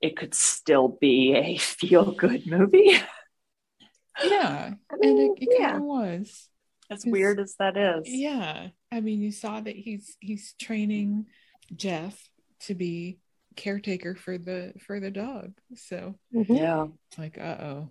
it 0.00 0.16
could 0.16 0.34
still 0.34 0.88
be 0.88 1.34
a 1.34 1.56
feel 1.58 2.12
good 2.12 2.46
movie. 2.46 2.98
Yeah. 4.22 4.74
I 4.90 4.96
And 5.00 5.18
it, 5.18 5.32
it 5.38 5.56
yeah. 5.58 5.70
kind 5.70 5.76
of 5.78 5.82
was. 5.84 6.48
As 6.90 7.04
weird 7.06 7.40
as 7.40 7.54
that 7.58 7.76
is. 7.76 8.08
Yeah. 8.08 8.68
I 8.92 9.00
mean, 9.00 9.20
you 9.20 9.32
saw 9.32 9.60
that 9.60 9.76
he's 9.76 10.16
he's 10.20 10.54
training 10.60 11.26
Jeff 11.74 12.28
to 12.60 12.74
be 12.74 13.18
caretaker 13.56 14.14
for 14.14 14.38
the 14.38 14.72
for 14.86 15.00
the 15.00 15.10
dog. 15.10 15.52
So 15.74 16.16
Mhm. 16.34 16.58
Yeah. 16.58 16.86
like, 17.18 17.38
uh 17.38 17.56
oh, 17.60 17.88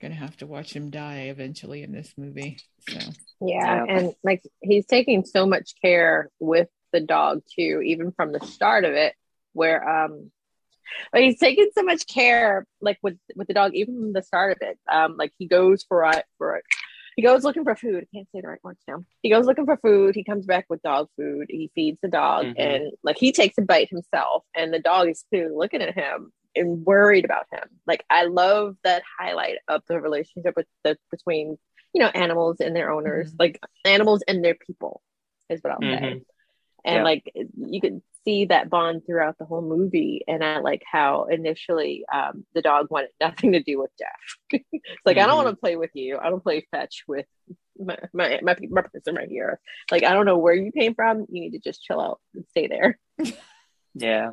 gonna 0.00 0.14
have 0.14 0.36
to 0.38 0.46
watch 0.46 0.74
him 0.74 0.90
die 0.90 1.22
eventually 1.28 1.82
in 1.82 1.92
this 1.92 2.12
movie. 2.16 2.58
So 2.88 2.98
Yeah, 3.40 3.84
Yeah. 3.84 3.84
and 3.88 4.14
like 4.22 4.42
he's 4.60 4.86
taking 4.86 5.24
so 5.24 5.46
much 5.46 5.74
care 5.80 6.30
with 6.38 6.68
the 6.92 7.00
dog 7.00 7.42
too, 7.56 7.82
even 7.84 8.12
from 8.12 8.32
the 8.32 8.40
start 8.40 8.84
of 8.84 8.92
it, 8.94 9.14
where 9.52 9.88
um, 9.88 10.32
like 11.12 11.22
he's 11.22 11.38
taking 11.38 11.70
so 11.72 11.82
much 11.84 12.06
care, 12.08 12.66
like 12.80 12.98
with 13.02 13.16
with 13.36 13.46
the 13.46 13.54
dog, 13.54 13.74
even 13.74 13.94
from 13.96 14.12
the 14.12 14.22
start 14.22 14.52
of 14.52 14.68
it. 14.68 14.78
Um, 14.90 15.16
like 15.16 15.32
he 15.38 15.46
goes 15.46 15.84
for 15.84 16.04
it 16.10 16.24
for 16.36 16.56
it. 16.56 16.64
He 17.16 17.22
goes 17.22 17.44
looking 17.44 17.64
for 17.64 17.74
food. 17.76 18.04
I 18.04 18.16
can't 18.16 18.28
say 18.32 18.40
the 18.40 18.48
right 18.48 18.62
words 18.62 18.80
now. 18.88 19.04
He 19.22 19.30
goes 19.30 19.46
looking 19.46 19.66
for 19.66 19.76
food. 19.76 20.14
He 20.14 20.24
comes 20.24 20.46
back 20.46 20.66
with 20.68 20.82
dog 20.82 21.08
food. 21.16 21.46
He 21.48 21.70
feeds 21.74 21.98
the 22.00 22.08
dog, 22.08 22.46
Mhm. 22.46 22.54
and 22.58 22.92
like 23.02 23.18
he 23.18 23.32
takes 23.32 23.58
a 23.58 23.62
bite 23.62 23.88
himself, 23.90 24.44
and 24.54 24.72
the 24.72 24.78
dog 24.78 25.08
is 25.08 25.24
clearly 25.30 25.54
looking 25.54 25.82
at 25.82 25.94
him 25.94 26.32
and 26.56 26.84
worried 26.84 27.24
about 27.24 27.46
him. 27.52 27.68
Like 27.86 28.04
I 28.10 28.24
love 28.24 28.76
that 28.84 29.02
highlight 29.18 29.58
of 29.68 29.82
the 29.86 30.00
relationship 30.00 30.54
with 30.56 30.66
the 30.84 30.98
between 31.10 31.58
you 31.92 32.00
know 32.00 32.08
animals 32.08 32.60
and 32.60 32.74
their 32.74 32.90
owners, 32.90 33.32
Mhm. 33.32 33.36
like 33.40 33.60
animals 33.84 34.22
and 34.28 34.44
their 34.44 34.54
people, 34.54 35.02
is 35.48 35.60
what 35.62 35.72
I'll 35.72 35.80
say. 35.80 35.86
Mhm. 35.86 36.24
And 36.84 36.96
Yeah. 36.96 37.02
like 37.04 37.30
you 37.34 37.80
could 37.80 38.02
see 38.24 38.44
that 38.46 38.68
bond 38.70 39.02
throughout 39.06 39.38
the 39.38 39.44
whole 39.44 39.62
movie. 39.62 40.22
And 40.28 40.44
I 40.44 40.58
like 40.58 40.82
how 40.90 41.24
initially 41.24 42.04
um, 42.12 42.44
the 42.54 42.62
dog 42.62 42.88
wanted 42.90 43.10
nothing 43.20 43.52
to 43.52 43.62
do 43.62 43.78
with 43.80 43.90
Jeff. 43.98 44.60
it's 44.72 45.06
like 45.06 45.16
I 45.18 45.26
don't 45.26 45.36
Mhm. 45.40 45.44
want 45.44 45.48
to 45.56 45.60
play 45.60 45.76
with 45.76 45.90
you. 45.94 46.18
I 46.18 46.28
don't 46.30 46.42
play 46.42 46.66
fetch 46.70 47.04
with 47.08 47.26
my 47.78 47.96
my 48.12 48.38
my, 48.42 48.56
my 48.68 48.82
person 48.82 49.14
right 49.14 49.28
here. 49.28 49.58
Like 49.90 50.02
I 50.04 50.12
don't 50.12 50.26
know 50.26 50.38
where 50.38 50.54
you 50.54 50.70
came 50.72 50.94
from. 50.94 51.26
You 51.30 51.40
need 51.40 51.52
to 51.52 51.58
just 51.60 51.82
chill 51.82 52.00
out 52.00 52.20
and 52.34 52.44
stay 52.50 52.66
there. 52.66 52.98
Yeah. 53.94 54.30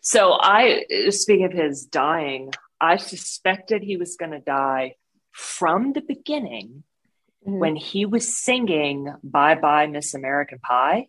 So 0.00 0.32
I, 0.32 0.84
speaking 1.10 1.44
of 1.46 1.52
his 1.52 1.84
dying, 1.86 2.52
I 2.80 2.96
suspected 2.96 3.82
he 3.84 3.96
was 3.96 4.16
going 4.16 4.32
to 4.32 4.40
die 4.40 4.96
from 5.30 5.92
the 5.92 6.00
beginning 6.00 6.82
when 7.42 7.76
he 7.76 8.04
was 8.04 8.36
singing 8.36 9.14
"Bye 9.22 9.54
Bye 9.54 9.86
Miss 9.86 10.12
American 10.14 10.58
Pie," 10.58 11.08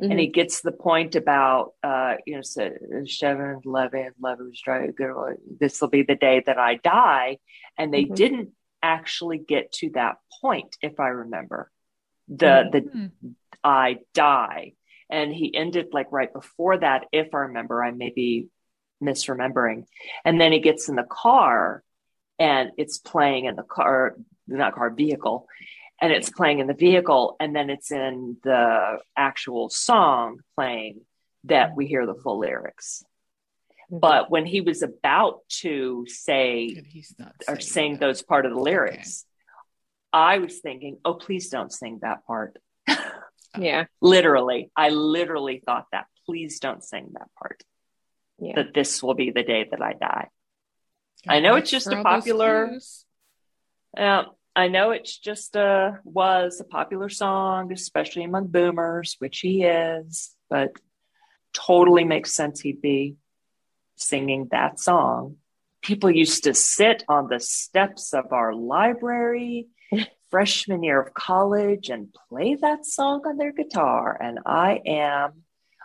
Mhm. 0.00 0.10
and 0.10 0.20
he 0.20 0.26
gets 0.26 0.60
the 0.60 0.72
point 0.72 1.16
about, 1.16 1.72
uh, 1.82 2.16
you 2.26 2.34
know, 2.36 2.42
so 2.42 2.70
seven, 3.06 3.60
eleven, 3.64 4.12
eleven 4.20 4.48
was 4.48 4.60
dry. 4.60 4.90
This 5.58 5.80
will 5.80 5.88
be 5.88 6.02
the 6.02 6.14
day 6.16 6.42
that 6.44 6.58
I 6.58 6.74
die, 6.76 7.38
and 7.78 7.92
they 7.92 8.04
Mhm. 8.04 8.14
didn't 8.14 8.50
actually 8.82 9.38
get 9.38 9.72
to 9.72 9.90
that 9.90 10.18
point, 10.40 10.76
if 10.82 11.00
I 11.00 11.08
remember. 11.08 11.70
The 12.28 12.68
the 12.72 12.80
hmm, 12.80 13.30
I 13.64 13.98
die. 14.12 14.74
And 15.08 15.32
he 15.32 15.54
ended 15.54 15.94
like 15.94 16.10
right 16.10 16.32
before 16.32 16.78
that, 16.78 17.06
if 17.12 17.34
I 17.34 17.38
remember, 17.38 17.82
I 17.82 17.92
may 17.92 18.10
be 18.10 18.48
misremembering. 19.02 19.86
And 20.24 20.40
then 20.40 20.52
he 20.52 20.58
gets 20.58 20.88
in 20.88 20.96
the 20.96 21.04
car 21.04 21.84
and 22.38 22.72
it's 22.76 22.98
playing 22.98 23.44
in 23.44 23.54
the 23.56 23.62
car, 23.62 24.16
not 24.48 24.74
car, 24.74 24.90
vehicle, 24.90 25.46
and 26.00 26.12
it's 26.12 26.30
playing 26.30 26.58
in 26.58 26.66
the 26.66 26.74
vehicle. 26.74 27.36
And 27.40 27.54
then 27.54 27.70
it's 27.70 27.90
in 27.90 28.36
the 28.42 28.98
actual 29.16 29.70
song 29.70 30.40
playing 30.54 31.00
that 31.44 31.74
we 31.76 31.86
hear 31.86 32.06
the 32.06 32.14
full 32.14 32.38
lyrics. 32.38 33.02
Mhm. 33.90 34.00
But 34.00 34.30
when 34.30 34.46
he 34.46 34.60
was 34.60 34.82
about 34.82 35.40
to 35.60 36.04
say 36.08 36.82
he's 36.88 37.14
not 37.18 37.32
or 37.48 37.60
sing 37.60 37.92
that. 37.94 38.00
those 38.00 38.22
part 38.22 38.46
of 38.46 38.52
the 38.52 38.60
lyrics, 38.60 39.24
I 40.12 40.38
was 40.38 40.58
thinking, 40.60 40.98
oh, 41.04 41.14
please 41.14 41.48
don't 41.50 41.72
sing 41.72 42.00
that 42.02 42.26
part. 42.26 42.58
yeah, 43.58 43.86
literally 44.02 44.70
i 44.76 44.90
literally 44.90 45.62
thought 45.64 45.86
that 45.90 46.04
please 46.26 46.60
don't 46.60 46.84
sing 46.84 47.08
that 47.14 47.28
part 47.38 47.62
yeah. 48.38 48.52
that 48.54 48.74
this 48.74 49.02
will 49.02 49.14
be 49.14 49.30
the 49.30 49.42
day 49.42 49.66
that 49.70 49.80
i 49.80 49.94
die 49.94 50.28
Gotta 51.24 51.36
I 51.38 51.40
know 51.40 51.54
it's 51.56 51.70
just 51.70 51.90
for 51.90 51.98
a 51.98 52.02
popular- 52.02 52.68
clues. 52.68 53.04
uh, 53.96 54.24
i 54.56 54.66
know 54.68 54.90
it's 54.90 55.16
just 55.18 55.54
a 55.54 56.00
was 56.04 56.60
a 56.60 56.64
popular 56.64 57.08
song 57.08 57.72
especially 57.72 58.24
among 58.24 58.48
boomers 58.48 59.16
which 59.20 59.38
he 59.40 59.62
is 59.62 60.34
but 60.50 60.72
totally 61.52 62.04
makes 62.04 62.32
sense 62.32 62.60
he'd 62.60 62.82
be 62.82 63.16
singing 63.96 64.48
that 64.50 64.80
song 64.80 65.36
people 65.82 66.10
used 66.10 66.44
to 66.44 66.52
sit 66.52 67.04
on 67.08 67.28
the 67.28 67.38
steps 67.38 68.12
of 68.12 68.32
our 68.32 68.52
library 68.52 69.68
freshman 70.30 70.82
year 70.82 71.00
of 71.00 71.14
college 71.14 71.88
and 71.88 72.14
play 72.28 72.56
that 72.56 72.84
song 72.84 73.22
on 73.26 73.36
their 73.36 73.52
guitar. 73.52 74.18
And 74.20 74.40
I 74.44 74.80
am 74.84 75.44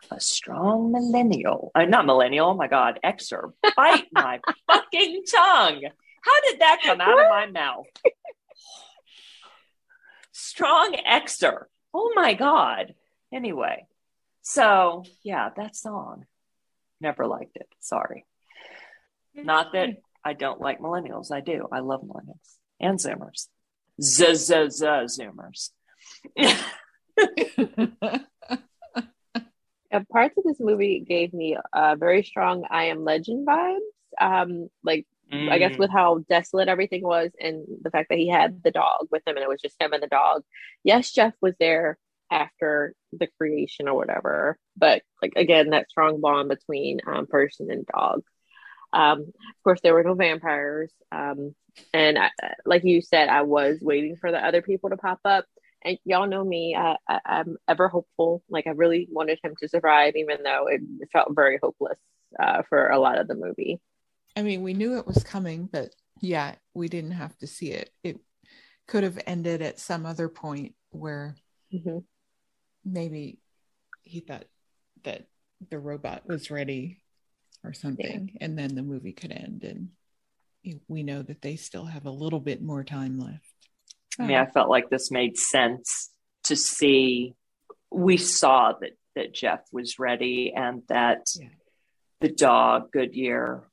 a 0.10 0.19
strong 0.19 0.91
millennial. 0.91 1.72
Uh, 1.76 1.85
not 1.85 2.06
millennial, 2.06 2.49
oh 2.49 2.53
my 2.56 2.68
God, 2.68 2.99
Xer. 3.03 3.52
Bite 3.77 4.07
my 4.11 4.39
fucking 4.68 5.23
tongue. 5.31 5.84
How 6.23 6.41
did 6.49 6.60
that 6.61 6.80
come 6.84 7.02
out 7.02 7.19
of 7.19 7.30
my 7.30 7.48
mouth? 7.48 7.85
Strong 10.52 10.95
Xer. 11.07 11.64
Oh 11.94 12.11
my 12.14 12.34
God. 12.34 12.94
Anyway, 13.34 13.88
so 14.41 15.06
yeah, 15.23 15.49
that 15.56 15.76
song. 15.76 16.26
Never 16.99 17.26
liked 17.26 17.56
it. 17.56 17.68
Sorry. 17.80 18.26
Not 19.34 19.73
that 19.73 19.90
I 20.23 20.34
don't 20.34 20.61
like 20.61 20.80
millennials. 20.80 21.32
I 21.32 21.40
do. 21.40 21.68
I 21.72 21.80
love 21.80 22.02
millennials 22.02 22.57
and 22.80 22.99
Zoomers. 22.99 23.48
Zoomers. 23.99 25.72
Parts 30.11 30.38
of 30.38 30.44
this 30.44 30.60
movie 30.60 31.03
gave 31.07 31.34
me 31.34 31.57
uh, 31.73 31.95
very 31.98 32.23
strong 32.23 32.65
I 32.69 32.86
Am 32.86 33.03
Legend 33.03 33.48
vibes. 33.48 33.80
Um, 34.19 34.69
like 34.84 35.07
I 35.49 35.58
guess 35.60 35.74
Mm. 35.74 35.80
with 35.80 35.91
how 35.91 36.20
desolate 36.30 36.68
everything 36.68 37.03
was 37.03 37.32
and 37.40 37.66
the 37.82 37.90
fact 37.91 38.10
that 38.10 38.18
he 38.18 38.28
had 38.28 38.62
the 38.64 38.72
dog 38.72 39.08
with 39.12 39.24
him 39.28 39.36
and 39.38 39.44
it 39.44 39.49
was 39.49 39.62
just 39.62 39.82
him 39.82 39.94
and 39.94 40.03
the 40.03 40.08
dog. 40.08 40.44
Yes, 40.84 41.12
Jeff 41.12 41.34
was 41.41 41.56
there 41.60 41.98
after 42.30 42.94
the 43.12 43.28
creation 43.38 43.88
or 43.88 43.95
whatever, 43.95 44.58
but 44.78 45.03
like 45.22 45.34
again, 45.36 45.72
that 45.72 45.90
strong 45.90 46.22
bond 46.22 46.49
between 46.49 46.99
um, 47.08 47.28
person 47.28 47.72
and 47.72 47.86
dog. 47.86 48.24
Um, 48.94 49.20
of 49.22 49.64
course, 49.64 49.80
there 49.82 49.94
were 49.94 50.03
no 50.03 50.14
vampires. 50.16 50.91
Um, 51.12 51.56
and 51.94 52.18
I, 52.20 52.30
like 52.66 52.84
you 52.84 53.02
said, 53.02 53.30
I 53.30 53.44
was 53.44 53.80
waiting 53.82 54.18
for 54.18 54.32
the 54.32 54.45
other 54.45 54.62
people 54.62 54.90
to 54.90 54.98
pop 54.98 55.20
up. 55.26 55.45
And 55.84 55.98
y'all 56.06 56.28
know 56.28 56.44
me, 56.44 56.76
I, 56.76 56.98
I, 57.08 57.20
I'm 57.26 57.58
ever 57.68 57.88
hopeful. 57.88 58.44
Like 58.49 58.68
I 58.68 58.72
really 58.72 59.08
wanted 59.12 59.40
him 59.44 59.56
to 59.60 59.68
survive, 59.70 60.16
even 60.16 60.44
though 60.44 60.68
it 60.68 60.82
felt 61.12 61.36
very 61.36 61.60
hopeless 61.62 61.98
uh, 62.41 62.64
for 62.70 62.90
a 62.90 62.99
lot 62.99 63.18
of 63.20 63.28
the 63.28 63.36
movie. 63.36 63.80
I 64.36 64.44
mean, 64.44 64.62
we 64.62 64.74
knew 64.74 64.98
it 64.98 65.08
was 65.08 65.24
coming, 65.24 65.68
but 65.72 65.94
yeah, 66.22 66.56
we 66.74 66.88
didn't 66.88 67.12
have 67.12 67.38
to 67.40 67.48
see 67.48 67.72
it. 67.72 67.91
It 68.03 68.20
could 68.88 69.03
have 69.03 69.20
ended 69.26 69.62
at 69.62 69.80
some 69.80 70.06
other 70.06 70.30
point 70.30 70.76
where 70.91 71.36
Mhm. 71.74 72.06
maybe 72.84 73.40
he 74.03 74.20
thought 74.20 74.45
that 75.03 75.28
the 75.70 75.80
robot 75.80 76.28
was 76.28 76.49
ready 76.52 77.03
or 77.64 77.74
something, 77.74 78.38
and 78.41 78.58
then 78.58 78.76
the 78.76 78.82
movie 78.82 79.14
could 79.14 79.32
end, 79.32 79.64
and 79.64 79.91
we 80.88 81.03
know 81.03 81.22
that 81.22 81.41
they 81.41 81.56
still 81.56 81.86
have 81.86 82.06
a 82.06 82.12
little 82.12 82.40
bit 82.40 82.62
more 82.62 82.84
time 82.84 83.20
left. 83.20 83.53
I 84.20 84.28
mean, 84.28 84.38
I 84.38 84.45
felt 84.45 84.70
like 84.70 84.90
this 84.90 85.12
made 85.12 85.38
sense 85.38 86.12
to 86.44 86.56
see. 86.56 87.36
We 87.90 88.18
saw 88.18 88.74
that 88.74 88.98
that 89.16 89.34
Jeff 89.34 89.62
was 89.74 89.99
ready, 89.99 90.53
and 90.53 90.88
that 90.88 91.28
Yeah. 91.36 91.49
the 92.22 92.30
dog 92.30 92.91
Goodyear 92.91 93.70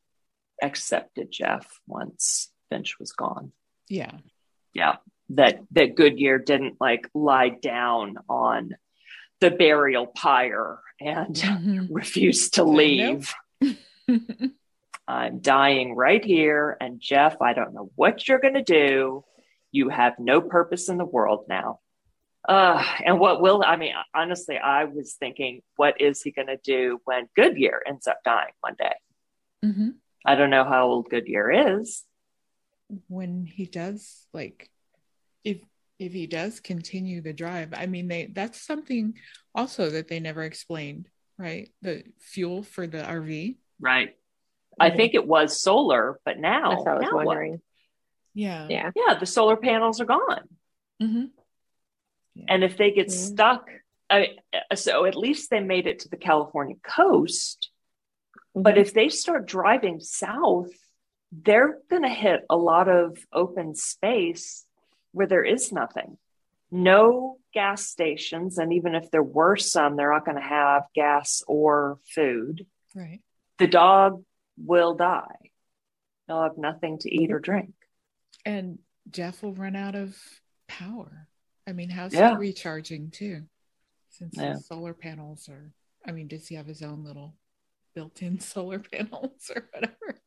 accepted 0.63 1.31
Jeff 1.31 1.81
once 1.87 2.51
Finch 2.71 2.99
was 2.99 3.13
gone. 3.13 3.53
yeah, 3.89 4.13
Yeah, 4.75 4.97
that 5.31 5.61
that 5.73 5.95
Goodyear 5.95 6.39
didn't 6.39 6.77
like 6.81 7.09
lie 7.15 7.49
down 7.51 8.17
on 8.29 8.77
the 9.41 9.51
burial 9.51 10.07
pyre 10.07 10.81
and 11.01 11.35
Mhm. 11.35 11.89
refuse 11.91 12.51
to 12.51 12.65
leave. 12.65 13.33
I'm 15.07 15.39
dying 15.41 15.95
right 15.95 16.23
here. 16.25 16.77
And 16.81 17.01
Jeff, 17.01 17.41
I 17.41 17.53
don't 17.55 17.73
know 17.73 17.91
what 17.95 18.29
you're 18.29 18.41
going 18.41 18.55
to 18.55 18.63
do. 18.63 19.25
You 19.73 19.89
have 19.89 20.19
no 20.19 20.41
purpose 20.41 20.89
in 20.89 20.99
the 20.99 21.05
world 21.05 21.47
now. 21.49 21.81
Uh, 22.47 22.83
and 23.05 23.19
what 23.19 23.41
will, 23.41 23.63
I 23.67 23.77
mean, 23.77 23.93
honestly, 24.15 24.57
I 24.59 24.85
was 24.85 25.15
thinking, 25.15 25.63
what 25.77 26.01
is 26.01 26.23
he 26.23 26.31
going 26.31 26.49
to 26.49 26.59
do 26.63 27.01
when 27.05 27.29
Goodyear 27.37 27.83
ends 27.87 28.07
up 28.07 28.19
dying 28.25 28.53
one 28.61 28.75
day? 28.79 28.95
Mhm. 29.65 29.95
I 30.29 30.35
don't 30.35 30.51
know 30.51 30.65
how 30.65 30.87
old 30.89 31.09
Goodyear 31.09 31.81
is. 31.81 32.05
when 33.09 33.45
he 33.47 33.65
does 33.67 34.27
like 34.33 34.71
if 35.45 35.59
if 35.99 36.13
he 36.13 36.27
does 36.27 36.59
continue 36.61 37.21
the 37.21 37.35
drive 37.35 37.75
i 37.77 37.85
mean 37.85 38.09
they 38.09 38.31
that's 38.33 38.63
something 38.63 39.13
also 39.55 39.91
that 39.91 40.09
they 40.09 40.21
never 40.21 40.43
explained 40.43 41.07
right 41.37 41.69
the 41.83 42.03
fuel 42.19 42.63
for 42.63 42.87
the 42.87 42.99
rv 42.99 43.57
Right. 43.81 44.17
I 44.81 44.91
think 44.91 45.15
it 45.15 45.27
was 45.27 45.61
solar, 45.61 46.19
but 46.25 46.39
now, 46.39 46.71
That's 46.71 46.85
what 46.87 46.93
I 46.93 46.95
was 46.95 47.03
now 47.11 47.17
what? 47.17 47.27
wondering. 47.27 47.61
yeah 48.35 48.67
Yeah. 48.69 48.91
Yeah, 48.95 49.19
the 49.19 49.27
solar 49.27 49.57
panels 49.57 50.01
are 50.01 50.05
gone. 50.07 50.49
hmm 51.01 51.25
And 52.49 52.63
if 52.65 52.77
they 52.77 52.91
get 52.93 53.09
Mhm. 53.09 53.13
stuck, 53.13 53.69
I, 54.09 54.37
so 54.75 55.05
at 55.05 55.17
least 55.17 55.51
they 55.51 55.61
made 55.61 55.87
it 55.87 55.99
to 56.01 56.09
the 56.09 56.17
California 56.17 56.77
coast. 56.83 57.71
But 58.55 58.75
Mhm. 58.77 58.81
if 58.81 58.95
they 58.95 59.09
start 59.09 59.47
driving 59.47 60.01
south, 60.01 60.71
they're 61.31 61.81
going 61.91 62.03
to 62.03 62.09
hit 62.09 62.45
a 62.51 62.57
lot 62.57 62.89
of 62.89 63.19
open 63.33 63.75
space 63.75 64.67
where 65.13 65.27
there 65.27 65.45
is 65.45 65.73
nothing. 65.73 66.19
No 66.71 67.39
gas 67.53 67.87
stations. 67.87 68.59
And 68.59 68.73
even 68.73 68.95
if 68.95 69.11
there 69.11 69.23
were 69.23 69.57
some, 69.57 69.97
they're 69.97 70.13
not 70.13 70.25
going 70.25 70.37
to 70.37 70.43
have 70.43 70.85
gas 70.95 71.43
or 71.47 71.99
food. 72.15 72.67
right 72.95 73.23
The 73.59 73.67
dog 73.67 74.25
will 74.57 74.95
die. 74.95 75.51
They'll 76.27 76.43
have 76.43 76.59
nothing 76.59 76.99
to 77.01 77.15
eat 77.15 77.31
or 77.33 77.39
drink. 77.41 77.75
and 78.45 78.79
jeff 79.11 79.43
will 79.43 79.55
run 79.55 79.75
out 79.75 79.95
of 79.95 80.17
power 80.69 81.29
i 81.67 81.73
mean 81.73 81.89
how's 81.91 82.13
Yeah. 82.15 82.33
he 82.33 82.37
recharging 82.37 83.11
too 83.11 83.49
since 84.11 84.37
Yeah. 84.37 84.53
the 84.55 84.61
solar 84.61 84.93
panels 84.95 85.49
are 85.49 85.73
i 86.05 86.13
mean 86.13 86.29
does 86.29 86.47
he 86.47 86.55
have 86.55 86.67
his 86.67 86.83
own 86.83 87.03
little 87.05 87.35
built-in 87.95 88.41
solar 88.41 88.79
panels 88.79 89.51
or 89.55 89.69
whatever 89.73 90.19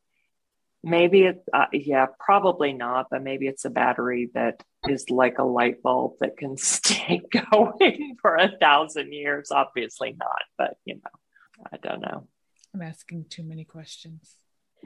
Maybe 0.84 1.22
it's 1.26 1.48
uh, 1.54 1.68
yeah, 1.72 2.08
probably 2.20 2.74
not, 2.74 3.06
but 3.12 3.22
maybe 3.22 3.46
it's 3.48 3.66
a 3.66 3.70
battery 3.70 4.32
that 4.34 4.64
is 4.90 5.12
like 5.12 5.38
a 5.38 5.44
light 5.44 5.84
bulb 5.84 6.14
that 6.22 6.38
can 6.38 6.58
stay 6.74 7.22
going 7.52 8.16
for 8.20 8.36
a 8.36 8.52
thousand 8.60 9.14
years. 9.14 9.52
Obviously 9.52 10.16
not, 10.18 10.42
but 10.58 10.78
you 10.86 10.96
know, 10.96 11.64
I 11.72 11.78
don't 11.78 12.02
know. 12.02 12.28
i'm 12.74 12.82
asking 12.82 13.26
too 13.30 13.44
many 13.44 13.64
questions 13.64 14.38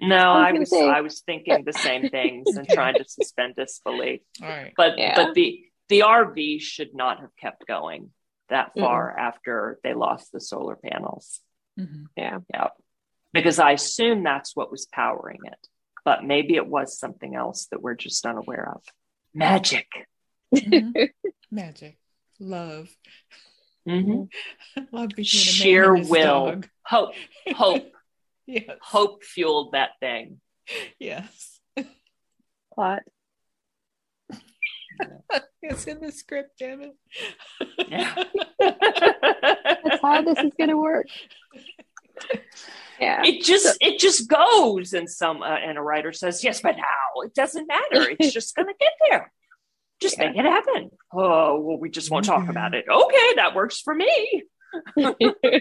No, 0.02 0.18
I 0.18 0.52
was 0.52 0.58
I 0.58 0.60
was 0.60 0.70
say- 0.70 0.90
I 0.90 1.02
was 1.02 1.22
thinking 1.22 1.64
the 1.64 1.72
same 1.72 2.10
things 2.18 2.58
and 2.58 2.68
trying 2.68 2.96
to 2.98 3.06
suspend 3.08 3.56
disbelief. 3.56 4.20
all 4.44 4.50
right 4.50 4.74
But 4.76 4.98
Yeah. 4.98 5.16
but 5.16 5.34
the 5.34 5.62
the 5.88 6.02
RV 6.02 6.60
should 6.62 6.94
not 6.94 7.22
have 7.22 7.34
kept 7.40 7.66
going 7.68 8.10
that 8.50 8.72
far 8.78 9.18
after 9.18 9.80
they 9.82 9.94
lost 9.94 10.34
the 10.34 10.42
solar 10.42 10.76
panels. 10.76 11.40
Mhm. 11.80 12.06
Yeah. 12.16 12.40
Yeah. 12.54 12.68
Because 13.34 13.60
I 13.60 13.72
assume 13.72 14.24
that's 14.24 14.56
what 14.56 14.72
was 14.72 14.86
powering 14.86 15.40
it. 15.44 15.68
But 16.06 16.24
maybe 16.24 16.56
it 16.56 16.68
was 16.68 16.98
something 17.00 17.36
else 17.36 17.68
that 17.72 17.82
we're 17.82 17.96
just 17.96 18.26
unaware 18.26 18.72
of. 18.76 18.84
Magic. 19.34 19.88
Mhm. 20.54 21.10
magic 21.52 21.98
love 22.40 22.90
Mhm. 23.88 24.30
love 24.92 25.10
between 25.10 25.24
a 25.24 25.26
Sheer 25.26 25.94
will. 25.96 26.46
dog. 26.46 26.70
Hope. 26.86 27.14
Hope. 27.56 27.92
yes 28.46 28.78
Hope 28.82 29.24
fueled 29.24 29.72
that 29.74 29.92
thing. 30.00 30.40
yes 31.00 31.60
Plot. 32.74 33.04
it's 35.62 35.86
in 35.88 36.00
the 36.02 36.12
script 36.12 36.58
damn 36.60 36.82
it 36.82 36.96
Yeah. 37.88 38.16
That's 38.60 40.02
how 40.02 40.22
this 40.22 40.38
is 40.40 40.52
going 40.58 40.70
to 40.70 40.78
work. 40.78 41.08
Yeah. 43.00 43.24
it 43.26 43.42
just 43.44 43.78
it 43.82 44.00
just 44.00 44.30
goes 44.30 44.94
and 44.94 45.10
some 45.10 45.42
uh, 45.44 45.48
and 45.58 45.78
a 45.78 45.82
writer 45.82 46.14
says 46.14 46.42
yes 46.46 46.62
but 46.62 46.78
now 46.78 47.22
it 47.26 47.34
doesn't 47.34 47.68
matter 47.68 48.10
it's 48.20 48.32
just 48.32 48.56
gonna 48.56 48.72
get 48.80 48.94
there 49.10 49.34
just 50.02 50.18
Yeah. 50.18 50.28
make 50.30 50.38
it 50.38 50.46
happen 50.46 50.92
oh 51.14 51.60
well 51.60 51.78
we 51.78 51.90
just 51.90 52.10
won't 52.10 52.24
talk 52.26 52.48
about 52.48 52.74
it 52.74 52.86
okay 52.90 53.36
that 53.36 53.54
works 53.54 53.82
for 53.82 53.94
me 53.94 54.44
Oh, 54.98 55.14
yeah. 55.20 55.60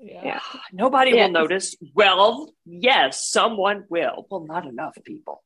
Yeah. 0.00 0.40
nobody 0.72 1.12
Yeah. 1.12 1.26
will 1.26 1.32
notice 1.32 1.76
well 1.94 2.52
yes 2.66 3.28
someone 3.30 3.84
will 3.88 4.26
well 4.28 4.44
not 4.44 4.66
enough 4.66 4.96
people 5.04 5.43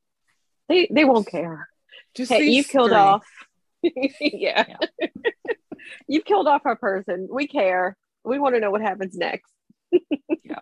they 0.69 0.89
they 0.91 1.05
won't 1.05 1.27
care. 1.27 1.69
just 2.15 2.31
Hey, 2.33 2.45
you've 2.45 2.69
killed 2.69 2.91
three. 2.91 2.99
off. 2.99 3.27
yeah. 4.21 4.65
you've 6.09 6.25
killed 6.25 6.47
off 6.49 6.63
our 6.65 6.77
person. 6.77 7.29
We 7.31 7.47
care. 7.47 7.97
We 8.25 8.39
want 8.39 8.55
to 8.55 8.61
know 8.61 8.71
what 8.71 8.81
happens 8.83 9.17
next. 9.17 9.51
Yeah. 10.45 10.61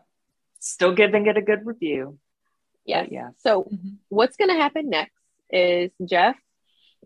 Still 0.60 0.92
giving 0.92 1.26
it 1.26 1.36
a 1.36 1.42
good 1.42 1.64
review 1.66 2.18
Yes. 2.84 3.08
Yeah. 3.10 3.30
So 3.38 3.64
Mhm. 3.64 3.96
what's 4.08 4.36
going 4.36 4.50
to 4.50 4.56
happen 4.56 4.88
next 4.90 5.14
is 5.50 5.90
Jeff, 6.04 6.36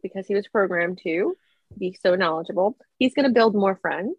because 0.02 0.26
he 0.26 0.34
was 0.34 0.46
programmed 0.48 1.00
to 1.04 1.36
be 1.78 1.96
so 2.02 2.14
knowledgeable, 2.16 2.76
he's 2.98 3.14
going 3.14 3.26
to 3.28 3.32
build 3.32 3.54
more 3.54 3.76
friends 3.76 4.16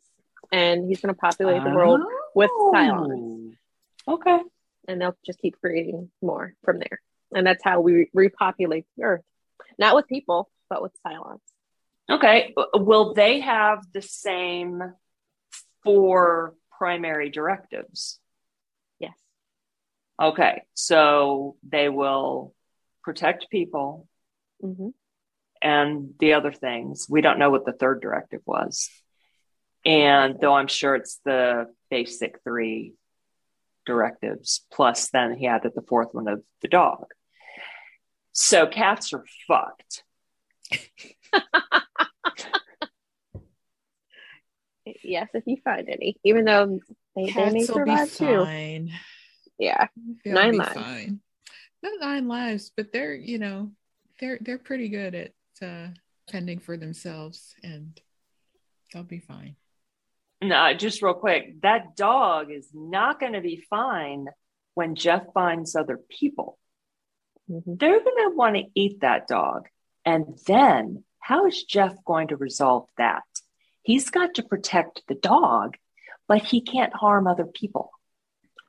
and 0.52 0.88
he's 0.88 1.02
going 1.02 1.14
to 1.14 1.20
populate 1.20 1.64
the 1.64 1.70
world 1.70 2.02
with 2.36 2.50
Cylons. 2.74 3.56
Oh, 4.08 4.14
okay 4.16 4.40
and 4.88 5.00
they'll 5.00 5.16
just 5.26 5.40
keep 5.40 5.60
creating 5.60 6.10
more 6.22 6.56
from 6.64 6.80
there. 6.80 7.00
And 7.34 7.46
that's 7.46 7.64
how 7.64 7.80
we 7.82 8.10
repopulate 8.14 8.86
the 8.98 9.04
earth. 9.04 9.24
Not 9.78 9.96
with 9.96 10.08
people, 10.08 10.50
but 10.70 10.82
with 10.82 10.94
Cylons. 11.06 11.40
okay 12.10 12.54
will 12.74 13.14
they 13.14 13.40
have 13.42 13.80
the 13.94 14.02
same 14.02 14.82
four 15.84 16.56
primary 16.78 17.30
directives 17.30 18.20
Yes. 19.00 19.18
Okay, 20.22 20.62
so 20.74 21.56
they 21.68 21.90
will 21.90 22.54
protect 23.04 23.50
people 23.50 24.08
hmm 24.62 24.90
and 25.64 26.16
the 26.20 26.34
other 26.34 26.52
things. 26.52 27.06
We 27.08 27.22
don't 27.22 27.38
know 27.38 27.52
what 27.52 27.66
the 27.66 27.72
third 27.72 28.02
directive 28.02 28.42
was. 28.48 28.90
And 29.86 30.40
though 30.42 30.56
I'm 30.56 30.68
sure 30.68 30.96
it's 30.96 31.20
the 31.24 31.68
basic 31.92 32.40
three 32.44 32.96
directives, 33.86 34.66
plus 34.72 35.10
then 35.10 35.38
he 35.38 35.46
added 35.46 35.74
the 35.76 35.84
fourth 35.84 36.10
one 36.14 36.28
of 36.28 36.42
the 36.64 36.68
dog. 36.68 37.06
So 38.34 38.68
cats 38.68 39.14
are 39.14 39.26
fucked. 39.48 40.04
Yes, 45.04 45.30
if 45.34 45.44
you 45.46 45.58
find 45.64 45.88
any, 45.88 46.18
even 46.24 46.46
though 46.46 46.80
they, 47.16 47.26
they 47.26 47.50
may 47.52 47.66
Cats 47.66 47.70
will 47.72 47.86
be 47.86 47.96
survive 47.96 48.14
too. 48.16 48.44
fine. 48.46 48.92
Yeah. 49.60 49.88
They'll 50.26 50.34
Nine 50.34 50.52
be 50.52 50.58
lives. 50.58 50.74
fine. 50.74 51.20
Not 51.84 52.00
nine 52.00 52.28
lives, 52.28 52.72
but 52.76 52.92
they're 52.92 53.14
you 53.14 53.38
know 53.38 53.72
they're 54.20 54.40
they're 54.42 54.58
pretty 54.58 54.90
good 54.90 55.16
at 55.16 55.32
uh, 55.62 55.88
fending 56.32 56.60
for 56.60 56.78
themselves, 56.78 57.54
and 57.64 58.00
they'll 58.94 59.04
be 59.04 59.20
fine. 59.20 59.56
No, 60.44 60.74
just 60.74 61.02
real 61.04 61.14
quick, 61.14 61.62
that 61.62 61.96
dog 61.96 62.52
is 62.52 62.70
not 62.74 63.20
going 63.20 63.34
to 63.34 63.42
be 63.42 63.64
fine 63.70 64.26
when 64.74 64.96
Jeff 64.96 65.24
finds 65.34 65.76
other 65.76 66.00
people. 66.10 66.58
Mhm. 67.52 67.80
they're 67.80 68.00
going 68.04 68.30
to 68.30 68.36
want 68.36 68.56
to 68.56 68.64
eat 68.76 69.02
that 69.02 69.28
dog. 69.28 69.68
And 70.06 70.38
then 70.48 71.04
how 71.20 71.46
is 71.48 71.64
Jeff 71.64 71.94
going 72.06 72.30
to 72.30 72.38
resolve 72.38 72.88
that? 72.98 73.24
He's 73.84 74.10
got 74.10 74.36
to 74.36 74.44
protect 74.44 75.04
the 75.08 75.16
dog, 75.16 75.76
but 76.28 76.42
he 76.44 76.62
can't 76.62 76.94
harm 76.94 77.28
other 77.28 77.46
people. 77.46 77.92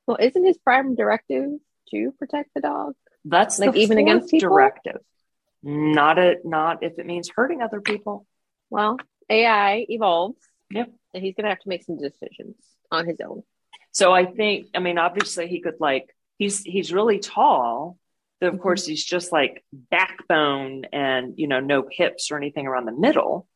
Well, 0.07 0.17
isn't 0.21 0.45
his 0.45 0.59
prime 0.59 0.95
directive 0.95 1.51
to 1.91 2.13
protect 2.19 2.51
the 2.55 2.61
dog? 2.61 2.95
That's 3.25 3.59
Like 3.59 3.77
even 3.77 3.99
against 3.99 4.31
people? 4.31 4.49
directive. 4.51 4.99
Not 5.63 6.19
a 6.19 6.39
not 6.45 6.83
if 6.83 6.99
it 6.99 7.07
means 7.07 7.31
hurting 7.35 7.63
other 7.63 7.81
people. 7.81 8.27
Well, 8.69 8.99
AI 9.31 9.87
evolves. 9.89 10.41
Yep. 10.71 10.91
And 11.15 11.23
he's 11.23 11.35
going 11.37 11.45
to 11.45 11.51
have 11.51 11.61
to 11.61 11.69
make 11.69 11.85
some 11.85 11.99
decisions 11.99 12.57
on 12.91 13.07
his 13.07 13.21
own. 13.21 13.45
So 13.93 14.13
I 14.13 14.25
think, 14.25 14.69
I 14.75 14.81
mean, 14.81 14.99
obviously 14.99 15.47
he 15.47 15.61
could 15.61 15.79
like 15.79 16.17
he's 16.39 16.63
he's 16.63 16.93
really 16.93 17.19
tall. 17.21 17.97
But 18.43 18.55
of 18.55 18.59
course, 18.59 18.85
he's 18.85 19.05
just 19.05 19.31
like 19.31 19.63
backbone 19.73 20.87
and 20.93 21.35
you 21.39 21.47
know 21.47 21.61
no 21.61 21.87
hips 21.89 22.33
or 22.33 22.37
anything 22.37 22.67
around 22.67 22.87
the 22.87 22.93
middle. 23.07 23.47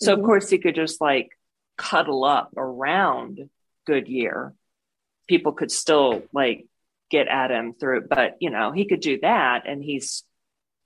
So 0.00 0.12
Mhm. 0.12 0.18
of 0.18 0.24
course 0.24 0.50
he 0.50 0.58
could 0.58 0.74
just 0.74 1.00
like 1.00 1.38
cuddle 1.76 2.24
up 2.24 2.52
around 2.56 3.48
Goodyear. 3.86 4.52
People 5.28 5.52
could 5.52 5.70
still 5.70 6.24
like 6.32 6.66
get 7.10 7.28
at 7.28 7.52
him 7.52 7.74
through, 7.74 8.08
but 8.08 8.34
you 8.40 8.50
know 8.50 8.72
he 8.72 8.86
could 8.86 8.98
do 8.98 9.20
that, 9.20 9.68
and 9.68 9.80
he's 9.84 10.24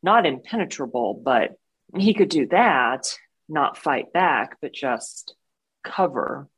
not 0.02 0.26
impenetrable, 0.26 1.14
but 1.14 1.58
he 1.96 2.12
could 2.12 2.28
do 2.28 2.48
that, 2.48 3.18
not 3.48 3.78
fight 3.78 4.12
back, 4.12 4.58
but 4.60 4.74
just 4.74 5.34
cover 5.82 6.50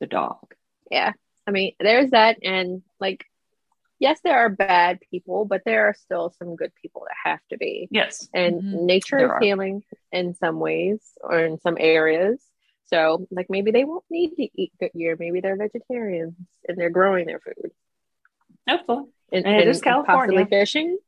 the 0.00 0.08
dog. 0.08 0.56
Yeah. 0.90 1.12
I 1.46 1.52
mean, 1.52 1.76
there's 1.78 2.10
that. 2.10 2.38
And 2.42 2.82
like, 2.98 3.24
yes, 4.02 4.20
there 4.24 4.36
are 4.38 4.48
bad 4.50 4.98
people, 5.10 5.44
but 5.44 5.62
there 5.64 5.86
are 5.88 5.94
still 5.94 6.26
some 6.38 6.56
good 6.56 6.72
people 6.82 7.02
that 7.08 7.16
have 7.30 7.40
to 7.50 7.56
be. 7.56 7.88
Yes. 7.90 8.28
And 8.34 8.60
Mhm. 8.62 8.82
nature 8.82 9.16
There 9.18 9.26
is 9.26 9.32
are. 9.32 9.40
healing 9.40 9.84
in 10.10 10.34
some 10.34 10.58
ways 10.60 11.00
or 11.22 11.38
in 11.38 11.58
some 11.60 11.76
areas. 11.78 12.44
So, 12.86 13.26
like, 13.30 13.48
maybe 13.48 13.70
they 13.70 13.84
won't 13.84 14.04
need 14.10 14.30
to 14.36 14.48
eat 14.60 14.72
Goodyear. 14.78 15.16
Maybe 15.18 15.40
they're 15.40 15.56
vegetarians 15.56 16.34
and 16.68 16.76
they're 16.76 16.90
growing 16.90 17.26
their 17.26 17.40
food. 17.40 17.70
Hopefully. 18.68 19.04
And, 19.32 19.46
And 19.46 19.56
it 19.62 19.68
is 19.68 19.80
California. 19.80 20.36
Possibly 20.40 20.58
fishing. 20.58 20.98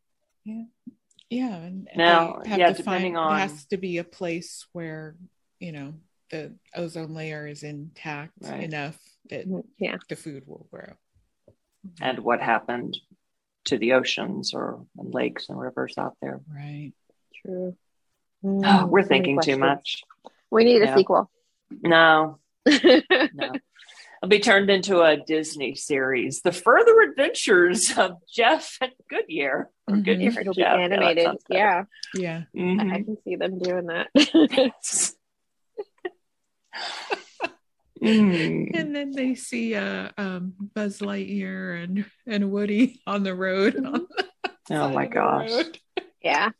Yeah, 1.31 1.57
and 1.57 1.89
and 1.91 1.97
Now, 1.97 2.43
have 2.47 2.59
yeah, 2.59 2.69
to 2.73 2.75
depending 2.75 3.15
find, 3.15 3.33
on- 3.33 3.37
it 3.37 3.41
has 3.41 3.67
to 3.67 3.77
be 3.77 3.99
a 3.99 4.05
place 4.05 4.67
where 4.73 5.17
you 5.59 5.73
know 5.73 5.95
the 6.31 6.55
ozone 6.75 7.13
layer 7.15 7.47
is 7.47 7.63
intact 7.63 8.33
Right. 8.41 8.63
enough 8.63 8.99
that 9.31 9.47
Mhm. 9.49 9.65
Yeah. 9.79 9.97
the 10.09 10.17
food 10.17 10.47
will 10.47 10.67
grow. 10.71 10.93
And 12.01 12.19
what 12.21 12.41
happened 12.41 12.99
to 13.67 13.79
the 13.79 13.93
oceans 13.95 14.53
or 14.55 14.85
and 14.99 15.13
lakes 15.15 15.49
and 15.49 15.59
rivers 15.59 15.95
out 15.99 16.17
there. 16.21 16.41
right. 16.55 16.93
True. 17.43 17.77
Oh, 18.45 18.49
Mm, 18.49 18.89
we're 18.89 19.03
so 19.03 19.09
many 19.09 19.23
thinking 19.25 19.41
too 19.41 19.57
much. 19.59 20.03
We 20.51 20.65
need 20.65 20.83
a 20.83 20.87
Yeah. 20.87 20.97
sequel. 20.97 21.31
No, 21.83 22.39
no. 22.67 23.53
It'll 24.23 24.29
be 24.29 24.39
turned 24.39 24.71
into 24.71 25.01
a 25.03 25.17
Disney 25.19 25.75
series, 25.75 26.41
The 26.43 26.53
Further 26.53 27.01
Adventures 27.03 27.97
of 27.99 28.13
Jeff 28.31 28.77
and 28.81 28.93
Goodyear. 29.11 29.71
Or 29.89 29.95
Mhm. 29.97 30.05
Goodyear 30.05 30.29
and 30.31 30.39
It'll 30.39 30.55
be 30.55 30.63
Jeff. 30.63 30.79
Yeah, 30.79 30.89
that 30.89 30.93
animated. 30.95 31.25
sounds 31.25 31.45
better. 31.49 31.59
Yeah. 31.59 31.85
Yeah. 32.15 32.43
Mhm. 32.55 32.93
I 32.93 33.03
can 33.03 33.17
see 33.25 33.37
them 33.37 33.59
doing 33.59 33.87
that. 33.87 34.09
Mm. 38.05 38.71
And 38.75 38.95
then 38.95 39.11
they 39.13 39.35
see 39.35 39.75
uh, 39.75 40.11
um, 40.19 40.55
Buzz 40.75 40.99
Lightyear 41.01 41.83
and 41.83 42.05
and 42.27 42.51
Woody 42.51 43.01
on 43.07 43.23
the 43.23 43.35
road. 43.35 43.77
on 43.77 43.93
the 43.93 44.07
Oh 44.71 44.89
my 44.91 45.07
gosh. 45.07 45.51
yeah. 46.23 46.51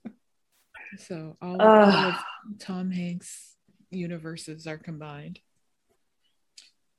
So 0.99 1.37
all, 1.43 1.61
all 1.61 1.83
Ugh. 1.83 2.15
of 2.15 2.59
Tom 2.59 2.91
Hanks' 2.91 3.57
universes 3.91 4.67
are 4.67 4.79
combined. 4.79 5.41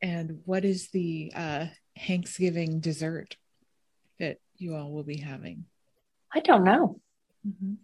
And 0.01 0.41
what 0.45 0.65
is 0.65 0.89
the 0.89 1.31
uh, 1.35 1.65
Hanksgiving 1.97 2.81
dessert 2.81 3.37
that 4.19 4.37
you 4.57 4.75
all 4.75 4.91
will 4.91 5.03
be 5.03 5.17
having? 5.17 5.65
I 6.33 6.39
don't 6.41 6.63
know. 6.63 6.99
Mhm. 7.47 7.77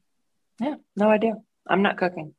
Yeah, 0.60 0.76
no 0.96 1.10
idea. 1.10 1.34
I'm 1.68 1.82
not 1.82 1.98
cooking. 1.98 2.34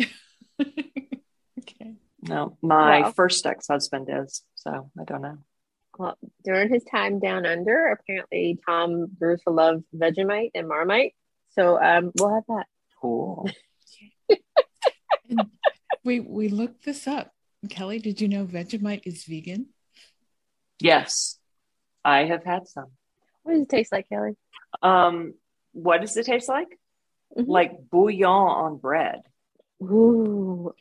okay. 0.00 1.96
No, 2.22 2.56
my 2.62 3.00
Wow. 3.00 3.12
first 3.12 3.44
ex 3.46 3.66
husband 3.68 4.08
is. 4.10 4.42
So 4.54 4.90
I 4.98 5.04
don't 5.04 5.22
know. 5.22 5.38
Well, 5.98 6.16
during 6.44 6.72
his 6.72 6.84
time 6.84 7.18
down 7.18 7.44
under, 7.44 7.88
apparently 7.88 8.58
Tom 8.66 9.06
Bruce 9.18 9.42
loved 9.46 9.84
Vegemite 9.94 10.52
and 10.54 10.68
Marmite. 10.68 11.14
So 11.50 11.82
um, 11.82 12.12
we'll 12.16 12.34
have 12.34 12.44
that. 12.48 12.66
Cool. 13.00 13.48
We 16.04 16.18
we 16.18 16.48
looked 16.48 16.84
this 16.84 17.06
up. 17.06 17.30
Kelly, 17.70 18.00
did 18.00 18.20
you 18.20 18.26
know 18.26 18.44
Vegemite 18.44 19.02
is 19.06 19.24
vegan? 19.24 19.66
yes, 20.80 21.38
I 22.04 22.24
have 22.24 22.42
had 22.44 22.66
some. 22.66 22.86
What 23.44 23.52
does 23.52 23.62
it 23.62 23.68
taste 23.68 23.92
like, 23.92 24.08
Kelly? 24.08 24.36
Um, 24.82 25.34
what 25.72 26.00
does 26.00 26.16
it 26.16 26.26
taste 26.26 26.48
like? 26.48 26.66
Mhm. 27.38 27.46
Like 27.46 27.88
bouillon 27.88 28.24
on 28.26 28.78
bread. 28.78 29.20
Ooh, 29.82 30.72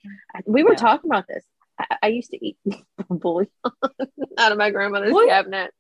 we 0.45 0.63
were 0.63 0.71
Yeah. 0.71 0.77
talking 0.77 1.09
about 1.09 1.27
this. 1.27 1.43
I, 1.79 1.97
I 2.03 2.07
used 2.07 2.31
to 2.31 2.45
eat 2.45 2.57
bouillon 3.09 3.47
out 4.37 4.51
of 4.51 4.57
my 4.57 4.69
grandmother's 4.69 5.13
What? 5.13 5.27
cabinet. 5.29 5.71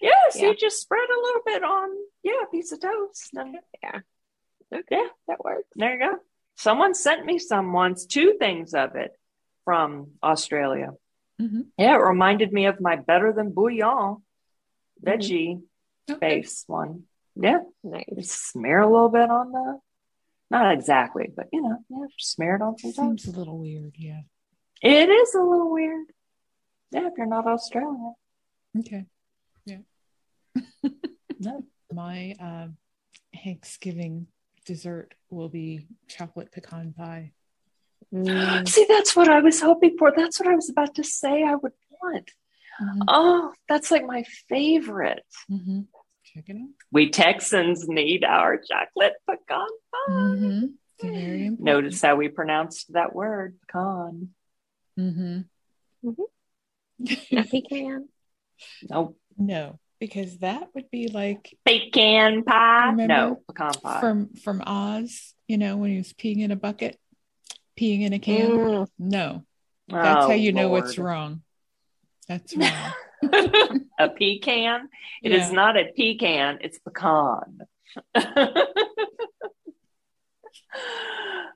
Yes, 0.00 0.36
Yeah. 0.36 0.48
you 0.48 0.56
just 0.56 0.80
spread 0.80 1.08
a 1.08 1.20
little 1.20 1.40
bit 1.46 1.62
on, 1.64 1.88
yeah, 2.22 2.42
a 2.46 2.50
piece 2.50 2.72
of 2.72 2.80
toast. 2.80 3.30
And 3.34 3.56
Okay, 4.72 5.02
that 5.28 5.42
works. 5.44 5.68
there 5.76 5.92
you 5.94 5.98
go. 6.00 6.18
Someone 6.56 6.94
sent 6.94 7.24
me 7.24 7.38
some 7.38 7.72
once, 7.72 8.06
two 8.06 8.34
things 8.38 8.74
of 8.74 8.96
it 8.96 9.12
from 9.64 10.12
Australia. 10.22 10.90
Mhm. 11.40 11.66
Yeah, 11.78 11.94
it 11.94 11.98
reminded 12.02 12.52
me 12.52 12.66
of 12.66 12.80
my 12.80 12.96
better 12.96 13.32
than 13.32 13.52
bouillon 13.52 14.22
Mm-hmm. 15.02 15.08
veggie 15.10 15.62
Okay. 16.10 16.18
base 16.20 16.64
one. 16.66 17.04
Yeah, 17.36 17.60
Nice. 17.82 18.30
smear 18.30 18.80
a 18.80 18.86
little 18.90 19.08
bit 19.08 19.28
on 19.30 19.52
the, 19.52 19.80
not 20.54 20.72
exactly, 20.72 21.32
but 21.34 21.48
you 21.52 21.62
know, 21.62 21.78
yeah, 21.88 22.06
smear 22.18 22.56
it 22.56 22.62
on 22.62 22.78
some. 22.78 23.18
Seems 23.18 23.26
a 23.26 23.38
little 23.38 23.58
weird, 23.58 23.94
yeah. 23.98 24.20
It 24.82 25.08
is 25.08 25.34
a 25.34 25.42
little 25.42 25.70
weird. 25.70 26.06
Yeah, 26.90 27.06
if 27.08 27.14
you're 27.16 27.26
not 27.26 27.46
Australian. 27.46 28.14
Okay. 28.78 29.04
Yeah. 29.64 29.78
No. 31.40 31.64
My 31.92 32.34
um 32.40 32.76
Thanksgiving 33.42 34.26
dessert 34.64 35.14
will 35.30 35.48
be 35.48 35.86
chocolate 36.08 36.52
pecan 36.52 36.94
pie. 36.96 37.32
Mm, 38.12 38.68
See, 38.74 38.86
that's 38.88 39.16
what 39.16 39.28
I 39.28 39.40
was 39.40 39.60
hoping 39.60 39.96
for. 39.98 40.12
That's 40.16 40.38
what 40.40 40.48
I 40.48 40.54
was 40.54 40.70
about 40.70 40.94
to 40.96 41.04
say 41.04 41.42
I 41.42 41.56
would 41.56 41.72
want. 42.02 42.30
Oh, 43.08 43.52
that's 43.68 43.90
like 43.90 44.04
my 44.06 44.24
favorite. 44.48 45.24
Mm-hmm. 45.50 45.82
Check 46.34 46.44
it 46.48 46.56
out. 46.56 46.68
We 46.90 47.10
Texans 47.10 47.86
need 47.88 48.24
our 48.24 48.58
chocolate 48.58 49.14
pecan 49.28 49.46
pie. 49.48 50.10
Mm-hmm. 50.12 50.66
Very. 51.02 51.50
Notice 51.58 52.02
how 52.02 52.16
we 52.16 52.28
pronounced 52.28 52.92
that 52.92 53.14
word, 53.14 53.56
pecan. 53.66 54.30
Mm-hmm. 54.98 56.10
a 57.36 57.42
pecan. 57.44 58.08
No, 58.88 59.16
no, 59.36 59.80
because 59.98 60.38
that 60.38 60.68
would 60.74 60.88
be 60.90 61.08
like 61.08 61.56
pecan 61.66 62.44
pie. 62.44 62.90
Remember 62.90 63.12
no, 63.12 63.40
pecan 63.48 63.72
pie. 63.82 64.00
from 64.00 64.32
from 64.34 64.62
Oz, 64.64 65.34
you 65.48 65.58
know, 65.58 65.76
when 65.76 65.90
he 65.90 65.96
was 65.98 66.12
peeing 66.12 66.38
in 66.40 66.52
a 66.52 66.56
bucket, 66.56 66.96
peeing 67.76 68.02
in 68.02 68.12
a 68.12 68.20
can. 68.20 68.50
Mm, 68.50 68.88
No, 68.96 69.44
that's 69.88 70.24
Oh, 70.24 70.28
how 70.28 70.34
you 70.34 70.52
know 70.52 70.68
what's 70.68 70.98
wrong. 70.98 71.42
That's 72.28 72.56
wrong. 72.56 72.92
a 73.98 74.08
pecan. 74.10 74.88
It 75.22 75.32
is 75.32 75.48
Yeah. 75.48 75.52
not 75.54 75.76
a 75.76 75.86
pecan, 75.96 76.58
it's 76.60 76.78
pecan. 76.78 77.58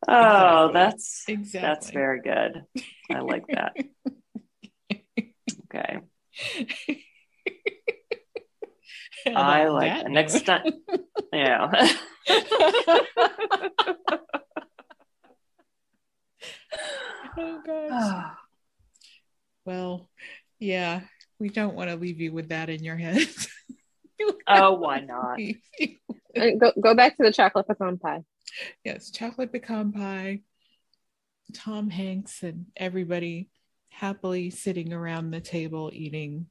oh, 0.09 0.66
Exactly. 0.66 0.73
that's 0.73 1.24
exactly. 1.28 1.61
that's 1.61 1.90
very 1.90 2.20
good. 2.20 2.65
I 3.11 3.20
like 3.20 3.45
that. 3.49 3.77
Okay. 5.70 5.99
I 9.27 9.69
like 9.69 9.93
that. 10.03 10.11
Next 10.11 10.40
time. 10.47 10.62
Yeah. 11.32 11.70
oh 17.36 17.61
gosh. 17.66 18.24
Well, 19.65 20.09
yeah, 20.59 21.03
we 21.39 21.48
don't 21.48 21.74
want 21.74 21.90
to 21.90 21.97
leave 21.97 22.20
you 22.20 22.32
with 22.32 22.48
that 22.48 22.69
in 22.69 22.82
your 22.82 22.97
head. 22.97 23.27
oh, 24.47 24.74
why 24.74 25.01
not? 25.01 25.39
Uh, 26.36 26.51
Go 26.59 26.73
go 26.81 26.94
back 26.94 27.16
to 27.16 27.23
the 27.23 27.32
chocolate 27.32 27.66
pecan 27.66 27.98
pie. 27.98 28.23
yes, 28.85 29.10
chocolate 29.10 29.51
pecan 29.51 29.93
pie, 29.93 30.40
Tom 31.55 31.90
Hanks, 31.90 32.43
and 32.43 32.66
everybody 32.77 33.48
happily 33.89 34.51
sitting 34.51 34.93
around 34.93 35.31
the 35.31 35.40
table 35.40 35.90
eating. 35.93 36.47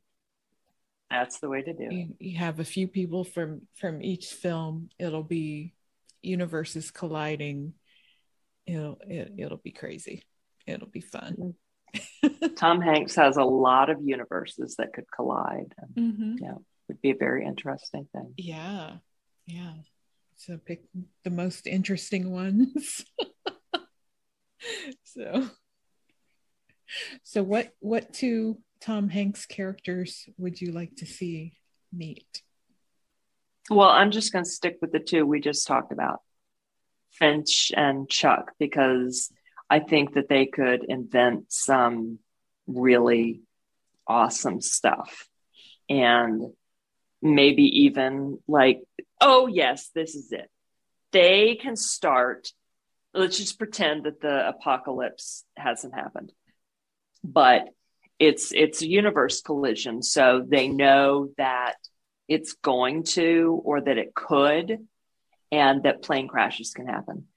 That's 1.10 1.40
the 1.40 1.48
way 1.48 1.62
to 1.62 1.74
do 1.74 1.84
it. 1.84 1.94
You, 1.94 2.16
you 2.20 2.38
have 2.38 2.60
a 2.60 2.66
few 2.66 2.88
people 2.88 3.24
from 3.24 3.62
from 3.76 4.02
each 4.02 4.28
film. 4.28 4.90
It'll 5.00 5.24
be 5.24 5.74
universes 6.22 6.92
colliding. 6.92 7.74
It'll 8.66 8.98
it, 9.08 9.34
it'll 9.38 9.58
be 9.58 9.72
crazy. 9.72 10.24
It'll 10.66 10.90
be 10.90 11.02
fun. 11.02 11.54
Tom 12.56 12.82
Hanks 12.82 13.16
has 13.16 13.38
a 13.38 13.44
lot 13.44 13.90
of 13.90 14.02
universes 14.04 14.76
that 14.78 14.94
could 14.94 15.06
collide. 15.16 15.74
And 15.78 15.96
Mhm. 16.40 16.64
would 16.88 17.02
be 17.02 17.12
a 17.12 17.16
very 17.16 17.46
interesting 17.46 18.08
thing. 18.14 18.34
Yeah, 18.38 18.98
yeah. 19.46 19.74
So 20.38 20.58
pick 20.58 20.84
the 21.24 21.30
most 21.30 21.68
interesting 21.68 22.32
ones. 22.32 23.06
so, 25.04 25.50
so 27.24 27.44
what 27.44 27.74
what 27.80 28.14
two 28.14 28.60
Tom 28.80 29.10
Hanks 29.10 29.46
characters 29.46 30.30
would 30.38 30.62
you 30.62 30.72
like 30.72 30.96
to 30.98 31.06
see 31.06 31.58
meet? 31.92 32.44
Well, 33.70 33.90
I'm 33.90 34.12
just 34.12 34.32
going 34.32 34.46
to 34.46 34.50
stick 34.50 34.78
with 34.82 34.92
the 34.92 35.00
two 35.00 35.26
we 35.26 35.42
just 35.42 35.68
talked 35.68 35.92
about 35.92 36.22
Finch 37.12 37.72
and 37.76 38.10
Chuck, 38.10 38.54
because 38.60 39.30
I 39.70 39.80
think 39.80 40.14
that 40.14 40.30
they 40.30 40.46
could 40.46 40.86
invent 40.88 41.52
some 41.52 42.20
really 42.68 43.42
awesome 44.08 44.62
stuff. 44.62 45.28
And 45.90 46.54
maybe 47.22 47.64
even 47.86 48.40
like, 48.48 48.82
oh, 49.22 49.48
yes, 49.48 49.90
this 49.94 50.16
is 50.16 50.32
it. 50.32 50.50
They 51.12 51.56
can 51.56 51.76
start. 51.76 52.52
Let's 53.14 53.38
just 53.38 53.58
pretend 53.58 54.04
that 54.04 54.22
the 54.22 54.48
apocalypse 54.48 55.44
hasn't 55.56 55.96
happened, 55.96 56.32
but 57.24 57.70
it's 58.20 58.52
it's 58.52 58.82
a 58.82 58.88
universe 58.88 59.42
collision, 59.42 60.04
so 60.04 60.44
they 60.46 60.68
know 60.68 61.30
that 61.38 61.76
it's 62.28 62.54
going 62.54 63.04
to 63.04 63.62
or 63.64 63.82
that 63.82 63.98
it 63.98 64.14
could, 64.14 64.86
and 65.52 65.84
that 65.84 66.04
plane 66.04 66.28
crashes 66.28 66.72
can 66.72 66.88
happen. 66.88 67.28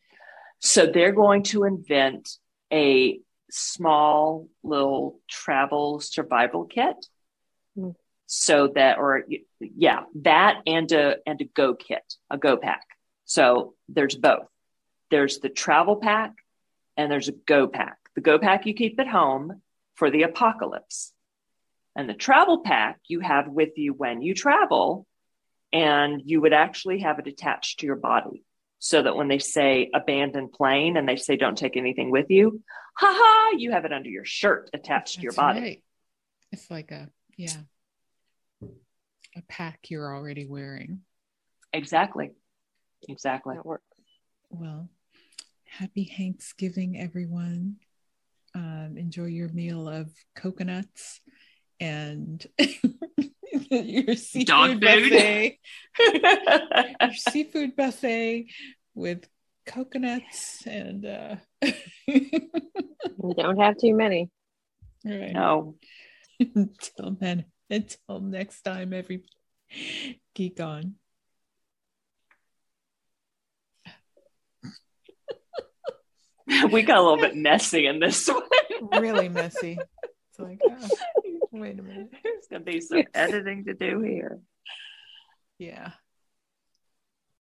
So 0.61 0.87
they're 0.87 1.13
going 1.13 1.43
to 1.45 1.65
invent 1.65 2.29
a 2.73 3.19
small 3.51 4.49
little 4.63 5.21
travel 5.29 6.01
survival 6.01 6.65
kit. 6.65 6.97
Mm. 7.79 7.95
so 8.27 8.67
that 8.75 8.99
or 8.99 9.25
yeah 9.61 10.01
that 10.17 10.61
and 10.67 10.91
a 10.91 11.19
and 11.25 11.41
a 11.41 11.45
go 11.45 11.75
kit 11.75 12.03
a 12.31 12.37
go 12.37 12.57
pack. 12.57 12.85
So 13.25 13.75
there's 13.89 14.17
both. 14.17 14.49
There's 15.11 15.39
the 15.39 15.49
travel 15.49 15.97
pack 15.97 16.33
and 16.97 17.11
there's 17.11 17.29
a 17.29 17.33
go 17.33 17.69
pack. 17.69 17.99
The 18.17 18.21
go 18.21 18.39
pack 18.39 18.67
you 18.67 18.75
keep 18.75 18.99
at 18.99 19.07
home 19.07 19.63
for 19.95 20.11
the 20.11 20.23
apocalypse. 20.25 21.13
And 21.95 22.09
the 22.09 22.15
travel 22.15 22.63
pack 22.63 23.01
you 23.07 23.21
have 23.21 23.49
with 23.49 23.77
you 23.77 23.93
when 23.93 24.21
you 24.21 24.35
travel 24.35 25.07
and 25.73 26.21
you 26.25 26.41
would 26.41 26.53
actually 26.53 27.01
have 27.01 27.19
it 27.21 27.29
attached 27.29 27.81
to 27.81 27.87
your 27.87 27.97
body 27.97 28.45
so 28.81 29.03
that 29.03 29.15
when 29.15 29.29
they 29.29 29.39
say 29.39 29.91
abandoned 29.95 30.53
plane 30.53 30.97
and 30.97 31.09
they 31.09 31.17
say 31.17 31.37
don't 31.37 31.57
take 31.57 31.77
anything 31.77 32.11
with 32.11 32.31
you, 32.31 32.63
haha, 32.97 33.57
you 33.57 33.71
have 33.71 33.85
it 33.85 33.93
under 33.93 34.09
your 34.09 34.25
shirt 34.25 34.71
attached 34.73 34.89
That's 34.89 35.15
to 35.17 35.23
your 35.23 35.33
body. 35.33 35.61
Right. 35.61 35.85
It's 36.51 36.71
like 36.71 36.91
a, 36.91 37.11
yeah, 37.37 37.61
a 38.63 39.43
pack 39.49 39.91
you're 39.91 40.13
already 40.15 40.47
wearing. 40.47 41.01
Exactly. 41.73 42.31
Exactly. 43.09 43.55
That 43.55 43.67
works. 43.67 43.85
Well, 44.49 44.89
happy 45.65 46.13
Thanksgiving, 46.17 46.99
everyone. 46.99 47.77
Um, 48.55 48.95
enjoy 48.97 49.27
your 49.27 49.51
meal 49.51 49.89
of 49.89 50.11
coconuts 50.35 51.21
and 51.79 52.45
your 54.07 54.17
seafood 54.17 54.47
Dog 54.47 54.81
buffet. 54.81 55.59
your 55.99 57.15
seafood 57.15 57.77
buffet 57.77 58.47
with 58.95 59.29
coconuts 59.67 60.67
and 60.67 61.07
uh 61.07 61.37
we 62.03 63.35
don't 63.35 63.59
have 63.59 63.77
too 63.79 63.95
many. 63.95 64.31
Right. 65.03 65.33
No. 65.33 65.77
until 66.39 67.17
then, 67.19 67.47
until 67.71 68.21
next 68.21 68.61
time, 68.61 68.93
every 68.93 69.25
geek 70.35 70.61
on. 70.61 70.97
we 76.71 76.83
got 76.83 76.99
a 76.99 77.03
little 77.03 77.17
bit 77.17 77.35
messy 77.35 77.87
in 77.87 77.99
this 77.99 78.29
one. 78.29 78.43
really 79.01 79.31
messy. 79.31 79.79
It's 80.03 80.39
like, 80.39 80.61
oh. 80.69 81.39
Wait 81.53 81.79
a 81.79 81.83
minute. 81.83 82.11
There's 82.23 82.47
going 82.49 82.65
to 82.65 82.71
be 82.71 82.81
some 82.81 83.05
editing 83.15 83.65
to 83.65 83.75
do 83.75 84.01
here. 84.01 84.41
Yeah. 85.59 85.93